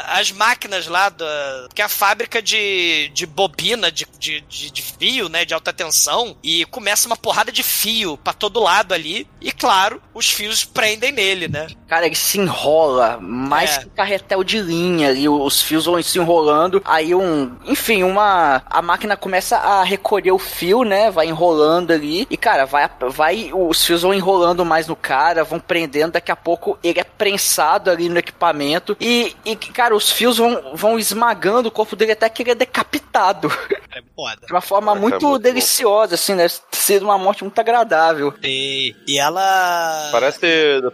as 0.08 0.32
máquinas 0.32 0.88
lá 0.88 1.10
da. 1.10 1.68
Que 1.76 1.84
é 1.84 1.86
a 1.86 1.90
fábrica 1.90 2.42
de, 2.42 3.12
de 3.14 3.28
bobina, 3.28 3.92
de, 3.92 4.08
de, 4.18 4.42
de, 4.42 4.82
fio, 4.82 5.30
né? 5.30 5.46
De 5.46 5.54
alta 5.54 5.72
tensão. 5.72 6.36
E 6.42 6.66
começa 6.66 7.06
uma 7.06 7.16
porrada 7.16 7.52
de 7.52 7.62
fio 7.62 8.18
pra 8.18 8.34
todo 8.34 8.60
lado 8.60 8.92
ali. 8.96 9.28
E 9.40 9.52
claro, 9.52 10.02
os 10.16 10.32
fios 10.32 10.66
prendem 10.66 11.12
nele, 11.12 11.48
né? 11.48 11.68
Cara, 11.88 12.08
ele 12.08 12.16
se 12.16 12.40
enrola 12.40 13.20
mais 13.22 13.78
É. 13.78 13.80
que 13.82 13.90
carretel 13.92 14.44
de 14.44 14.60
linha 14.60 15.10
ali, 15.10 15.30
os 15.30 15.62
fios 15.62 15.86
vão 15.86 16.02
se 16.02 16.18
enrolando, 16.18 16.82
aí 16.86 17.14
um, 17.14 17.56
enfim, 17.66 18.02
uma 18.04 18.64
a 18.80 18.82
máquina 18.82 19.18
começa 19.18 19.58
a 19.58 19.84
recolher 19.84 20.32
o 20.32 20.40
fio, 20.40 20.84
né? 20.84 21.12
Vai 21.12 21.28
enrolando 21.28 21.92
ali 21.92 22.26
e 22.30 22.38
cara, 22.38 22.66
vai 22.66 22.90
vai 23.10 23.52
os 23.54 23.86
fios 23.86 24.04
vão 24.04 24.14
enrolando 24.14 24.64
mais 24.64 24.88
no 24.88 24.96
cara, 24.96 25.44
vão 25.44 25.60
prendendo, 25.60 26.14
daqui 26.14 26.32
a 26.32 26.36
pouco 26.36 26.80
ele 26.82 27.00
é 27.00 27.04
prensado 27.04 27.92
ali 27.92 28.08
no 28.08 28.18
equipamento 28.18 28.96
e, 29.00 29.36
e 29.46 29.56
cara, 29.56 29.94
os 29.94 30.10
fios 30.10 30.38
vão, 30.38 30.72
vão 30.74 30.98
esmagando 30.98 31.68
o 31.68 31.72
corpo 31.72 31.96
dele 31.96 32.14
até 32.14 32.30
que 32.30 32.42
ele 32.42 32.52
é 32.52 32.56
decapitado. 32.56 33.52
É 33.92 34.02
foda. 34.16 34.46
De 34.46 34.54
uma 34.54 34.62
forma 34.62 34.94
Caraca, 34.94 35.02
muito 35.02 35.26
é 35.26 35.30
muito 35.30 35.44
deliciosa, 35.44 36.16
assim, 36.16 36.36
né? 36.36 36.48
Ser 36.72 37.02
uma 37.02 37.18
morte 37.18 37.44
muito 37.44 37.58
agradável. 37.60 38.34
E, 38.44 38.96
e 39.08 39.20
ela. 39.20 40.10
Parece, 40.12 40.48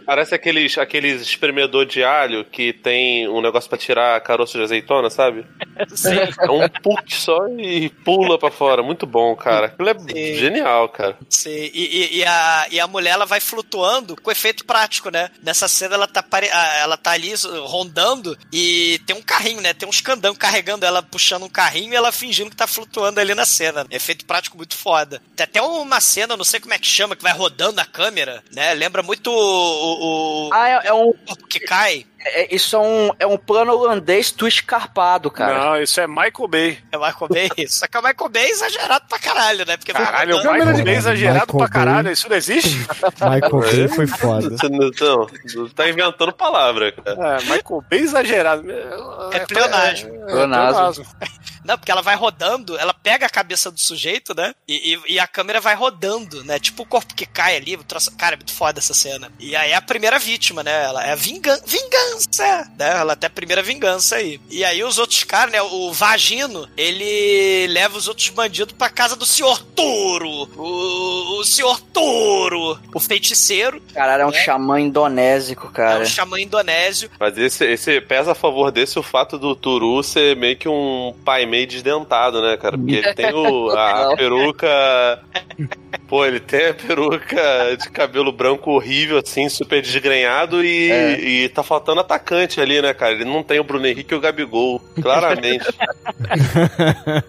parece 0.04 0.34
aqueles, 0.34 0.78
aqueles 0.78 1.22
espremedor 1.22 1.84
de 1.84 2.02
alho 2.02 2.44
que 2.44 2.72
tem 2.72 3.28
um 3.28 3.40
negócio 3.40 3.68
pra 3.68 3.78
tirar 3.78 4.20
caroço 4.22 4.56
de 4.56 4.64
azeitona, 4.64 5.10
sabe? 5.10 5.46
Sim. 5.94 6.16
É 6.40 6.50
um 6.50 6.68
put 6.82 7.14
só 7.14 7.46
e 7.48 7.75
pula 8.04 8.38
pra 8.38 8.50
fora. 8.50 8.82
Muito 8.82 9.06
bom, 9.06 9.34
cara. 9.36 9.66
Aquilo 9.66 9.88
é 9.88 9.98
Sim. 9.98 10.34
genial, 10.34 10.88
cara. 10.88 11.16
Sim, 11.28 11.50
e, 11.50 11.70
e- 11.72 12.16
e 12.18 12.24
a, 12.24 12.66
e 12.70 12.80
a 12.80 12.86
mulher 12.86 13.10
ela 13.12 13.26
vai 13.26 13.40
flutuando 13.40 14.16
com 14.20 14.30
efeito 14.30 14.64
prático, 14.64 15.10
né? 15.10 15.30
Nessa 15.42 15.68
cena 15.68 15.94
ela 15.94 16.06
tá, 16.06 16.22
pare- 16.22 16.50
ela 16.80 16.96
tá 16.96 17.12
ali 17.12 17.32
rondando 17.64 18.36
e 18.52 19.00
tem 19.06 19.14
um 19.16 19.22
carrinho, 19.22 19.60
né? 19.60 19.72
Tem 19.74 19.88
uns 19.88 20.00
candão 20.00 20.34
carregando 20.34 20.84
ela, 20.84 21.02
puxando 21.02 21.44
um 21.44 21.48
carrinho 21.48 21.92
e 21.92 21.96
ela 21.96 22.12
fingindo 22.12 22.50
que 22.50 22.56
tá 22.56 22.66
flutuando 22.66 23.20
ali 23.20 23.34
na 23.34 23.44
cena. 23.44 23.86
Efeito 23.90 24.24
prático 24.26 24.56
muito 24.56 24.76
foda. 24.76 25.20
Tem 25.34 25.44
até 25.44 25.60
uma 25.62 26.00
cena, 26.00 26.36
não 26.36 26.44
sei 26.44 26.60
como 26.60 26.74
é 26.74 26.78
que 26.78 26.86
chama, 26.86 27.16
que 27.16 27.22
vai 27.22 27.32
rodando 27.32 27.80
a 27.80 27.84
câmera, 27.84 28.42
né? 28.52 28.74
Lembra 28.74 29.02
muito 29.02 29.30
o, 29.30 29.34
o, 29.34 30.48
o 30.48 30.54
Ah, 30.54 30.68
é, 30.68 30.88
é 30.88 30.92
um 30.92 31.12
corpo 31.26 31.46
que 31.48 31.60
cai. 31.60 32.06
É- 32.42 32.54
isso 32.54 32.76
é 32.76 32.78
um, 32.78 33.10
é 33.20 33.26
um 33.26 33.36
plano 33.36 33.72
holandês 33.72 34.30
twist 34.30 34.62
carpado, 34.64 35.30
cara. 35.30 35.58
Não, 35.58 35.82
isso 35.82 36.00
é 36.00 36.06
Michael 36.06 36.48
Bay. 36.48 36.78
É 36.92 36.96
Michael 36.96 37.28
Bay. 37.28 37.50
Só 37.68 37.86
que 37.86 37.98
o 37.98 38.02
Michael 38.02 38.30
Bay 38.30 38.44
é 38.44 38.50
exagerado 38.50 39.04
pra 39.08 39.18
caralho, 39.18 39.66
né? 39.66 39.76
Porque 39.76 39.92
vai 39.92 40.04
Caralho, 40.04 40.34
o 40.36 40.38
Michael 40.52 40.84
Bay 40.84 40.94
exagerado 40.94 41.46
Michael 41.46 41.58
pra 41.58 41.68
caralho, 41.68 42.04
Bay. 42.04 42.12
isso 42.12 42.28
não 42.28 42.36
existe? 42.36 42.76
Michael 43.20 43.60
Bay 43.60 43.88
foi 43.88 44.06
foda. 44.06 44.50
Você 44.50 44.68
não, 44.68 44.90
não, 45.58 45.68
tá 45.70 45.88
inventando 45.88 46.32
palavra, 46.32 46.92
cara. 46.92 47.36
É, 47.38 47.40
Michael 47.42 47.84
Bay 47.90 48.00
exagerado. 48.00 48.64
É 49.32 49.40
pleonasmo. 49.46 50.14
É, 50.14 50.26
Pleonasmo. 50.26 51.06
Não, 51.66 51.76
porque 51.76 51.90
ela 51.90 52.00
vai 52.00 52.14
rodando, 52.14 52.78
ela 52.78 52.94
pega 52.94 53.26
a 53.26 53.28
cabeça 53.28 53.72
do 53.72 53.80
sujeito, 53.80 54.32
né? 54.36 54.54
E, 54.68 54.94
e- 54.94 55.14
e 55.14 55.18
a 55.18 55.26
câmera 55.26 55.60
vai 55.60 55.74
rodando, 55.74 56.44
né? 56.44 56.60
Tipo 56.60 56.84
o 56.84 56.86
corpo 56.86 57.12
que 57.12 57.26
cai 57.26 57.56
ali. 57.56 57.74
o 57.74 57.82
troço- 57.82 58.12
Cara, 58.16 58.34
é 58.34 58.36
muito 58.36 58.52
foda 58.52 58.78
essa 58.78 58.94
cena. 58.94 59.32
E 59.40 59.56
aí 59.56 59.72
é 59.72 59.74
a 59.74 59.82
primeira 59.82 60.16
vítima, 60.16 60.62
né? 60.62 60.84
Ela 60.84 61.04
é 61.04 61.10
a 61.10 61.16
vingan 61.16 61.58
vingança, 62.16 62.70
né? 62.78 62.90
Ela 62.98 63.16
tem 63.16 63.26
a 63.26 63.30
primeira 63.30 63.62
vingança 63.62 64.16
aí. 64.16 64.40
E 64.50 64.64
aí 64.64 64.82
os 64.82 64.98
outros 64.98 65.24
caras, 65.24 65.52
né? 65.52 65.62
O 65.62 65.92
Vagino, 65.92 66.68
ele 66.76 67.66
leva 67.68 67.96
os 67.96 68.08
outros 68.08 68.28
bandidos 68.30 68.74
pra 68.76 68.88
casa 68.88 69.16
do 69.16 69.26
Senhor 69.26 69.60
Touro. 69.62 70.48
O, 70.56 71.40
o 71.40 71.44
Senhor 71.44 71.80
Touro. 71.92 72.78
O 72.94 73.00
feiticeiro. 73.00 73.80
Caralho, 73.94 74.22
é 74.22 74.26
um 74.26 74.32
xamã 74.32 74.80
indonésico, 74.80 75.68
É 75.68 75.76
cara. 75.76 76.02
o 76.02 76.06
xamã 76.06 76.40
indonésio. 76.40 77.10
Mas 77.18 77.36
esse, 77.38 77.64
esse 77.64 78.00
pesa 78.00 78.32
a 78.32 78.34
favor 78.34 78.70
desse 78.70 78.98
o 78.98 79.02
fato 79.02 79.38
do 79.38 79.54
Turu 79.54 80.02
ser 80.02 80.36
meio 80.36 80.56
que 80.56 80.68
um 80.68 81.14
pai 81.24 81.46
meio 81.46 81.66
desdentado, 81.66 82.40
né, 82.42 82.56
cara? 82.56 82.76
Porque 82.76 82.94
ele 82.94 83.14
tem 83.14 83.32
o, 83.32 83.70
a, 83.76 84.14
peruca. 84.16 85.22
Pô, 86.08 86.24
ele 86.24 86.40
tem 86.40 86.66
a 86.68 86.74
peruca 86.74 87.76
de 87.78 87.88
cabelo 87.90 88.30
branco 88.32 88.70
horrível, 88.70 89.18
assim, 89.18 89.48
super 89.48 89.82
desgrenhado 89.82 90.64
e, 90.64 90.90
É. 90.90 91.20
e 91.20 91.48
tá 91.48 91.62
faltando 91.62 91.95
atacante 92.00 92.60
ali, 92.60 92.80
né, 92.82 92.92
cara? 92.94 93.12
Ele 93.12 93.24
não 93.24 93.42
tem 93.42 93.58
o 93.58 93.64
Bruno 93.64 93.86
Henrique 93.86 94.14
e 94.14 94.16
o 94.16 94.20
Gabigol, 94.20 94.80
claramente. 95.00 95.66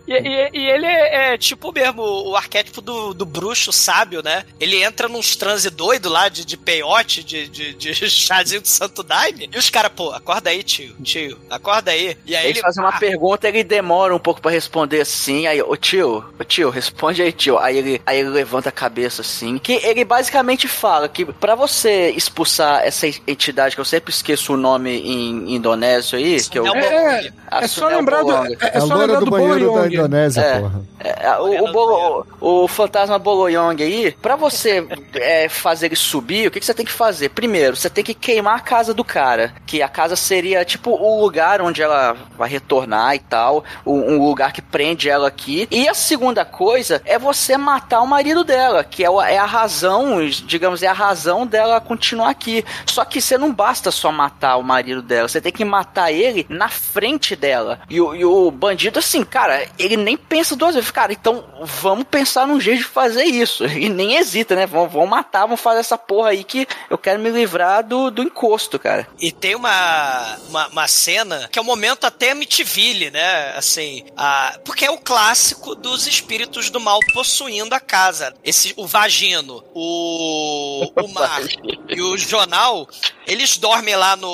E, 0.08 0.14
e- 0.14 0.50
e 0.54 0.70
ele 0.70 0.86
é, 0.86 1.34
é 1.34 1.38
tipo 1.38 1.72
mesmo 1.72 2.02
o 2.02 2.36
arquétipo 2.36 2.82
do, 2.82 3.14
do 3.14 3.26
bruxo 3.26 3.72
sábio, 3.72 4.22
né? 4.24 4.44
Ele 4.60 4.82
entra 4.82 5.08
nos 5.08 5.36
transe 5.36 5.70
doido 5.70 6.10
lá 6.10 6.30
de, 6.30 6.46
de 6.46 6.58
peiote, 6.58 7.24
de, 7.24 7.48
de, 7.48 7.74
de 7.74 7.94
chazinho 8.10 8.62
de 8.62 8.68
santo 8.70 9.04
daime. 9.04 9.50
E 9.54 9.58
os 9.58 9.70
caras, 9.70 9.92
pô, 9.96 10.12
acorda 10.12 10.50
aí, 10.50 10.64
tio, 10.64 10.96
tio, 11.04 11.38
acorda 11.50 11.92
aí. 11.92 12.18
E 12.26 12.36
aí 12.36 12.46
Eles 12.46 12.58
ele 12.58 12.62
fazem 12.62 12.84
uma 12.84 12.90
ah, 12.96 13.00
pergunta, 13.00 13.48
ele 13.48 13.64
demora 13.64 14.16
um 14.16 14.20
pouco 14.20 14.42
pra 14.42 14.52
responder 14.52 15.02
assim, 15.02 15.48
aí, 15.48 15.62
ô 15.62 15.76
tio, 15.76 16.24
ô 16.40 16.44
tio, 16.44 16.70
responde 16.70 17.22
aí, 17.22 17.32
tio. 17.32 17.58
Aí 17.58 17.78
ele, 17.78 18.02
aí 18.06 18.20
ele 18.20 18.30
levanta 18.30 18.70
a 18.70 18.72
cabeça 18.72 19.22
assim, 19.22 19.58
que 19.58 19.74
ele 19.74 20.04
basicamente 20.06 20.68
fala 20.68 21.10
que 21.10 21.26
pra 21.26 21.56
você 21.56 22.12
expulsar 22.12 22.82
essa 22.86 23.08
entidade, 23.08 23.76
que 23.76 23.82
eu 23.82 23.86
sempre 23.86 24.12
esqueço 24.12 24.57
o 24.58 24.62
nome 24.62 24.92
em 25.00 25.56
indonésio 25.56 26.18
aí, 26.18 26.42
que 26.44 26.58
eu... 26.60 26.66
É 26.66 26.72
o 26.72 26.76
É, 26.76 27.30
é 27.52 27.68
só 27.68 27.82
Sunel 27.82 27.98
lembrar 28.00 28.24
do, 28.24 28.32
é, 28.34 28.48
é 28.62 28.78
É 28.78 28.80
só 28.82 28.96
lembrar 28.96 29.20
do 29.20 29.26
do 29.26 29.32
banheiro 29.32 29.60
da 29.60 29.66
Boloyong. 29.66 29.94
Indonésia, 29.94 30.42
É. 30.42 30.60
porra. 30.60 30.82
É, 31.00 31.38
o, 31.38 31.64
o, 31.66 31.72
Bolo- 31.72 32.28
o 32.42 32.68
fantasma 32.68 33.18
Boloyong 33.20 33.82
aí, 33.82 34.12
pra 34.22 34.36
você 34.36 34.86
é, 35.14 35.48
fazer 35.48 35.86
ele 35.86 35.96
subir, 35.96 36.48
o 36.48 36.52
que, 36.52 36.60
que 36.60 36.66
você 36.66 36.74
tem 36.74 36.86
que 36.86 36.92
fazer? 36.92 37.30
Primeiro, 37.30 37.76
você 37.76 37.90
tem 37.90 38.04
que 38.04 38.14
queimar 38.16 38.56
a 38.56 38.60
casa 38.60 38.94
do 38.94 39.04
cara. 39.04 39.54
Que 39.66 39.82
a 39.82 39.88
casa 39.88 40.16
seria 40.16 40.66
tipo 40.66 40.90
o 40.92 41.22
lugar 41.22 41.62
onde 41.62 41.82
ela 41.82 42.18
vai 42.38 42.50
retornar 42.50 43.16
e 43.16 43.20
tal. 43.20 43.64
Um, 43.86 44.16
um 44.16 44.24
lugar 44.26 44.52
que 44.52 44.62
prende 44.62 45.08
ela 45.08 45.28
aqui. 45.28 45.68
E 45.70 45.88
a 45.88 45.94
segunda 45.94 46.44
coisa 46.44 47.02
é 47.06 47.18
você 47.20 47.56
matar 47.58 48.02
o 48.02 48.08
marido 48.08 48.44
dela, 48.44 48.84
que 48.84 49.04
é, 49.06 49.10
o- 49.10 49.22
é 49.22 49.38
a 49.38 49.46
razão, 49.46 50.26
digamos, 50.28 50.82
é 50.82 50.88
a 50.88 50.94
razão 50.94 51.46
dela 51.46 51.80
continuar 51.80 52.30
aqui. 52.30 52.66
Só 52.88 53.06
que 53.06 53.22
você 53.22 53.38
não 53.38 53.54
basta 53.54 53.92
só 53.92 54.12
matar 54.12 54.47
o 54.56 54.64
marido 54.64 55.02
dela, 55.02 55.28
você 55.28 55.42
tem 55.42 55.52
que 55.52 55.66
matar 55.66 56.12
ele 56.12 56.46
na 56.50 56.70
frente 56.70 57.36
dela. 57.36 57.80
E, 57.90 58.00
o- 58.00 58.16
e 58.16 58.24
o 58.24 58.50
bandido, 58.52 59.00
assim, 59.00 59.24
cara, 59.24 59.68
ele 59.78 59.98
nem 59.98 60.16
pensa 60.16 60.56
duas 60.56 60.76
vezes. 60.76 60.92
Cara, 60.92 61.12
então 61.12 61.44
vamos 61.82 62.06
pensar 62.10 62.48
num 62.48 62.60
jeito 62.60 62.80
de 62.80 62.84
fazer 62.86 63.24
isso. 63.24 63.64
Ele 63.66 63.90
nem 63.90 64.16
hesita, 64.16 64.56
né? 64.56 64.66
Vamos, 64.66 64.92
vamos 64.94 65.10
matar, 65.10 65.42
vamos 65.42 65.60
fazer 65.62 65.80
essa 65.80 65.98
porra 65.98 66.30
aí 66.30 66.44
que 66.44 66.68
eu 66.90 66.98
quero 66.98 67.20
me 67.20 67.30
livrar 67.30 67.84
do, 67.84 68.10
do 68.12 68.22
encosto, 68.24 68.78
cara. 68.80 69.08
E 69.20 69.32
tem 69.32 69.56
uma, 69.56 70.38
uma, 70.50 70.68
uma 70.68 70.88
cena 70.88 71.48
que 71.52 71.58
é 71.60 71.62
o 71.62 71.66
momento 71.66 72.06
até 72.06 72.32
Amityville, 72.32 73.10
né? 73.12 73.54
Assim, 73.58 74.04
a, 74.16 74.58
porque 74.64 74.86
é 74.86 74.92
o 74.92 74.98
clássico 74.98 75.76
dos 75.76 76.08
espíritos 76.08 76.70
do 76.70 76.80
mal 76.80 77.00
possuindo 77.14 77.74
a 77.74 77.80
casa. 77.80 78.34
Esse, 78.44 78.74
o 78.78 78.86
Vagino, 78.86 79.64
o, 79.74 80.92
o 81.04 81.08
Mar 81.14 81.42
e 81.90 82.02
o 82.02 82.18
Jornal, 82.18 82.88
eles 83.26 83.58
dormem 83.58 83.96
lá 83.96 84.16
no, 84.16 84.28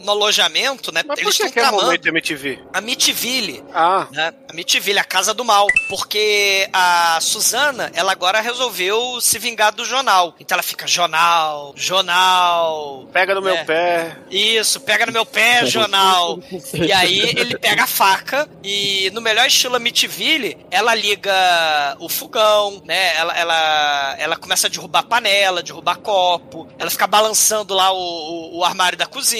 no 0.00 0.10
alojamento, 0.12 0.92
né? 0.92 1.02
Mas 1.06 1.18
por 1.18 1.24
eles 1.26 1.36
que, 1.36 1.42
estão 1.44 1.52
que 1.52 1.58
é 1.58 1.62
tramando 1.62 1.84
momento 1.86 2.06
MTV? 2.08 2.58
Amityville. 2.72 3.64
Ah, 3.74 4.06
né? 4.12 4.32
A 4.48 4.52
Mitiville, 4.52 4.98
a 4.98 5.04
casa 5.04 5.32
do 5.34 5.44
mal. 5.44 5.66
Porque 5.88 6.68
a 6.72 7.18
Suzana, 7.20 7.90
ela 7.94 8.12
agora 8.12 8.40
resolveu 8.40 9.20
se 9.20 9.38
vingar 9.38 9.72
do 9.72 9.84
jornal. 9.84 10.34
Então 10.40 10.56
ela 10.56 10.62
fica, 10.62 10.86
jornal, 10.86 11.72
jornal. 11.76 13.08
pega 13.12 13.34
no 13.34 13.42
meu 13.42 13.54
É. 13.54 13.64
pé. 13.64 14.16
Isso, 14.30 14.80
pega 14.80 15.06
no 15.06 15.12
meu 15.12 15.24
pé, 15.26 15.64
jornal. 15.66 16.38
e 16.74 16.92
aí 16.92 17.20
ele 17.20 17.58
pega 17.58 17.84
a 17.84 17.86
faca 17.86 18.48
e, 18.62 19.10
no 19.12 19.20
melhor 19.20 19.46
estilo 19.46 19.76
Amityville, 19.76 20.56
ela 20.70 20.94
liga 20.94 21.32
o 21.98 22.08
fogão, 22.08 22.82
né? 22.84 23.16
Ela, 23.16 23.36
ela, 23.36 24.16
ela 24.18 24.36
começa 24.36 24.66
a 24.66 24.70
derrubar 24.70 25.04
panela, 25.04 25.62
derrubar 25.62 25.96
copo. 25.98 26.68
Ela 26.78 26.90
fica 26.90 27.06
balançando 27.06 27.74
lá 27.74 27.92
o, 27.92 27.96
o, 27.98 28.58
o 28.58 28.64
armário 28.64 28.96
da 28.98 29.06
cozinha. 29.06 29.39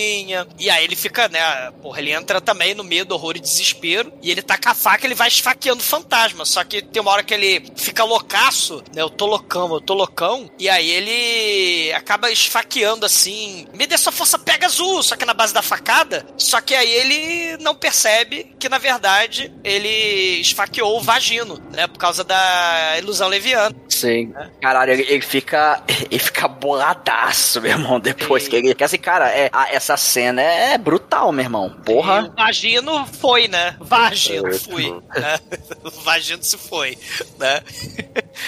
E 0.59 0.71
aí 0.71 0.85
ele 0.85 0.97
fica, 0.97 1.29
né? 1.29 1.71
Porra, 1.83 2.01
ele 2.01 2.13
entra 2.13 2.41
também 2.41 2.75
no 2.75 2.83
meio 2.85 3.05
do 3.05 3.15
horror 3.15 3.37
e 3.37 3.41
desespero. 3.41 4.13
E 4.23 4.31
ele 4.31 4.43
tá 4.43 4.57
com 4.59 4.69
a 4.69 4.75
faca, 4.75 5.07
ele 5.07 5.15
vai 5.15 5.29
esfaqueando 5.29 5.81
o 5.81 5.85
fantasma. 5.85 6.45
Só 6.45 6.63
que 6.65 6.83
tem 6.83 7.01
uma 7.03 7.11
hora 7.11 7.23
que 7.23 7.35
ele 7.35 7.65
fica 7.77 8.05
loucaço, 8.05 8.83
né? 8.95 9.03
Eu 9.03 9.11
tô 9.11 9.27
loucão, 9.27 9.73
eu 9.75 9.81
tô 9.81 9.95
loucão. 9.95 10.51
E 10.59 10.69
aí 10.69 10.89
ele 10.91 11.93
acaba 11.93 12.31
esfaqueando 12.31 13.05
assim. 13.07 13.67
Me 13.75 13.87
dê 13.87 13.97
sua 13.99 14.13
força, 14.13 14.39
pega 14.39 14.67
azul! 14.67 15.03
Só 15.03 15.17
que 15.17 15.25
na 15.25 15.35
base 15.35 15.53
da 15.55 15.63
facada. 15.63 16.27
Só 16.37 16.61
que 16.61 16.75
aí 16.75 16.91
ele 16.91 17.57
não 17.63 17.75
percebe 17.75 18.55
que, 18.59 18.69
na 18.69 18.79
verdade, 18.79 19.53
ele 19.65 20.41
esfaqueou 20.41 20.99
o 20.99 21.03
vagino, 21.03 21.59
né? 21.73 21.87
Por 21.87 21.99
causa 21.99 22.23
da 22.25 22.97
ilusão 22.99 23.29
leviana. 23.29 23.75
Sim. 23.89 24.33
Caralho, 24.61 24.93
ele, 24.93 25.03
ele 25.09 25.23
fica. 25.23 25.83
Ele 26.11 26.19
fica 26.19 26.49
boladaço, 26.49 27.61
meu 27.61 27.71
irmão, 27.73 28.01
depois 28.01 28.49
que 28.49 28.57
ele. 28.57 28.75
Que 28.75 28.83
assim, 28.83 28.99
cara, 28.99 29.29
é, 29.31 29.49
a- 29.53 29.69
essa 29.71 29.90
cena 29.97 30.41
é 30.43 30.77
brutal, 30.79 31.33
meu 31.33 31.45
irmão. 31.45 31.75
E 31.79 31.85
Porra. 31.85 32.25
o 32.25 32.33
vagino 32.37 33.07
foi, 33.07 33.49
né? 33.49 33.77
Vagino 33.81 34.49
É, 34.49 34.59
fui. 34.59 34.91
né? 34.91 35.39
O 35.85 35.91
vagino 36.03 36.43
se 36.43 36.57
foi, 36.59 36.97
né? 37.39 37.63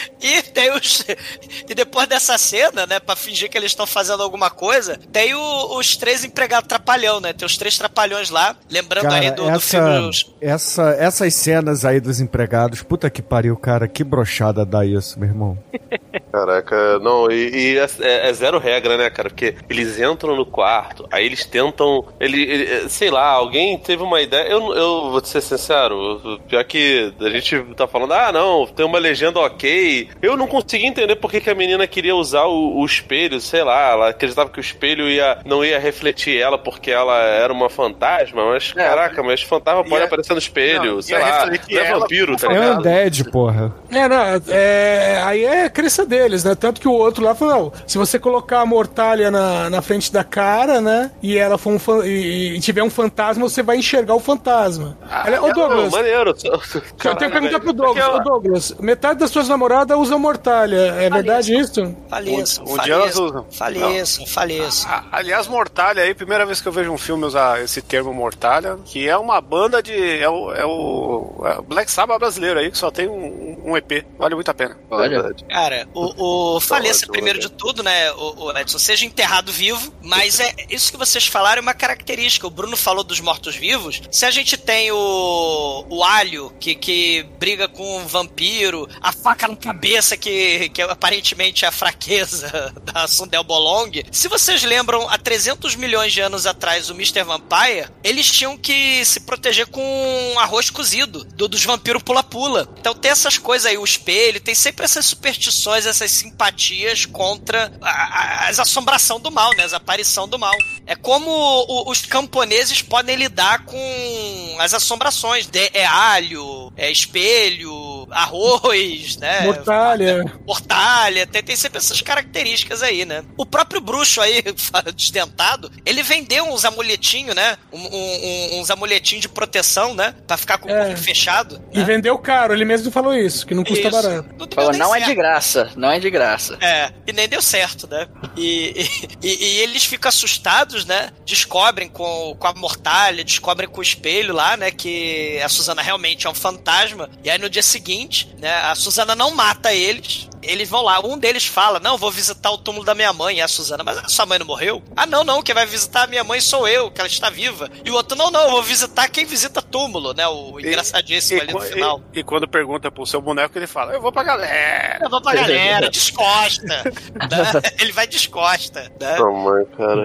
E 0.62 0.68
tem 0.70 0.76
os. 0.76 1.04
E 1.68 1.74
depois 1.74 2.06
dessa 2.08 2.36
cena, 2.38 2.86
né? 2.86 2.98
Pra 3.00 3.14
fingir 3.16 3.48
que 3.50 3.56
eles 3.56 3.70
estão 3.72 3.86
fazendo 3.86 4.22
alguma 4.22 4.50
coisa, 4.50 4.98
tem 5.12 5.34
o- 5.34 5.78
os 5.78 5.96
três 5.96 6.24
empregados 6.24 6.68
trapalhão, 6.68 7.20
né? 7.20 7.32
Tem 7.32 7.46
os 7.46 7.56
três 7.56 7.76
trapalhões 7.78 8.30
lá. 8.30 8.56
Lembrando 8.70 9.12
aí 9.12 9.22
Cara, 9.24 9.34
do, 9.36 9.42
do 9.44 9.50
essa, 9.50 9.60
filme. 9.60 10.08
Os- 10.08 10.30
essa, 10.40 10.90
essas 10.98 11.34
cenas 11.34 11.84
aí 11.84 12.00
dos 12.00 12.20
empregados, 12.20 12.82
puta 12.82 13.08
que 13.10 13.22
pariu, 13.22 13.56
cara, 13.56 13.86
que 13.88 14.02
brochada 14.04 14.64
dá 14.66 14.84
isso, 14.84 15.18
meu 15.18 15.28
irmão. 15.28 15.58
Caraca, 16.32 16.98
não, 17.00 17.30
e, 17.30 17.74
e 17.74 17.78
é, 17.78 17.86
é- 18.00 18.28
é 18.30 18.32
zero 18.32 18.58
regra, 18.58 18.96
né, 18.96 19.10
cara? 19.10 19.28
Porque 19.28 19.54
eles 19.68 19.98
entram 19.98 20.34
no 20.36 20.46
quarto, 20.46 21.06
aí 21.10 21.26
eles 21.26 21.44
tentam. 21.44 22.06
Ele, 22.18 22.42
ele- 22.42 22.88
sei 22.88 23.10
lá, 23.10 23.26
alguém 23.28 23.78
teve 23.78 24.02
uma 24.02 24.20
ideia. 24.20 24.48
Eu, 24.48 24.74
eu 24.74 25.10
vou 25.10 25.20
te 25.20 25.28
ser 25.28 25.40
sincero, 25.42 26.40
pior 26.48 26.64
que 26.64 27.12
a 27.20 27.28
gente 27.30 27.62
tá 27.76 27.86
falando, 27.86 28.12
ah, 28.14 28.32
não, 28.32 28.66
tem 28.66 28.84
uma 28.84 28.98
legenda 28.98 29.40
ok. 29.40 30.08
Eu 30.22 30.36
não 30.36 30.46
consegui 30.53 30.86
entender 30.86 31.16
por 31.16 31.30
que, 31.30 31.40
que 31.40 31.50
a 31.50 31.55
menina 31.55 31.86
queria 31.86 32.14
usar 32.14 32.44
o, 32.44 32.78
o 32.78 32.84
espelho, 32.84 33.40
sei 33.40 33.64
lá, 33.64 33.90
ela 33.90 34.09
acreditava 34.11 34.50
que 34.50 34.59
o 34.59 34.61
espelho 34.61 35.09
ia, 35.09 35.38
não 35.44 35.64
ia 35.64 35.78
refletir 35.78 36.40
ela 36.40 36.57
porque 36.59 36.90
ela 36.90 37.16
era 37.18 37.53
uma 37.53 37.68
fantasma, 37.68 38.44
mas 38.50 38.72
caraca, 38.72 39.22
mas 39.22 39.42
fantasma 39.42 39.82
pode 39.82 39.96
Ia- 39.96 40.05
aparecer 40.05 40.32
no 40.32 40.38
espelho, 40.38 40.94
não, 40.96 41.03
sei 41.03 41.16
ia 41.16 41.20
lá, 41.24 41.40
refletir 41.44 41.74
não 41.74 41.82
é 41.82 41.92
vampiro, 41.98 42.36
tá 42.36 42.46
É 42.46 42.50
ligado? 42.55 42.78
undead, 42.78 43.24
porra. 43.30 43.74
É, 43.90 44.09
não, 44.09 44.22
é, 44.48 45.22
aí 45.24 45.44
é 45.44 45.68
crença 45.68 46.07
deles, 46.07 46.44
né? 46.44 46.55
Tanto 46.55 46.80
que 46.80 46.88
o 46.88 46.92
outro 46.92 47.24
lá 47.24 47.34
falou, 47.34 47.55
não, 47.55 47.72
se 47.86 47.98
você 47.98 48.18
colocar 48.18 48.61
a 48.61 48.66
mortalha 48.66 49.30
na, 49.30 49.68
na 49.70 49.82
frente 49.82 50.12
da 50.12 50.24
cara, 50.24 50.80
né? 50.80 51.11
E 51.22 51.36
ela 51.36 51.59
for 51.59 51.70
um 51.72 51.78
fan- 51.78 52.05
e, 52.07 52.57
e 52.57 52.61
tiver 52.61 52.82
um 52.82 52.90
fantasma, 52.90 53.48
você 53.48 53.62
vai 53.62 53.76
enxergar 53.76 54.14
o 54.14 54.20
fantasma. 54.20 54.96
Ela- 55.26 55.40
ô 55.42 55.48
Não, 55.48 55.55
Douglas, 55.55 55.92
maneiro. 55.92 56.30
eu 56.44 57.14
tenho 57.16 57.30
que 57.30 57.40
perguntar 57.40 57.61
pro 57.61 57.74
Caralho, 57.74 57.74
Douglas. 57.74 58.14
Ô 58.14 58.22
Douglas, 58.22 58.74
metade 58.80 59.18
das 59.20 59.30
suas 59.30 59.48
namoradas 59.48 59.82
privada 59.82 59.96
usa 59.98 60.16
mortalha. 60.32 60.76
É 60.76 61.10
verdade 61.10 61.54
isso? 61.54 61.94
Faleçam, 62.08 62.64
Um- 62.64 62.72
um 62.74 62.78
dia 62.78 62.94
elas 62.94 63.14
faleçam, 63.14 63.24
usam. 63.26 63.46
faleçam, 63.50 64.26
faleçam. 64.26 64.90
Ah, 64.90 65.04
aliás, 65.12 65.46
Mortalha 65.46 66.02
aí, 66.02 66.14
primeira 66.14 66.46
vez 66.46 66.60
que 66.60 66.68
eu 66.68 66.72
vejo 66.72 66.90
um 66.90 66.98
filme 66.98 67.24
usar 67.24 67.62
esse 67.62 67.82
termo 67.82 68.12
Mortalha, 68.14 68.78
que 68.84 69.08
é 69.08 69.16
uma 69.16 69.40
banda 69.40 69.82
de. 69.82 69.92
É 70.18 70.28
o, 70.28 70.52
é 70.52 70.64
o, 70.64 71.42
é 71.46 71.58
o 71.58 71.62
Black 71.62 71.90
Sabbath 71.90 72.18
brasileiro 72.18 72.58
aí, 72.58 72.70
que 72.70 72.78
só 72.78 72.90
tem 72.90 73.08
um, 73.08 73.60
um 73.64 73.76
EP. 73.76 74.04
Vale 74.18 74.34
muito 74.34 74.50
a 74.50 74.54
pena. 74.54 74.76
Olha. 74.90 75.34
Cara, 75.48 75.86
o, 75.94 76.56
o 76.56 76.60
faleça 76.60 77.00
ótimo, 77.00 77.12
primeiro 77.12 77.38
de 77.38 77.50
tudo, 77.50 77.82
né, 77.82 78.10
o, 78.12 78.44
o 78.46 78.58
Edson, 78.58 78.78
seja 78.78 79.04
enterrado 79.04 79.52
vivo, 79.52 79.92
mas 80.02 80.40
é 80.40 80.54
isso 80.70 80.90
que 80.90 80.98
vocês 80.98 81.26
falaram 81.26 81.60
é 81.60 81.62
uma 81.62 81.74
característica. 81.74 82.46
O 82.46 82.50
Bruno 82.50 82.76
falou 82.76 83.04
dos 83.04 83.20
mortos-vivos. 83.20 84.02
Se 84.10 84.24
a 84.24 84.30
gente 84.30 84.56
tem 84.56 84.90
o, 84.92 85.84
o 85.88 86.02
alho 86.04 86.52
que, 86.58 86.74
que 86.74 87.26
briga 87.38 87.68
com 87.68 87.98
um 87.98 88.06
vampiro, 88.06 88.88
a 89.00 89.12
faca 89.12 89.46
na 89.48 89.56
cabeça 89.56 90.16
que, 90.16 90.21
que 90.30 90.82
aparentemente 90.82 91.64
é 91.64 91.68
a 91.68 91.72
fraqueza 91.72 92.72
da 92.84 93.06
Sundel 93.06 93.42
Bolong. 93.44 93.90
Se 94.10 94.28
vocês 94.28 94.62
lembram, 94.62 95.08
há 95.08 95.18
300 95.18 95.74
milhões 95.76 96.12
de 96.12 96.20
anos 96.20 96.46
atrás, 96.46 96.88
o 96.90 96.94
Mr. 96.94 97.22
Vampire, 97.24 97.88
eles 98.04 98.30
tinham 98.30 98.56
que 98.56 99.04
se 99.04 99.20
proteger 99.20 99.66
com 99.66 100.34
arroz 100.38 100.70
cozido, 100.70 101.24
do, 101.24 101.48
dos 101.48 101.64
vampiros 101.64 102.02
pula-pula. 102.02 102.68
Então 102.78 102.94
tem 102.94 103.10
essas 103.10 103.38
coisas 103.38 103.66
aí, 103.66 103.76
o 103.78 103.84
espelho, 103.84 104.40
tem 104.40 104.54
sempre 104.54 104.84
essas 104.84 105.06
superstições, 105.06 105.86
essas 105.86 106.10
simpatias 106.10 107.04
contra 107.06 107.72
a, 107.80 107.90
a, 107.90 108.48
as 108.48 108.58
assombração 108.58 109.18
do 109.20 109.30
mal, 109.30 109.50
né? 109.56 109.64
As 109.64 109.72
aparição 109.72 110.28
do 110.28 110.38
mal. 110.38 110.54
É 110.86 110.94
como 110.94 111.30
o- 111.30 111.90
os 111.90 112.02
camponeses 112.02 112.82
podem 112.82 113.16
lidar 113.16 113.64
com 113.64 114.56
as 114.58 114.74
assombrações. 114.74 115.46
De- 115.46 115.70
é 115.74 115.84
alho, 115.84 116.72
é 116.76 116.90
espelho, 116.90 117.72
arroz, 118.12 119.16
né? 119.16 119.40
Mortalha. 119.42 120.24
mortalha, 120.46 121.26
tem, 121.26 121.42
tem 121.42 121.56
sempre 121.56 121.78
essas 121.78 122.00
características 122.00 122.82
aí, 122.82 123.04
né? 123.04 123.24
O 123.36 123.44
próprio 123.46 123.80
bruxo 123.80 124.20
aí, 124.20 124.42
desdentado, 124.94 125.70
ele 125.84 126.02
vendeu 126.02 126.44
uns 126.52 126.64
amuletinhos, 126.64 127.34
né? 127.34 127.56
Um- 127.72 127.86
um- 127.86 128.60
uns 128.60 128.70
amuletinhos 128.70 129.22
de 129.22 129.28
proteção, 129.28 129.94
né? 129.94 130.14
Pra 130.26 130.36
ficar 130.36 130.58
com 130.58 130.68
o 130.68 130.72
É. 130.72 130.86
corpo 130.86 131.00
fechado. 131.00 131.62
E 131.72 131.78
né? 131.78 131.84
vendeu 131.84 132.16
caro, 132.18 132.52
ele 132.52 132.64
mesmo 132.64 132.90
falou 132.90 133.14
isso, 133.14 133.46
que 133.46 133.54
não 133.54 133.64
custa 133.64 133.88
Isso. 133.88 134.02
barato. 134.02 134.28
Não 134.38 134.48
Falou, 134.52 134.72
não 134.74 134.94
é 134.94 135.00
de 135.00 135.14
graça, 135.14 135.70
não 135.76 135.90
é 135.90 135.98
de 135.98 136.10
graça. 136.10 136.58
É, 136.60 136.92
e 137.06 137.12
nem 137.12 137.26
deu 137.28 137.40
certo, 137.40 137.88
né? 137.88 138.06
E, 138.36 138.86
e, 139.22 139.28
e 139.28 139.58
eles 139.60 139.84
ficam 139.84 140.08
assustados, 140.08 140.84
né? 140.84 141.10
Descobrem 141.24 141.88
com, 141.88 142.36
com 142.38 142.46
a 142.46 142.52
mortalha, 142.54 143.24
descobrem 143.24 143.68
com 143.68 143.80
o 143.80 143.82
espelho 143.82 144.34
lá, 144.34 144.56
né? 144.56 144.70
Que 144.70 145.40
a 145.42 145.48
Suzana 145.48 145.80
realmente 145.82 146.26
é 146.26 146.30
um 146.30 146.34
fantasma. 146.34 147.08
E 147.24 147.30
aí 147.30 147.38
no 147.38 147.48
dia 147.48 147.62
seguinte, 147.62 148.01
né? 148.38 148.53
A 148.62 148.74
Suzana 148.74 149.14
não 149.14 149.34
mata 149.34 149.72
eles. 149.72 150.28
Eles 150.42 150.68
vão 150.68 150.82
lá, 150.82 150.98
um 150.98 151.16
deles 151.16 151.46
fala: 151.46 151.78
Não, 151.78 151.96
vou 151.96 152.11
visitar 152.11 152.50
o 152.50 152.59
túmulo 152.59 152.84
da 152.84 152.96
minha 152.96 153.12
mãe. 153.12 153.36
E 153.36 153.40
a 153.40 153.46
Suzana, 153.46 153.84
mas 153.84 153.98
a 153.98 154.09
sua 154.09 154.26
mãe 154.26 154.40
não 154.40 154.46
morreu? 154.46 154.82
Ah, 154.96 155.07
não, 155.07 155.22
não, 155.22 155.40
quem 155.40 155.55
vai 155.55 155.64
visitar 155.66 156.03
a 156.03 156.07
minha 156.09 156.24
mãe 156.24 156.40
sou 156.40 156.66
eu, 156.66 156.90
que 156.90 157.00
ela 157.00 157.07
está 157.09 157.30
viva. 157.30 157.70
E 157.84 157.90
o 157.90 157.94
outro, 157.94 158.16
não, 158.18 158.28
não, 158.28 158.40
eu 158.46 158.50
vou 158.50 158.62
visitar 158.62 159.09
quem 159.09 159.24
visita 159.24 159.62
túmulo, 159.62 160.12
né? 160.12 160.26
O 160.26 160.59
engraçadíssimo 160.59 161.40
ali 161.40 161.53
no 161.53 161.61
final. 161.61 162.03
e- 162.12 162.18
e 162.18 162.24
quando 162.24 162.48
pergunta 162.48 162.90
pro 162.90 163.07
seu 163.07 163.20
boneco, 163.22 163.57
ele 163.57 163.68
fala: 163.68 163.92
Eu 163.92 164.03
vou 164.03 164.11
pra 164.11 164.24
galera. 164.24 164.98
Eu 165.05 165.09
vou 165.11 165.22
pra 165.22 165.32
galera, 165.34 165.88
descosta. 165.88 166.66
né? 166.66 166.82
Ele 167.80 167.92
vai 167.92 168.07
descosta, 168.07 168.82
né? 169.00 169.16
Não, 169.18 169.32
mas, 169.44 169.68
cara, 169.76 170.03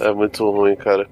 é, 0.00 0.06
é 0.08 0.12
muito 0.12 0.50
ruim, 0.50 0.76
cara. 0.76 1.06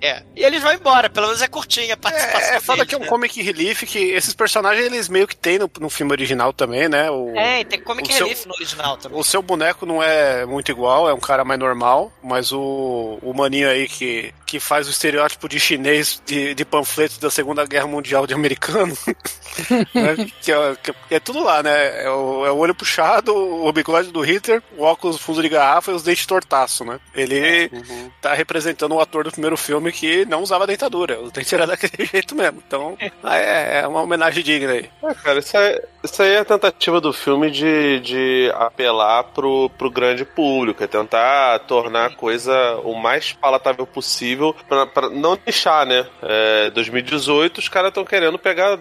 É. 0.00 0.22
E 0.34 0.42
eles 0.44 0.62
vão 0.62 0.72
embora, 0.72 1.08
pelo 1.08 1.26
menos 1.28 1.42
é 1.42 1.48
curtinha 1.48 1.94
a 1.94 1.96
participação. 1.96 2.54
É, 2.54 2.56
é 2.56 2.60
foda 2.60 2.78
deles, 2.78 2.88
que 2.88 2.94
é 2.94 2.98
um 2.98 3.02
né? 3.02 3.06
comic 3.06 3.40
relief 3.42 3.82
que 3.84 3.98
esses 3.98 4.34
personagens 4.34 4.84
eles 4.84 5.08
meio 5.08 5.26
que 5.26 5.36
tem 5.36 5.58
no, 5.58 5.65
no 5.80 5.88
filme 5.90 6.12
original 6.12 6.52
também, 6.52 6.88
né? 6.88 7.10
O, 7.10 7.36
É, 7.36 7.64
tem 7.64 7.80
comic 7.80 8.12
seu- 8.12 8.26
relief 8.26 8.46
no 8.46 8.54
original 8.54 8.96
também. 8.96 9.18
O 9.18 9.24
seu 9.24 9.42
boneco 9.42 9.84
não 9.86 10.02
é 10.02 10.44
muito 10.46 10.70
igual, 10.70 11.08
é 11.08 11.14
um 11.14 11.20
cara 11.20 11.44
mais 11.44 11.58
normal, 11.60 12.12
mas 12.22 12.52
o, 12.52 13.18
o 13.22 13.32
maninho 13.34 13.68
aí 13.68 13.88
que, 13.88 14.32
que 14.46 14.60
faz 14.60 14.86
o 14.86 14.90
estereótipo 14.90 15.48
de 15.48 15.58
chinês 15.58 16.22
de, 16.24 16.54
de 16.54 16.64
panfletos 16.64 17.18
da 17.18 17.30
Segunda 17.30 17.66
Guerra 17.66 17.88
Mundial 17.88 18.26
de 18.26 18.32
americano, 18.32 18.96
né? 19.92 20.16
que, 20.40 20.52
é, 20.52 20.76
que 20.76 20.94
é 21.10 21.20
tudo 21.20 21.42
lá, 21.42 21.62
né? 21.62 22.04
É 22.04 22.10
o, 22.10 22.46
é 22.46 22.50
o 22.52 22.56
olho 22.56 22.74
puxado, 22.74 23.34
o 23.34 23.70
bigode 23.72 24.12
do 24.12 24.20
Hitler, 24.20 24.62
o 24.78 24.84
óculos 24.84 25.20
fundo 25.20 25.42
de 25.42 25.48
garrafa 25.48 25.90
e 25.90 25.94
os 25.94 26.04
dentes 26.04 26.24
tortaço, 26.24 26.84
né? 26.84 27.00
Ele 27.14 27.70
tá 28.22 28.32
representando 28.34 28.94
o 28.94 29.00
ator 29.00 29.24
do 29.24 29.32
primeiro 29.32 29.56
filme 29.56 29.90
que 29.90 30.24
não 30.26 30.42
usava 30.42 30.66
dentadura, 30.66 31.20
os 31.20 31.32
dentes 31.32 31.52
eram 31.52 31.66
daquele 31.66 32.06
jeito 32.06 32.36
mesmo. 32.36 32.62
Então, 32.66 32.96
é, 33.24 33.80
é 33.80 33.86
uma 33.88 34.02
homenagem 34.02 34.44
digna 34.44 34.72
aí. 34.72 34.88
Ah, 35.02 35.14
cara, 35.14 35.40
isso 35.40 35.58
aí, 35.58 35.82
isso 36.04 36.22
aí 36.22 36.34
é 36.34 36.38
a 36.38 36.44
tentativa 36.44 37.00
do 37.00 37.12
filme 37.12 37.50
de, 37.50 38.00
de 38.00 38.52
apelar 38.54 39.24
pro, 39.24 39.68
pro 39.70 39.90
grande 39.90 40.24
público, 40.24 40.84
é 40.84 40.86
tentar 40.86 41.58
tornar 41.60 42.06
a 42.06 42.14
coisa 42.14 42.76
o 42.84 42.94
mais 42.94 43.32
palatável 43.32 43.86
possível 43.86 44.35
pra, 44.68 44.86
pra 44.86 45.10
não 45.10 45.38
deixar, 45.42 45.86
né? 45.86 46.06
É, 46.22 46.70
2018 46.70 47.58
os 47.58 47.68
caras 47.68 47.88
estão 47.88 48.04
querendo 48.04 48.38
pegar. 48.38 48.78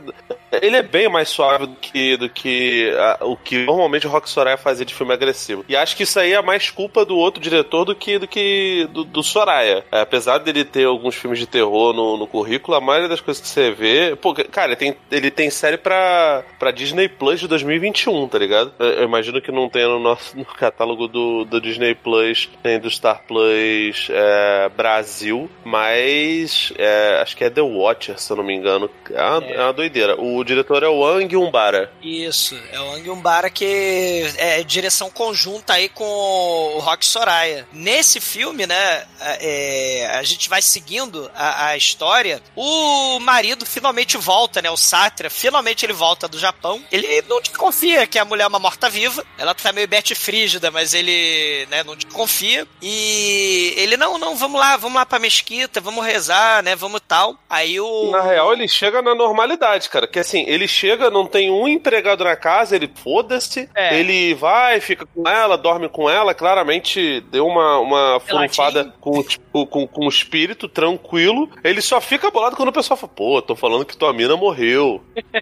Ele 0.51 0.77
é 0.77 0.83
bem 0.83 1.09
mais 1.09 1.29
suave 1.29 1.67
do 1.67 1.75
que, 1.75 2.17
do 2.17 2.29
que 2.29 2.93
ah, 2.97 3.17
o 3.21 3.35
que 3.35 3.65
normalmente 3.65 4.07
o 4.07 4.09
Rock 4.09 4.29
Soraya 4.29 4.57
fazia 4.57 4.85
de 4.85 4.93
filme 4.93 5.13
agressivo. 5.13 5.65
E 5.67 5.75
acho 5.75 5.95
que 5.95 6.03
isso 6.03 6.19
aí 6.19 6.33
é 6.33 6.41
mais 6.41 6.69
culpa 6.69 7.05
do 7.05 7.17
outro 7.17 7.41
diretor 7.41 7.85
do 7.85 7.95
que 7.95 8.17
do, 8.17 8.27
que 8.27 8.87
do, 8.91 9.03
do 9.03 9.23
Soraya. 9.23 9.83
É, 9.91 10.01
apesar 10.01 10.37
dele 10.39 10.63
ter 10.63 10.85
alguns 10.85 11.15
filmes 11.15 11.39
de 11.39 11.47
terror 11.47 11.93
no, 11.93 12.17
no 12.17 12.27
currículo, 12.27 12.77
a 12.77 12.81
maioria 12.81 13.09
das 13.09 13.21
coisas 13.21 13.41
que 13.41 13.47
você 13.47 13.71
vê. 13.71 14.15
Pô, 14.15 14.33
cara, 14.33 14.67
ele 14.67 14.75
tem, 14.75 14.95
ele 15.11 15.31
tem 15.31 15.49
série 15.49 15.77
pra, 15.77 16.43
pra 16.59 16.71
Disney 16.71 17.09
Plus 17.09 17.39
de 17.39 17.47
2021, 17.47 18.27
tá 18.27 18.37
ligado? 18.37 18.73
Eu, 18.79 18.87
eu 18.87 19.03
imagino 19.03 19.41
que 19.41 19.51
não 19.51 19.69
tenha 19.69 19.87
no 19.87 19.99
nosso 19.99 20.37
no 20.37 20.45
catálogo 20.45 21.07
do, 21.07 21.45
do 21.45 21.61
Disney 21.61 21.95
Plus, 21.95 22.49
nem 22.63 22.79
do 22.79 22.89
Star 22.89 23.23
Plus 23.27 24.07
é, 24.09 24.69
Brasil, 24.75 25.44
mas 25.63 26.71
é, 26.77 27.19
acho 27.21 27.35
que 27.35 27.43
é 27.43 27.49
The 27.49 27.61
Watcher, 27.61 28.19
se 28.19 28.31
eu 28.31 28.37
não 28.37 28.43
me 28.43 28.53
engano. 28.53 28.89
É 29.09 29.23
uma, 29.23 29.45
é 29.45 29.61
uma 29.61 29.73
doideira. 29.73 30.19
O 30.19 30.43
diretor 30.43 30.83
é 30.83 30.87
o 30.87 31.05
Ang 31.05 31.35
Umbara. 31.35 31.91
Isso, 32.01 32.57
é 32.71 32.79
o 32.79 32.93
Ang 32.93 33.09
Umbara 33.09 33.49
que 33.49 34.25
é 34.37 34.63
direção 34.63 35.09
conjunta 35.09 35.73
aí 35.73 35.89
com 35.89 36.05
o 36.05 36.79
Rock 36.79 37.05
Soraya. 37.05 37.67
Nesse 37.71 38.19
filme, 38.19 38.65
né, 38.65 39.05
é, 39.39 40.09
a 40.13 40.23
gente 40.23 40.49
vai 40.49 40.61
seguindo 40.61 41.29
a, 41.35 41.67
a 41.67 41.77
história. 41.77 42.41
O 42.55 43.19
marido 43.19 43.65
finalmente 43.65 44.17
volta, 44.17 44.61
né, 44.61 44.69
o 44.69 44.77
Sátria, 44.77 45.29
finalmente 45.29 45.85
ele 45.85 45.93
volta 45.93 46.27
do 46.27 46.39
Japão. 46.39 46.83
Ele 46.91 47.21
não 47.27 47.41
desconfia 47.41 48.07
que 48.07 48.19
a 48.19 48.25
mulher 48.25 48.43
é 48.43 48.47
uma 48.47 48.59
morta-viva. 48.59 49.25
Ela 49.37 49.53
tá 49.53 49.71
meio 49.71 49.87
Bete 49.87 50.15
Frígida, 50.15 50.71
mas 50.71 50.93
ele, 50.93 51.65
né, 51.69 51.83
não 51.83 51.95
desconfia. 51.95 52.67
E 52.81 53.73
ele, 53.77 53.97
não, 53.97 54.17
não, 54.17 54.35
vamos 54.35 54.59
lá, 54.59 54.77
vamos 54.77 54.95
lá 54.95 55.05
pra 55.05 55.19
mesquita, 55.35 55.81
vamos 55.81 56.05
rezar, 56.05 56.63
né, 56.63 56.75
vamos 56.75 57.01
tal. 57.05 57.35
Aí 57.49 57.79
o... 57.79 58.11
Na 58.11 58.21
real, 58.21 58.53
ele 58.53 58.67
chega 58.67 59.01
na 59.01 59.13
normalidade, 59.13 59.89
cara. 59.89 60.07
Que 60.07 60.19
assim, 60.19 60.45
ele 60.47 60.67
chega, 60.67 61.09
não 61.09 61.27
tem 61.27 61.51
um 61.51 61.67
empregado 61.67 62.23
na 62.23 62.35
casa, 62.35 62.75
ele 62.75 62.89
foda-se. 62.95 63.69
É. 63.75 63.99
Ele 63.99 64.33
vai, 64.33 64.79
fica 64.79 65.05
com 65.05 65.27
ela, 65.27 65.57
dorme 65.57 65.89
com 65.89 66.09
ela. 66.09 66.33
Claramente 66.33 67.21
deu 67.31 67.45
uma, 67.45 67.79
uma 67.79 68.19
furunfada 68.19 68.93
com, 69.01 69.21
tipo, 69.23 69.67
com, 69.67 69.85
com 69.87 70.05
o 70.05 70.09
espírito 70.09 70.67
tranquilo. 70.69 71.49
Ele 71.63 71.81
só 71.81 71.99
fica 71.99 72.31
bolado 72.31 72.55
quando 72.55 72.69
o 72.69 72.73
pessoal 72.73 72.97
fala: 72.97 73.11
pô, 73.13 73.41
tô 73.41 73.55
falando 73.55 73.85
que 73.85 73.97
tua 73.97 74.13
mina 74.13 74.37
morreu. 74.37 75.03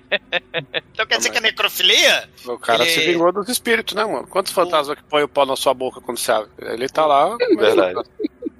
Então 0.94 1.08
quer 1.08 1.18
dizer 1.18 1.32
que 1.32 1.40
é 1.40 1.42
necrofilia? 1.42 2.30
O 2.46 2.58
cara 2.60 2.84
Ele- 2.84 2.92
se 2.92 3.00
vingou 3.00 3.32
dos 3.32 3.50
espíritos, 3.50 3.96
né, 3.96 4.06
mano? 4.06 4.28
Quantos 4.28 4.52
fantasmas 4.54 4.96
que 4.96 5.04
põem 5.04 5.24
o 5.24 5.28
pau 5.28 5.44
na 5.44 5.56
sua 5.56 5.74
boca 5.74 6.00
quando 6.00 6.20
você 6.20 6.32
abre? 6.32 6.50
Ele 6.62 6.88
tá 6.88 7.04
lá. 7.06 7.36
Verdade. 7.58 8.00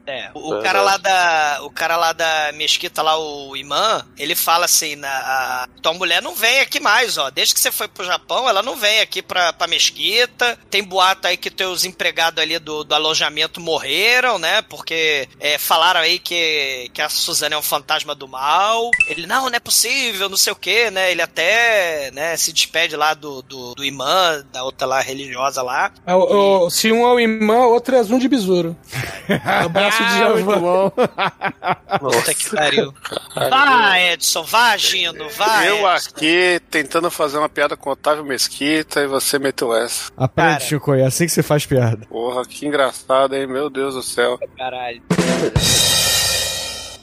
É, 0.06 0.30
o, 0.34 0.60
cara 0.62 0.82
lá 0.82 0.98
da. 0.98 1.60
O 1.64 1.70
cara 1.70 1.96
lá 1.96 2.12
da 2.12 2.52
mesquita, 2.56 3.02
lá, 3.02 3.18
o 3.18 3.56
imã, 3.56 4.06
ele 4.18 4.36
fala 4.36 4.66
assim: 4.66 4.98
na, 4.98 5.08
a, 5.10 5.68
tua 5.82 5.94
mulher 5.94 6.22
não 6.22 6.36
vem 6.36 6.60
aqui 6.60 6.80
mais, 6.80 7.18
ó. 7.18 7.30
Desde 7.30 7.54
que 7.54 7.60
você 7.60 7.72
foi 7.72 7.88
pro 7.88 8.04
Japão, 8.06 8.50
ela 8.50 8.62
não 8.62 8.76
vem 8.76 9.00
aqui 9.00 9.22
pra, 9.22 9.54
pra 9.54 9.66
mesquita. 9.66 10.60
Tem 10.70 10.84
boato 10.84 11.26
aí 11.28 11.38
que 11.38 11.50
teus 11.50 11.86
empregados 11.86 12.42
ali 12.44 12.60
do, 12.60 12.84
do 12.84 12.94
alojamento 12.94 13.62
morreram, 13.62 14.38
né? 14.38 14.62
Porque 14.64 15.28
é, 15.40 15.58
falaram 15.58 16.02
aí 16.02 16.20
que, 16.20 16.90
que 16.94 17.02
a 17.02 17.08
Suzana 17.08 17.56
é 17.56 17.58
um 17.58 17.62
fantasma 17.64 18.14
do 18.14 18.28
mal. 18.28 18.90
Ele, 19.08 19.26
não, 19.26 19.50
não 19.50 19.56
é 19.56 19.60
possível, 19.62 20.28
não 20.28 20.36
sei 20.38 20.52
o 20.52 20.56
que, 20.58 20.92
né? 20.92 21.12
Ele 21.12 21.22
até 21.22 22.12
né, 22.12 22.36
se 22.36 22.52
despede 22.52 22.98
lá 22.98 23.14
do, 23.14 23.42
do, 23.42 23.74
do 23.74 23.86
imã, 23.86 24.44
da 24.52 24.64
outra 24.66 24.86
lá 24.86 25.00
religiosa 25.00 25.62
lá. 25.62 25.92
É, 26.06 26.14
o- 26.14 26.66
o- 26.66 26.70
se 26.70 26.92
um 26.92 27.04
é 27.08 27.14
o 27.14 27.20
imã, 27.22 27.60
outro 27.68 27.96
é 27.96 28.04
Zoom 28.04 28.20
de 28.20 28.28
besouro. 28.28 28.76
Abraço 29.64 29.93
de 29.98 30.24
Ah, 30.52 30.60
bom. 30.60 30.90
Puta 32.00 32.34
que 32.34 32.50
pariu. 32.56 32.94
Vai, 33.36 34.14
Edson, 34.14 34.44
vá, 34.44 34.76
Gino, 34.78 35.30
vai. 35.30 35.70
Eu 35.70 35.78
Edson. 35.78 36.10
aqui 36.10 36.62
tentando 36.70 37.10
fazer 37.12 37.38
uma 37.38 37.50
piada 37.50 37.76
com 37.78 37.90
o 37.90 37.94
Otávio 37.94 38.24
Mesquita 38.24 39.02
e 39.02 39.08
você 39.08 39.38
meteu 39.40 39.76
essa. 39.76 40.12
Aprende, 40.18 40.50
Cara. 40.50 40.60
Chico, 40.60 40.94
é 40.94 41.06
assim 41.06 41.26
que 41.26 41.32
você 41.32 41.44
faz 41.44 41.66
piada. 41.66 42.06
Porra, 42.08 42.46
que 42.46 42.66
engraçado, 42.66 43.36
hein? 43.36 43.48
Meu 43.48 43.70
Deus 43.70 43.96
do 43.96 44.04
céu. 44.04 44.40
Caralho. 44.58 45.02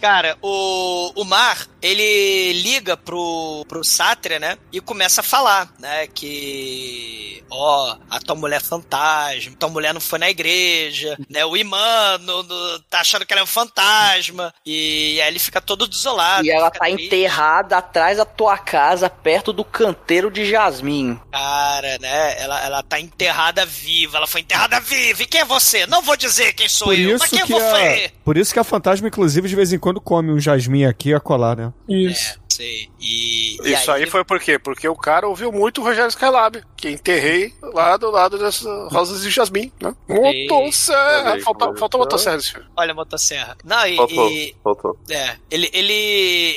Cara, 0.00 0.36
o, 0.42 1.12
o 1.14 1.24
Mar, 1.24 1.66
ele 1.82 2.52
liga 2.62 2.96
pro, 2.96 3.64
pro 3.68 3.84
Sátria, 3.84 4.38
né? 4.38 4.56
E 4.72 4.80
começa 4.80 5.20
a 5.20 5.24
falar, 5.24 5.72
né? 5.78 6.06
Que, 6.06 7.42
ó, 7.50 7.96
a 8.08 8.18
tua 8.20 8.34
mulher 8.36 8.56
é 8.56 8.60
fantasma, 8.60 9.56
tua 9.58 9.68
mulher 9.68 9.92
não 9.92 10.00
foi 10.00 10.18
na 10.18 10.30
igreja, 10.30 11.16
né? 11.28 11.44
O 11.44 11.56
imã 11.56 12.18
no- 12.18 12.42
no- 12.42 12.78
tá 12.88 13.00
achando 13.00 13.26
que 13.26 13.32
ela 13.32 13.40
é 13.40 13.44
um 13.44 13.46
fantasma. 13.46 14.54
E 14.64 15.20
aí 15.20 15.28
ele 15.28 15.38
fica 15.38 15.60
todo 15.60 15.86
desolado. 15.86 16.44
E 16.46 16.50
ela 16.50 16.70
tá 16.70 16.86
triste. 16.86 17.06
enterrada 17.06 17.76
atrás 17.78 18.18
da 18.18 18.24
tua 18.24 18.56
casa, 18.58 19.10
perto 19.10 19.52
do 19.52 19.64
canteiro 19.64 20.30
de 20.30 20.48
Jasmim. 20.48 21.18
Cara, 21.30 21.98
né? 21.98 22.40
Ela, 22.40 22.64
ela 22.64 22.82
tá 22.82 23.00
enterrada 23.00 23.66
viva. 23.66 24.16
Ela 24.18 24.26
foi 24.26 24.40
enterrada 24.42 24.78
viva. 24.80 25.22
E 25.22 25.26
quem 25.26 25.40
é 25.40 25.44
você? 25.44 25.86
Não 25.86 26.02
vou 26.02 26.16
dizer 26.16 26.52
quem 26.52 26.68
sou 26.68 26.88
Por 26.88 26.98
eu. 26.98 27.18
Mas 27.18 27.22
isso, 27.22 27.30
quem 27.30 27.40
é 27.40 27.46
que 27.46 27.52
você? 27.52 28.12
a, 28.16 28.24
por 28.24 28.36
isso 28.36 28.52
que 28.52 28.60
a 28.60 28.64
fantasma, 28.64 29.08
inclusive, 29.08 29.48
de 29.48 29.56
vez 29.56 29.72
em 29.72 29.78
quando 29.78 29.89
come 29.98 30.30
um 30.30 30.38
jasmim 30.38 30.84
aqui 30.84 31.14
a 31.14 31.18
colar, 31.18 31.56
né? 31.56 31.72
Isso. 31.88 32.38
Sei. 32.50 32.90
E, 33.00 33.56
e 33.64 33.72
Isso 33.72 33.90
aí, 33.90 34.04
foi 34.06 34.22
por 34.22 34.38
quê? 34.38 34.58
Porque 34.58 34.86
o 34.86 34.94
cara 34.94 35.26
ouviu 35.26 35.50
muito 35.50 35.80
o 35.80 35.84
Rogério 35.84 36.10
Skylab, 36.10 36.62
que 36.80 36.90
enterrei 36.90 37.52
lá 37.62 37.96
do 37.96 38.10
lado 38.10 38.38
das 38.38 38.62
rosas 38.90 39.22
de 39.22 39.30
jasmim, 39.30 39.70
né? 39.80 39.94
Motosserra! 40.08 41.34
Aí, 41.34 41.42
Faltou, 41.42 42.00
motosserra 42.00 42.36
nesse 42.36 42.52
filme. 42.52 42.66
Olha 42.76 42.92
a 42.92 42.94
motosserra. 42.94 43.56
Não, 43.64 43.86
e, 43.86 43.96
Faltou, 43.96 44.30
e- 44.30 44.56
faltou. 44.62 44.98
É, 45.10 45.36
ele, 45.50 45.70
ele, 45.72 45.92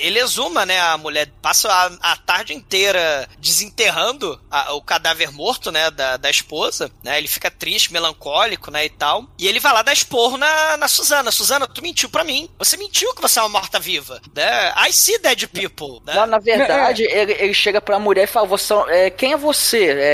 ele 0.03 0.19
exuma, 0.19 0.65
né, 0.65 0.79
a 0.79 0.97
mulher, 0.97 1.27
passa 1.41 1.71
a, 1.71 2.11
a 2.13 2.15
tarde 2.17 2.53
inteira 2.53 3.27
desenterrando 3.39 4.39
a- 4.49 4.73
o 4.73 4.81
cadáver 4.81 5.31
morto, 5.31 5.71
né, 5.71 5.89
da, 5.91 6.17
da 6.17 6.29
esposa, 6.29 6.91
né, 7.03 7.17
ele 7.17 7.27
fica 7.27 7.49
triste, 7.51 7.91
melancólico, 7.91 8.71
né, 8.71 8.85
e 8.85 8.89
tal, 8.89 9.25
e 9.37 9.47
ele 9.47 9.59
vai 9.59 9.73
lá 9.73 9.81
dar 9.81 9.93
esporro 9.93 10.37
na, 10.37 10.77
na 10.77 10.87
Suzana, 10.87 11.31
Suzana, 11.31 11.67
tu 11.67 11.81
mentiu 11.81 12.09
pra 12.09 12.23
mim, 12.23 12.49
você 12.57 12.77
mentiu 12.77 13.13
que 13.13 13.21
você 13.21 13.39
é 13.39 13.41
uma 13.43 13.49
morta-viva, 13.49 14.21
né, 14.35 14.73
I 14.87 14.93
see 14.93 15.17
dead 15.19 15.47
people, 15.47 16.01
né, 16.05 16.13
Não, 16.13 16.25
na 16.25 16.39
verdade, 16.39 17.03
ele, 17.09 17.33
ele 17.33 17.53
chega 17.53 17.81
pra 17.81 17.99
mulher 17.99 18.23
e 18.23 18.27
fala: 18.27 18.47
você, 18.47 18.73
é, 18.89 19.09
Quem 19.09 19.33
é 19.33 19.37
você? 19.37 19.85
É, 19.97 20.12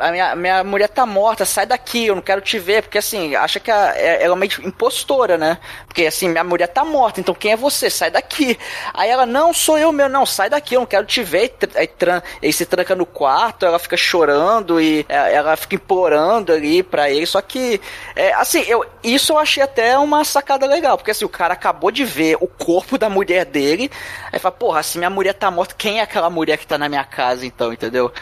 a 0.00 0.10
minha, 0.10 0.36
minha 0.36 0.64
mulher 0.64 0.88
tá 0.88 1.04
morta, 1.06 1.44
sai 1.44 1.66
daqui, 1.66 2.06
eu 2.06 2.14
não 2.14 2.22
quero 2.22 2.40
te 2.40 2.58
ver. 2.58 2.82
Porque 2.82 2.98
assim, 2.98 3.34
acha 3.34 3.58
que 3.60 3.70
a- 3.70 3.92
é- 3.96 4.22
ela 4.22 4.34
é 4.34 4.38
meio 4.38 4.52
impostora, 4.64 5.36
né? 5.38 5.58
Porque 5.86 6.06
assim, 6.06 6.28
minha 6.28 6.44
mulher 6.44 6.68
tá 6.68 6.84
morta, 6.84 7.20
então 7.20 7.34
quem 7.34 7.52
é 7.52 7.56
você? 7.56 7.88
Sai 7.90 8.10
daqui. 8.10 8.58
Aí 8.92 9.08
ela: 9.10 9.24
Não, 9.26 9.52
sou 9.52 9.78
eu 9.78 9.92
meu, 9.92 10.08
não, 10.08 10.24
sai 10.26 10.48
daqui, 10.50 10.74
eu 10.74 10.80
não 10.80 10.86
quero 10.86 11.06
te 11.06 11.22
ver. 11.22 11.54
E 11.74 11.78
Aí, 11.78 11.86
tran, 11.86 12.22
ele 12.42 12.52
se 12.52 12.66
tranca 12.66 12.94
no 12.94 13.06
quarto, 13.06 13.64
ela 13.66 13.78
fica 13.78 13.96
chorando 13.96 14.80
e 14.80 15.04
é, 15.08 15.34
ela 15.34 15.56
fica 15.56 15.74
implorando 15.74 16.52
ali 16.52 16.82
pra 16.82 17.10
ele. 17.10 17.26
Só 17.26 17.40
que, 17.40 17.80
é, 18.14 18.32
assim, 18.34 18.62
eu, 18.66 18.84
isso 19.02 19.32
eu 19.32 19.38
achei 19.38 19.62
até 19.62 19.98
uma 19.98 20.24
sacada 20.24 20.66
legal, 20.66 20.96
porque 20.96 21.10
assim, 21.10 21.24
o 21.24 21.28
cara 21.28 21.54
acabou 21.54 21.90
de 21.90 22.04
ver 22.04 22.36
o 22.40 22.46
corpo 22.46 22.96
da 22.98 23.08
mulher 23.08 23.44
dele, 23.44 23.90
aí 24.32 24.38
fala, 24.38 24.52
porra, 24.52 24.82
se 24.82 24.98
minha 24.98 25.10
mulher 25.10 25.34
tá 25.34 25.50
morta, 25.50 25.74
quem 25.76 25.98
é 26.00 26.02
aquela 26.02 26.30
mulher 26.30 26.58
que 26.58 26.66
tá 26.66 26.76
na 26.78 26.88
minha 26.88 27.04
casa, 27.04 27.44
então, 27.46 27.72
entendeu? 27.72 28.12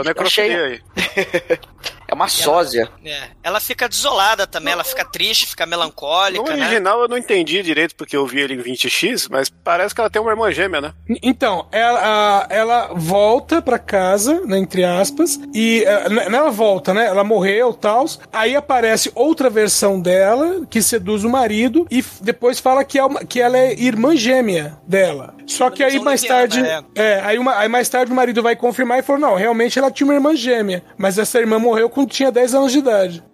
Eu 0.00 0.04
necrofilia 0.04 0.54
achei- 0.55 0.55
aí. 0.64 0.80
É 2.08 2.14
uma 2.14 2.28
sósia. 2.28 2.88
É, 3.04 3.28
ela 3.42 3.58
fica 3.60 3.88
desolada 3.88 4.46
também, 4.46 4.72
ela 4.72 4.84
fica 4.84 5.04
triste, 5.04 5.46
fica 5.46 5.64
No 5.66 5.70
melancólica, 5.70 6.56
né, 6.56 6.66
original 6.66 7.00
eu 7.02 7.08
não 7.08 7.16
entendi 7.18 7.62
direito 7.62 7.94
porque 7.96 8.16
eu 8.16 8.26
vi 8.26 8.40
ele 8.40 8.54
em 8.54 8.58
20x, 8.62 9.26
mas 9.30 9.48
parece 9.48 9.94
que 9.94 10.00
ela 10.00 10.10
tem 10.10 10.20
uma 10.22 10.30
irmã 10.30 10.50
gêmea, 10.52 10.80
né? 10.80 10.92
Então, 11.22 11.66
ela, 11.72 12.46
ela 12.50 12.90
volta 12.94 13.60
pra 13.60 13.78
casa, 13.78 14.40
né, 14.46 14.58
entre 14.58 14.84
aspas, 14.84 15.38
e 15.54 15.84
não 16.30 16.38
ela 16.38 16.50
volta, 16.50 16.92
né? 16.94 17.06
Ela 17.06 17.24
morreu 17.24 17.72
tal. 17.74 18.06
Aí 18.32 18.54
aparece 18.54 19.10
outra 19.14 19.48
versão 19.50 20.00
dela 20.00 20.66
que 20.68 20.82
seduz 20.82 21.24
o 21.24 21.30
marido 21.30 21.86
e 21.90 22.04
depois 22.20 22.60
fala 22.60 22.84
que, 22.84 22.98
é 22.98 23.04
uma- 23.04 23.24
que 23.24 23.40
ela 23.40 23.56
é 23.58 23.72
irmã 23.74 24.14
gêmea 24.14 24.76
dela. 24.86 25.34
Só 25.46 25.70
que 25.70 25.82
aí 25.82 25.98
mais 26.00 26.22
tarde. 26.22 26.60
é. 26.60 26.82
É, 26.94 27.20
aí, 27.24 27.38
uma- 27.38 27.56
aí 27.56 27.68
mais 27.68 27.88
tarde 27.88 28.12
o 28.12 28.14
marido 28.14 28.42
vai 28.42 28.54
confirmar 28.56 28.98
e 28.98 29.02
falou: 29.02 29.20
não, 29.20 29.34
realmente 29.36 29.78
ela 29.78 29.90
tinha 29.90 30.06
uma 30.06 30.14
irmã 30.14 30.34
gêmea. 30.36 30.82
Mas 30.98 31.18
essa 31.18 31.38
irmã 31.38 31.58
morreu 31.58 31.88
quando 31.96 32.10
tinha 32.10 32.30
10 32.30 32.54
anos 32.54 32.72
de 32.72 32.78
idade. 32.80 33.24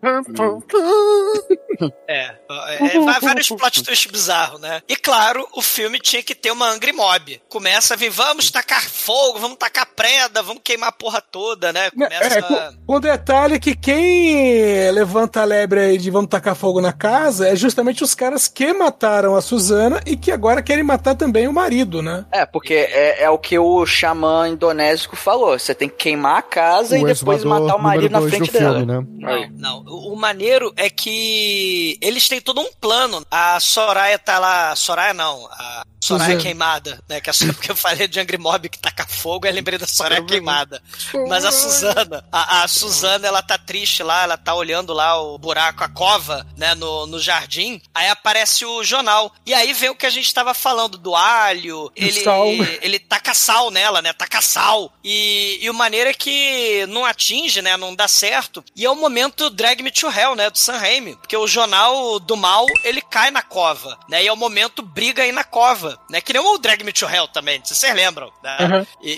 É, 2.09 2.33
é, 2.71 2.99
vai- 3.01 3.21
vários 3.21 3.49
plot 3.49 3.83
twists 3.83 4.11
bizarros, 4.11 4.61
né? 4.61 4.83
E 4.89 4.97
claro, 4.97 5.47
o 5.55 5.63
filme 5.63 5.99
tinha 5.99 6.23
que 6.23 6.35
ter 6.35 6.51
uma 6.51 6.69
Angry 6.71 6.93
Mob. 6.93 7.41
Começa 7.49 7.95
a 7.95 7.97
vir, 7.97 8.11
vamos 8.11 8.51
tacar 8.51 8.83
fogo, 8.89 9.39
vamos 9.39 9.57
tacar 9.59 9.87
preda, 9.95 10.43
vamos 10.43 10.63
queimar 10.65 10.91
a 10.91 10.93
porra 10.93 11.21
toda, 11.21 11.73
né? 11.73 11.91
Começa. 11.91 12.39
É, 12.39 12.43
com, 12.43 12.77
com 12.87 12.95
o 12.97 13.01
detalhe 13.01 13.59
que 13.59 13.75
quem 13.75 14.91
levanta 14.91 15.41
a 15.41 15.45
lebre 15.45 15.81
aí 15.81 15.99
de 15.99 16.11
vamos 16.11 16.31
tacar 16.31 16.55
fogo 16.55 16.81
na 16.81 16.93
casa 16.93 17.49
é 17.49 17.57
justamente 17.57 18.03
os 18.05 18.15
caras 18.15 18.49
que 18.49 18.73
mataram 18.73 19.35
a 19.37 19.41
Suzana 19.43 20.01
e 20.07 20.17
que 20.17 20.31
agora 20.31 20.63
querem 20.63 20.85
matar 20.85 21.15
também 21.15 21.49
o 21.49 21.53
marido, 21.53 22.03
né? 22.03 22.25
É, 22.33 22.45
porque 22.47 22.75
é, 22.75 23.23
é 23.25 23.31
o 23.31 23.39
que 23.39 23.59
o 23.59 23.85
xamã 23.87 24.49
indonésico 24.49 25.17
falou. 25.17 25.59
Você 25.59 25.75
tem 25.75 25.89
que 25.89 25.97
queimar 25.97 26.39
a 26.39 26.43
casa 26.43 26.97
e 26.99 27.03
O 27.03 27.07
depois 27.07 27.39
exumador 27.39 27.67
matar 27.69 27.79
o 27.79 27.83
marido 27.83 28.11
na 28.13 28.21
frente 28.23 28.51
do 28.51 28.59
dela. 28.59 28.77
filme, 28.79 28.93
né? 28.93 29.49
Não, 29.57 29.83
não. 29.83 29.85
O 30.13 30.17
maneiro 30.17 30.73
é 30.77 30.89
que 30.91 31.62
eles 32.01 32.29
têm 32.29 32.41
todo 32.41 32.61
um 32.61 32.73
plano. 32.81 33.25
A 33.31 33.59
Soraya 33.61 34.19
tá 34.19 34.39
lá. 34.39 34.75
Soraya 34.77 35.15
não. 35.15 35.47
A 35.51 35.85
Soraya 36.03 36.31
Suzana. 36.31 36.43
queimada, 36.43 37.01
né? 37.09 37.21
Que 37.21 37.31
é 37.31 37.33
só 37.33 37.47
porque 37.47 37.71
eu 37.71 37.77
falei 37.77 38.09
de 38.09 38.19
Angry 38.19 38.37
Mob 38.37 38.69
que 38.69 38.79
taca 38.79 39.07
fogo, 39.07 39.47
eu 39.47 39.53
lembrei 39.53 39.79
da 39.79 39.87
Soraya 39.87 40.21
queimada. 40.25 40.83
Mas 41.29 41.45
a 41.45 41.53
Suzana, 41.53 42.25
a, 42.33 42.63
a 42.63 42.69
Suzana, 42.69 43.29
ela 43.29 43.41
tá 43.41 43.57
triste 43.57 44.03
lá, 44.03 44.25
ela 44.25 44.37
tá 44.37 44.53
olhando 44.53 44.93
lá 44.93 45.21
o 45.23 45.39
buraco, 45.39 45.85
a 45.85 45.89
cova, 45.89 46.45
né, 46.57 46.75
no, 46.75 47.07
no 47.07 47.21
jardim. 47.21 47.81
Aí 47.95 48.09
aparece 48.09 48.65
o 48.65 48.83
jornal. 48.83 49.33
E 49.47 49.55
aí 49.55 49.73
vem 49.73 49.91
o 49.91 49.95
que 49.95 50.05
a 50.05 50.11
gente 50.11 50.35
tava 50.35 50.53
falando 50.55 50.99
do 50.99 51.15
alho. 51.15 51.93
Ele, 51.95 52.25
sal. 52.25 52.49
ele 52.83 52.99
taca 52.99 53.33
sal 53.33 53.71
nela, 53.71 54.03
né? 54.03 54.13
Taca 54.13 54.43
sal. 54.43 54.93
E, 55.05 55.61
e 55.63 55.71
o 55.71 55.75
maneiro 55.75 56.11
é 56.11 56.15
que 56.15 56.85
não 56.89 57.05
atinge, 57.05 57.63
né? 57.63 57.77
Não 57.77 57.95
dá 57.95 58.09
certo. 58.09 58.65
E 58.75 58.85
é 58.85 58.91
o 58.91 58.97
momento 58.97 59.49
Drag 59.49 59.81
Me 59.83 59.93
to 59.93 60.11
Hell, 60.11 60.35
né? 60.35 60.51
Do 60.51 60.59
Sam 60.59 60.79
Raimi. 60.79 61.15
Porque 61.15 61.37
o 61.37 61.47
jornal 61.53 62.19
do 62.21 62.37
mal, 62.37 62.67
ele 62.85 63.01
cai 63.01 63.31
na 63.31 63.43
cova, 63.43 63.99
né? 64.09 64.23
E 64.23 64.27
é 64.29 64.33
o 64.33 64.37
momento 64.37 64.83
briga 64.83 65.23
aí 65.23 65.33
na 65.33 65.45
cova, 65.45 65.99
né? 66.11 66.21
Que 66.21 66.33
nem 66.33 66.43
o 66.43 66.59
Drag 66.59 66.83
Me 66.85 66.93
to 66.93 67.07
Hell 67.09 67.29
também, 67.29 67.61
se 67.65 67.75
vocês 67.75 67.95
lembram, 67.95 68.31
né? 68.43 68.57
Uhum. 68.61 68.87
E, 69.03 69.11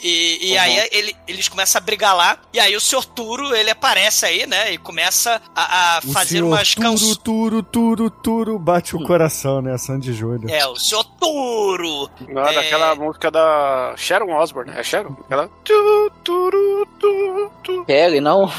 e- 0.43 0.53
e 0.53 0.59
aí 0.59 0.89
ele- 0.93 1.17
eles 1.29 1.49
começam 1.49 1.79
a 1.79 1.85
brigar 1.85 2.15
lá. 2.17 2.39
E 2.53 2.61
aí 2.61 2.75
o 2.77 2.81
Sr. 2.81 3.05
Turo, 3.05 3.55
ele 3.55 3.71
aparece 3.71 4.27
aí, 4.27 4.47
né? 4.47 4.73
E 4.73 4.79
começa 4.79 5.41
a, 5.55 5.97
a 5.99 6.01
fazer 6.03 6.37
senhor 6.39 6.47
umas 6.49 6.75
turo, 6.75 6.89
canções. 6.91 7.17
turo, 7.19 7.63
turo, 7.63 8.11
turo, 8.11 8.59
bate 8.59 8.97
o 8.97 9.03
coração, 9.05 9.61
né? 9.63 9.77
Sandy 9.79 10.13
Júnior. 10.13 10.51
É, 10.51 10.67
o 10.67 10.77
Sr. 10.77 11.05
Turo. 11.21 12.11
Não 12.29 12.47
é 12.47 12.51
É. 12.51 12.55
daquela 12.55 12.95
música 12.95 13.31
da 13.31 13.95
Sharon 13.97 14.33
Osbourne, 14.37 14.73
é 14.77 14.83
Sharon? 14.83 15.17
Aquela. 15.25 15.49
Tu, 15.65 16.11
turu, 16.23 16.89
tu, 16.99 17.51
tu. 17.63 17.85
Kelly, 17.85 18.21
não? 18.21 18.51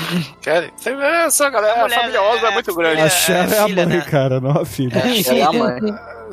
Kelly. 0.41 0.71
Você 0.75 0.95
vê 0.95 1.05
essa 1.05 1.49
galera, 1.49 1.79
a 1.79 1.81
mulher, 1.83 1.99
família 1.99 2.21
Osbourne 2.21 2.47
é 2.47 2.51
muito 2.51 2.75
grande. 2.75 3.01
A 3.01 3.05
é, 3.05 3.09
Cher 3.09 3.53
é, 3.53 3.57
é 3.57 3.64
a 3.65 3.75
mãe, 3.75 3.85
né? 3.85 4.01
cara, 4.09 4.39
não 4.39 4.51
a 4.61 4.65
filha. 4.65 4.97
É, 4.97 5.39
é 5.39 5.43
a 5.43 5.51
mãe. 5.51 5.79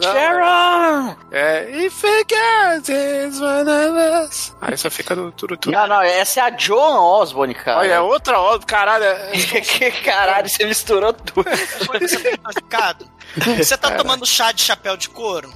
Sharon! 0.01 1.15
É, 1.31 1.71
if 1.85 2.03
it 2.05 2.27
gets 2.35 2.89
is 2.89 3.41
one 3.41 3.69
of 3.71 4.25
us. 4.27 4.55
Aí 4.61 4.77
só 4.77 4.91
fica 4.91 5.15
no 5.15 5.31
turu, 5.31 5.57
turu. 5.57 5.77
Não, 5.77 5.87
não, 5.87 6.03
essa 6.03 6.41
é 6.41 6.43
a 6.45 6.57
Joan 6.57 7.01
Osborne, 7.01 7.55
cara. 7.55 7.79
Olha, 7.81 7.93
é 7.95 8.01
outra 8.01 8.41
Osbourne, 8.41 8.67
caralho. 8.67 9.05
é- 9.05 9.31
que 9.61 9.91
caralho, 10.03 10.49
você 10.49 10.65
misturou 10.65 11.13
tudo. 11.13 11.45
Você 13.57 13.77
tá 13.79 13.93
tomando 13.93 14.27
chá 14.27 14.53
de 14.53 14.61
chapéu 14.61 14.95
de 14.97 15.09
couro? 15.09 15.51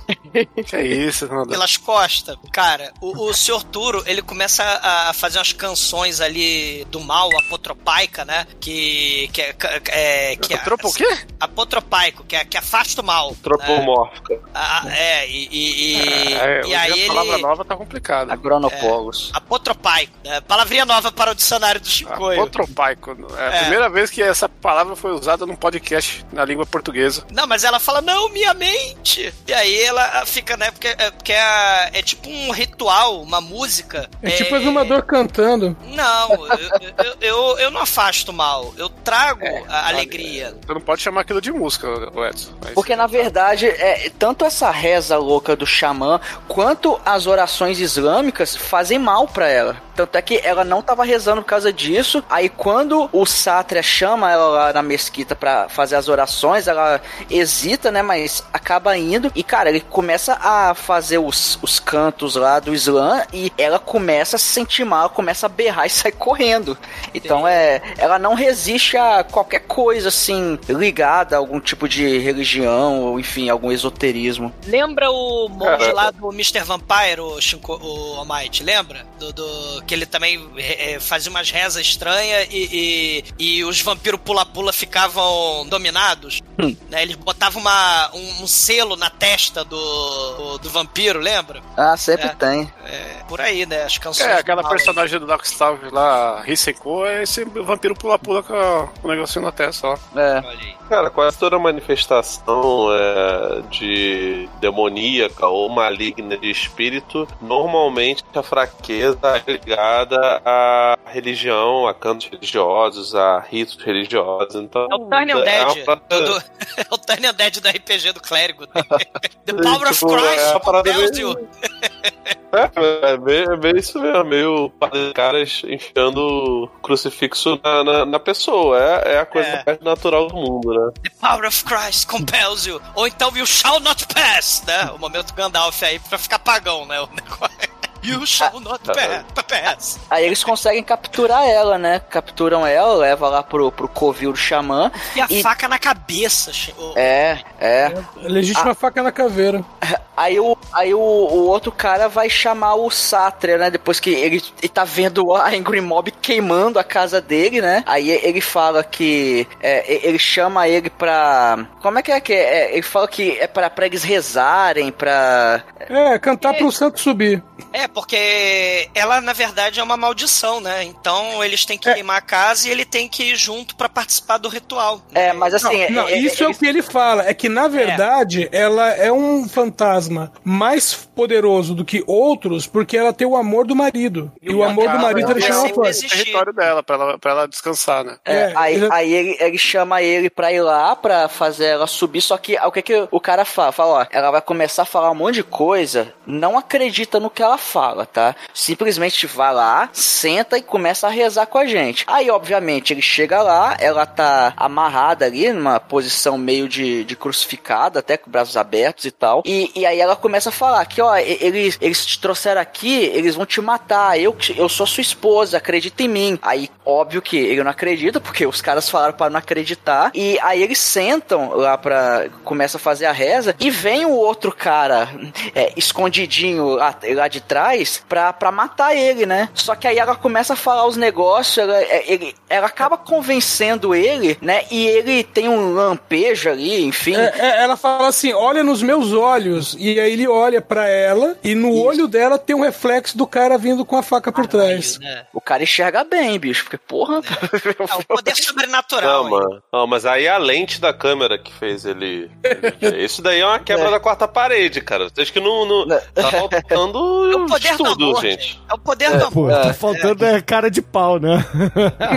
Que 0.66 0.76
é 0.76 0.86
isso, 0.86 1.26
Nanda? 1.26 1.48
Pelas 1.50 1.76
costas? 1.76 2.36
Cara, 2.52 2.92
o, 3.00 3.28
o 3.28 3.34
Sr. 3.34 3.62
Turo, 3.64 4.02
ele 4.06 4.22
começa 4.22 4.62
a 4.82 5.12
fazer 5.12 5.38
umas 5.38 5.52
canções 5.52 6.20
ali 6.20 6.84
do 6.90 7.00
mal, 7.00 7.28
apotropaica, 7.38 8.24
né? 8.24 8.46
Que. 8.60 9.28
que, 9.32 9.40
é, 9.42 9.54
é, 9.88 10.36
que 10.36 10.54
é- 10.54 10.56
Tropa 10.58 10.88
o 10.88 10.92
quê? 10.92 11.06
Apotropaico, 11.38 12.24
que, 12.24 12.34
é, 12.36 12.44
que 12.44 12.56
afasta 12.56 13.00
o 13.00 13.04
mal. 13.04 13.30
né? 13.30 13.36
Tropomórfica. 13.42 14.40
Ah, 14.54 14.82
é, 14.90 15.28
e, 15.28 15.48
e, 15.50 15.96
e, 15.96 16.34
É, 16.34 16.60
e 16.66 16.74
aí 16.74 17.04
a 17.04 17.06
palavra 17.08 17.32
ele. 17.34 17.42
nova 17.42 17.64
tá 17.64 17.76
complicada. 17.76 18.32
Agronopólogos. 18.32 19.30
Apotropaico, 19.32 20.12
né? 20.24 20.40
Palavrinha 20.40 20.84
nova 20.84 21.12
para 21.12 21.30
o 21.30 21.34
dicionário 21.34 21.80
do 21.80 21.88
Chicoio. 21.88 22.40
Apotropaico. 22.40 23.16
É 23.38 23.40
a 23.40 23.54
É. 23.54 23.60
primeira 23.60 23.88
vez 23.88 24.10
que 24.10 24.22
essa 24.22 24.48
palavra 24.48 24.96
foi 24.96 25.12
usada 25.12 25.46
num 25.46 25.56
podcast 25.56 26.24
na 26.32 26.44
língua 26.44 26.66
portuguesa. 26.66 27.24
Não, 27.32 27.46
mas 27.46 27.64
ela 27.64 27.78
fala, 27.78 28.00
não, 28.00 28.28
minha 28.30 28.52
mente. 28.54 29.32
E 29.46 29.52
aí 29.52 29.82
ela 29.82 30.25
fica, 30.26 30.56
né? 30.56 30.70
Porque, 30.70 30.88
é, 30.88 31.10
porque 31.10 31.32
é, 31.32 31.90
é 31.94 32.02
tipo 32.02 32.28
um 32.28 32.50
ritual, 32.50 33.22
uma 33.22 33.40
música. 33.40 34.08
É 34.22 34.30
tipo 34.30 34.54
o 34.54 34.58
exumador 34.58 35.02
cantando. 35.04 35.76
Não, 35.94 36.30
eu, 36.46 37.04
eu, 37.04 37.16
eu, 37.20 37.58
eu 37.58 37.70
não 37.70 37.80
afasto 37.80 38.32
mal. 38.32 38.74
Eu 38.76 38.88
trago 38.88 39.44
a 39.68 39.88
alegria. 39.88 40.54
Você 40.66 40.74
não 40.74 40.80
pode 40.80 41.02
chamar 41.02 41.22
aquilo 41.22 41.40
de 41.40 41.52
música, 41.52 41.88
Edson. 42.28 42.52
Mas- 42.62 42.72
Porque 42.74 42.94
na 42.96 43.06
verdade, 43.06 43.66
é, 43.66 44.10
tanto 44.18 44.44
essa 44.44 44.70
reza 44.70 45.16
louca 45.16 45.56
do 45.56 45.66
xamã 45.66 46.20
quanto 46.48 47.00
as 47.04 47.26
orações 47.26 47.78
islâmicas 47.80 48.54
fazem 48.56 48.98
mal 48.98 49.26
pra 49.28 49.48
ela. 49.48 49.85
Tanto 49.96 50.16
é 50.16 50.22
que 50.22 50.40
ela 50.44 50.62
não 50.64 50.82
tava 50.82 51.04
rezando 51.04 51.42
por 51.42 51.48
causa 51.48 51.72
disso. 51.72 52.22
Aí 52.28 52.48
quando 52.48 53.08
o 53.12 53.24
Sátria 53.24 53.82
chama 53.82 54.30
ela 54.30 54.46
lá 54.48 54.72
na 54.72 54.82
mesquita 54.82 55.34
pra 55.34 55.68
fazer 55.68 55.96
as 55.96 56.08
orações, 56.08 56.68
ela 56.68 57.00
hesita, 57.30 57.90
né? 57.90 58.02
Mas 58.02 58.44
acaba 58.52 58.96
indo. 58.96 59.32
E, 59.34 59.42
cara, 59.42 59.70
ele 59.70 59.80
começa 59.80 60.34
a 60.40 60.74
fazer 60.74 61.18
os, 61.18 61.58
os 61.62 61.80
cantos 61.80 62.36
lá 62.36 62.60
do 62.60 62.74
Islã 62.74 63.22
e 63.32 63.52
ela 63.56 63.78
começa 63.78 64.36
a 64.36 64.38
se 64.38 64.46
sentir 64.46 64.84
mal, 64.84 65.10
começa 65.10 65.46
a 65.46 65.48
berrar 65.48 65.86
e 65.86 65.90
sai 65.90 66.12
correndo. 66.12 66.76
Então 67.14 67.46
é. 67.48 67.80
Ela 67.96 68.18
não 68.18 68.34
resiste 68.34 68.96
a 68.96 69.24
qualquer 69.24 69.60
coisa 69.60 70.08
assim 70.08 70.58
ligada 70.68 71.36
a 71.36 71.38
algum 71.38 71.60
tipo 71.60 71.88
de 71.88 72.18
religião, 72.18 73.00
ou 73.00 73.18
enfim, 73.20 73.48
algum 73.48 73.72
esoterismo. 73.72 74.52
Lembra 74.66 75.10
o 75.10 75.48
monge 75.48 75.78
Cara, 75.78 75.92
lá 75.92 76.10
do 76.10 76.28
Mr. 76.32 76.60
Vampire, 76.60 77.20
o, 77.20 77.40
Shinko, 77.40 77.78
o 77.82 78.16
Almighty, 78.18 78.62
lembra? 78.62 79.06
Do, 79.18 79.32
do- 79.32 79.82
que 79.86 79.94
ele 79.94 80.06
também 80.06 80.48
eh, 80.58 80.98
fazia 81.00 81.30
umas 81.30 81.50
rezas 81.50 81.80
estranhas 81.86 82.48
e, 82.50 83.24
e, 83.38 83.58
e 83.58 83.64
os 83.64 83.80
vampiros 83.80 84.20
pula-pula 84.24 84.72
ficavam 84.72 85.66
dominados. 85.68 86.42
Né? 86.58 87.02
Eles 87.02 87.16
botavam 87.16 87.60
uma, 87.60 88.10
um, 88.14 88.42
um 88.42 88.46
selo 88.46 88.96
na 88.96 89.08
testa 89.10 89.64
do, 89.64 89.76
do, 89.76 90.58
do 90.58 90.70
vampiro, 90.70 91.20
lembra? 91.20 91.62
Ah, 91.76 91.96
sempre 91.96 92.26
É. 92.26 92.34
tem. 92.34 92.72
É, 92.84 93.22
por 93.28 93.40
aí, 93.40 93.64
né? 93.66 93.84
As 93.84 93.96
canções. 93.98 94.26
É, 94.28 94.34
aquela 94.38 94.62
mal. 94.62 94.70
personagem 94.70 95.18
do 95.20 95.26
Darkstar 95.26 95.78
lá, 95.92 96.42
Hisenko, 96.46 97.04
é 97.06 97.22
esse 97.22 97.44
vampiro 97.44 97.94
pula-pula 97.94 98.42
com 98.42 98.56
com 99.00 99.08
o 99.08 99.10
negocinho 99.10 99.44
na 99.44 99.52
testa, 99.52 99.86
ó. 99.88 99.98
É. 100.18 100.42
Cara, 100.88 101.10
quase 101.10 101.36
toda 101.38 101.58
manifestação 101.58 102.88
é, 102.92 103.62
de 103.70 104.48
demoníaca 104.60 105.46
ou 105.46 105.68
maligna 105.68 106.36
de 106.36 106.50
espírito, 106.50 107.26
normalmente 107.40 108.24
a 108.34 108.42
fraqueza 108.42 109.18
é 109.46 109.58
ligada 109.76 110.42
à 110.44 110.98
religião, 111.06 111.86
a 111.86 111.94
cantos 111.94 112.28
religiosos, 112.28 113.14
a 113.14 113.38
ritos 113.40 113.76
religiosos. 113.82 114.54
Então, 114.56 114.86
É 114.90 114.94
o 114.94 114.98
Turn 115.08 115.30
é 115.32 115.34
Dead. 115.44 115.84
uma 115.86 115.96
do- 115.96 116.24
do- 116.24 116.44
é 116.78 116.86
o 116.90 116.98
Turn 116.98 117.32
Dead 117.32 117.60
do 117.60 117.68
RPG 117.68 118.12
do 118.12 118.20
clérigo. 118.20 118.66
The 119.44 119.52
Power 119.52 119.82
of 119.90 119.94
Tipo, 119.94 120.16
é 120.16 120.18
Christ 120.20 120.50
uma 120.50 120.60
parada 120.60 120.90
compels 120.92 121.10
meio- 121.12 121.28
you. 121.30 121.48
É, 122.52 123.12
é 123.12 123.16
bem, 123.18 123.42
é 123.42 123.56
bem 123.56 123.76
isso 123.76 124.00
mesmo, 124.00 124.24
meio 124.24 124.72
caras 125.12 125.62
enfiando 125.68 126.70
crucifixo 126.82 127.60
na, 127.62 127.84
na, 127.84 128.06
na 128.06 128.18
pessoa. 128.20 128.78
É, 128.80 129.14
é 129.14 129.18
a 129.18 129.26
coisa 129.26 129.48
É. 129.48 129.62
mais 129.66 129.80
natural 129.80 130.28
do 130.28 130.36
mundo, 130.36 130.72
né? 130.72 130.90
The 131.02 131.10
power 131.20 131.44
of 131.46 131.64
Christ 131.64 132.06
compels 132.08 132.64
you. 132.64 132.80
Ou 132.94 133.06
então 133.06 133.30
you 133.36 133.44
shall 133.46 133.78
not 133.80 134.06
pass, 134.06 134.62
né? 134.66 134.90
O 134.94 134.98
momento 134.98 135.34
Gandalf 135.34 135.82
aí 135.82 135.98
pra 135.98 136.16
ficar 136.16 136.38
pagão, 136.38 136.86
né? 136.86 136.98
O 137.00 137.08
negócio. 137.08 137.75
You 138.06 138.26
shall 138.26 138.60
not 138.60 138.80
pa- 138.84 139.42
pass. 139.42 139.98
Aí 140.10 140.24
eles 140.24 140.42
conseguem 140.44 140.82
capturar 140.82 141.44
ela, 141.46 141.78
né? 141.78 142.00
Capturam 142.10 142.66
ela, 142.66 142.94
leva 142.94 143.28
lá 143.28 143.42
pro, 143.42 143.70
pro 143.72 143.88
covil 143.88 144.32
do 144.32 144.38
xamã. 144.38 144.90
E 145.14 145.20
a 145.20 145.26
E- 145.30 145.42
faca 145.42 145.68
na 145.68 145.78
cabeça. 145.78 146.50
o- 146.78 146.92
É, 146.96 147.40
é. 147.60 147.92
Legítima 148.16 148.74
faca 148.74 149.02
na 149.02 149.12
caveira. 149.12 149.64
Aí, 150.16 150.40
o, 150.40 150.56
aí 150.72 150.94
o, 150.94 150.98
o 150.98 151.46
outro 151.46 151.70
cara 151.70 152.08
vai 152.08 152.30
chamar 152.30 152.74
o 152.76 152.90
Satria, 152.90 153.58
né? 153.58 153.70
Depois 153.70 154.00
que 154.00 154.08
ele, 154.14 154.42
ele 154.62 154.68
tá 154.70 154.82
vendo 154.82 155.34
a 155.34 155.48
Angry 155.50 155.82
Mob 155.82 156.10
queimando 156.10 156.78
a 156.78 156.84
casa 156.84 157.20
dele, 157.20 157.60
né? 157.60 157.84
Aí 157.84 158.10
ele 158.10 158.40
fala 158.40 158.82
que. 158.82 159.46
é, 159.62 160.06
ele 160.06 160.18
chama 160.18 160.66
ele 160.68 160.88
pra. 160.88 161.66
Como 161.82 161.98
é 161.98 162.02
que 162.02 162.10
é 162.12 162.18
que 162.18 162.32
é? 162.32 162.36
É, 162.70 162.72
Ele 162.72 162.80
fala 162.80 163.06
que 163.06 163.36
é 163.38 163.46
pra, 163.46 163.68
pra 163.68 163.84
eles 163.84 164.02
rezarem, 164.04 164.90
pra. 164.90 165.62
É, 165.80 166.18
cantar 166.18 166.54
pro 166.54 166.72
santo 166.72 166.98
subir. 166.98 167.42
É, 167.70 167.86
porque 167.96 168.90
ela, 168.94 169.22
na 169.22 169.32
verdade, 169.32 169.80
é 169.80 169.82
uma 169.82 169.96
maldição, 169.96 170.60
né? 170.60 170.84
Então 170.84 171.42
eles 171.42 171.64
têm 171.64 171.78
que 171.78 171.88
É. 171.88 171.94
queimar 171.94 172.18
a 172.18 172.20
casa 172.20 172.68
e 172.68 172.70
ele 172.70 172.84
tem 172.84 173.08
que 173.08 173.24
ir 173.32 173.36
junto 173.36 173.74
pra 173.74 173.88
participar 173.88 174.36
do 174.36 174.48
ritual. 174.50 175.00
É, 175.14 175.32
mas 175.32 175.54
assim. 175.54 175.88
Não, 175.88 176.06
é- 176.06 176.12
é- 176.12 176.18
isso 176.18 176.44
é, 176.44 176.46
é- 176.46 176.50
o 176.50 176.54
que 176.54 176.66
ele 176.66 176.82
fala. 176.82 177.26
É 177.26 177.32
que, 177.32 177.48
na 177.48 177.68
verdade, 177.68 178.48
ela 178.52 178.90
é 178.90 179.10
um 179.10 179.48
fantasma 179.48 180.30
mais 180.44 180.94
poderoso 180.94 181.74
do 181.74 181.84
que 181.86 182.04
outros 182.06 182.66
porque 182.66 182.98
ela 182.98 183.12
tem 183.14 183.26
o 183.26 183.34
amor 183.34 183.66
do 183.66 183.74
marido. 183.74 184.30
E 184.42 184.54
o 184.54 184.62
amor 184.62 184.90
do 184.90 184.98
marido 184.98 185.30
ele 185.30 185.40
chama 185.40 185.68
fora. 185.70 185.90
O 185.90 186.08
território 186.08 186.52
dela, 186.52 186.82
pra 186.82 186.96
ela, 186.96 187.18
pra 187.18 187.30
ela 187.30 187.48
descansar, 187.48 188.04
né? 188.04 188.16
É, 188.24 188.36
É, 188.36 188.52
aí, 188.54 188.74
ele- 188.74 188.88
aí 188.92 189.12
ele, 189.14 189.36
ele 189.40 189.58
chama 189.58 190.02
ele 190.02 190.28
pra 190.28 190.52
ir 190.52 190.60
lá, 190.60 190.94
pra 190.94 191.28
fazer 191.28 191.66
ela 191.68 191.86
subir, 191.86 192.20
só 192.20 192.36
que 192.36 192.56
o 192.58 192.70
que, 192.70 192.82
que 192.82 193.08
o 193.10 193.18
cara 193.20 193.44
fala? 193.46 193.72
Fala, 193.72 194.00
ó, 194.02 194.06
ela 194.10 194.30
vai 194.30 194.42
começar 194.42 194.82
a 194.82 194.86
falar 194.86 195.10
um 195.10 195.14
monte 195.14 195.36
de 195.36 195.42
coisa, 195.42 196.12
não 196.26 196.58
acredita 196.58 197.18
no 197.18 197.30
que 197.30 197.42
ela 197.42 197.56
fala, 197.56 197.85
tá? 198.06 198.34
Simplesmente 198.52 199.26
vai 199.26 199.52
lá, 199.52 199.88
senta 199.92 200.58
e 200.58 200.62
começa 200.62 201.06
a 201.06 201.10
rezar 201.10 201.46
com 201.46 201.58
a 201.58 201.66
gente. 201.66 202.04
Aí, 202.06 202.30
obviamente, 202.30 202.92
ele 202.92 203.02
chega 203.02 203.42
lá, 203.42 203.76
ela 203.78 204.06
tá 204.06 204.52
amarrada 204.56 205.24
ali, 205.24 205.52
numa 205.52 205.78
posição 205.78 206.36
meio 206.36 206.68
de, 206.68 207.04
de 207.04 207.16
crucificada, 207.16 208.00
até 208.00 208.16
com 208.16 208.30
braços 208.30 208.56
abertos 208.56 209.04
e 209.04 209.10
tal. 209.10 209.42
E, 209.44 209.70
e 209.74 209.86
aí 209.86 210.00
ela 210.00 210.16
começa 210.16 210.48
a 210.48 210.52
falar 210.52 210.84
que, 210.86 211.00
ó, 211.00 211.16
eles, 211.16 211.78
eles 211.80 212.04
te 212.04 212.18
trouxeram 212.20 212.60
aqui, 212.60 213.04
eles 213.04 213.34
vão 213.34 213.46
te 213.46 213.60
matar, 213.60 214.18
eu, 214.18 214.36
eu 214.56 214.68
sou 214.68 214.86
sua 214.86 215.00
esposa, 215.00 215.56
acredita 215.56 216.02
em 216.02 216.08
mim. 216.08 216.38
Aí, 216.42 216.70
óbvio 216.84 217.22
que 217.22 217.36
ele 217.36 217.62
não 217.62 217.70
acredita, 217.70 218.20
porque 218.20 218.46
os 218.46 218.60
caras 218.60 218.88
falaram 218.88 219.14
para 219.14 219.30
não 219.30 219.38
acreditar. 219.38 220.10
E 220.14 220.38
aí 220.42 220.62
eles 220.62 220.78
sentam 220.78 221.54
lá 221.54 221.76
pra. 221.76 222.28
começa 222.44 222.76
a 222.76 222.80
fazer 222.80 223.06
a 223.06 223.12
reza. 223.12 223.54
E 223.58 223.70
vem 223.70 224.04
o 224.04 224.12
outro 224.12 224.52
cara 224.52 225.08
é, 225.54 225.72
escondidinho 225.76 226.74
lá, 226.74 226.96
lá 227.14 227.28
de 227.28 227.40
trás 227.40 227.65
pra, 228.08 228.32
pra 228.32 228.52
matar 228.52 228.94
ele, 228.96 229.26
né? 229.26 229.48
Só 229.54 229.74
que 229.74 229.86
aí 229.86 229.98
ela 229.98 230.14
começa 230.14 230.52
a 230.52 230.56
falar 230.56 230.86
os 230.86 230.96
negócios, 230.96 231.58
ela, 231.58 231.76
é, 231.76 232.04
ele, 232.06 232.34
ela 232.48 232.66
acaba 232.66 232.96
convencendo 232.96 233.94
ele, 233.94 234.36
né? 234.40 234.64
E 234.70 234.86
ele 234.86 235.24
tem 235.24 235.48
um 235.48 235.72
lampejo 235.74 236.50
ali, 236.50 236.84
enfim. 236.84 237.16
É, 237.16 237.32
é, 237.38 237.62
ela 237.62 237.76
fala 237.76 238.08
assim: 238.08 238.32
olha 238.32 238.62
nos 238.62 238.82
meus 238.82 239.12
olhos. 239.12 239.76
E 239.78 239.98
aí 239.98 240.12
ele 240.12 240.28
olha 240.28 240.60
pra 240.60 240.88
ela 240.88 241.36
e 241.42 241.54
no 241.54 241.74
olho 241.74 242.06
dela 242.06 242.38
tem 242.38 242.54
um 242.54 242.62
reflexo 242.62 243.16
do 243.16 243.26
cara 243.26 243.58
vindo 243.58 243.84
com 243.84 243.96
a 243.96 244.02
faca 244.02 244.32
por 244.32 244.46
trás. 244.46 244.98
Né? 244.98 245.26
O 245.32 245.40
cara 245.40 245.62
enxerga 245.62 246.04
bem, 246.04 246.38
bicho, 246.38 246.64
porque 246.64 246.78
porra. 246.78 247.16
É 247.16 247.94
o 247.94 248.04
poder 248.04 248.36
sobrenatural. 248.36 249.24
Não, 249.24 249.30
mano. 249.30 249.62
Não, 249.72 249.86
mas 249.86 250.06
aí 250.06 250.26
é 250.26 250.30
a 250.30 250.38
lente 250.38 250.80
da 250.80 250.92
câmera 250.92 251.38
que 251.38 251.52
fez 251.52 251.84
ele. 251.84 252.30
Isso 252.98 253.22
daí 253.22 253.40
é 253.40 253.46
uma 253.46 253.58
quebra 253.58 253.90
da 253.90 254.00
quarta 254.00 254.26
parede, 254.26 254.80
cara. 254.80 255.08
Vocês 255.08 255.30
que 255.30 255.40
não. 255.40 255.66
não 255.66 255.88
tá 255.88 256.30
faltando 256.30 257.48
É 257.64 257.74
o 257.74 257.76
poder 257.76 257.76
do 257.76 257.86
amor, 257.86 258.22
gente. 258.22 258.60
É 258.68 258.74
o 258.74 258.78
poder 258.78 259.10
do 259.10 259.24
amor. 259.24 259.30
Pô, 259.30 259.48
tá 259.48 259.74
faltando 259.74 260.24
é, 260.24 260.40
cara 260.40 260.70
de 260.70 260.82
pau, 260.82 261.18
né? 261.18 261.44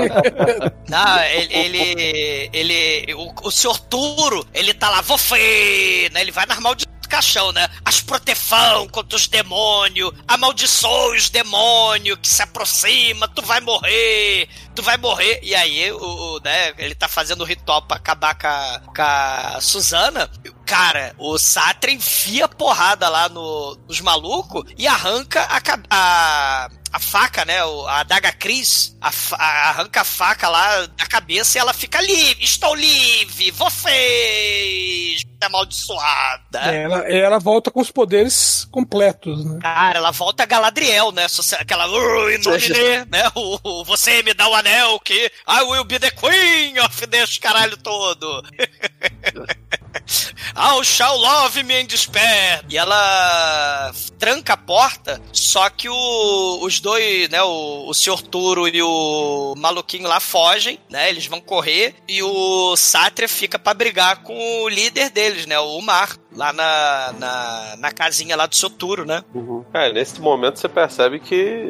Não, 0.88 1.24
ele. 1.24 1.54
ele, 1.54 2.50
ele 2.54 3.14
o, 3.14 3.34
o 3.44 3.52
senhor 3.52 3.78
Turo, 3.80 4.46
ele 4.54 4.74
tá 4.74 4.90
lá, 4.90 5.02
você, 5.02 6.10
né? 6.12 6.22
Ele 6.22 6.32
vai 6.32 6.46
nas 6.46 6.60
maldições 6.60 6.96
do 7.02 7.10
caixão, 7.10 7.52
né? 7.52 7.68
As 7.84 8.02
protefão 8.02 8.88
contra 8.88 9.16
os 9.16 9.28
demônios, 9.28 10.12
amaldiçoe 10.28 11.18
os 11.18 11.30
demônios 11.30 12.18
que 12.22 12.28
se 12.28 12.42
aproxima, 12.42 13.28
tu 13.28 13.42
vai 13.42 13.62
morrer, 13.62 14.48
tu 14.76 14.82
vai 14.82 14.98
morrer. 14.98 15.40
E 15.44 15.54
aí, 15.56 15.92
o, 15.92 15.98
o, 15.98 16.40
né, 16.44 16.74
ele 16.78 16.96
tá 16.96 17.08
fazendo 17.08 17.42
o 17.42 17.46
ritual 17.46 17.82
pra 17.82 17.98
acabar 17.98 18.36
com 18.38 18.48
a, 18.48 18.82
com 18.96 19.02
a 19.02 19.58
Suzana. 19.62 20.30
Cara, 20.66 21.14
o 21.18 21.38
Satra 21.38 21.90
enfia 21.92 22.48
porrada 22.48 23.10
lá 23.10 23.28
no, 23.28 23.78
nos 23.88 24.00
malucos 24.02 24.64
e 24.78 24.88
arranca 24.88 25.42
a, 25.44 25.60
ca- 25.60 25.80
a, 25.90 26.70
a 26.94 27.00
faca, 27.00 27.44
né? 27.44 27.60
A 27.88 28.00
adaga 28.02 28.32
Cris, 28.32 28.96
a 29.02 29.10
a- 29.36 29.70
arranca 29.70 30.02
a 30.02 30.06
faca 30.06 30.48
lá 30.48 30.86
da 30.86 31.08
cabeça 31.08 31.58
e 31.58 31.62
ela 31.62 31.74
fica 31.74 32.00
livre. 32.02 32.44
Estou 32.44 32.76
livre, 32.76 33.50
vocês, 33.52 35.24
amaldiçoada. 35.42 36.60
É, 36.72 36.84
ela, 36.84 36.98
ela 37.12 37.40
volta 37.40 37.72
com 37.72 37.80
os 37.82 37.90
poderes 37.92 38.68
completos, 38.72 39.44
né? 39.46 39.60
Cara, 39.62 39.98
ela 39.98 40.12
volta 40.12 40.44
a 40.44 40.46
Galadriel, 40.46 41.12
né? 41.12 41.26
Aquela. 41.60 41.88
"Uh, 41.88 42.30
de", 42.60 43.06
né? 43.10 43.24
O, 43.36 43.60
o- 43.64 43.84
você 43.86 44.22
me 44.24 44.34
dá 44.34 44.48
o 44.48 44.56
anel 44.60 45.00
que. 45.00 45.32
I 45.48 45.64
will 45.64 45.84
be 45.84 45.98
the 46.00 46.12
queen 46.12 46.80
of 46.80 47.08
this 47.08 47.38
caralho 47.38 47.78
todo. 47.78 48.44
I'll 50.56 50.84
shall 50.84 51.18
love 51.20 51.62
me 51.64 51.82
in 51.82 51.88
despair. 51.88 52.64
E 52.70 52.78
ela 52.78 53.92
tranca 54.18 54.54
a 54.54 54.58
porta, 54.58 55.22
só 55.32 55.70
que 55.70 55.88
o- 55.90 56.60
os 56.62 56.80
dois, 56.80 57.30
né? 57.30 57.42
O, 57.42 57.88
o 57.88 57.94
Sr. 57.94 58.22
Turo 58.24 58.68
e 58.68 58.82
o 58.82 59.54
maluquinho 59.58 60.08
lá 60.08 60.20
fogem, 60.20 60.80
né? 60.90 61.10
Eles 61.10 61.26
vão 61.28 61.40
correr 61.42 61.96
e 62.08 62.22
o 62.24 62.76
Sátria 62.76 63.28
fica 63.30 63.58
pra 63.60 63.74
brigar 63.74 64.24
com 64.24 64.64
o 64.64 64.70
líder 64.70 65.10
deles, 65.10 65.46
né? 65.46 65.60
O 65.60 65.82
Mar, 65.82 66.16
lá 66.40 66.54
na, 66.54 67.14
na, 67.20 67.76
na 67.80 67.92
casinha 67.92 68.36
lá 68.38 68.46
do 68.46 68.56
Sr. 68.56 68.70
Turo, 68.70 69.06
né? 69.06 69.24
É, 69.74 69.92
nesse 69.92 70.22
momento 70.22 70.58
você 70.58 70.70
percebe 70.70 71.20
que 71.20 71.66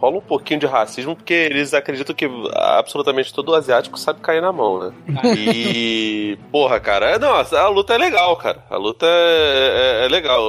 rola 0.00 0.16
um 0.16 0.20
pouquinho 0.22 0.60
de 0.60 0.66
racismo, 0.66 1.14
porque 1.14 1.34
eles 1.34 1.74
acreditam 1.74 2.14
que 2.14 2.26
absolutamente 2.54 3.34
todo 3.34 3.54
asiático 3.54 3.98
sabe 3.98 4.20
cair 4.20 4.40
na 4.40 4.50
mão, 4.50 4.78
né? 4.80 4.92
E. 5.36 6.38
Porra, 6.50 6.80
cara, 6.80 7.10
é, 7.10 7.18
não, 7.18 7.32
a 7.34 7.68
luta 7.68 7.94
é 7.94 7.98
legal, 7.98 8.34
cara. 8.36 8.64
A 8.70 8.76
luta 8.76 9.04
é, 9.06 10.00
é- 10.02 10.06
é 10.06 10.08
legal. 10.08 10.42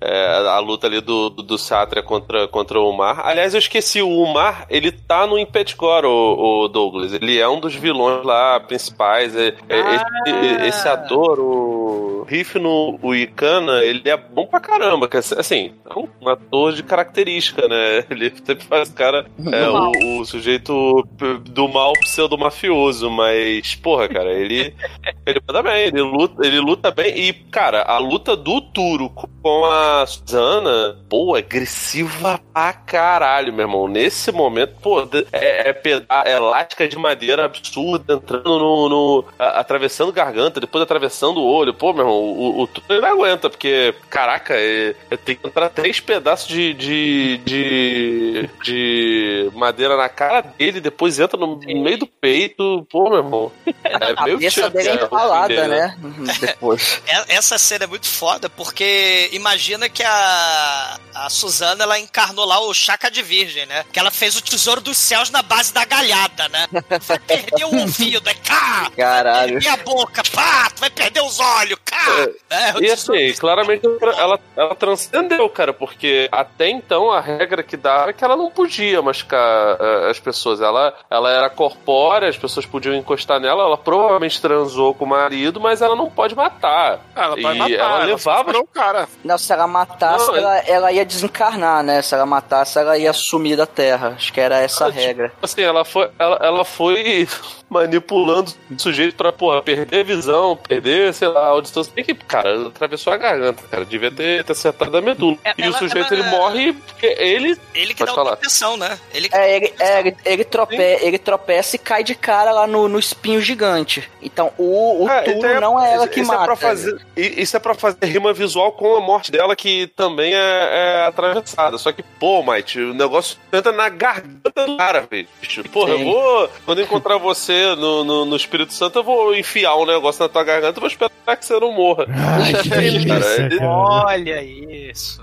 É, 0.00 0.48
a 0.48 0.58
luta 0.58 0.86
ali 0.88 1.00
do, 1.00 1.30
do, 1.30 1.42
do 1.42 1.58
Satria 1.58 2.02
contra, 2.02 2.48
contra 2.48 2.80
o 2.80 2.90
Umar. 2.90 3.20
Aliás, 3.24 3.54
eu 3.54 3.58
esqueci, 3.58 4.02
o 4.02 4.08
Umar, 4.08 4.66
ele 4.68 4.90
tá 4.90 5.26
no 5.26 5.38
Impetcore, 5.38 6.06
o, 6.06 6.64
o 6.64 6.68
Douglas. 6.68 7.12
Ele 7.12 7.38
é 7.38 7.48
um 7.48 7.60
dos 7.60 7.74
vilões 7.74 8.24
lá 8.24 8.58
principais. 8.58 9.36
É, 9.36 9.54
é- 9.68 9.80
Ah. 9.86 9.94
esse, 10.26 10.66
esse 10.68 10.88
ator, 10.88 11.38
o 11.38 12.24
Riff 12.28 12.58
no 12.58 12.95
o 13.02 13.14
Ikana, 13.14 13.82
ele 13.84 14.08
é 14.08 14.16
bom 14.16 14.46
pra 14.46 14.60
caramba. 14.60 15.08
que, 15.08 15.16
Assim, 15.16 15.72
é 15.88 15.98
um, 15.98 16.28
ator 16.28 16.72
de 16.72 16.82
característica, 16.82 17.66
né? 17.68 18.04
Ele 18.10 18.32
sempre 18.44 18.64
faz 18.64 18.88
cara, 18.90 19.26
é, 19.52 19.68
o, 19.68 20.20
o 20.20 20.24
sujeito 20.24 21.06
do 21.44 21.68
mal 21.68 21.92
pseudo-mafioso, 22.00 23.10
mas, 23.10 23.74
porra, 23.74 24.08
cara, 24.08 24.32
ele, 24.32 24.74
ele 25.26 25.40
manda 25.46 25.62
bem, 25.62 25.86
ele 25.86 26.02
luta, 26.02 26.46
ele 26.46 26.60
luta 26.60 26.90
bem. 26.90 27.16
E, 27.18 27.32
cara, 27.32 27.82
a 27.82 27.98
luta 27.98 28.36
do 28.36 28.60
Turo 28.60 29.10
com 29.10 29.64
a 29.64 30.04
Suzana, 30.06 30.98
pô, 31.08 31.34
agressiva 31.36 32.40
pra 32.52 32.72
caralho, 32.72 33.52
meu 33.52 33.64
irmão. 33.66 33.88
Nesse 33.88 34.32
momento, 34.32 34.74
pô, 34.82 35.02
é, 35.32 35.68
é, 35.70 35.72
peda- 35.72 36.06
é 36.24 36.32
elástica 36.36 36.88
de 36.88 36.96
madeira 36.98 37.44
absurda, 37.44 38.14
entrando 38.14 38.58
no. 38.58 38.88
no- 38.88 39.24
a- 39.38 39.60
atravessando 39.60 40.12
garganta, 40.12 40.60
depois 40.60 40.82
atravessando 40.82 41.38
o 41.40 41.46
olho. 41.46 41.72
Pô, 41.74 41.92
meu 41.92 42.02
irmão, 42.04 42.18
o, 42.20 42.62
o 42.62 42.66
Turo 42.86 43.00
não 43.00 43.08
aguenta, 43.08 43.50
porque, 43.50 43.94
caraca, 44.08 44.54
é, 44.54 44.94
é, 45.10 45.16
tem 45.16 45.34
que 45.36 45.46
entrar 45.46 45.68
três 45.68 45.98
pedaços 46.00 46.46
de, 46.48 46.72
de, 46.74 47.38
de, 47.44 48.50
de 48.62 49.50
madeira 49.54 49.96
na 49.96 50.08
cara 50.08 50.40
dele, 50.40 50.80
depois 50.80 51.18
entra 51.18 51.38
no 51.38 51.56
meio 51.58 51.98
do 51.98 52.06
peito. 52.06 52.86
Pô, 52.90 53.08
meu 53.10 53.18
irmão. 53.18 53.52
É 53.86 53.94
A 53.94 54.24
meio 54.24 54.36
cabeça 54.38 54.68
dele 54.68 54.88
é 54.88 54.94
empalada, 54.94 55.48
dele, 55.48 55.68
né? 55.68 55.96
Depois. 56.40 57.00
É- 57.06 57.36
Essa 57.36 57.56
cena 57.56 57.84
é 57.84 57.86
muito 57.86 58.06
foda, 58.08 58.48
porque 58.50 59.28
imagina 59.32 59.88
que 59.88 60.02
a, 60.02 60.98
a 61.14 61.30
Suzana 61.30 61.84
ela 61.84 61.98
encarnou 61.98 62.44
lá 62.44 62.58
o 62.60 62.74
Chaca 62.74 63.10
de 63.10 63.22
Virgem, 63.22 63.64
né? 63.66 63.84
Que 63.92 63.98
ela 63.98 64.10
fez 64.10 64.36
o 64.36 64.42
tesouro 64.42 64.80
dos 64.80 64.96
céus 64.96 65.30
na 65.30 65.40
base 65.42 65.72
da 65.72 65.84
galhada, 65.84 66.48
né? 66.48 66.66
Vai 67.06 67.18
perder 67.20 67.64
o 67.64 67.76
ouvido, 67.80 68.28
é 68.28 68.34
cá! 68.34 68.90
Caralho. 68.96 69.52
Perder 69.54 69.68
a 69.68 69.76
boca, 69.78 70.22
pá! 70.32 70.68
Tu 70.74 70.80
vai 70.80 70.90
perder 70.90 71.22
os 71.22 71.38
olhos, 71.38 71.78
cá! 71.84 72.26
É, 72.50 72.65
o 72.74 72.82
E 72.82 72.90
assim, 72.90 73.32
claramente 73.38 73.86
ela, 74.16 74.38
ela 74.56 74.74
transcendeu, 74.74 75.48
cara, 75.48 75.72
porque 75.72 76.28
até 76.32 76.68
então 76.68 77.10
a 77.10 77.20
regra 77.20 77.62
que 77.62 77.76
dava 77.76 78.10
é 78.10 78.12
que 78.12 78.24
ela 78.24 78.36
não 78.36 78.50
podia 78.50 79.00
machucar 79.02 79.76
eh, 79.80 80.10
as 80.10 80.18
pessoas. 80.18 80.60
Ela, 80.60 80.94
ela 81.10 81.30
era 81.30 81.50
corpórea, 81.50 82.28
as 82.28 82.36
pessoas 82.36 82.64
podiam 82.66 82.94
encostar 82.94 83.38
nela, 83.40 83.62
ela 83.64 83.76
provavelmente 83.78 84.40
transou 84.40 84.94
com 84.94 85.04
o 85.04 85.08
marido, 85.08 85.60
mas 85.60 85.82
ela 85.82 85.94
não 85.96 86.10
pode 86.10 86.34
matar. 86.34 87.00
Ela 87.14 87.36
pode 87.36 87.40
E 87.56 87.58
matar, 87.58 87.70
ela 87.70 88.04
levava- 88.04 88.52
Não, 88.52 88.66
cara. 88.66 89.08
Não, 89.24 89.38
se 89.38 89.52
ela 89.52 89.66
matasse, 89.66 90.26
Não, 90.28 90.36
ela, 90.36 90.58
ela 90.58 90.92
ia 90.92 91.04
desencarnar, 91.04 91.82
né? 91.82 92.02
Se 92.02 92.14
ela 92.14 92.26
matasse, 92.26 92.78
ela 92.78 92.96
ia 92.98 93.12
sumir 93.12 93.56
da 93.56 93.66
Terra. 93.66 94.14
Acho 94.16 94.32
que 94.32 94.40
era 94.40 94.58
essa 94.58 94.84
a 94.84 94.88
Ah, 94.88 94.90
tipo, 94.92 95.02
regra. 95.04 95.32
Assim, 95.42 95.62
ela 95.62 95.84
foi, 95.84 96.08
ela, 96.18 96.38
ela 96.42 96.64
foi 96.64 97.28
manipulando 97.68 98.52
o 98.70 98.78
sujeito 98.80 99.16
pra, 99.16 99.32
porra, 99.32 99.62
perder 99.62 100.04
visão, 100.04 100.56
perder, 100.56 101.12
sei 101.14 101.28
lá, 101.28 101.40
a 101.46 101.48
audição. 101.48 101.82
Bem 101.94 102.04
que, 102.04 102.14
cara, 102.14 102.55
atravessou 102.66 103.12
a 103.12 103.16
garganta, 103.16 103.62
cara. 103.70 103.84
Devia 103.84 104.10
ter, 104.10 104.44
ter 104.44 104.52
acertado 104.52 104.96
a 104.96 105.00
medula. 105.00 105.36
É, 105.44 105.54
e 105.58 105.62
o 105.62 105.64
ela- 105.66 105.78
sujeito, 105.78 106.14
ela- 106.14 106.22
ele 106.22 106.30
morre 106.36 106.72
porque 106.72 107.06
ele... 107.06 107.56
Ele 107.74 107.92
que 107.94 107.98
Pode 107.98 108.10
dá 108.10 108.14
falar. 108.14 108.30
uma 108.30 108.36
proteção, 108.36 108.76
né? 108.76 108.98
Ele 109.12 109.28
que 109.28 109.36
É, 109.36 109.56
ele, 109.56 109.74
é, 109.78 109.98
ele, 110.00 110.16
ele, 110.24 110.44
trope, 110.44 110.76
ele 110.76 111.18
tropeça 111.18 111.76
e 111.76 111.78
cai 111.78 112.02
de 112.04 112.14
cara 112.14 112.50
lá 112.52 112.66
no, 112.66 112.88
no 112.88 112.98
espinho 112.98 113.40
gigante. 113.40 114.08
Então, 114.22 114.52
o, 114.58 115.04
o 115.04 115.08
É, 115.08 115.22
Turo 115.22 115.38
então 115.38 115.50
é- 115.50 115.60
não 115.60 115.82
é 115.84 115.92
ela 115.94 116.08
que 116.08 116.20
isso 116.20 116.28
mata. 116.30 116.42
É 116.42 116.46
pra 116.46 116.56
fazer, 116.56 117.00
isso 117.16 117.56
é 117.56 117.60
pra 117.60 117.74
fazer 117.74 118.04
rima 118.04 118.32
visual 118.32 118.72
com 118.72 118.96
a 118.96 119.00
morte 119.00 119.30
dela, 119.32 119.54
que 119.56 119.86
também 119.96 120.34
é, 120.34 120.38
é 120.38 121.06
atravessada. 121.06 121.78
Só 121.78 121.92
que, 121.92 122.02
pô, 122.02 122.42
Mike, 122.42 122.78
o 122.80 122.94
negócio 122.94 123.36
entra 123.52 123.72
na 123.72 123.88
garganta 123.88 124.66
do 124.66 124.76
cara, 124.76 125.06
bicho. 125.40 125.62
Porra, 125.70 125.90
eu 125.92 125.98
Sim. 125.98 126.04
vou. 126.04 126.50
Quando 126.64 126.78
eu 126.78 126.84
encontrar 126.84 127.18
você 127.18 127.74
no, 127.76 128.04
no, 128.04 128.24
no 128.24 128.36
Espírito 128.36 128.72
Santo, 128.72 128.98
eu 128.98 129.04
vou 129.04 129.34
enfiar 129.34 129.74
um 129.76 129.86
negócio 129.86 130.22
na 130.22 130.28
tua 130.28 130.44
garganta 130.44 130.78
e 130.78 130.80
vou 130.80 130.88
esperar 130.88 131.36
que 131.36 131.44
você 131.44 131.58
não 131.58 131.72
morra. 131.72 132.06
Ai, 132.46 132.62
que 132.62 132.68
delícia, 132.68 133.48
Cara. 133.48 133.66
Olha 133.66 134.42
isso. 134.42 135.22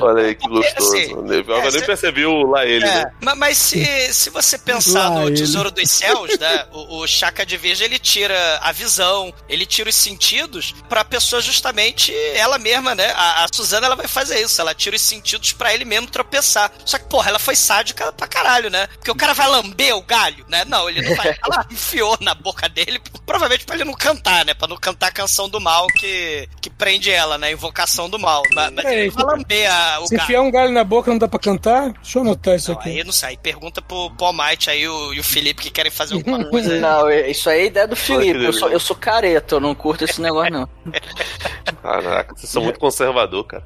Olha 0.00 0.24
aí 0.26 0.34
que 0.34 0.48
Porque, 0.48 0.68
gostoso. 0.68 0.96
assim, 0.96 1.10
eu 1.12 1.56
é, 1.56 1.62
nem 1.62 1.70
cê- 1.70 1.82
percebi 1.86 2.26
o 2.26 2.42
lá 2.50 2.64
ele, 2.64 2.84
É, 2.84 3.04
né? 3.04 3.12
ma- 3.20 3.34
mas 3.34 3.56
se, 3.58 4.12
se 4.12 4.30
você 4.30 4.58
pensar 4.58 5.08
Lá 5.08 5.20
no 5.20 5.28
ele. 5.28 5.36
Tesouro 5.36 5.70
dos 5.70 5.90
Céus, 5.90 6.38
né? 6.38 6.66
O, 6.72 6.98
o 6.98 7.06
Chaka 7.06 7.44
de 7.46 7.56
Virgem, 7.56 7.86
ele 7.86 7.98
tira 7.98 8.58
a 8.62 8.72
visão, 8.72 9.32
ele 9.48 9.64
tira 9.66 9.88
os 9.88 9.94
sentidos 9.94 10.74
pra 10.88 11.04
pessoa 11.04 11.40
justamente 11.42 12.14
ela 12.34 12.58
mesma, 12.58 12.94
né? 12.94 13.12
A, 13.14 13.44
a 13.44 13.48
Suzana, 13.52 13.86
ela 13.86 13.96
vai 13.96 14.08
fazer 14.08 14.40
isso, 14.42 14.60
ela 14.60 14.74
tira 14.74 14.96
os 14.96 15.02
sentidos 15.02 15.52
pra 15.52 15.72
ele 15.74 15.84
mesmo 15.84 16.06
tropeçar. 16.08 16.70
Só 16.84 16.98
que, 16.98 17.04
porra, 17.08 17.30
ela 17.30 17.38
foi 17.38 17.56
sádica 17.56 18.12
pra 18.12 18.26
caralho, 18.26 18.70
né? 18.70 18.86
Porque 18.94 19.10
o 19.10 19.14
cara 19.16 19.34
vai 19.34 19.48
lamber 19.48 19.96
o 19.96 20.02
galho, 20.02 20.44
né? 20.48 20.64
Não, 20.64 20.88
ele 20.88 21.02
não 21.02 21.14
vai. 21.16 21.28
Ela 21.44 21.66
enfiou 21.70 22.16
na 22.20 22.34
boca 22.34 22.68
dele, 22.68 23.00
provavelmente 23.24 23.64
pra 23.64 23.74
ele 23.76 23.84
não 23.84 23.94
cantar, 23.94 24.44
né? 24.44 24.54
Pra 24.54 24.66
não 24.68 24.76
cantar 24.76 25.08
a 25.08 25.12
canção 25.12 25.48
do 25.48 25.60
mal 25.60 25.86
que, 25.88 26.48
que 26.60 26.68
prende 26.70 27.10
ela, 27.10 27.38
né? 27.38 27.52
Invocação 27.52 28.08
do 28.08 28.18
mal. 28.18 28.42
Mas, 28.52 28.72
mas 28.72 28.84
É, 28.84 28.94
ele 29.00 29.08
então- 29.08 29.24
vai 29.26 29.36
lamber 29.36 29.57
a- 29.66 29.98
o 30.00 30.06
Se 30.06 30.16
enfiar 30.16 30.40
um 30.42 30.50
galho 30.50 30.72
na 30.72 30.84
boca 30.84 31.10
não 31.10 31.18
dá 31.18 31.26
pra 31.28 31.38
cantar? 31.38 31.92
Deixa 31.92 32.18
eu 32.18 32.22
anotar 32.22 32.54
isso 32.56 32.70
Não, 32.72 32.78
aqui. 32.78 32.88
aí 32.90 32.98
eu 32.98 33.04
não 33.04 33.12
sei. 33.12 33.36
Pergunta 33.36 33.80
pro 33.82 34.10
Paul 34.12 34.32
Might 34.32 34.68
aí 34.70 34.86
o, 34.88 35.12
e 35.14 35.20
o 35.20 35.24
Felipe 35.24 35.62
que 35.62 35.70
querem 35.70 35.90
fazer 35.92 36.14
alguma 36.14 36.44
coisa. 36.50 36.78
Não, 36.80 37.10
isso 37.10 37.48
aí 37.50 37.60
é 37.60 37.66
ideia 37.66 37.86
do 37.88 37.96
Felipe. 37.96 38.44
Eu 38.44 38.52
sou, 38.52 38.68
eu 38.70 38.80
sou 38.80 38.96
careta, 38.96 39.54
eu 39.56 39.60
não 39.60 39.74
curto 39.74 40.04
esse 40.04 40.20
negócio, 40.20 40.52
não. 40.52 40.68
Caraca, 41.82 42.34
vocês 42.34 42.50
são 42.50 42.62
muito 42.62 42.78
conservador, 42.78 43.44
cara. 43.44 43.64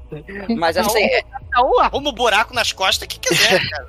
Mas 0.57 0.77
assim, 0.77 1.03
é- 1.03 1.23
Não, 1.53 1.79
arruma 1.81 2.11
o 2.11 2.13
buraco 2.13 2.55
nas 2.55 2.73
costas 2.73 3.07
que 3.09 3.19
quiser, 3.19 3.61
cara. 3.71 3.87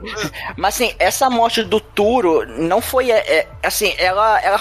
mas 0.58 0.76
assim, 0.76 0.94
essa 1.00 1.30
morte 1.30 1.64
do 1.64 1.80
Turo 1.80 2.46
não 2.60 2.82
foi. 2.82 3.12
É, 3.12 3.18
é, 3.40 3.48
assim, 3.62 3.94
ela, 3.98 4.40
ela 4.42 4.60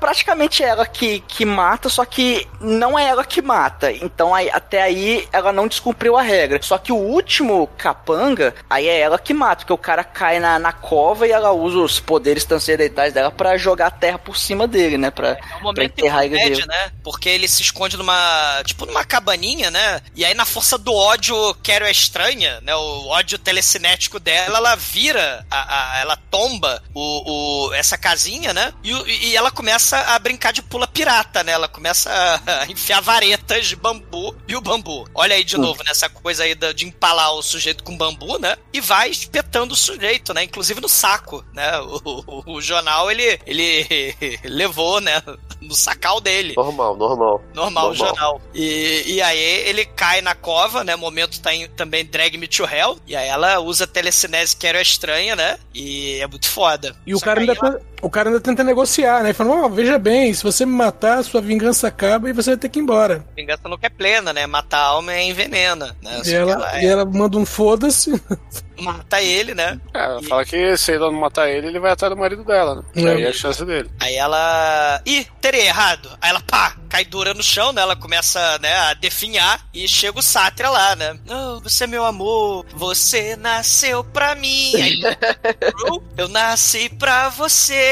praticamente 0.00 0.62
é 0.62 0.68
ela 0.68 0.86
que, 0.86 1.20
que 1.20 1.44
mata, 1.44 1.88
só 1.88 2.04
que 2.04 2.46
não 2.60 2.98
é 2.98 3.04
ela 3.04 3.24
que 3.24 3.40
mata. 3.42 3.92
Então 3.92 4.34
aí, 4.34 4.50
até 4.50 4.82
aí 4.82 5.28
ela 5.32 5.52
não 5.52 5.68
descumpriu 5.68 6.16
a 6.16 6.22
regra. 6.22 6.60
Só 6.62 6.78
que 6.78 6.92
o 6.92 6.96
último 6.96 7.68
capanga, 7.78 8.54
aí 8.68 8.88
é 8.88 8.98
ela 9.00 9.18
que 9.18 9.32
mata, 9.34 9.58
porque 9.58 9.72
o 9.72 9.78
cara 9.78 10.02
cai 10.02 10.38
na, 10.40 10.58
na 10.58 10.72
cova 10.72 11.26
e 11.26 11.30
ela 11.32 11.52
usa 11.52 11.78
os 11.78 12.00
poderes 12.00 12.44
transcendentais 12.44 13.12
dela 13.12 13.30
pra 13.30 13.56
jogar 13.56 13.86
a 13.86 13.90
terra 13.90 14.18
por 14.18 14.36
cima 14.36 14.66
dele, 14.66 14.98
né? 14.98 15.10
Pra, 15.10 15.30
É 15.30 15.40
um 15.64 15.72
pra 15.72 15.84
enterrar 15.84 16.24
ele 16.24 16.36
né? 16.66 16.92
Porque 17.02 17.28
ele 17.28 17.46
se 17.48 17.62
esconde 17.62 17.96
numa. 17.96 18.62
Tipo, 18.64 18.86
numa 18.86 18.99
cabaninha, 19.04 19.70
né? 19.70 20.00
E 20.14 20.24
aí, 20.24 20.34
na 20.34 20.44
força 20.44 20.76
do 20.78 20.92
ódio, 20.94 21.54
Quero 21.62 21.84
é 21.84 21.90
estranha, 21.90 22.60
né? 22.62 22.74
O 22.74 23.08
ódio 23.08 23.38
telecinético 23.38 24.18
dela, 24.20 24.58
ela 24.58 24.74
vira, 24.76 25.46
a, 25.50 25.94
a- 25.96 25.98
ela 26.00 26.16
tomba 26.16 26.82
o, 26.94 27.66
o- 27.68 27.74
essa 27.74 27.96
casinha, 27.98 28.52
né? 28.52 28.72
E, 28.82 28.90
e 29.28 29.36
ela 29.36 29.50
começa 29.50 29.98
a 29.98 30.18
brincar 30.18 30.52
de 30.52 30.62
pula 30.62 30.86
pirata, 30.86 31.42
né? 31.44 31.52
Ela 31.52 31.68
começa 31.68 32.10
a 32.46 32.66
enfiar 32.70 33.00
varetas 33.00 33.66
de 33.66 33.76
bambu 33.76 34.36
e 34.48 34.56
o 34.56 34.60
bambu. 34.60 35.08
Olha 35.14 35.34
aí 35.36 35.44
de 35.44 35.56
Hum. 35.56 35.60
novo, 35.60 35.82
nessa 35.84 36.08
coisa 36.08 36.44
aí 36.44 36.54
de 36.74 36.86
empalar 36.86 37.32
o 37.34 37.42
sujeito 37.42 37.82
com 37.84 37.96
bambu, 37.96 38.38
né? 38.38 38.56
E 38.72 38.80
vai 38.80 39.10
espetando 39.10 39.74
o 39.74 39.76
sujeito, 39.76 40.32
né? 40.34 40.44
Inclusive 40.44 40.80
no 40.80 40.88
saco, 40.88 41.44
né? 41.52 41.78
O, 41.80 42.22
o- 42.26 42.54
o 42.56 42.60
jornal, 42.62 43.10
ele, 43.10 43.38
ele 43.46 44.14
levou, 44.44 45.00
né? 45.00 45.22
No 45.60 45.74
sacal 45.74 46.20
dele. 46.20 46.54
Normal, 46.56 46.96
normal. 46.96 47.42
Normal, 47.54 47.84
o 47.84 47.88
Normal. 47.88 48.08
jornal. 48.08 48.40
E, 48.54 49.02
e 49.06 49.22
aí 49.22 49.38
ele 49.38 49.84
cai 49.84 50.20
na 50.22 50.34
cova, 50.34 50.82
né? 50.82 50.96
Momento 50.96 51.40
tá 51.40 51.54
em, 51.54 51.68
também 51.68 52.04
Drag 52.04 52.36
Me 52.38 52.48
to 52.48 52.64
Hell. 52.64 52.98
E 53.06 53.14
aí 53.14 53.28
ela 53.28 53.60
usa 53.60 53.86
telecinese 53.86 54.56
que 54.56 54.66
era 54.66 54.80
estranha, 54.80 55.36
né? 55.36 55.58
E 55.74 56.18
é 56.20 56.26
muito 56.26 56.48
foda. 56.48 56.96
E 57.06 57.14
o 57.14 57.18
Só 57.18 57.26
cara, 57.26 57.40
que 57.44 57.50
ainda 57.50 57.66
ela- 57.66 57.78
tá- 57.78 57.84
o 58.00 58.10
cara 58.10 58.28
ainda 58.28 58.40
tenta 58.40 58.62
negociar, 58.64 59.22
né? 59.22 59.32
Falando, 59.32 59.64
ó, 59.64 59.68
veja 59.68 59.98
bem, 59.98 60.32
se 60.32 60.42
você 60.42 60.64
me 60.66 60.72
matar, 60.72 61.22
sua 61.24 61.40
vingança 61.40 61.88
acaba 61.88 62.28
e 62.28 62.32
você 62.32 62.50
vai 62.50 62.58
ter 62.58 62.68
que 62.68 62.78
ir 62.78 62.82
embora. 62.82 63.24
vingança 63.36 63.68
nunca 63.68 63.86
é 63.86 63.90
plena, 63.90 64.32
né? 64.32 64.46
Matar 64.46 64.78
a 64.78 64.86
alma 64.86 65.12
é 65.12 65.22
envenena, 65.24 65.96
né? 66.02 66.22
E 66.24 66.32
ela, 66.34 66.52
ela 66.52 66.82
e 66.82 66.86
é- 66.86 66.88
ela 66.90 67.04
manda 67.04 67.36
um 67.38 67.46
foda-se. 67.46 68.12
mata 68.80 69.20
ele, 69.20 69.54
né? 69.54 69.78
É, 69.92 70.04
ela 70.04 70.22
fala 70.22 70.44
que 70.44 70.76
se 70.76 70.92
ele 70.92 71.00
não 71.00 71.12
matar 71.12 71.48
ele, 71.50 71.66
ele 71.66 71.78
vai 71.78 71.92
atrás 71.92 72.12
do 72.14 72.18
marido 72.18 72.42
dela, 72.44 72.76
né? 72.76 72.82
É. 72.96 73.08
Aí 73.14 73.22
é 73.24 73.28
a 73.28 73.32
chance 73.32 73.62
dele. 73.64 73.90
Aí 74.00 74.14
ela. 74.14 75.02
Ih, 75.04 75.26
terei 75.40 75.66
errado. 75.66 76.08
Aí 76.20 76.30
ela, 76.30 76.40
pá, 76.40 76.76
cai 76.88 77.04
dura 77.04 77.34
no 77.34 77.42
chão, 77.42 77.72
né? 77.72 77.82
Ela 77.82 77.94
começa, 77.94 78.58
né, 78.58 78.74
a 78.74 78.94
definhar 78.94 79.60
e 79.72 79.86
chega 79.86 80.18
o 80.18 80.22
Sátria 80.22 80.70
lá, 80.70 80.96
né? 80.96 81.18
Não, 81.26 81.60
você 81.60 81.84
é 81.84 81.86
meu 81.86 82.04
amor, 82.06 82.64
você 82.74 83.36
nasceu 83.36 84.02
pra 84.02 84.34
mim. 84.34 84.72
Aí, 84.76 85.00
eu 86.16 86.28
nasci 86.28 86.88
pra 86.88 87.28
você. 87.28 87.89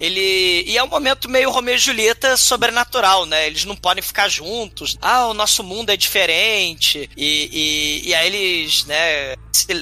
Ele. 0.00 0.64
E 0.66 0.76
é 0.76 0.82
um 0.82 0.88
momento 0.88 1.28
meio 1.28 1.50
Romeu 1.50 1.74
e 1.74 1.78
Julieta 1.78 2.36
sobrenatural, 2.36 3.26
né? 3.26 3.46
Eles 3.46 3.64
não 3.64 3.76
podem 3.76 4.02
ficar 4.02 4.28
juntos. 4.28 4.96
Ah, 5.00 5.26
o 5.26 5.34
nosso 5.34 5.62
mundo 5.62 5.90
é 5.90 5.96
diferente. 5.96 7.08
E, 7.16 7.50
e, 8.04 8.08
e 8.08 8.14
aí 8.14 8.26
eles, 8.26 8.84
né? 8.84 9.34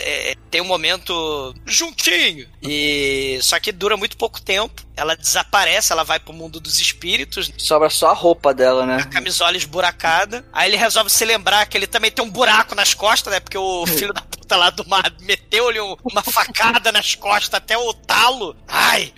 é, 0.03 0.35
tem 0.51 0.61
um 0.61 0.67
momento 0.67 1.55
juntinho. 1.67 2.47
E 2.63 3.39
só 3.43 3.59
que 3.59 3.73
dura 3.73 3.97
muito 3.97 4.17
pouco 4.17 4.41
tempo. 4.41 4.83
Ela 4.97 5.17
desaparece, 5.17 5.93
ela 5.93 6.05
vai 6.05 6.21
pro 6.21 6.33
mundo 6.33 6.61
dos 6.61 6.79
espíritos, 6.79 7.51
Sobra 7.59 7.91
só 7.91 8.11
a 8.11 8.13
roupa 8.15 8.55
dela, 8.55 8.87
né? 8.87 8.97
a 9.03 9.05
camisola 9.07 9.57
esburacada. 9.57 10.45
Aí 10.53 10.71
ele 10.71 10.77
resolve 10.77 11.11
se 11.11 11.25
lembrar 11.25 11.67
que 11.67 11.77
ele 11.77 11.87
também 11.89 12.11
tem 12.13 12.25
um 12.25 12.31
buraco 12.31 12.75
nas 12.77 12.95
costas, 12.95 13.33
né? 13.33 13.41
Porque 13.41 13.59
o 13.59 13.85
filho 13.89 14.13
da 14.13 14.23
puta 14.23 14.57
lá 14.57 14.71
do 14.71 14.87
mar 14.89 15.13
meteu-lhe 15.21 15.81
um- 15.81 15.97
uma 16.05 16.23
facada 16.23 16.93
nas 16.93 17.15
costas 17.17 17.55
até 17.55 17.77
o 17.77 17.93
talo. 17.93 18.57
Ai! 18.69 19.13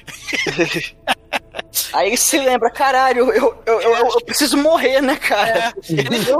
Aí 1.93 2.17
se 2.17 2.39
lembra, 2.39 2.71
caralho, 2.71 3.31
eu, 3.33 3.55
eu, 3.67 3.81
eu, 3.81 3.95
eu 3.97 4.21
preciso 4.25 4.57
morrer, 4.57 5.01
né, 5.01 5.17
cara? 5.17 5.73
Ô, 5.79 5.93
ele 5.93 6.25
tem 6.25 6.35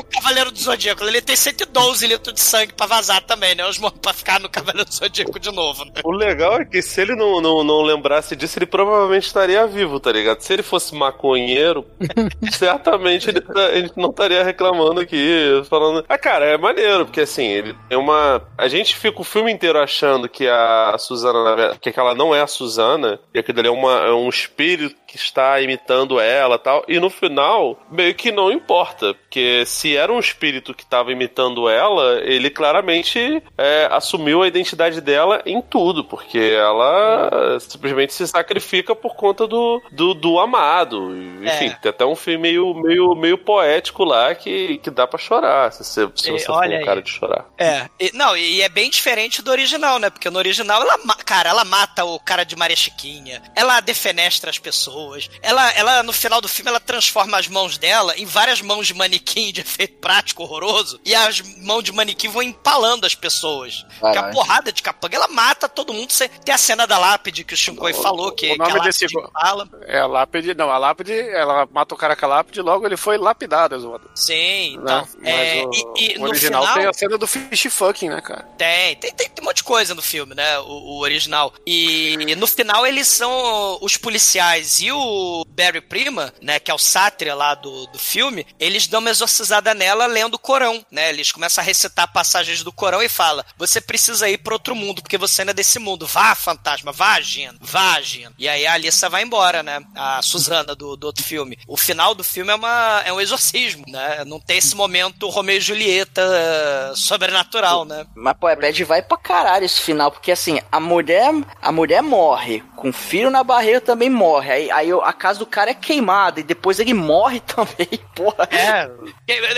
o 0.00 0.04
Cavaleiro 0.04 0.50
do 0.50 0.58
Zodíaco, 0.58 1.04
ele 1.04 1.20
tem 1.20 1.36
112 1.36 2.06
litros 2.06 2.34
de 2.34 2.40
sangue 2.40 2.72
pra 2.72 2.86
vazar 2.86 3.22
também, 3.22 3.54
né? 3.54 3.66
Os 3.66 3.78
pra 4.00 4.12
ficar 4.12 4.40
no 4.40 4.48
Cavaleiro 4.48 4.88
do 4.88 4.94
Zodíaco 4.94 5.38
de 5.38 5.50
novo, 5.52 5.84
né? 5.84 5.92
O 6.04 6.12
legal 6.12 6.60
é 6.60 6.64
que 6.64 6.80
se 6.82 7.00
ele 7.00 7.14
não, 7.14 7.40
não, 7.40 7.62
não 7.64 7.82
lembrasse 7.82 8.34
disso, 8.36 8.58
ele 8.58 8.66
provavelmente 8.66 9.26
estaria 9.26 9.66
vivo, 9.66 10.00
tá 10.00 10.10
ligado? 10.12 10.40
Se 10.40 10.52
ele 10.52 10.62
fosse 10.62 10.94
maconheiro, 10.94 11.84
certamente 12.52 13.28
ele, 13.28 13.40
tá- 13.40 13.70
ele 13.70 13.90
não 13.96 14.10
estaria 14.10 14.42
reclamando 14.42 15.00
aqui, 15.00 15.62
falando. 15.68 16.04
Ah, 16.08 16.18
cara, 16.18 16.44
é 16.46 16.56
maneiro, 16.58 17.04
porque 17.06 17.20
assim, 17.20 17.46
ele 17.46 17.74
tem 17.88 17.98
uma. 17.98 18.42
A 18.56 18.68
gente 18.68 18.96
fica 18.96 19.20
o 19.20 19.24
filme 19.24 19.52
inteiro 19.52 19.78
achando 19.78 20.28
que 20.28 20.48
a 20.48 20.96
Suzana, 20.98 21.44
na 21.44 21.54
verdade, 21.54 21.78
que 21.80 21.98
ela 22.00 22.14
não 22.14 22.34
é 22.34 22.40
a 22.40 22.46
Suzana, 22.46 23.18
e 23.34 23.38
aquilo 23.38 23.58
ali 23.60 23.68
é, 23.68 23.70
uma, 23.72 23.92
é 24.06 24.12
um 24.12 24.31
espírito 24.32 24.96
que 25.12 25.18
está 25.18 25.60
imitando 25.60 26.18
ela 26.18 26.54
e 26.54 26.58
tal. 26.58 26.82
E 26.88 26.98
no 26.98 27.10
final, 27.10 27.78
meio 27.90 28.14
que 28.14 28.32
não 28.32 28.50
importa, 28.50 29.12
porque 29.12 29.62
se 29.66 29.94
era 29.94 30.10
um 30.10 30.18
espírito 30.18 30.72
que 30.72 30.84
estava 30.84 31.12
imitando 31.12 31.68
ela, 31.68 32.18
ele 32.22 32.48
claramente 32.48 33.42
é, 33.58 33.88
assumiu 33.90 34.42
a 34.42 34.46
identidade 34.48 35.02
dela 35.02 35.42
em 35.44 35.60
tudo, 35.60 36.02
porque 36.02 36.38
ela 36.38 37.58
simplesmente 37.60 38.14
se 38.14 38.26
sacrifica 38.26 38.94
por 38.94 39.14
conta 39.14 39.46
do, 39.46 39.82
do, 39.92 40.14
do 40.14 40.38
amado. 40.40 41.14
Enfim, 41.44 41.66
É. 41.66 41.74
tem 41.82 41.90
até 41.90 42.06
um 42.06 42.16
filme 42.16 42.38
meio, 42.38 42.74
meio, 42.74 43.14
meio 43.14 43.36
poético 43.36 44.04
lá 44.04 44.34
que, 44.34 44.78
que 44.78 44.90
dá 44.90 45.06
pra 45.06 45.18
chorar, 45.18 45.70
se 45.72 45.84
você, 45.84 46.08
se 46.14 46.28
E 46.30 46.38
você 46.38 46.46
for 46.46 46.54
olha 46.54 46.80
um 46.80 46.84
cara 46.86 47.02
de 47.02 47.10
chorar. 47.10 47.44
É, 47.58 47.86
e- 48.00 48.12
não, 48.14 48.34
e 48.34 48.62
é 48.62 48.68
bem 48.70 48.88
diferente 48.88 49.42
do 49.42 49.50
original, 49.50 49.98
né? 49.98 50.08
Porque 50.08 50.30
no 50.30 50.38
original 50.38 50.80
ela, 50.80 50.96
cara, 51.26 51.50
ela 51.50 51.64
mata 51.64 52.02
o 52.04 52.18
cara 52.18 52.44
de 52.44 52.56
Maria 52.56 52.76
Chiquinha, 52.76 53.42
ela 53.54 53.78
defenestra 53.80 54.48
as 54.48 54.58
pessoas, 54.58 55.01
ela, 55.42 55.70
ela 55.72 56.02
no 56.02 56.12
final 56.12 56.40
do 56.40 56.48
filme 56.48 56.68
ela 56.70 56.80
transforma 56.80 57.38
as 57.38 57.48
mãos 57.48 57.78
dela 57.78 58.14
em 58.16 58.26
várias 58.26 58.60
mãos 58.60 58.86
de 58.86 58.94
manequim 58.94 59.52
de 59.52 59.60
efeito 59.60 59.98
prático 59.98 60.42
horroroso 60.42 61.00
e 61.04 61.14
as 61.14 61.40
mãos 61.58 61.82
de 61.82 61.92
manequim 61.92 62.28
vão 62.28 62.42
empalando 62.42 63.06
as 63.06 63.14
pessoas. 63.14 63.84
Que 64.00 64.18
a 64.18 64.30
porrada 64.30 64.72
de 64.72 64.82
capanga, 64.82 65.16
ela 65.16 65.28
mata 65.28 65.68
todo 65.68 65.92
mundo. 65.92 66.12
Tem 66.44 66.54
a 66.54 66.58
cena 66.58 66.86
da 66.86 66.98
lápide 66.98 67.44
que 67.44 67.54
o 67.54 67.56
Shinkoi 67.56 67.92
falou, 67.92 68.32
que, 68.32 68.46
o 68.46 68.52
que 68.52 68.58
nome 68.58 68.80
a 68.80 68.82
desse 68.82 69.06
empala. 69.06 69.68
É 69.82 69.98
a 69.98 70.06
lápide. 70.06 70.54
Não, 70.54 70.70
a 70.70 70.78
lápide, 70.78 71.12
ela 71.12 71.66
mata 71.70 71.94
o 71.94 71.98
cara 71.98 72.16
com 72.16 72.26
a 72.26 72.28
lápide 72.28 72.60
e 72.60 72.62
logo 72.62 72.86
ele 72.86 72.96
foi 72.96 73.16
lapidado. 73.18 73.72
Sim, 74.14 74.76
Né? 74.78 74.82
então. 74.82 75.08
Mas 75.20 75.32
é, 75.32 75.64
o, 75.64 75.70
e, 75.96 76.12
e 76.12 76.16
o 76.16 76.20
no 76.20 76.28
original 76.28 76.62
final, 76.62 76.78
tem 76.78 76.86
a 76.86 76.92
cena 76.92 77.18
do 77.18 77.26
fish 77.26 77.66
fucking, 77.70 78.08
né, 78.08 78.20
cara? 78.20 78.42
Tem, 78.56 78.96
tem, 78.96 79.12
tem, 79.12 79.28
tem 79.28 79.42
um 79.42 79.46
monte 79.46 79.56
de 79.56 79.64
coisa 79.64 79.94
no 79.94 80.02
filme, 80.02 80.34
né? 80.34 80.58
O, 80.60 80.64
o 80.64 80.98
original. 81.00 81.52
E 81.66 82.16
no 82.36 82.46
final 82.46 82.86
eles 82.86 83.08
são 83.08 83.78
os 83.80 83.96
policiais 83.96 84.80
e 84.80 84.91
o 84.92 85.44
Barry 85.48 85.80
Prima, 85.80 86.32
né? 86.40 86.58
Que 86.58 86.70
é 86.70 86.74
o 86.74 86.78
sátira 86.78 87.34
lá 87.34 87.54
do, 87.54 87.86
do 87.86 87.98
filme, 87.98 88.46
eles 88.58 88.86
dão 88.86 89.00
uma 89.00 89.10
exorcizada 89.10 89.74
nela 89.74 90.06
lendo 90.06 90.34
o 90.34 90.38
Corão, 90.38 90.84
né? 90.90 91.10
Eles 91.10 91.32
começam 91.32 91.62
a 91.62 91.64
recitar 91.64 92.12
passagens 92.12 92.62
do 92.62 92.72
Corão 92.72 93.02
e 93.02 93.08
fala: 93.08 93.44
Você 93.56 93.80
precisa 93.80 94.28
ir 94.28 94.38
pra 94.38 94.54
outro 94.54 94.74
mundo, 94.74 95.02
porque 95.02 95.18
você 95.18 95.44
não 95.44 95.50
é 95.50 95.54
desse 95.54 95.78
mundo. 95.78 96.06
Vá, 96.06 96.34
fantasma, 96.34 96.92
vá 96.92 97.14
agindo, 97.14 97.58
vá 97.60 97.94
agindo. 97.94 98.34
E 98.38 98.48
aí 98.48 98.66
a 98.66 98.74
Alissa 98.74 99.08
vai 99.08 99.22
embora, 99.22 99.62
né? 99.62 99.80
A 99.94 100.20
Suzana 100.22 100.74
do, 100.74 100.96
do 100.96 101.06
outro 101.06 101.24
filme. 101.24 101.58
O 101.66 101.76
final 101.76 102.14
do 102.14 102.24
filme 102.24 102.50
é, 102.52 102.54
uma, 102.54 103.02
é 103.04 103.12
um 103.12 103.20
exorcismo, 103.20 103.84
né? 103.88 104.24
Não 104.24 104.40
tem 104.40 104.58
esse 104.58 104.74
momento 104.74 105.28
Romeu 105.28 105.56
e 105.56 105.60
Julieta 105.60 106.22
eh, 106.22 106.92
sobrenatural, 106.94 107.84
né? 107.84 108.06
Mas, 108.14 108.36
pô, 108.38 108.48
é 108.48 108.56
bad 108.56 108.84
vai 108.84 109.02
pra 109.02 109.16
caralho 109.16 109.64
esse 109.64 109.80
final, 109.80 110.10
porque 110.10 110.32
assim, 110.32 110.60
a 110.70 110.80
mulher, 110.80 111.32
a 111.60 111.72
mulher 111.72 112.02
morre, 112.02 112.62
com 112.82 112.88
o 112.88 112.92
filho 112.92 113.30
na 113.30 113.42
barriga 113.44 113.80
também 113.80 114.10
morre. 114.10 114.50
Aí, 114.50 114.70
aí 114.70 114.90
a 114.92 115.12
casa 115.12 115.38
do 115.38 115.46
cara 115.46 115.70
é 115.70 115.74
queimada 115.74 116.40
e 116.40 116.42
depois 116.42 116.78
ele 116.80 116.92
morre 116.92 117.40
também, 117.46 117.88
porra. 118.14 118.48
É. 118.50 118.90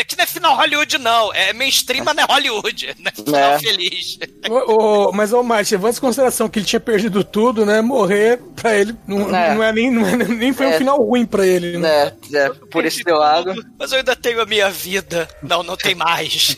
Aqui 0.00 0.16
não 0.16 0.24
é 0.24 0.26
final 0.26 0.56
Hollywood, 0.56 0.98
não. 0.98 1.32
É 1.32 1.52
mainstream, 1.52 2.04
mas 2.04 2.14
não 2.14 2.22
é 2.22 2.26
Hollywood. 2.26 2.94
Não 3.04 3.08
é 3.08 3.12
final 3.14 3.40
É. 3.52 3.58
feliz. 3.58 4.18
O, 4.48 5.08
o- 5.08 5.12
mas, 5.12 5.32
ô, 5.32 5.42
Márcio, 5.42 5.76
levando 5.78 5.96
em 5.96 6.00
consideração 6.00 6.48
que 6.48 6.58
ele 6.58 6.66
tinha 6.66 6.78
perdido 6.80 7.24
tudo, 7.24 7.64
né? 7.64 7.80
Morrer 7.80 8.38
pra 8.54 8.76
ele 8.76 8.94
não 9.06 9.34
É. 9.34 9.54
não 9.54 9.62
é 9.62 9.72
nem, 9.72 9.90
não 9.90 10.06
é- 10.06 10.16
nem 10.16 10.52
foi 10.52 10.66
um 10.66 10.70
É. 10.70 10.78
final 10.78 11.02
ruim 11.02 11.24
pra 11.24 11.46
ele, 11.46 11.78
né? 11.78 12.12
É, 12.32 12.36
é, 12.36 12.50
por 12.70 12.84
esse 12.84 13.02
teu 13.02 13.16
lado. 13.16 13.54
Mas 13.78 13.92
eu 13.92 13.98
ainda 13.98 14.14
tenho 14.14 14.40
a 14.40 14.46
minha 14.46 14.68
vida. 14.70 15.26
Não, 15.42 15.62
não 15.62 15.76
tem 15.76 15.94
mais. 15.96 16.56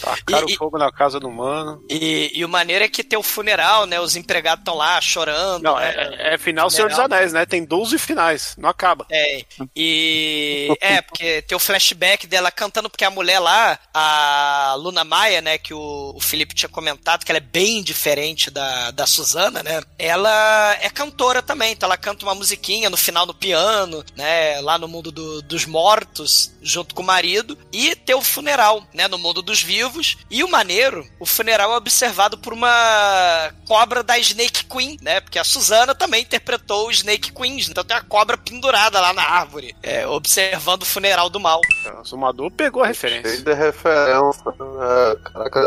Tacaram 0.00 0.48
E- 0.48 0.56
fogo 0.56 0.78
na 0.78 0.90
casa 0.92 1.18
do 1.20 1.30
mano. 1.30 1.82
E, 1.90 2.30
e 2.34 2.44
o 2.44 2.48
maneiro 2.48 2.84
é 2.84 2.88
que 2.88 3.02
tem 3.04 3.18
o 3.18 3.22
funeral, 3.22 3.86
né? 3.86 4.00
Os 4.00 4.16
empregados 4.16 4.60
estão 4.62 4.74
lá 4.74 5.00
chorando. 5.00 5.62
Não, 5.62 5.76
né? 5.76 5.94
é, 6.18 6.34
é 6.34 6.38
final 6.38 6.70
Senhor 6.70 6.88
dos 6.90 6.98
Anéis, 6.98 7.32
né? 7.32 7.44
Tem 7.46 7.64
12 7.64 7.98
finais, 7.98 8.54
não 8.58 8.68
acaba. 8.68 9.06
É, 9.10 9.44
e. 9.76 10.68
É, 10.80 11.00
porque 11.02 11.42
tem 11.42 11.56
o 11.56 11.60
flashback 11.60 12.26
dela 12.26 12.50
cantando, 12.50 12.90
porque 12.90 13.04
a 13.04 13.10
mulher 13.10 13.38
lá, 13.38 13.78
a 13.94 14.74
Luna 14.78 15.04
Maia, 15.04 15.40
né, 15.40 15.58
que 15.58 15.72
o, 15.74 16.12
o 16.14 16.20
Felipe 16.20 16.54
tinha 16.54 16.68
comentado, 16.68 17.24
que 17.24 17.30
ela 17.32 17.38
é 17.38 17.40
bem 17.40 17.82
diferente 17.82 18.50
da, 18.50 18.90
da 18.90 19.06
Suzana, 19.06 19.62
né? 19.62 19.80
Ela 19.98 20.76
é 20.80 20.90
cantora 20.90 21.42
também, 21.42 21.72
então 21.72 21.86
ela 21.86 21.96
canta 21.96 22.24
uma 22.24 22.34
musiquinha 22.34 22.90
no 22.90 22.96
final 22.96 23.26
no 23.26 23.34
piano, 23.34 24.04
né? 24.16 24.60
Lá 24.60 24.78
no 24.78 24.88
mundo 24.88 25.10
do- 25.12 25.42
dos 25.42 25.64
mortos, 25.66 26.52
junto 26.68 26.94
com 26.94 27.02
o 27.02 27.06
marido. 27.06 27.58
E 27.72 27.96
tem 27.96 28.14
o 28.14 28.22
funeral, 28.22 28.84
né? 28.92 29.08
No 29.08 29.18
mundo 29.18 29.42
dos 29.42 29.62
vivos. 29.62 30.18
E 30.30 30.44
o 30.44 30.48
maneiro, 30.48 31.06
o 31.18 31.26
funeral 31.26 31.72
é 31.72 31.76
observado 31.76 32.38
por 32.38 32.52
uma 32.52 33.52
cobra 33.66 34.02
da 34.02 34.18
Snake 34.18 34.64
Queen, 34.64 34.98
né? 35.00 35.20
Porque 35.20 35.38
a 35.38 35.44
Suzana 35.44 35.94
também 35.94 36.22
interpretou 36.22 36.88
o 36.88 36.90
Snake 36.90 37.32
Queens, 37.32 37.68
então 37.68 37.84
tem 37.84 37.96
a 37.96 38.02
cobra 38.02 38.36
pendurada 38.36 39.00
lá 39.00 39.12
na 39.12 39.22
árvore, 39.22 39.74
é, 39.82 40.06
observando 40.06 40.82
o 40.82 40.86
funeral 40.86 41.28
do 41.28 41.40
mal. 41.40 41.60
O 42.00 42.04
Sumador 42.04 42.50
pegou 42.50 42.82
a 42.82 42.92
Cheio 42.92 43.14
referência. 43.14 43.42
de 43.42 43.54
referência. 43.54 44.42
É, 44.48 45.30
caraca, 45.30 45.60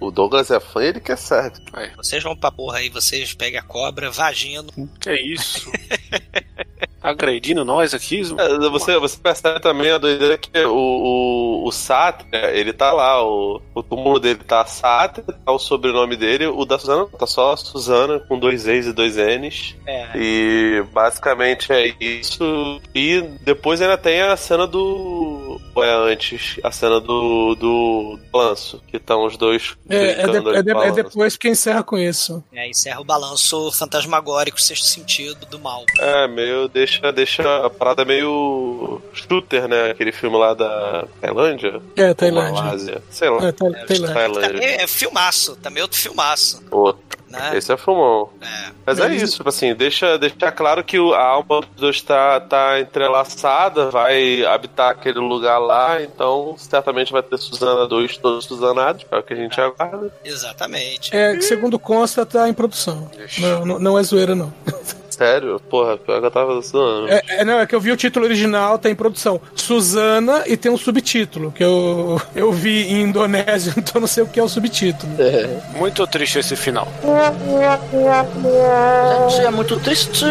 o 0.00 0.10
Douglas 0.10 0.50
é 0.50 0.60
fã 0.60 0.82
ele 0.82 1.00
quer 1.00 1.18
certo. 1.18 1.60
Vocês 1.96 2.22
vão 2.22 2.36
pra 2.36 2.50
porra 2.50 2.78
aí, 2.78 2.88
vocês 2.88 3.34
pegam 3.34 3.60
a 3.60 3.64
cobra, 3.64 4.10
vagino. 4.10 4.72
Que 5.00 5.14
isso? 5.14 5.70
Agredindo 7.02 7.64
nós 7.64 7.94
aqui? 7.94 8.22
É, 8.38 8.68
Você, 8.70 8.98
você 8.98 9.16
percebe 9.18 9.60
também 9.60 9.90
a 9.90 9.98
doideira 9.98 10.36
que 10.36 10.50
o, 10.64 10.74
o, 10.74 11.68
o 11.68 11.72
Sátria, 11.72 12.50
ele 12.52 12.72
tá 12.72 12.92
lá, 12.92 13.24
o, 13.24 13.62
o 13.74 13.82
túmulo 13.82 14.18
dele 14.18 14.40
tá 14.44 14.64
Sátria, 14.66 15.24
tá 15.24 15.52
o 15.52 15.58
sobrenome 15.58 16.16
dele, 16.16 16.46
o 16.46 16.64
da 16.64 16.78
Suzana 16.78 17.06
tá 17.06 17.26
só 17.26 17.54
Suzana, 17.56 18.18
com 18.20 18.38
dois 18.38 18.66
E's 18.66 18.86
e 18.86 18.92
dois 18.92 19.16
N's. 19.16 19.76
É. 19.86 20.08
E 20.16 20.84
basicamente 20.92 21.72
é 21.72 21.94
isso. 22.00 22.80
E 22.94 23.22
depois 23.42 23.80
ainda 23.80 23.96
tem 23.96 24.20
a 24.20 24.36
cena 24.36 24.66
do. 24.66 25.47
Ou 25.78 25.84
é 25.84 26.12
antes? 26.12 26.58
A 26.62 26.70
cena 26.70 27.00
do. 27.00 27.54
do 27.54 28.18
balanço, 28.32 28.82
que 28.88 28.96
estão 28.96 29.24
os 29.24 29.36
dois. 29.36 29.76
É, 29.88 30.22
é, 30.22 30.26
de- 30.26 30.36
é 30.56 30.62
de- 30.62 30.70
é 30.70 30.90
depois 30.92 31.36
que 31.36 31.48
encerra 31.48 31.82
com 31.82 31.96
isso. 31.96 32.42
É, 32.52 32.68
encerra 32.68 33.00
o 33.00 33.04
balanço 33.04 33.70
fantasmagórico, 33.72 34.60
sexto 34.60 34.86
sentido 34.86 35.46
do 35.46 35.58
mal. 35.58 35.84
É, 35.98 36.26
meio. 36.28 36.68
Deixa, 36.68 37.12
deixa 37.12 37.66
a 37.66 37.70
parada 37.70 38.04
meio. 38.04 39.00
shooter, 39.12 39.68
né? 39.68 39.90
Aquele 39.90 40.12
filme 40.12 40.36
lá 40.36 40.54
da 40.54 41.06
Tailândia? 41.20 41.80
É, 41.96 42.12
Tailândia. 42.14 42.52
Malásia. 42.62 43.02
Sei 43.10 43.28
lá. 43.30 43.46
É, 43.48 43.52
tá, 43.52 43.64
Tailândia. 43.86 44.14
Tailândia. 44.14 44.50
Também 44.52 44.68
é 44.68 44.86
filmaço, 44.86 45.56
também 45.56 45.80
é 45.80 45.82
outro 45.84 45.98
filmaço, 45.98 46.62
Outro. 46.70 47.02
Né? 47.28 47.56
Esse 47.56 47.72
é 47.72 47.76
filmão. 47.76 48.30
É. 48.40 48.70
Mas 48.86 48.98
é 49.00 49.14
isso, 49.14 49.36
tipo 49.36 49.48
assim, 49.48 49.74
deixa, 49.74 50.16
deixa 50.18 50.50
claro 50.52 50.82
que 50.82 50.98
o- 50.98 51.12
a 51.14 51.22
alma 51.22 51.60
dos 51.60 51.68
dois 51.76 52.00
tá, 52.02 52.40
tá 52.40 52.80
entrelaçada, 52.80 53.90
vai 53.90 54.44
habitar 54.44 54.90
aquele 54.90 55.18
lugar 55.18 55.58
lá, 55.58 56.02
então 56.02 56.54
certamente 56.58 57.12
vai 57.12 57.22
ter 57.22 57.36
Suzana 57.38 57.86
2 57.86 58.16
todos 58.16 58.44
Suzanados, 58.46 59.04
é 59.10 59.16
o 59.18 59.22
que 59.22 59.32
a 59.34 59.36
gente 59.36 59.60
aguarda. 59.60 60.12
Exatamente. 60.24 61.14
É, 61.14 61.34
que 61.36 61.42
segundo 61.42 61.78
consta, 61.78 62.24
tá 62.24 62.48
em 62.48 62.54
produção. 62.54 63.10
Não, 63.38 63.66
não, 63.66 63.78
não 63.78 63.98
é 63.98 64.02
zoeira, 64.02 64.34
não. 64.34 64.52
Sério? 65.18 65.60
Porra, 65.68 65.96
pior 65.96 66.20
que 66.20 66.26
eu 66.26 66.30
tava 66.30 66.60
zoando. 66.60 67.08
É, 67.08 67.20
é, 67.40 67.44
não, 67.44 67.58
é 67.58 67.66
que 67.66 67.74
eu 67.74 67.80
vi 67.80 67.90
o 67.90 67.96
título 67.96 68.24
original, 68.24 68.78
tá 68.78 68.88
em 68.88 68.94
produção. 68.94 69.40
Suzana 69.52 70.44
e 70.46 70.56
tem 70.56 70.70
um 70.70 70.78
subtítulo, 70.78 71.50
que 71.50 71.64
eu, 71.64 72.20
eu 72.36 72.52
vi 72.52 72.84
em 72.84 73.02
indonésio, 73.02 73.74
então 73.78 74.00
não 74.00 74.06
sei 74.06 74.22
o 74.22 74.28
que 74.28 74.38
é 74.38 74.42
o 74.42 74.48
subtítulo. 74.48 75.12
Muito 75.76 76.06
triste 76.06 76.38
esse 76.38 76.54
final. 76.54 76.86
Gente, 79.30 79.46
é 79.46 79.50
muito 79.50 79.76
triste. 79.80 80.24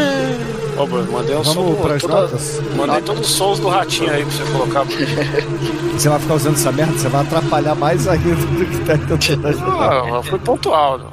Ô, 0.77 0.85
Bruno, 0.85 1.11
mandei 1.11 1.35
um 1.35 1.43
som. 1.43 1.53
Vamos 1.63 1.79
pras 1.81 2.01
toda- 2.01 2.21
notas? 2.21 2.61
Mandei 2.75 3.01
todos 3.01 3.27
os 3.29 3.35
sons 3.35 3.59
do 3.59 3.67
ratinho 3.67 4.11
aí 4.11 4.23
pra 4.23 4.31
você 4.31 4.51
colocar. 4.51 4.85
Você 5.97 6.09
vai 6.09 6.19
ficar 6.19 6.35
usando 6.35 6.53
essa 6.53 6.71
merda, 6.71 6.93
você 6.95 7.09
vai 7.09 7.21
atrapalhar 7.21 7.73
mais 7.73 8.07
ainda 8.07 8.35
do 8.35 8.65
que 8.67 8.77
tá 8.85 8.95
tentando 8.97 9.47
ajudar. 9.47 10.15
Ah, 10.15 10.21
foi 10.23 10.37
pontual. 10.37 10.99
Não. 10.99 11.11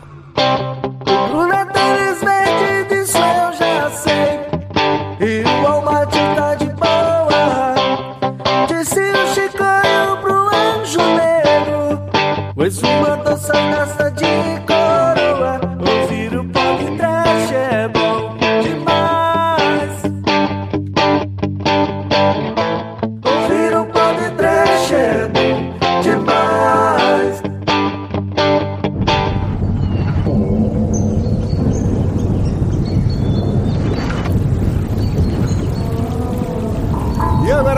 Disso 3.05 3.19
eu 3.19 3.53
já 3.53 3.91
sei. 3.91 4.41
E 5.21 5.45
o 5.45 5.63
Walmart 5.63 6.11
tá 6.11 6.55
de 6.55 6.69
boa. 6.71 7.75
Disse 8.67 8.99
o 8.99 9.35
Chicanho 9.35 10.17
pro 10.23 10.49
anjo 10.49 11.03
negro. 11.15 12.01
Pois 12.55 12.83
uma 12.83 13.15
dança 13.19 13.53
nessa 13.53 14.04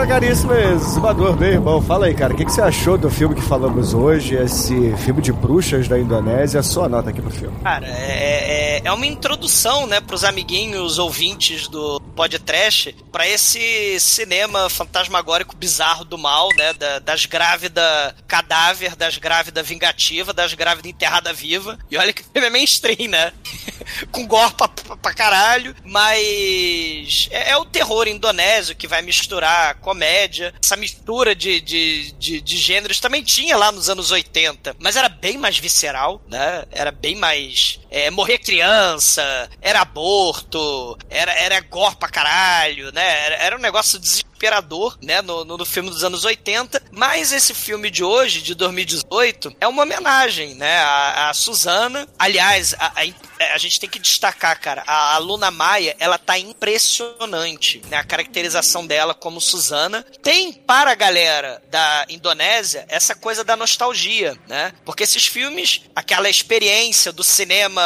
caríssimo 0.07 0.53
exumador, 0.53 1.37
meu 1.37 1.49
irmão, 1.51 1.81
fala 1.81 2.05
aí, 2.05 2.13
cara, 2.15 2.33
o 2.33 2.37
que, 2.37 2.45
que 2.45 2.51
você 2.51 2.61
achou 2.61 2.97
do 2.97 3.09
filme 3.09 3.35
que 3.35 3.41
falamos 3.41 3.93
hoje, 3.93 4.35
esse 4.35 4.95
filme 4.97 5.21
de 5.21 5.33
bruxas 5.33 5.87
da 5.87 5.99
Indonésia? 5.99 6.63
Sua 6.63 6.87
nota 6.87 7.09
aqui 7.09 7.21
pro 7.21 7.29
filme. 7.29 7.57
Cara, 7.61 7.85
é, 7.87 8.77
é, 8.77 8.81
é 8.85 8.91
uma 8.91 9.05
introdução, 9.05 9.85
né, 9.85 9.99
pros 9.99 10.23
amiguinhos 10.23 10.97
ouvintes 10.97 11.67
do 11.67 11.99
podcast 12.15 12.95
pra 13.11 13.27
esse 13.27 13.99
cinema 13.99 14.69
fantasmagórico 14.69 15.55
bizarro 15.57 16.05
do 16.05 16.17
mal, 16.17 16.49
né, 16.57 16.73
da- 16.73 16.99
das 16.99 17.25
grávidas 17.25 18.15
cadáver, 18.27 18.95
das 18.95 19.17
grávidas 19.17 19.67
vingativa, 19.67 20.33
das 20.33 20.53
grávidas 20.53 20.89
enterrada 20.89 21.33
viva. 21.33 21.77
E 21.91 21.97
olha 21.97 22.13
que 22.13 22.23
filme 22.23 22.47
é 22.47 22.49
mainstream, 22.49 23.09
né? 23.09 23.31
Com 24.11 24.27
gore 24.27 24.53
pra, 24.53 24.67
pra, 24.67 24.97
pra 24.97 25.13
caralho, 25.13 25.75
mas 25.83 27.27
é, 27.31 27.51
é 27.51 27.57
o 27.57 27.65
terror 27.65 28.07
indonésio 28.07 28.75
que 28.75 28.87
vai 28.87 29.01
misturar 29.01 29.75
comédia. 29.75 30.53
Essa 30.61 30.75
mistura 30.75 31.35
de, 31.35 31.61
de, 31.61 32.11
de, 32.13 32.41
de 32.41 32.57
gêneros 32.57 32.99
também 32.99 33.23
tinha 33.23 33.57
lá 33.57 33.71
nos 33.71 33.89
anos 33.89 34.11
80, 34.11 34.75
mas 34.79 34.95
era 34.95 35.09
bem 35.09 35.37
mais 35.37 35.57
visceral, 35.57 36.21
né? 36.27 36.65
Era 36.71 36.91
bem 36.91 37.15
mais. 37.15 37.79
É, 37.89 38.09
morrer 38.09 38.37
criança, 38.39 39.49
era 39.61 39.81
aborto, 39.81 40.97
era, 41.09 41.31
era 41.33 41.59
gore 41.61 41.95
pra 41.95 42.09
caralho, 42.09 42.91
né? 42.91 43.25
Era, 43.25 43.35
era 43.35 43.57
um 43.57 43.61
negócio 43.61 43.99
desesperador, 44.37 44.97
né? 45.01 45.21
No, 45.21 45.43
no, 45.43 45.57
no 45.57 45.65
filme 45.65 45.89
dos 45.89 46.03
anos 46.03 46.23
80. 46.23 46.81
Mas 46.91 47.31
esse 47.31 47.53
filme 47.53 47.89
de 47.89 48.03
hoje, 48.03 48.41
de 48.41 48.53
2018, 48.53 49.55
é 49.59 49.67
uma 49.67 49.83
homenagem, 49.83 50.55
né? 50.55 50.77
A, 50.79 51.29
a 51.29 51.33
Suzana. 51.33 52.07
Aliás, 52.17 52.75
a, 52.79 52.93
a, 53.01 53.53
a 53.53 53.57
gente 53.57 53.79
tem 53.79 53.89
que 53.89 53.99
destacar, 53.99 54.59
cara, 54.59 54.83
a, 54.85 55.15
a 55.15 55.17
Luna 55.17 55.49
Maia, 55.51 55.95
ela 55.99 56.17
tá 56.17 56.37
impressionante, 56.37 57.81
né? 57.89 57.97
A 57.97 58.03
caracterização 58.03 58.85
dela 58.85 59.13
como 59.13 59.41
Suzana. 59.41 60.05
Tem 60.21 60.53
para 60.53 60.91
a 60.91 60.95
galera 60.95 61.61
da 61.69 62.05
Indonésia 62.09 62.85
essa 62.87 63.15
coisa 63.15 63.43
da 63.43 63.55
nostalgia, 63.55 64.37
né? 64.47 64.73
Porque 64.85 65.03
esses 65.03 65.25
filmes, 65.25 65.81
aquela 65.95 66.29
experiência 66.29 67.11
do 67.11 67.23
cinema 67.23 67.81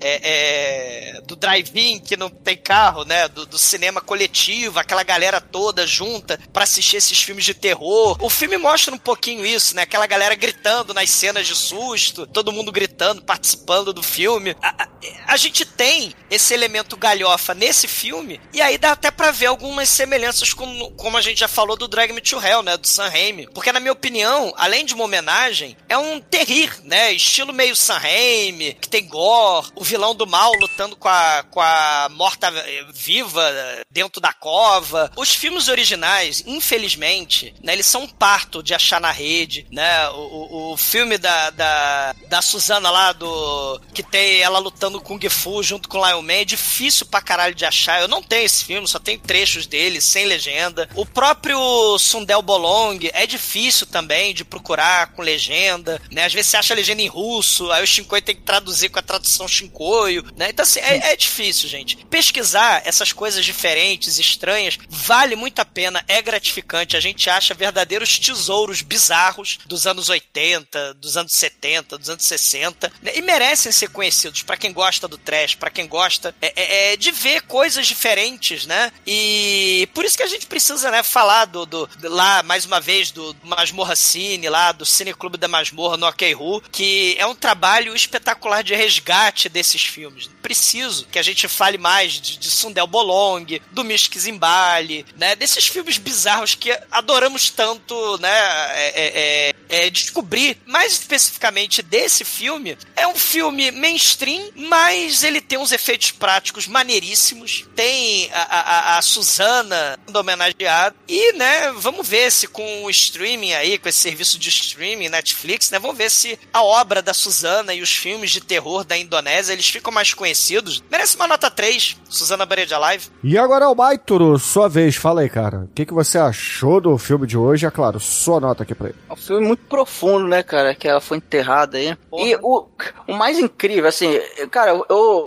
é, 0.00 1.16
é, 1.16 1.20
do 1.22 1.36
drive-in 1.36 2.00
que 2.00 2.16
não 2.16 2.30
tem 2.30 2.56
carro, 2.56 3.04
né? 3.04 3.28
Do, 3.28 3.44
do 3.46 3.58
cinema 3.58 4.00
coletivo, 4.00 4.78
aquela 4.78 5.02
galera 5.02 5.40
toda 5.40 5.81
junta 5.86 6.38
pra 6.52 6.64
assistir 6.64 6.96
esses 6.96 7.20
filmes 7.22 7.44
de 7.44 7.54
terror. 7.54 8.16
O 8.20 8.30
filme 8.30 8.56
mostra 8.56 8.94
um 8.94 8.98
pouquinho 8.98 9.44
isso, 9.44 9.74
né? 9.74 9.82
Aquela 9.82 10.06
galera 10.06 10.34
gritando 10.34 10.94
nas 10.94 11.10
cenas 11.10 11.46
de 11.46 11.54
susto, 11.54 12.26
todo 12.26 12.52
mundo 12.52 12.72
gritando, 12.72 13.22
participando 13.22 13.92
do 13.92 14.02
filme. 14.02 14.56
A, 14.62 14.84
a, 14.84 14.88
a 15.26 15.36
gente 15.36 15.64
tem 15.64 16.14
esse 16.30 16.54
elemento 16.54 16.96
galhofa 16.96 17.54
nesse 17.54 17.86
filme, 17.88 18.40
e 18.52 18.60
aí 18.60 18.78
dá 18.78 18.92
até 18.92 19.10
pra 19.10 19.30
ver 19.30 19.46
algumas 19.46 19.88
semelhanças 19.88 20.52
com, 20.52 20.90
como 20.96 21.16
a 21.16 21.20
gente 21.20 21.40
já 21.40 21.48
falou 21.48 21.76
do 21.76 21.88
Drag 21.88 22.12
Me 22.12 22.20
to 22.20 22.40
Hell, 22.40 22.62
né? 22.62 22.76
Do 22.76 22.86
Sam 22.86 23.08
Raimi. 23.08 23.48
Porque, 23.52 23.72
na 23.72 23.80
minha 23.80 23.92
opinião, 23.92 24.52
além 24.56 24.84
de 24.84 24.94
uma 24.94 25.04
homenagem, 25.04 25.76
é 25.88 25.98
um 25.98 26.20
terrir, 26.20 26.72
né? 26.84 27.12
Estilo 27.12 27.52
meio 27.52 27.76
Sam 27.76 27.98
Raimi, 27.98 28.74
que 28.74 28.88
tem 28.88 29.06
gore, 29.06 29.68
o 29.74 29.84
vilão 29.84 30.14
do 30.14 30.26
mal 30.26 30.52
lutando 30.54 30.96
com 30.96 31.08
a, 31.08 31.44
com 31.50 31.60
a 31.60 32.08
morta 32.10 32.48
eh, 32.48 32.86
viva 32.92 33.42
dentro 33.90 34.20
da 34.20 34.32
cova. 34.32 35.10
Os 35.16 35.34
filmes 35.34 35.68
originais, 35.72 36.42
infelizmente, 36.46 37.54
né? 37.62 37.72
Eles 37.72 37.86
são 37.86 38.02
um 38.02 38.08
parto 38.08 38.62
de 38.62 38.74
achar 38.74 39.00
na 39.00 39.10
rede, 39.10 39.66
né? 39.70 40.08
O, 40.10 40.14
o, 40.14 40.72
o 40.72 40.76
filme 40.76 41.18
da, 41.18 41.50
da, 41.50 42.14
da 42.28 42.42
Suzana 42.42 42.90
lá, 42.90 43.12
do 43.12 43.80
que 43.92 44.02
tem 44.02 44.40
ela 44.40 44.58
lutando 44.58 45.00
com 45.00 45.18
Kung 45.18 45.28
Fu 45.28 45.62
junto 45.62 45.88
com 45.88 46.04
Lion 46.04 46.22
Man, 46.22 46.32
é 46.34 46.44
difícil 46.44 47.06
pra 47.06 47.20
caralho 47.20 47.54
de 47.54 47.64
achar. 47.64 48.00
Eu 48.00 48.08
não 48.08 48.22
tenho 48.22 48.46
esse 48.46 48.64
filme, 48.64 48.88
só 48.88 48.98
tenho 48.98 49.18
trechos 49.18 49.66
dele, 49.66 50.00
sem 50.00 50.24
legenda. 50.24 50.88
O 50.94 51.04
próprio 51.04 51.98
Sundel 51.98 52.42
Bolong 52.42 53.10
é 53.12 53.26
difícil 53.26 53.86
também 53.86 54.34
de 54.34 54.44
procurar 54.44 55.12
com 55.12 55.22
legenda, 55.22 56.00
né? 56.10 56.24
Às 56.24 56.32
vezes 56.32 56.50
você 56.50 56.56
acha 56.56 56.74
a 56.74 56.76
legenda 56.76 57.02
em 57.02 57.06
russo, 57.06 57.70
aí 57.70 57.82
o 57.82 57.86
Shinkoi 57.86 58.22
tem 58.22 58.34
que 58.34 58.42
traduzir 58.42 58.88
com 58.88 58.98
a 58.98 59.02
tradução 59.02 59.46
Shinkoio, 59.46 60.24
né? 60.36 60.48
Então, 60.50 60.62
assim, 60.62 60.80
é, 60.80 61.12
é 61.12 61.16
difícil, 61.16 61.68
gente. 61.68 61.96
Pesquisar 62.06 62.82
essas 62.84 63.12
coisas 63.12 63.44
diferentes, 63.44 64.18
estranhas, 64.18 64.78
vale 64.88 65.36
muito 65.36 65.60
a 65.60 65.61
pena, 65.64 66.04
é 66.08 66.20
gratificante. 66.20 66.96
A 66.96 67.00
gente 67.00 67.28
acha 67.28 67.54
verdadeiros 67.54 68.18
tesouros 68.18 68.82
bizarros 68.82 69.58
dos 69.66 69.86
anos 69.86 70.08
80, 70.08 70.94
dos 70.94 71.16
anos 71.16 71.32
70, 71.32 71.98
dos 71.98 72.08
anos 72.08 72.24
60, 72.24 72.92
né? 73.02 73.12
e 73.14 73.22
merecem 73.22 73.72
ser 73.72 73.88
conhecidos 73.88 74.42
para 74.42 74.56
quem 74.56 74.72
gosta 74.72 75.06
do 75.08 75.18
trash, 75.18 75.54
para 75.54 75.70
quem 75.70 75.86
gosta 75.86 76.34
é, 76.40 76.52
é, 76.56 76.92
é, 76.92 76.96
de 76.96 77.10
ver 77.10 77.42
coisas 77.42 77.86
diferentes, 77.86 78.66
né? 78.66 78.92
E 79.06 79.88
por 79.94 80.04
isso 80.04 80.16
que 80.16 80.22
a 80.22 80.28
gente 80.28 80.46
precisa, 80.46 80.90
né, 80.90 81.02
falar 81.02 81.46
do, 81.46 81.66
do 81.66 81.88
lá 82.04 82.42
mais 82.42 82.64
uma 82.64 82.80
vez 82.80 83.10
do 83.10 83.36
Masmorra 83.42 83.96
Cine, 83.96 84.48
lá 84.48 84.72
do 84.72 84.84
Cine 84.84 85.14
Clube 85.14 85.38
da 85.38 85.48
Masmorra 85.48 85.96
no 85.96 86.06
Okeiru, 86.06 86.60
que 86.72 87.16
é 87.18 87.26
um 87.26 87.34
trabalho 87.34 87.94
espetacular 87.94 88.62
de 88.62 88.74
resgate 88.74 89.48
desses 89.48 89.82
filmes. 89.82 90.28
Preciso 90.40 91.06
que 91.06 91.18
a 91.18 91.22
gente 91.22 91.48
fale 91.48 91.78
mais 91.78 92.14
de, 92.14 92.38
de 92.38 92.50
Sundel 92.50 92.86
Bolong, 92.86 93.60
do 93.70 93.82
Zimbali, 94.18 95.04
né? 95.16 95.36
Desses 95.52 95.68
filmes 95.68 95.98
bizarros 95.98 96.54
que 96.54 96.74
adoramos 96.90 97.50
tanto, 97.50 98.16
né? 98.16 98.30
É, 98.30 98.92
é, 98.94 99.52
é, 99.68 99.84
é, 99.86 99.90
descobrir 99.90 100.56
mais 100.64 100.92
especificamente 100.92 101.82
desse 101.82 102.24
filme. 102.24 102.78
É 102.96 103.06
um 103.06 103.14
filme 103.14 103.70
mainstream, 103.70 104.48
mas 104.56 105.22
ele 105.22 105.42
tem 105.42 105.58
uns 105.58 105.70
efeitos 105.70 106.10
práticos 106.10 106.66
maneiríssimos. 106.66 107.66
Tem 107.76 108.30
a, 108.32 108.94
a, 108.94 108.98
a 108.98 109.02
Suzana 109.02 109.98
homenageada. 110.14 110.96
E, 111.06 111.34
né, 111.34 111.70
vamos 111.76 112.08
ver 112.08 112.32
se 112.32 112.46
com 112.46 112.84
o 112.84 112.90
streaming 112.90 113.52
aí, 113.52 113.76
com 113.76 113.90
esse 113.90 113.98
serviço 113.98 114.38
de 114.38 114.48
streaming, 114.48 115.10
Netflix, 115.10 115.70
né? 115.70 115.78
Vamos 115.78 115.98
ver 115.98 116.10
se 116.10 116.38
a 116.50 116.62
obra 116.62 117.02
da 117.02 117.12
Suzana 117.12 117.74
e 117.74 117.82
os 117.82 117.94
filmes 117.94 118.30
de 118.30 118.40
terror 118.40 118.84
da 118.84 118.96
Indonésia, 118.96 119.52
eles 119.52 119.68
ficam 119.68 119.92
mais 119.92 120.14
conhecidos. 120.14 120.82
Merece 120.90 121.14
uma 121.16 121.28
nota 121.28 121.50
3, 121.50 121.98
Suzana 122.08 122.46
Bareja 122.46 122.78
Live. 122.78 123.10
E 123.22 123.36
agora 123.36 123.66
é 123.66 123.68
o 123.68 123.74
Maituro, 123.74 124.38
sua 124.38 124.66
vez, 124.66 124.96
fala 124.96 125.20
aí, 125.20 125.28
cara. 125.28 125.41
O 125.48 125.68
que, 125.74 125.86
que 125.86 125.94
você 125.94 126.18
achou 126.18 126.80
do 126.80 126.96
filme 126.98 127.26
de 127.26 127.36
hoje? 127.36 127.66
É 127.66 127.70
claro, 127.70 127.98
sua 127.98 128.40
nota 128.40 128.62
aqui 128.62 128.74
pra 128.74 128.88
ele. 128.88 128.98
É 129.08 129.12
um 129.12 129.16
filme 129.16 129.46
muito 129.46 129.64
profundo, 129.64 130.26
né, 130.26 130.42
cara? 130.42 130.74
Que 130.74 130.88
ela 130.88 131.00
foi 131.00 131.18
enterrada 131.18 131.78
aí. 131.78 131.96
E 132.12 132.36
o, 132.36 132.66
o 133.08 133.14
mais 133.14 133.38
incrível, 133.38 133.88
assim, 133.88 134.20
cara, 134.50 134.70
eu. 134.70 134.86
eu... 134.88 135.24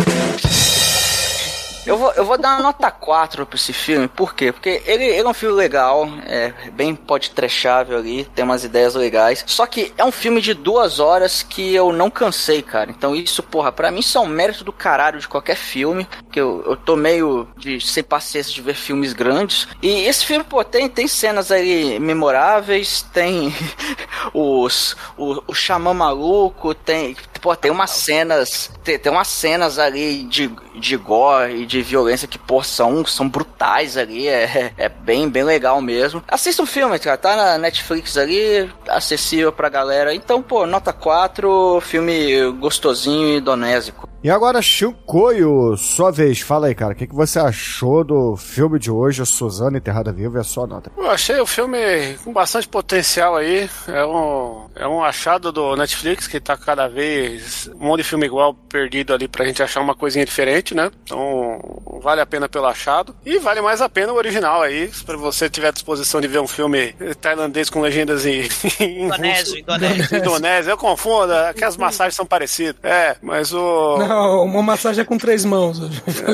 Eu 1.85 1.97
vou, 1.97 2.11
eu 2.13 2.25
vou 2.25 2.37
dar 2.37 2.55
uma 2.55 2.63
nota 2.63 2.89
4 2.89 3.45
pra 3.45 3.55
esse 3.55 3.71
filme, 3.71 4.07
por 4.07 4.33
quê? 4.33 4.51
Porque 4.51 4.81
ele, 4.85 5.03
ele 5.03 5.27
é 5.27 5.29
um 5.29 5.33
filme 5.33 5.55
legal, 5.55 6.09
é 6.25 6.51
bem 6.71 6.95
podcastável 6.95 7.97
ali, 7.97 8.25
tem 8.33 8.43
umas 8.43 8.63
ideias 8.63 8.95
legais. 8.95 9.43
Só 9.45 9.67
que 9.67 9.93
é 9.95 10.03
um 10.03 10.11
filme 10.11 10.41
de 10.41 10.55
duas 10.55 10.99
horas 10.99 11.43
que 11.43 11.75
eu 11.75 11.93
não 11.93 12.09
cansei, 12.09 12.63
cara. 12.63 12.89
Então 12.89 13.15
isso, 13.15 13.43
porra, 13.43 13.71
pra 13.71 13.91
mim 13.91 13.99
isso 13.99 14.17
é 14.17 14.21
um 14.21 14.27
mérito 14.27 14.63
do 14.63 14.73
caralho 14.73 15.19
de 15.19 15.27
qualquer 15.27 15.55
filme. 15.55 16.07
Que 16.31 16.39
eu, 16.39 16.63
eu 16.65 16.75
tô 16.75 16.95
meio 16.95 17.47
de, 17.55 17.79
sem 17.79 18.03
paciência 18.03 18.51
de 18.51 18.61
ver 18.61 18.75
filmes 18.75 19.13
grandes. 19.13 19.67
E 19.81 20.05
esse 20.05 20.25
filme, 20.25 20.43
pô, 20.43 20.63
tem, 20.63 20.89
tem 20.89 21.07
cenas 21.07 21.51
ali 21.51 21.99
memoráveis, 21.99 23.03
tem 23.13 23.53
os, 24.33 24.95
o, 25.15 25.43
o 25.47 25.53
xamã 25.53 25.93
maluco, 25.93 26.73
tem 26.73 27.15
pô, 27.45 27.55
tem 27.55 27.69
umas 27.69 27.91
cenas. 27.91 28.71
Tem, 28.83 28.97
tem 28.97 29.11
umas 29.11 29.27
cenas 29.27 29.77
ali 29.77 30.23
de, 30.23 30.49
de 30.73 30.97
gore 30.97 31.61
e 31.61 31.65
de 31.67 31.74
violência 31.81 32.27
que, 32.27 32.37
pô, 32.37 32.63
são, 32.63 33.05
são 33.05 33.27
brutais 33.27 33.97
ali. 33.97 34.27
É, 34.27 34.73
é 34.77 34.89
bem, 34.89 35.29
bem 35.29 35.43
legal 35.43 35.81
mesmo. 35.81 36.23
Assista 36.27 36.63
o 36.63 36.67
filme, 36.67 36.97
cara. 36.99 37.17
Tá 37.17 37.35
na 37.35 37.57
Netflix 37.57 38.17
ali, 38.17 38.69
acessível 38.87 39.51
pra 39.51 39.69
galera. 39.69 40.13
Então, 40.13 40.41
pô, 40.41 40.65
nota 40.65 40.91
4, 40.93 41.81
filme 41.81 42.51
gostosinho 42.59 43.37
e 43.37 43.41
donésico. 43.41 44.09
E 44.25 44.29
agora, 44.31 44.59
Chicoio, 44.59 45.77
sua 45.77 46.11
vez. 46.11 46.39
Fala 46.39 46.65
aí, 46.65 46.73
cara. 46.73 46.93
O 46.93 46.95
que, 46.95 47.05
que 47.05 47.13
você 47.13 47.37
achou 47.37 48.03
do 48.03 48.35
filme 48.35 48.79
de 48.79 48.89
hoje, 48.89 49.21
a 49.21 49.25
Suzana 49.25 49.77
Enterrada 49.77 50.11
Viva 50.11 50.39
e 50.39 50.41
a 50.41 50.43
sua 50.43 50.65
nota? 50.65 50.91
Eu 50.97 51.11
achei 51.11 51.39
o 51.39 51.45
filme 51.45 51.77
com 52.23 52.33
bastante 52.33 52.67
potencial 52.67 53.35
aí. 53.35 53.69
É 53.87 54.03
um, 54.03 54.64
é 54.75 54.87
um 54.87 55.03
achado 55.03 55.51
do 55.51 55.75
Netflix 55.75 56.27
que 56.27 56.39
tá 56.39 56.57
cada 56.57 56.87
vez 56.87 57.69
um 57.75 57.87
monte 57.87 57.97
de 57.99 58.03
filme 58.03 58.25
igual 58.25 58.53
perdido 58.53 59.13
ali 59.13 59.27
pra 59.27 59.45
gente 59.45 59.63
achar 59.63 59.81
uma 59.81 59.95
coisinha 59.95 60.25
diferente, 60.25 60.75
né? 60.75 60.91
Então 61.03 61.59
vale 62.03 62.21
a 62.21 62.25
pena 62.25 62.49
pelo 62.49 62.65
achado. 62.65 63.15
E 63.25 63.39
vale 63.39 63.61
mais 63.61 63.81
a 63.81 63.89
pena 63.89 64.11
o 64.13 64.15
original 64.15 64.61
aí, 64.61 64.91
se 64.91 65.03
você 65.05 65.49
tiver 65.49 65.71
disposição 65.71 66.19
de 66.19 66.27
ver 66.27 66.39
um 66.39 66.47
filme 66.47 66.93
tailandês 67.21 67.69
com 67.69 67.81
legendas 67.81 68.25
em, 68.25 68.47
Indonésio, 69.05 69.59
indonésio. 69.59 70.17
Indonésio, 70.17 70.71
eu 70.71 70.77
confundo, 70.77 71.33
é 71.33 71.53
que 71.53 71.63
as 71.63 71.77
massagens 71.77 72.15
são 72.15 72.25
parecidas. 72.25 72.75
É, 72.83 73.15
mas 73.21 73.53
o. 73.53 73.97
Não, 73.97 74.43
uma 74.43 74.61
massagem 74.61 75.01
é 75.01 75.05
com 75.05 75.17
três 75.17 75.45
mãos. 75.45 75.79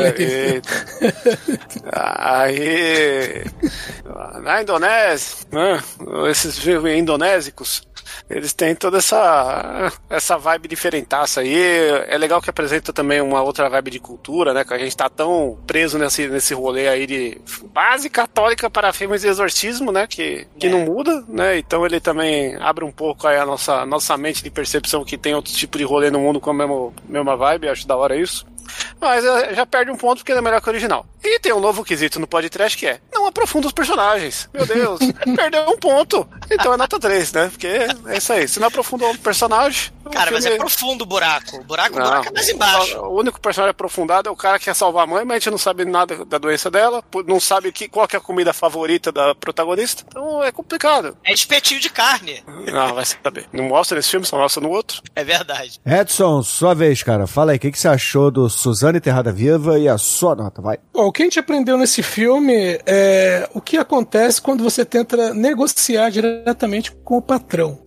É. 0.02 0.62
Aí, 1.94 3.44
na 4.42 4.62
Indonésia, 4.62 5.46
né, 5.52 5.82
esses 6.30 6.58
filmes 6.58 6.98
indonésicos, 6.98 7.84
eles 8.30 8.54
têm 8.54 8.76
toda 8.76 8.98
essa 8.98 9.92
essa 10.10 10.38
vibe 10.38 10.68
diferentaça 10.68 11.42
aí. 11.42 11.56
É 12.08 12.18
legal 12.18 12.42
que 12.42 12.50
apresenta 12.50 12.94
também 12.94 13.22
uma 13.22 13.42
outra 13.42 13.70
vibe 13.70 13.92
de 13.92 14.00
cultura, 14.00 14.54
né? 14.54 14.64
Que 14.64 14.74
a 14.74 14.78
gente 14.78 14.96
tá 14.96 15.10
tão 15.10 15.58
preso 15.66 15.98
nesse, 15.98 16.28
nesse 16.28 16.54
rolê 16.54 16.88
aí 16.88 17.08
de 17.08 17.40
base 17.74 18.10
católica 18.10 18.70
para 18.70 18.94
filmes 18.94 19.22
de 19.22 19.28
exorcismo, 19.28 19.92
né? 19.92 20.08
Que, 20.08 20.48
que 20.58 20.70
não 20.70 20.82
muda, 20.82 21.24
né? 21.28 21.58
Então 21.58 21.86
ele 21.86 22.00
também 22.00 22.56
abre 22.58 22.84
um 22.84 22.92
pouco 22.92 23.28
aí 23.28 23.38
a 23.38 23.46
nossa, 23.46 23.86
nossa 23.86 24.18
mente 24.18 24.44
de 24.44 24.50
percepção 24.50 25.04
que 25.04 25.18
tem 25.18 25.34
outro 25.34 25.54
tipo 25.54 25.78
de 25.78 25.84
rolê 25.84 26.10
no 26.10 26.20
mundo 26.20 26.40
com 26.40 26.50
a 26.50 26.54
mesma, 26.54 26.92
mesma 27.08 27.36
vibe. 27.36 27.70
Acho 27.70 27.88
da 27.88 27.96
hora 27.96 28.16
isso. 28.16 28.46
Mas 29.00 29.24
eh, 29.26 29.54
já 29.56 29.66
perde 29.66 29.92
um 29.92 29.98
ponto 29.98 30.20
porque 30.20 30.32
ele 30.32 30.40
é 30.40 30.42
melhor 30.42 30.62
que 30.62 30.68
o 30.68 30.72
original. 30.72 31.06
E 31.24 31.40
tem 31.40 31.54
um 31.54 31.60
novo 31.60 31.84
quesito 31.84 32.20
no 32.20 32.28
podcast 32.28 32.78
que 32.78 32.88
é: 32.88 33.00
não 33.14 33.28
aprofunda 33.28 33.68
os 33.68 33.74
personagens. 33.74 34.50
Meu 34.54 34.66
Deus, 34.66 35.00
perdeu 35.36 35.70
um 35.70 35.78
ponto. 35.78 36.28
Então 36.50 36.74
é 36.74 36.78
nota 36.78 37.00
3, 37.00 37.32
né? 37.34 37.48
Porque 37.50 37.68
é 37.68 38.18
isso 38.18 38.34
aí. 38.34 38.48
Se 38.48 38.60
não 38.60 38.68
aprofundou 38.68 39.10
um 39.12 39.18
personagem. 39.18 39.92
o 40.06 40.10
Cara, 40.10 40.32
mas 40.32 40.46
é 40.46 40.50
filme- 40.50 40.60
profundo 40.60 41.04
o 41.04 41.06
buraco. 41.06 41.58
O 41.58 41.64
buraco, 41.64 41.96
o 41.96 42.00
Não, 42.00 42.06
buraco 42.08 42.28
é 42.30 42.32
mais 42.32 42.50
embaixo. 42.50 42.98
O 43.00 43.20
único 43.20 43.40
personagem 43.40 43.72
aprofundado 43.72 44.30
é 44.30 44.32
o 44.32 44.36
cara 44.36 44.58
que 44.58 44.66
quer 44.66 44.76
salvar 44.76 45.04
a 45.04 45.08
mãe, 45.08 45.24
mas 45.24 45.36
a 45.36 45.40
gente 45.40 45.52
não 45.52 45.58
sabe 45.58 45.86
nada 45.86 46.26
da 46.26 46.38
doença 46.38 46.70
dela, 46.72 47.04
não 47.28 47.40
sabe 47.40 47.72
que, 47.72 47.88
qual 47.88 48.08
que 48.08 48.16
é 48.16 48.20
a 48.20 48.22
comida 48.22 48.52
favorita 48.52 49.12
da 49.12 49.36
protagonista. 49.36 50.04
Então 50.08 50.44
é 50.44 50.52
complicado. 50.52 51.16
É 51.24 51.32
espetinho 51.34 51.80
de 51.80 51.90
carne. 51.90 52.44
Não, 52.48 52.96
vai 52.96 53.06
saber. 53.06 53.48
Não 53.54 53.66
mostra 53.66 53.96
nesse 53.98 54.10
filme, 54.10 54.26
só 54.26 54.38
mostra 54.38 54.62
no 54.62 54.70
outro. 54.70 55.02
É 55.16 55.24
verdade. 55.24 55.80
Edson, 55.86 56.42
sua 56.44 56.74
vez, 56.74 57.04
cara. 57.04 57.28
Fala 57.28 57.52
aí, 57.52 57.58
o 57.58 57.60
que, 57.60 57.72
que 57.72 57.80
você 57.80 57.88
achou 57.88 58.32
do 58.32 58.50
Suzana 58.62 59.00
Enterrada 59.00 59.32
Viva 59.32 59.80
e 59.80 59.88
a 59.88 59.98
sua 59.98 60.36
nota? 60.36 60.62
Vai. 60.62 60.78
Bom, 60.94 61.08
o 61.08 61.12
que 61.12 61.24
a 61.24 61.26
gente 61.26 61.40
aprendeu 61.40 61.80
nesse 61.80 62.04
filme 62.04 62.80
é 62.86 63.50
o 63.56 63.60
que 63.60 63.76
acontece 63.76 64.40
quando 64.40 64.64
você 64.64 64.86
tenta 64.86 65.34
negociar 65.34 66.12
diretamente 66.12 66.92
com 66.92 67.18
o 67.18 67.22
patrão. 67.24 67.80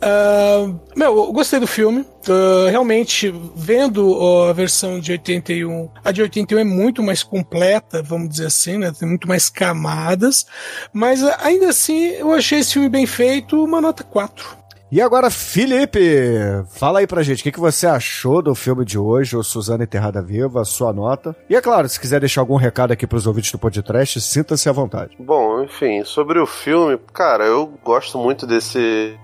Ah, 0.00 0.72
meu, 0.96 1.16
eu 1.18 1.32
gostei 1.34 1.60
do 1.60 1.66
filme. 1.66 2.06
Ah, 2.26 2.70
realmente, 2.70 3.30
vendo 3.54 4.10
ó, 4.10 4.48
a 4.48 4.52
versão 4.54 4.98
de 4.98 5.12
81, 5.12 5.90
a 6.02 6.10
de 6.10 6.22
81 6.22 6.58
é 6.60 6.64
muito 6.64 7.02
mais 7.02 7.22
completa, 7.22 8.02
vamos 8.02 8.30
dizer 8.30 8.46
assim, 8.46 8.78
né? 8.78 8.90
Tem 8.98 9.06
muito 9.06 9.28
mais 9.28 9.50
camadas. 9.50 10.46
Mas 10.94 11.22
ainda 11.22 11.68
assim, 11.68 12.06
eu 12.06 12.32
achei 12.32 12.60
esse 12.60 12.72
filme 12.72 12.88
bem 12.88 13.06
feito, 13.06 13.62
uma 13.62 13.82
nota 13.82 14.02
4. 14.02 14.61
E 14.92 15.00
agora, 15.00 15.30
Felipe, 15.30 15.98
fala 16.68 16.98
aí 16.98 17.06
pra 17.06 17.22
gente, 17.22 17.40
o 17.40 17.42
que, 17.44 17.50
que 17.50 17.58
você 17.58 17.86
achou 17.86 18.42
do 18.42 18.54
filme 18.54 18.84
de 18.84 18.98
hoje, 18.98 19.34
o 19.34 19.42
Suzana 19.42 19.84
Enterrada 19.84 20.20
Viva, 20.20 20.60
a 20.60 20.66
sua 20.66 20.92
nota? 20.92 21.34
E 21.48 21.56
é 21.56 21.62
claro, 21.62 21.88
se 21.88 21.98
quiser 21.98 22.20
deixar 22.20 22.42
algum 22.42 22.56
recado 22.56 22.92
aqui 22.92 23.06
pros 23.06 23.26
ouvintes 23.26 23.50
do 23.50 23.58
podcast, 23.58 24.20
sinta-se 24.20 24.68
à 24.68 24.72
vontade. 24.72 25.16
Bom, 25.18 25.62
enfim, 25.62 26.04
sobre 26.04 26.38
o 26.38 26.44
filme, 26.44 26.98
cara, 27.10 27.46
eu 27.46 27.72
gosto 27.82 28.18
muito 28.18 28.46
desse. 28.46 29.16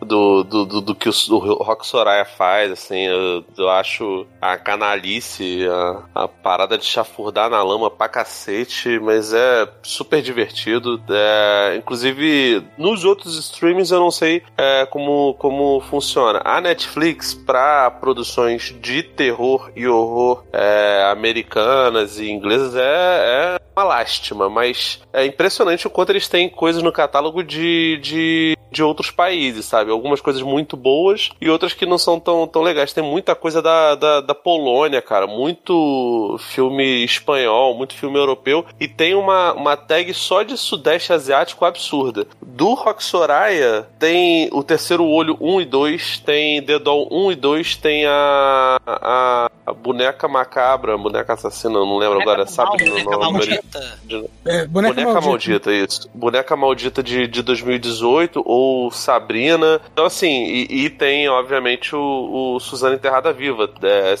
do, 0.00 0.42
do, 0.42 0.64
do, 0.64 0.80
do 0.80 0.94
que 0.94 1.10
o, 1.10 1.12
o 1.28 1.62
Rock 1.62 1.86
Soraya 1.86 2.24
faz, 2.24 2.72
assim, 2.72 3.00
eu, 3.00 3.44
eu 3.58 3.68
acho 3.68 4.26
a 4.40 4.56
canalice, 4.56 5.66
a, 5.68 6.22
a 6.22 6.28
parada 6.28 6.78
de 6.78 6.86
chafurdar 6.86 7.50
na 7.50 7.62
lama 7.62 7.90
pra 7.90 8.08
cacete, 8.08 8.98
mas 8.98 9.34
é 9.34 9.68
super 9.82 10.22
divertido. 10.22 10.98
É, 11.10 11.76
inclusive, 11.76 12.64
nos 12.78 13.04
outros 13.04 13.38
streamings 13.38 13.90
eu 13.90 14.00
não 14.00 14.10
sei 14.10 14.42
é, 14.56 14.86
como, 14.86 15.09
como 15.38 15.80
funciona. 15.80 16.40
A 16.44 16.60
Netflix, 16.60 17.34
pra 17.34 17.90
produções 17.90 18.74
de 18.80 19.02
terror 19.02 19.70
e 19.74 19.86
horror 19.86 20.44
é, 20.52 21.08
americanas 21.10 22.18
e 22.18 22.30
inglesas, 22.30 22.74
é, 22.76 23.56
é 23.56 23.59
uma 23.74 23.84
lástima, 23.84 24.48
mas 24.48 25.00
é 25.12 25.24
impressionante 25.24 25.86
o 25.86 25.90
quanto 25.90 26.10
eles 26.10 26.28
têm 26.28 26.48
coisas 26.48 26.82
no 26.82 26.92
catálogo 26.92 27.42
de, 27.42 27.98
de, 28.02 28.58
de 28.70 28.82
outros 28.82 29.10
países, 29.10 29.64
sabe? 29.64 29.90
Algumas 29.90 30.20
coisas 30.20 30.42
muito 30.42 30.76
boas 30.76 31.30
e 31.40 31.48
outras 31.48 31.72
que 31.72 31.86
não 31.86 31.98
são 31.98 32.18
tão, 32.20 32.46
tão 32.46 32.62
legais. 32.62 32.92
Tem 32.92 33.02
muita 33.02 33.34
coisa 33.34 33.62
da, 33.62 33.94
da, 33.94 34.20
da 34.20 34.34
Polônia, 34.34 35.00
cara, 35.02 35.26
muito 35.26 36.36
filme 36.38 37.04
espanhol, 37.04 37.76
muito 37.76 37.94
filme 37.94 38.18
europeu 38.18 38.64
e 38.78 38.86
tem 38.86 39.14
uma, 39.14 39.52
uma 39.52 39.76
tag 39.76 40.12
só 40.14 40.42
de 40.42 40.56
Sudeste 40.56 41.12
Asiático 41.12 41.64
absurda. 41.64 42.26
Do 42.42 42.74
Rock 42.74 43.02
Soraya 43.02 43.86
tem 43.98 44.48
o 44.52 44.62
Terceiro 44.62 45.04
Olho 45.04 45.36
1 45.40 45.60
e 45.62 45.64
2, 45.64 46.18
tem 46.20 46.62
The 46.62 46.78
Doll 46.78 47.08
1 47.10 47.32
e 47.32 47.34
2, 47.36 47.76
tem 47.76 48.06
a, 48.06 48.78
a, 48.86 49.50
a 49.66 49.72
Boneca 49.72 50.28
Macabra, 50.28 50.96
Boneca 50.98 51.32
Assassina, 51.32 51.74
não 51.74 51.96
lembro 51.96 52.20
agora, 52.20 52.46
sabe? 52.46 52.84
Boneca 52.84 53.16
o 53.16 53.20
nome 53.20 53.59
maldita. 53.62 54.30
É, 54.44 54.66
boneca, 54.66 54.94
Boneca 54.94 55.20
maldita. 55.20 55.70
Maldita, 55.70 55.72
isso. 55.72 56.10
Boneca 56.14 56.56
Maldita 56.56 57.02
de, 57.02 57.26
de 57.26 57.42
2018 57.42 58.42
ou 58.44 58.90
Sabrina. 58.90 59.80
Então, 59.92 60.04
assim, 60.04 60.44
e, 60.44 60.84
e 60.84 60.90
tem, 60.90 61.28
obviamente, 61.28 61.94
o, 61.94 62.54
o 62.56 62.60
Suzana 62.60 62.94
Enterrada 62.94 63.32
Viva. 63.32 63.70
É, 63.82 64.14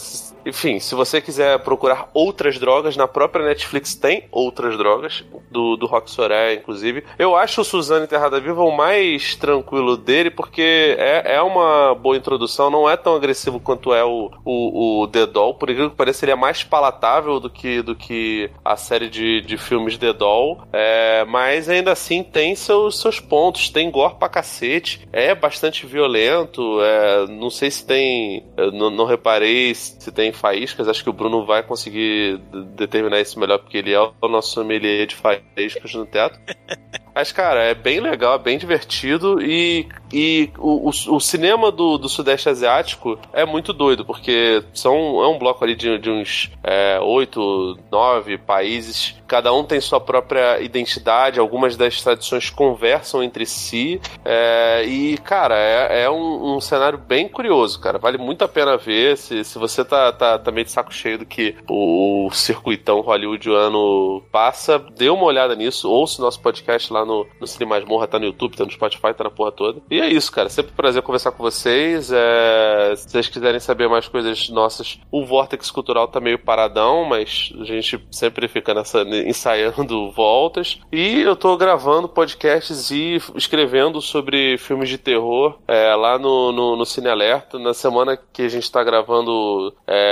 enfim, 0.44 0.78
se 0.78 0.94
você 0.94 1.20
quiser 1.20 1.58
procurar 1.60 2.08
outras 2.14 2.58
drogas, 2.58 2.96
na 2.96 3.08
própria 3.08 3.44
Netflix 3.44 3.94
tem 3.94 4.24
outras 4.30 4.76
drogas, 4.76 5.24
do, 5.50 5.76
do 5.76 5.86
Rock 5.86 6.10
Soraya, 6.10 6.54
inclusive. 6.54 7.04
Eu 7.18 7.34
acho 7.36 7.60
o 7.60 7.64
Suzana 7.64 8.04
Enterrada 8.04 8.40
Viva 8.40 8.62
o 8.62 8.70
mais 8.70 9.34
tranquilo 9.34 9.96
dele, 9.96 10.30
porque 10.30 10.96
é, 10.98 11.34
é 11.36 11.42
uma 11.42 11.94
boa 11.94 12.16
introdução, 12.16 12.70
não 12.70 12.88
é 12.88 12.96
tão 12.96 13.16
agressivo 13.16 13.58
quanto 13.58 13.92
é 13.92 14.04
o, 14.04 14.30
o, 14.44 15.02
o 15.02 15.08
The 15.08 15.26
Doll. 15.26 15.54
Por 15.54 15.68
incrível 15.68 15.90
que 15.90 15.96
pareça, 15.96 16.24
ele 16.24 16.32
é 16.32 16.36
mais 16.36 16.62
palatável 16.62 17.40
do 17.40 17.50
que, 17.50 17.82
do 17.82 17.94
que 17.94 18.50
a 18.64 18.76
série 18.76 19.08
de, 19.08 19.40
de 19.40 19.56
filmes 19.58 19.98
The 19.98 20.12
Doll. 20.12 20.62
É, 20.72 21.24
mas 21.24 21.68
ainda 21.68 21.92
assim 21.92 22.22
tem 22.22 22.54
seus, 22.54 23.00
seus 23.00 23.18
pontos, 23.18 23.70
tem 23.70 23.90
gore 23.90 24.14
pra 24.14 24.28
cacete, 24.28 25.08
é 25.12 25.34
bastante 25.34 25.86
violento. 25.86 26.80
é, 26.82 27.26
não 27.26 27.50
sei 27.50 27.70
se 27.70 27.84
tem. 27.84 28.44
não, 28.72 28.90
não 28.90 29.04
reparei 29.04 29.74
se 29.74 30.12
tem 30.12 30.29
faíscas, 30.32 30.88
acho 30.88 31.02
que 31.02 31.10
o 31.10 31.12
Bruno 31.12 31.44
vai 31.44 31.62
conseguir 31.62 32.38
determinar 32.74 33.20
isso 33.20 33.38
melhor, 33.38 33.58
porque 33.58 33.78
ele 33.78 33.92
é 33.92 34.00
o 34.00 34.28
nosso 34.28 34.52
sommelier 34.52 35.06
de 35.06 35.14
faíscas 35.14 35.94
no 35.94 36.06
teatro. 36.06 36.38
Mas, 37.14 37.32
cara, 37.32 37.62
é 37.62 37.74
bem 37.74 38.00
legal, 38.00 38.36
é 38.36 38.38
bem 38.38 38.56
divertido 38.56 39.42
e, 39.42 39.86
e 40.12 40.50
o, 40.56 40.88
o, 40.88 41.16
o 41.16 41.20
cinema 41.20 41.70
do, 41.70 41.98
do 41.98 42.08
Sudeste 42.08 42.48
Asiático 42.48 43.18
é 43.32 43.44
muito 43.44 43.72
doido, 43.72 44.04
porque 44.04 44.62
são, 44.72 45.22
é 45.22 45.28
um 45.28 45.38
bloco 45.38 45.64
ali 45.64 45.74
de, 45.74 45.98
de 45.98 46.08
uns 46.08 46.50
é, 46.62 46.98
oito, 47.00 47.78
nove 47.90 48.38
países, 48.38 49.16
cada 49.26 49.52
um 49.52 49.64
tem 49.64 49.80
sua 49.80 50.00
própria 50.00 50.60
identidade, 50.60 51.40
algumas 51.40 51.76
das 51.76 52.00
tradições 52.00 52.48
conversam 52.48 53.22
entre 53.22 53.44
si, 53.44 54.00
é, 54.24 54.84
e, 54.86 55.18
cara, 55.18 55.56
é, 55.58 56.04
é 56.04 56.10
um, 56.10 56.56
um 56.56 56.60
cenário 56.60 56.98
bem 56.98 57.28
curioso, 57.28 57.80
cara, 57.80 57.98
vale 57.98 58.18
muito 58.18 58.44
a 58.44 58.48
pena 58.48 58.76
ver, 58.76 59.16
se, 59.16 59.44
se 59.44 59.58
você 59.58 59.84
tá, 59.84 60.12
tá, 60.20 60.38
tá 60.38 60.52
meio 60.52 60.66
de 60.66 60.70
saco 60.70 60.92
cheio 60.92 61.18
do 61.18 61.24
que 61.24 61.56
o, 61.66 62.26
o 62.26 62.30
circuitão 62.30 63.00
hollywoodiano 63.00 64.22
passa, 64.30 64.78
dê 64.78 65.08
uma 65.08 65.24
olhada 65.24 65.56
nisso, 65.56 65.90
ouça 65.90 66.20
o 66.20 66.24
nosso 66.24 66.40
podcast 66.40 66.92
lá 66.92 67.06
no, 67.06 67.26
no 67.40 67.46
Cine 67.46 67.64
Masmorra, 67.64 68.06
tá 68.06 68.18
no 68.18 68.26
YouTube, 68.26 68.54
tá 68.54 68.64
no 68.64 68.70
Spotify, 68.70 69.14
tá 69.14 69.24
na 69.24 69.30
porra 69.30 69.50
toda. 69.50 69.80
E 69.90 69.98
é 69.98 70.06
isso, 70.06 70.30
cara. 70.30 70.50
Sempre 70.50 70.72
um 70.72 70.76
prazer 70.76 71.02
conversar 71.02 71.32
com 71.32 71.42
vocês. 71.42 72.12
É... 72.12 72.94
Se 72.96 73.08
vocês 73.08 73.28
quiserem 73.28 73.60
saber 73.60 73.88
mais 73.88 74.06
coisas 74.08 74.50
nossas, 74.50 75.00
o 75.10 75.24
Vortex 75.24 75.70
Cultural 75.70 76.06
tá 76.06 76.20
meio 76.20 76.38
paradão, 76.38 77.04
mas 77.06 77.52
a 77.58 77.64
gente 77.64 77.98
sempre 78.10 78.46
fica 78.46 78.74
nessa 78.74 79.02
ensaiando 79.02 80.10
voltas. 80.12 80.78
E 80.92 81.22
eu 81.22 81.34
tô 81.34 81.56
gravando 81.56 82.08
podcasts 82.08 82.90
e 82.90 83.18
escrevendo 83.34 84.02
sobre 84.02 84.58
filmes 84.58 84.88
de 84.88 84.98
terror 84.98 85.58
é, 85.66 85.94
lá 85.94 86.18
no, 86.18 86.52
no, 86.52 86.76
no 86.76 86.84
Cine 86.84 87.08
Alerta. 87.08 87.58
Na 87.58 87.72
semana 87.72 88.18
que 88.32 88.42
a 88.42 88.48
gente 88.48 88.70
tá 88.70 88.84
gravando, 88.84 89.74
é, 89.86 90.09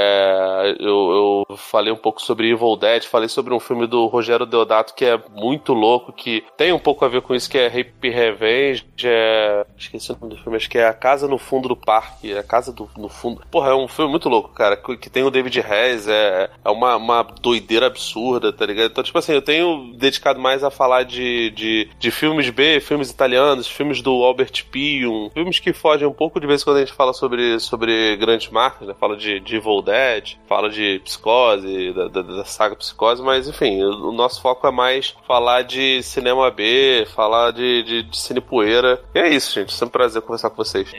eu, 0.79 1.45
eu 1.49 1.57
falei 1.57 1.93
um 1.93 1.97
pouco 1.97 2.21
sobre 2.21 2.51
Evil 2.51 2.77
Dead, 2.77 3.05
falei 3.05 3.29
sobre 3.29 3.55
um 3.55 3.61
filme 3.61 3.87
do 3.87 4.07
Rogério 4.07 4.47
Deodato 4.47 4.95
que 4.95 5.05
é 5.05 5.21
muito 5.35 5.73
louco, 5.73 6.13
que 6.13 6.45
tem 6.57 6.73
um 6.73 6.79
pouco 6.79 7.05
a 7.05 7.09
ver 7.09 7.23
com 7.23 7.35
isso, 7.35 7.51
que 7.51 7.59
é 7.59 7.69
Rape 7.69 8.11
Revenge. 8.11 8.87
É... 9.05 9.67
Esqueci 9.77 10.13
o 10.13 10.19
nome 10.21 10.35
do 10.35 10.43
filme, 10.43 10.57
acho 10.57 10.69
que 10.69 10.79
é 10.79 10.87
A 10.87 10.95
Casa 10.95 11.29
no 11.29 11.39
Fundo 11.39 11.69
do 11.69 11.77
Parque. 11.77 12.37
A 12.37 12.43
Casa 12.43 12.73
do, 12.73 12.89
no 12.97 13.09
Fundo. 13.09 13.43
Porra, 13.51 13.71
é 13.71 13.75
um 13.75 13.89
filme 13.89 14.11
muito 14.11 14.29
louco, 14.29 14.51
cara. 14.51 14.77
Que, 14.77 14.97
que 14.97 15.11
tem 15.11 15.23
o 15.23 15.31
David 15.31 15.61
Rez, 15.61 16.09
é, 16.09 16.51
é 16.65 16.71
uma, 16.71 16.97
uma 16.97 17.23
doideira 17.23 17.87
absurda, 17.87 18.53
tá 18.53 18.67
ligado? 18.67 18.91
Então, 18.91 19.05
tipo 19.05 19.19
assim, 19.19 19.33
eu 19.33 19.43
tenho 19.43 19.93
dedicado 19.97 20.41
mais 20.41 20.65
a 20.65 20.71
falar 20.71 21.05
de, 21.05 21.51
de, 21.51 21.89
de 21.99 22.11
filmes 22.11 22.51
B, 22.51 22.81
filmes 22.81 23.11
italianos, 23.11 23.69
filmes 23.69 24.03
do 24.03 24.11
Albert 24.23 24.65
Pium, 24.71 25.31
filmes 25.33 25.59
que 25.59 25.73
fogem 25.73 26.07
um 26.07 26.13
pouco 26.13 26.41
de 26.41 26.47
vez 26.47 26.63
em 26.63 26.65
quando 26.65 26.77
a 26.79 26.81
gente 26.81 26.93
fala 26.93 27.13
sobre, 27.13 27.59
sobre 27.61 28.17
grandes 28.17 28.49
marcas, 28.51 28.89
né? 28.89 28.95
Fala 28.99 29.17
de, 29.17 29.41
de 29.41 29.57
Evil 29.57 29.83
Dead, 29.89 30.37
fala 30.47 30.69
de 30.69 31.01
Psicose, 31.05 31.93
da, 31.95 32.09
da, 32.09 32.23
da 32.23 32.45
saga 32.45 32.77
Psicose, 32.77 33.23
mas 33.23 33.49
enfim, 33.49 33.83
o, 33.83 34.11
o 34.11 34.13
nosso 34.13 34.43
foco 34.43 34.67
é 34.67 34.71
mais 34.71 35.15
falar 35.27 35.63
de 35.63 36.03
cinema 36.03 36.51
B, 36.51 37.07
falar 37.15 37.53
de, 37.53 37.83
de, 37.83 38.03
de 38.03 38.19
cine 38.19 38.41
poeira. 38.41 39.01
E 39.15 39.19
é 39.19 39.29
isso, 39.29 39.55
gente. 39.55 39.73
Sempre 39.73 39.87
um 39.87 39.91
prazer 39.91 40.23
conversar 40.23 40.51
com 40.51 40.57
vocês. 40.57 40.91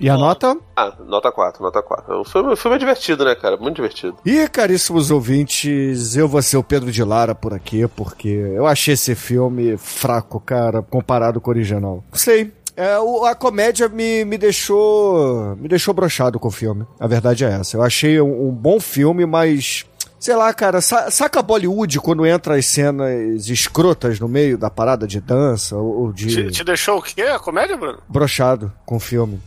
E 0.00 0.08
a 0.08 0.16
nota? 0.16 0.56
Ah, 0.74 0.92
nota 1.06 1.30
4, 1.30 1.62
nota 1.62 1.82
4. 1.82 2.20
O 2.20 2.24
filme, 2.24 2.52
o 2.52 2.56
filme 2.56 2.76
é 2.76 2.78
divertido, 2.78 3.24
né, 3.24 3.34
cara? 3.34 3.56
Muito 3.56 3.76
divertido. 3.76 4.16
E, 4.24 4.48
caríssimos 4.48 5.10
ouvintes, 5.10 6.16
eu 6.16 6.26
vou 6.28 6.40
ser 6.42 6.56
o 6.56 6.62
Pedro 6.62 6.90
de 6.90 7.04
Lara 7.04 7.34
por 7.34 7.52
aqui, 7.52 7.86
porque 7.88 8.28
eu 8.28 8.66
achei 8.66 8.94
esse 8.94 9.14
filme 9.14 9.76
fraco, 9.76 10.40
cara, 10.40 10.82
comparado 10.82 11.40
com 11.40 11.50
o 11.50 11.54
original. 11.54 12.04
Sei. 12.12 12.52
É, 12.76 12.98
o- 12.98 13.24
a 13.24 13.34
comédia 13.34 13.88
me, 13.88 14.24
me 14.24 14.36
deixou. 14.36 15.56
me 15.56 15.66
deixou 15.68 15.94
brochado 15.94 16.38
com 16.38 16.48
o 16.48 16.50
filme. 16.50 16.86
A 17.00 17.06
verdade 17.06 17.44
é 17.44 17.48
essa. 17.48 17.76
Eu 17.76 17.82
achei 17.82 18.20
um, 18.20 18.48
um 18.48 18.52
bom 18.52 18.78
filme, 18.78 19.24
mas. 19.24 19.86
Sei 20.18 20.34
lá, 20.34 20.52
cara, 20.52 20.80
sa- 20.80 21.10
saca 21.10 21.42
Bollywood 21.42 22.00
quando 22.00 22.26
entra 22.26 22.56
as 22.56 22.66
cenas 22.66 23.48
escrotas 23.48 24.18
no 24.18 24.26
meio 24.26 24.56
da 24.58 24.68
parada 24.70 25.06
de 25.06 25.20
dança 25.20 25.76
ou 25.76 26.04
ou 26.06 26.12
Te, 26.12 26.26
de 26.26 26.50
te 26.50 26.64
deixou 26.64 26.98
o 26.98 27.02
quê? 27.02 27.20
A 27.22 27.38
comédia, 27.38 27.76
Bruno? 27.76 27.98
brochado 28.08 28.72
com 28.86 28.96
o 28.96 29.00
filme. 29.00 29.40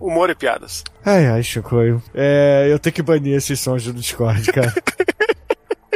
Humor 0.00 0.30
e 0.30 0.34
piadas. 0.34 0.82
Ai, 1.04 1.26
ai, 1.26 1.42
Chicoio. 1.42 2.02
É, 2.14 2.68
eu 2.70 2.78
tenho 2.78 2.92
que 2.94 3.02
banir 3.02 3.36
esses 3.36 3.58
sons 3.60 3.84
do 3.84 3.92
Discord, 3.92 4.52
cara. 4.52 4.72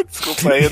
Desculpa 0.04 0.52
aí, 0.52 0.70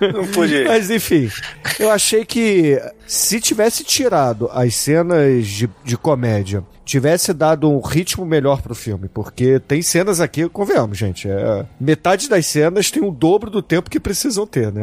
não, 0.00 0.12
não 0.12 0.26
pude. 0.28 0.64
Mas 0.64 0.90
enfim, 0.90 1.30
eu 1.78 1.90
achei 1.90 2.24
que 2.24 2.80
se 3.08 3.40
tivesse 3.40 3.82
tirado 3.82 4.48
as 4.52 4.74
cenas 4.74 5.46
de, 5.46 5.68
de 5.82 5.96
comédia, 5.96 6.62
tivesse 6.84 7.34
dado 7.34 7.70
um 7.70 7.80
ritmo 7.80 8.24
melhor 8.24 8.62
pro 8.62 8.74
filme, 8.74 9.08
porque 9.08 9.60
tem 9.60 9.82
cenas 9.82 10.20
aqui, 10.20 10.48
convenhamos, 10.48 10.96
gente, 10.96 11.28
é, 11.28 11.66
metade 11.78 12.28
das 12.28 12.46
cenas 12.46 12.90
tem 12.90 13.02
o 13.02 13.10
dobro 13.10 13.50
do 13.50 13.62
tempo 13.62 13.90
que 13.90 14.00
precisam 14.00 14.46
ter, 14.46 14.72
né? 14.72 14.82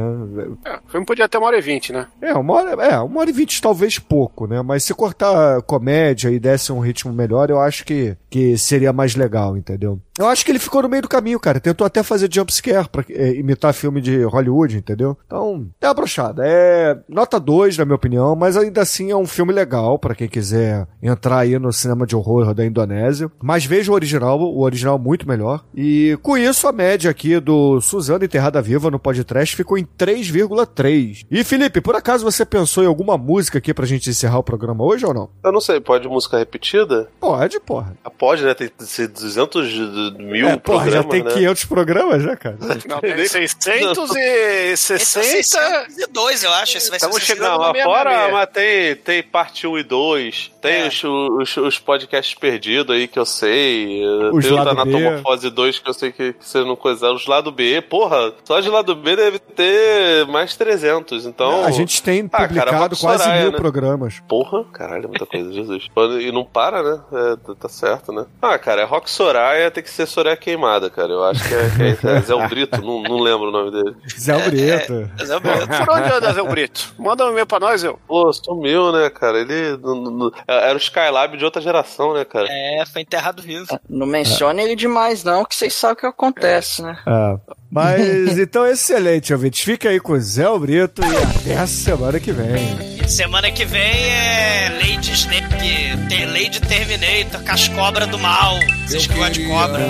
É, 0.65 0.75
o 0.85 0.89
filme 0.89 1.05
podia 1.05 1.27
ter 1.27 1.37
uma 1.37 1.47
hora 1.47 1.57
e 1.57 1.61
vinte, 1.61 1.91
né? 1.91 2.07
É, 2.21 2.33
uma 2.33 2.53
hora, 2.53 2.83
é, 2.83 2.99
uma 2.99 3.21
hora 3.21 3.29
e 3.29 3.33
vinte 3.33 3.61
talvez 3.61 3.97
pouco, 3.97 4.45
né? 4.45 4.61
Mas 4.61 4.83
se 4.83 4.93
cortar 4.93 5.61
comédia 5.63 6.29
e 6.29 6.39
desse 6.39 6.71
um 6.71 6.79
ritmo 6.79 7.11
melhor, 7.11 7.49
eu 7.49 7.59
acho 7.59 7.83
que, 7.83 8.15
que 8.29 8.57
seria 8.57 8.93
mais 8.93 9.15
legal, 9.15 9.57
entendeu? 9.57 9.99
Eu 10.17 10.27
acho 10.27 10.45
que 10.45 10.51
ele 10.51 10.59
ficou 10.59 10.81
no 10.81 10.87
meio 10.87 11.01
do 11.01 11.09
caminho, 11.09 11.39
cara. 11.39 11.59
Tentou 11.59 11.85
até 11.85 12.01
fazer 12.01 12.29
jumpscare 12.31 12.87
pra 12.87 13.03
é, 13.09 13.33
imitar 13.33 13.73
filme 13.73 13.99
de 13.99 14.23
Hollywood, 14.23 14.77
entendeu? 14.77 15.17
Então, 15.25 15.67
é 15.81 15.87
uma 15.87 15.93
brochada. 15.93 16.43
É 16.45 16.97
nota 17.09 17.37
2, 17.37 17.77
na 17.77 17.83
minha 17.83 17.95
opinião, 17.95 18.14
mas 18.37 18.57
ainda 18.57 18.81
assim 18.81 19.11
é 19.11 19.15
um 19.15 19.25
filme 19.25 19.51
legal 19.53 19.97
pra 19.99 20.15
quem 20.15 20.27
quiser 20.27 20.87
entrar 21.01 21.39
aí 21.39 21.57
no 21.59 21.71
cinema 21.73 22.05
de 22.05 22.15
horror 22.15 22.53
da 22.53 22.65
Indonésia. 22.65 23.31
Mas 23.41 23.65
veja 23.65 23.91
o 23.91 23.95
original, 23.95 24.39
o 24.39 24.61
original 24.61 24.95
é 24.95 24.99
muito 24.99 25.27
melhor. 25.27 25.63
E 25.75 26.17
com 26.21 26.37
isso, 26.37 26.67
a 26.67 26.71
média 26.71 27.09
aqui 27.11 27.39
do 27.39 27.79
Suzana 27.81 28.25
Enterrada 28.25 28.61
Viva 28.61 28.89
no 28.91 28.99
podcast 28.99 29.55
ficou 29.55 29.77
em 29.77 29.85
3,3. 29.85 31.25
E 31.29 31.43
Felipe, 31.43 31.81
por 31.81 31.95
acaso 31.95 32.23
você 32.23 32.45
pensou 32.45 32.83
em 32.83 32.87
alguma 32.87 33.17
música 33.17 33.57
aqui 33.57 33.73
pra 33.73 33.85
gente 33.85 34.09
encerrar 34.09 34.39
o 34.39 34.43
programa 34.43 34.83
hoje 34.83 35.05
ou 35.05 35.13
não? 35.13 35.29
Eu 35.43 35.51
não 35.51 35.61
sei, 35.61 35.79
pode 35.79 36.07
música 36.07 36.37
repetida? 36.37 37.09
Pode, 37.19 37.59
porra. 37.59 37.95
Ah, 38.03 38.09
Pode, 38.09 38.43
né? 38.43 38.53
Tem 38.53 38.69
200 38.77 39.69
de- 39.69 40.11
de 40.15 40.23
mil 40.23 40.47
é, 40.47 40.57
porra, 40.57 40.83
programas, 40.85 40.93
já 40.93 41.03
tem 41.03 41.23
né? 41.23 41.31
500 41.31 41.65
programas 41.65 42.23
já, 42.23 42.35
cara. 42.37 42.57
Não, 42.87 42.99
tem 43.01 43.11
Esse 43.11 43.37
é 43.37 43.47
660. 43.47 45.85
602, 45.87 46.43
eu 46.43 46.53
acho. 46.53 46.77
Esse 46.77 46.89
vai 46.89 46.97
Estamos 46.97 47.17
602. 47.17 47.25
chegando 47.25 47.59
lá 47.59 47.73
fora, 47.83 48.04
meia. 48.09 48.31
mas 48.31 48.49
tem, 48.49 48.95
tem 48.95 49.23
parte 49.23 49.67
1 49.67 49.77
e 49.79 49.83
2. 49.83 50.51
Tem 50.61 50.83
É. 50.83 50.87
os, 50.87 51.03
os, 51.03 51.57
os 51.57 51.79
podcasts 51.79 52.33
perdidos 52.35 52.95
aí 52.95 53.07
que 53.07 53.19
eu 53.19 53.25
sei. 53.25 54.01
Os 54.33 54.43
tem 54.45 54.53
o 54.53 54.55
lado 54.55 54.75
da 54.75 54.85
B. 54.85 54.95
Anatomorfose 54.95 55.49
2 55.49 55.79
que 55.79 55.89
eu 55.89 55.93
sei 55.93 56.11
que, 56.11 56.33
que 56.33 56.45
você 56.47 56.63
não 56.63 56.75
coisaram. 56.75 57.15
Os 57.15 57.27
lado 57.27 57.51
B, 57.51 57.81
porra, 57.81 58.33
só 58.43 58.59
de 58.59 58.69
lado 58.69 58.95
B 58.95 59.15
deve 59.15 59.39
ter 59.39 60.25
mais 60.27 60.55
300. 60.55 61.25
Então. 61.25 61.63
a 61.65 61.71
gente 61.71 62.01
tem 62.01 62.21
Ah, 62.25 62.29
cara, 62.29 62.47
publicado 62.47 62.77
Rock 62.79 63.01
quase 63.01 63.23
Soraya, 63.23 63.41
mil 63.43 63.51
né? 63.51 63.57
programas. 63.57 64.19
Porra, 64.27 64.63
caralho, 64.73 65.05
é 65.05 65.07
muita 65.07 65.25
coisa, 65.25 65.51
Jesus. 65.53 65.87
E 66.25 66.31
não 66.31 66.43
para, 66.45 66.81
né? 66.83 67.01
É, 67.13 67.35
tá- 67.35 67.55
tá 67.61 67.69
certo, 67.69 68.11
né? 68.11 68.25
Ah, 68.41 68.57
cara, 68.57 68.81
é 68.81 68.85
Rock 68.85 69.09
Soraya, 69.09 69.69
tem 69.71 69.83
que 69.83 69.89
ser 69.89 70.05
Soraya 70.05 70.35
Queimada, 70.37 70.89
cara. 70.89 71.11
Eu 71.11 71.23
acho 71.23 71.47
que 71.47 71.53
é, 71.53 71.69
que 71.99 72.07
é, 72.07 72.11
é 72.17 72.21
Zé 72.21 72.33
o 72.35 72.47
Brito, 72.49 72.81
não, 72.81 73.01
não 73.01 73.19
lembro 73.19 73.49
o 73.49 73.51
nome 73.51 73.71
dele. 73.71 73.95
Zé 74.19 74.37
Brito. 74.49 75.09
Mas 75.17 75.29
é 75.29 75.35
o 75.37 75.39
Brito. 75.39 75.67
Por 75.85 75.89
onde 75.97 76.13
anda, 76.13 76.33
Zé 76.33 76.43
Brito? 76.43 76.93
Manda 76.97 77.25
um 77.25 77.31
e-mail 77.31 77.45
pra 77.45 77.59
nós, 77.59 77.83
eu. 77.83 77.94
Pô, 78.07 78.31
sumiu, 78.33 78.91
né, 78.91 79.09
cara? 79.09 79.39
Ele. 79.39 79.77
não- 79.77 79.95
não- 79.95 80.31
era 80.47 80.73
o 80.73 80.77
Skylab 80.77 81.37
de 81.37 81.45
outra 81.45 81.61
geração, 81.61 82.13
né, 82.13 82.23
cara? 82.25 82.47
É, 82.49 82.83
foi 82.85 83.01
enterrado 83.01 83.41
vivo. 83.41 83.67
Não 83.89 84.05
mencione 84.07 84.61
ele 84.63 84.75
demais, 84.75 85.23
não, 85.23 85.43
que 85.45 85.55
vocês 85.55 85.73
sabem 85.73 85.95
o 85.95 85.99
que 85.99 86.05
acontece, 86.07 86.81
né? 86.81 86.97
É. 87.07 87.37
Mas 87.71 87.99
então, 88.39 88.65
excelente, 88.65 89.33
ouvintes. 89.33 89.61
Fica 89.63 89.89
aí 89.89 89.99
com 89.99 90.13
o 90.13 90.19
Zé 90.19 90.45
Brito 90.59 91.01
e 91.03 91.17
até 91.17 91.57
a 91.57 91.67
semana 91.67 92.19
que 92.19 92.31
vem. 92.31 93.07
Semana 93.07 93.51
que 93.51 93.65
vem 93.65 93.81
é 94.09 94.69
Lady 94.81 95.11
Snake, 95.11 96.07
tem 96.09 96.25
Lady 96.25 96.59
Terminator, 96.61 97.43
com 97.43 97.51
as 97.51 97.67
cobras 97.67 98.07
do 98.07 98.17
mal. 98.17 98.55
Vocês 98.87 99.05
que 99.07 99.13
gostam 99.13 99.31
de 99.31 99.47
cobra. 99.47 99.83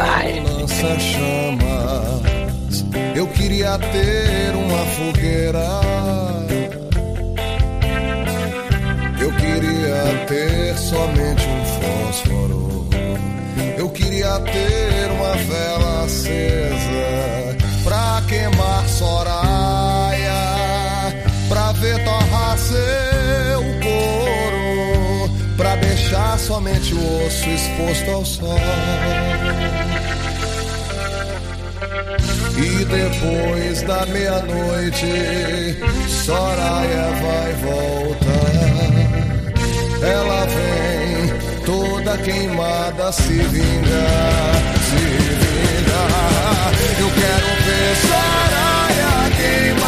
Ai. 0.00 0.40
lança-chamas. 0.40 2.22
Eu 3.14 3.26
queria 3.28 3.78
ter 3.78 4.54
uma 4.54 4.84
fogueira. 4.86 5.62
Queria 9.92 10.26
ter 10.26 10.78
somente 10.78 11.46
um 11.46 11.64
fósforo. 11.64 12.88
Eu 13.76 13.90
queria 13.90 14.38
ter 14.40 15.10
uma 15.12 15.36
vela 15.36 16.04
acesa 16.04 17.56
pra 17.84 18.22
queimar 18.28 18.88
Soraya, 18.88 20.32
pra 21.48 21.72
ver 21.72 22.02
torrar 22.04 22.56
seu 22.58 23.62
couro, 23.82 25.30
pra 25.56 25.76
deixar 25.76 26.38
somente 26.38 26.94
o 26.94 27.26
osso 27.26 27.50
exposto 27.50 28.10
ao 28.10 28.24
sol. 28.24 28.58
E 32.56 32.84
depois 32.84 33.82
da 33.82 34.06
meia-noite, 34.06 35.06
Soraya 36.08 37.10
vai 37.20 37.52
voltar. 37.54 38.61
Ela 40.02 40.46
vem 40.46 41.28
toda 41.64 42.18
queimada 42.18 43.12
se 43.12 43.34
vingar, 43.34 44.74
se 44.88 44.96
vingar. 44.96 46.72
Eu 46.98 47.10
quero 47.10 47.50
ver 47.64 47.96
Soraya 48.02 49.30
queimada, 49.36 49.81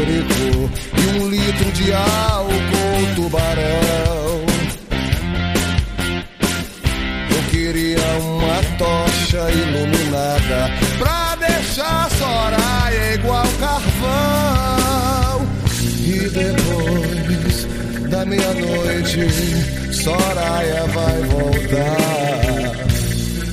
e 0.00 1.18
um 1.18 1.28
litro 1.28 1.68
bacalhau 1.98 2.46
com 2.70 3.14
tubarão. 3.14 4.46
Eu 7.30 7.42
queria 7.50 8.06
uma 8.20 8.62
tocha 8.78 9.50
iluminada 9.50 10.70
pra 10.98 11.36
deixar 11.36 12.08
Soraya 12.10 13.14
igual 13.14 13.46
carvão. 13.58 15.46
E 16.00 16.28
depois 16.30 17.66
da 18.10 18.24
meia-noite, 18.24 19.26
Soraya 19.92 20.86
vai 20.86 21.22
voltar. 21.22 22.38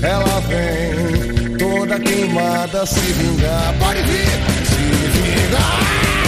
Ela 0.01 0.39
vem 0.41 1.57
toda 1.57 1.99
queimada 1.99 2.85
se 2.85 2.99
vingar. 2.99 3.73
Pode 3.79 4.01
vir, 4.03 4.29
se 4.65 4.75
vingar. 5.17 6.24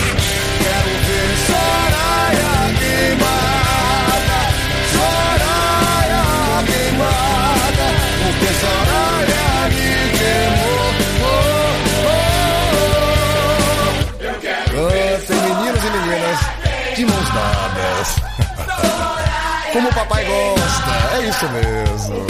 Como 19.78 19.90
o 19.90 19.94
papai 19.94 20.26
gosta, 20.26 21.18
é 21.18 21.30
isso 21.30 21.48
mesmo. 21.50 22.26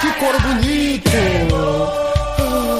Que 0.00 0.12
cor 0.12 0.40
bonito! 0.40 1.10
Queima! 1.10 2.79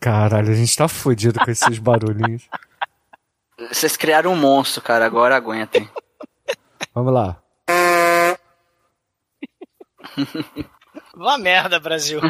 Caralho, 0.00 0.50
a 0.52 0.54
gente 0.54 0.74
tá 0.76 0.88
fudido 0.88 1.38
com 1.38 1.50
esses 1.50 1.78
barulhinhos. 1.78 2.48
Vocês 3.70 3.96
criaram 3.96 4.32
um 4.32 4.36
monstro, 4.36 4.80
cara. 4.80 5.04
Agora 5.04 5.36
aguentem. 5.36 5.86
Vamos 6.94 7.12
lá. 7.12 7.42
Uma 11.18 11.36
merda, 11.36 11.80
Brasil. 11.80 12.20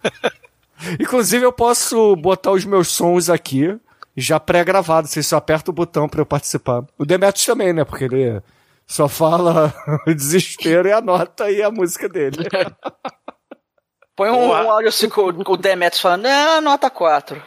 Inclusive, 0.98 1.44
eu 1.44 1.52
posso 1.52 2.16
botar 2.16 2.52
os 2.52 2.64
meus 2.64 2.88
sons 2.88 3.28
aqui, 3.28 3.78
já 4.16 4.40
pré-gravados. 4.40 5.10
Vocês 5.10 5.26
só 5.26 5.36
apertam 5.36 5.72
o 5.72 5.74
botão 5.74 6.08
pra 6.08 6.22
eu 6.22 6.26
participar. 6.26 6.84
O 6.96 7.04
Demetrius 7.04 7.44
também, 7.44 7.74
né? 7.74 7.84
Porque 7.84 8.04
ele 8.04 8.40
só 8.86 9.08
fala 9.08 9.74
o 10.08 10.14
desespero 10.14 10.88
e 10.88 10.92
anota 10.92 11.44
aí 11.44 11.62
a 11.62 11.70
música 11.70 12.08
dele. 12.08 12.38
Põe 14.16 14.30
um, 14.30 14.48
um 14.48 14.52
áudio 14.52 14.88
assim 14.88 15.08
com, 15.08 15.44
com 15.44 15.52
o 15.52 15.56
Demetrius 15.56 16.00
falando, 16.00 16.26
ah, 16.26 16.60
nota 16.60 16.90
4. 16.90 17.40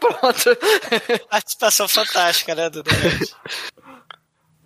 Pronto. 0.00 0.58
Participação 1.30 1.86
fantástica, 1.86 2.52
né, 2.54 2.68
do 2.68 2.82
Demetrius? 2.82 3.36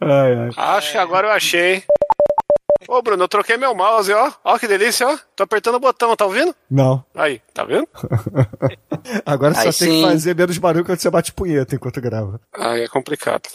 Ai, 0.00 0.34
ai. 0.34 0.50
Acho 0.56 0.92
que 0.92 0.98
agora 0.98 1.26
eu 1.26 1.32
achei. 1.32 1.84
Ô, 2.92 3.00
Bruno, 3.02 3.22
eu 3.22 3.28
troquei 3.28 3.56
meu 3.56 3.72
mouse, 3.72 4.12
ó. 4.12 4.32
Ó 4.42 4.58
que 4.58 4.66
delícia, 4.66 5.06
ó. 5.06 5.16
Tô 5.40 5.44
apertando 5.44 5.76
o 5.76 5.80
botão, 5.80 6.14
tá 6.14 6.26
ouvindo? 6.26 6.54
Não. 6.70 7.02
Aí, 7.14 7.40
tá 7.54 7.64
vendo? 7.64 7.88
Agora 9.24 9.54
só 9.54 9.60
Aí 9.60 9.64
tem 9.64 9.72
sim. 9.72 10.02
que 10.02 10.08
fazer 10.10 10.36
menos 10.36 10.58
barulho 10.58 10.84
quando 10.84 10.98
você 10.98 11.08
bate 11.08 11.32
punheta 11.32 11.74
enquanto 11.74 11.98
grava. 11.98 12.38
Aí 12.52 12.82
é 12.82 12.88
complicado. 12.88 13.48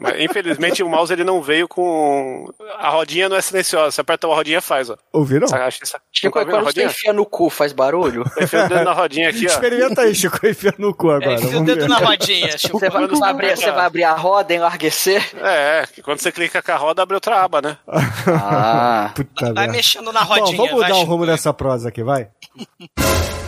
Mas 0.00 0.20
infelizmente 0.20 0.82
o 0.82 0.88
mouse 0.88 1.12
ele 1.12 1.22
não 1.22 1.40
veio 1.40 1.68
com. 1.68 2.52
A 2.78 2.88
rodinha 2.88 3.28
não 3.28 3.36
é 3.36 3.40
silenciosa. 3.40 3.92
Você 3.92 4.00
aperta 4.00 4.26
a 4.26 4.34
rodinha 4.34 4.60
faz, 4.60 4.90
ó. 4.90 4.96
Ouviram? 5.12 5.46
Saca, 5.46 5.66
acho 5.66 5.78
que 5.78 5.84
essa... 5.84 6.00
Chico, 6.10 6.36
tá 6.36 6.44
quando 6.44 6.64
você 6.64 6.64
rodinha? 6.64 6.86
enfia 6.86 7.12
no 7.12 7.24
cu, 7.24 7.48
faz 7.48 7.72
barulho? 7.72 8.24
Enfia 8.40 8.64
o 8.64 8.68
dedo 8.68 8.82
na 8.84 8.92
rodinha 8.92 9.30
aqui, 9.30 9.44
ó. 9.44 9.50
Experimenta 9.50 10.00
aí, 10.00 10.14
Chico, 10.16 10.40
enfia 10.44 10.74
no 10.78 10.92
cu 10.92 11.10
agora. 11.10 11.30
É, 11.30 11.34
enfia 11.36 11.48
o 11.48 11.52
vamos 11.52 11.66
dedo 11.66 11.82
ver. 11.82 11.88
na 11.88 11.98
rodinha, 11.98 12.58
Chico. 12.58 12.80
Você 12.80 12.90
vai, 12.90 13.06
você 13.06 13.24
abrir, 13.24 13.46
vai 13.46 13.56
você 13.56 13.70
vai 13.70 13.86
abrir 13.86 14.02
a 14.02 14.14
roda, 14.14 14.52
enlarguecer? 14.52 15.22
É, 15.40 15.86
que 15.94 16.02
quando 16.02 16.18
você 16.18 16.32
clica 16.32 16.60
com 16.60 16.72
a 16.72 16.76
roda, 16.76 17.02
abre 17.04 17.14
outra 17.14 17.40
aba, 17.40 17.62
né? 17.62 17.78
Ah. 18.26 19.12
Puta 19.14 19.44
Vai 19.52 19.52
merda. 19.52 19.72
mexendo 19.72 20.12
na 20.12 20.24
Bom, 20.24 20.34
rodinha. 20.34 20.56
vamos 20.56 20.80
vai, 20.80 20.88
dar 20.90 20.96
um 20.96 21.03
Chico. 21.04 21.12
rumo 21.12 21.24
nessa 21.26 21.52
prosa 21.52 21.88
aqui, 21.88 22.02
vai? 22.02 22.28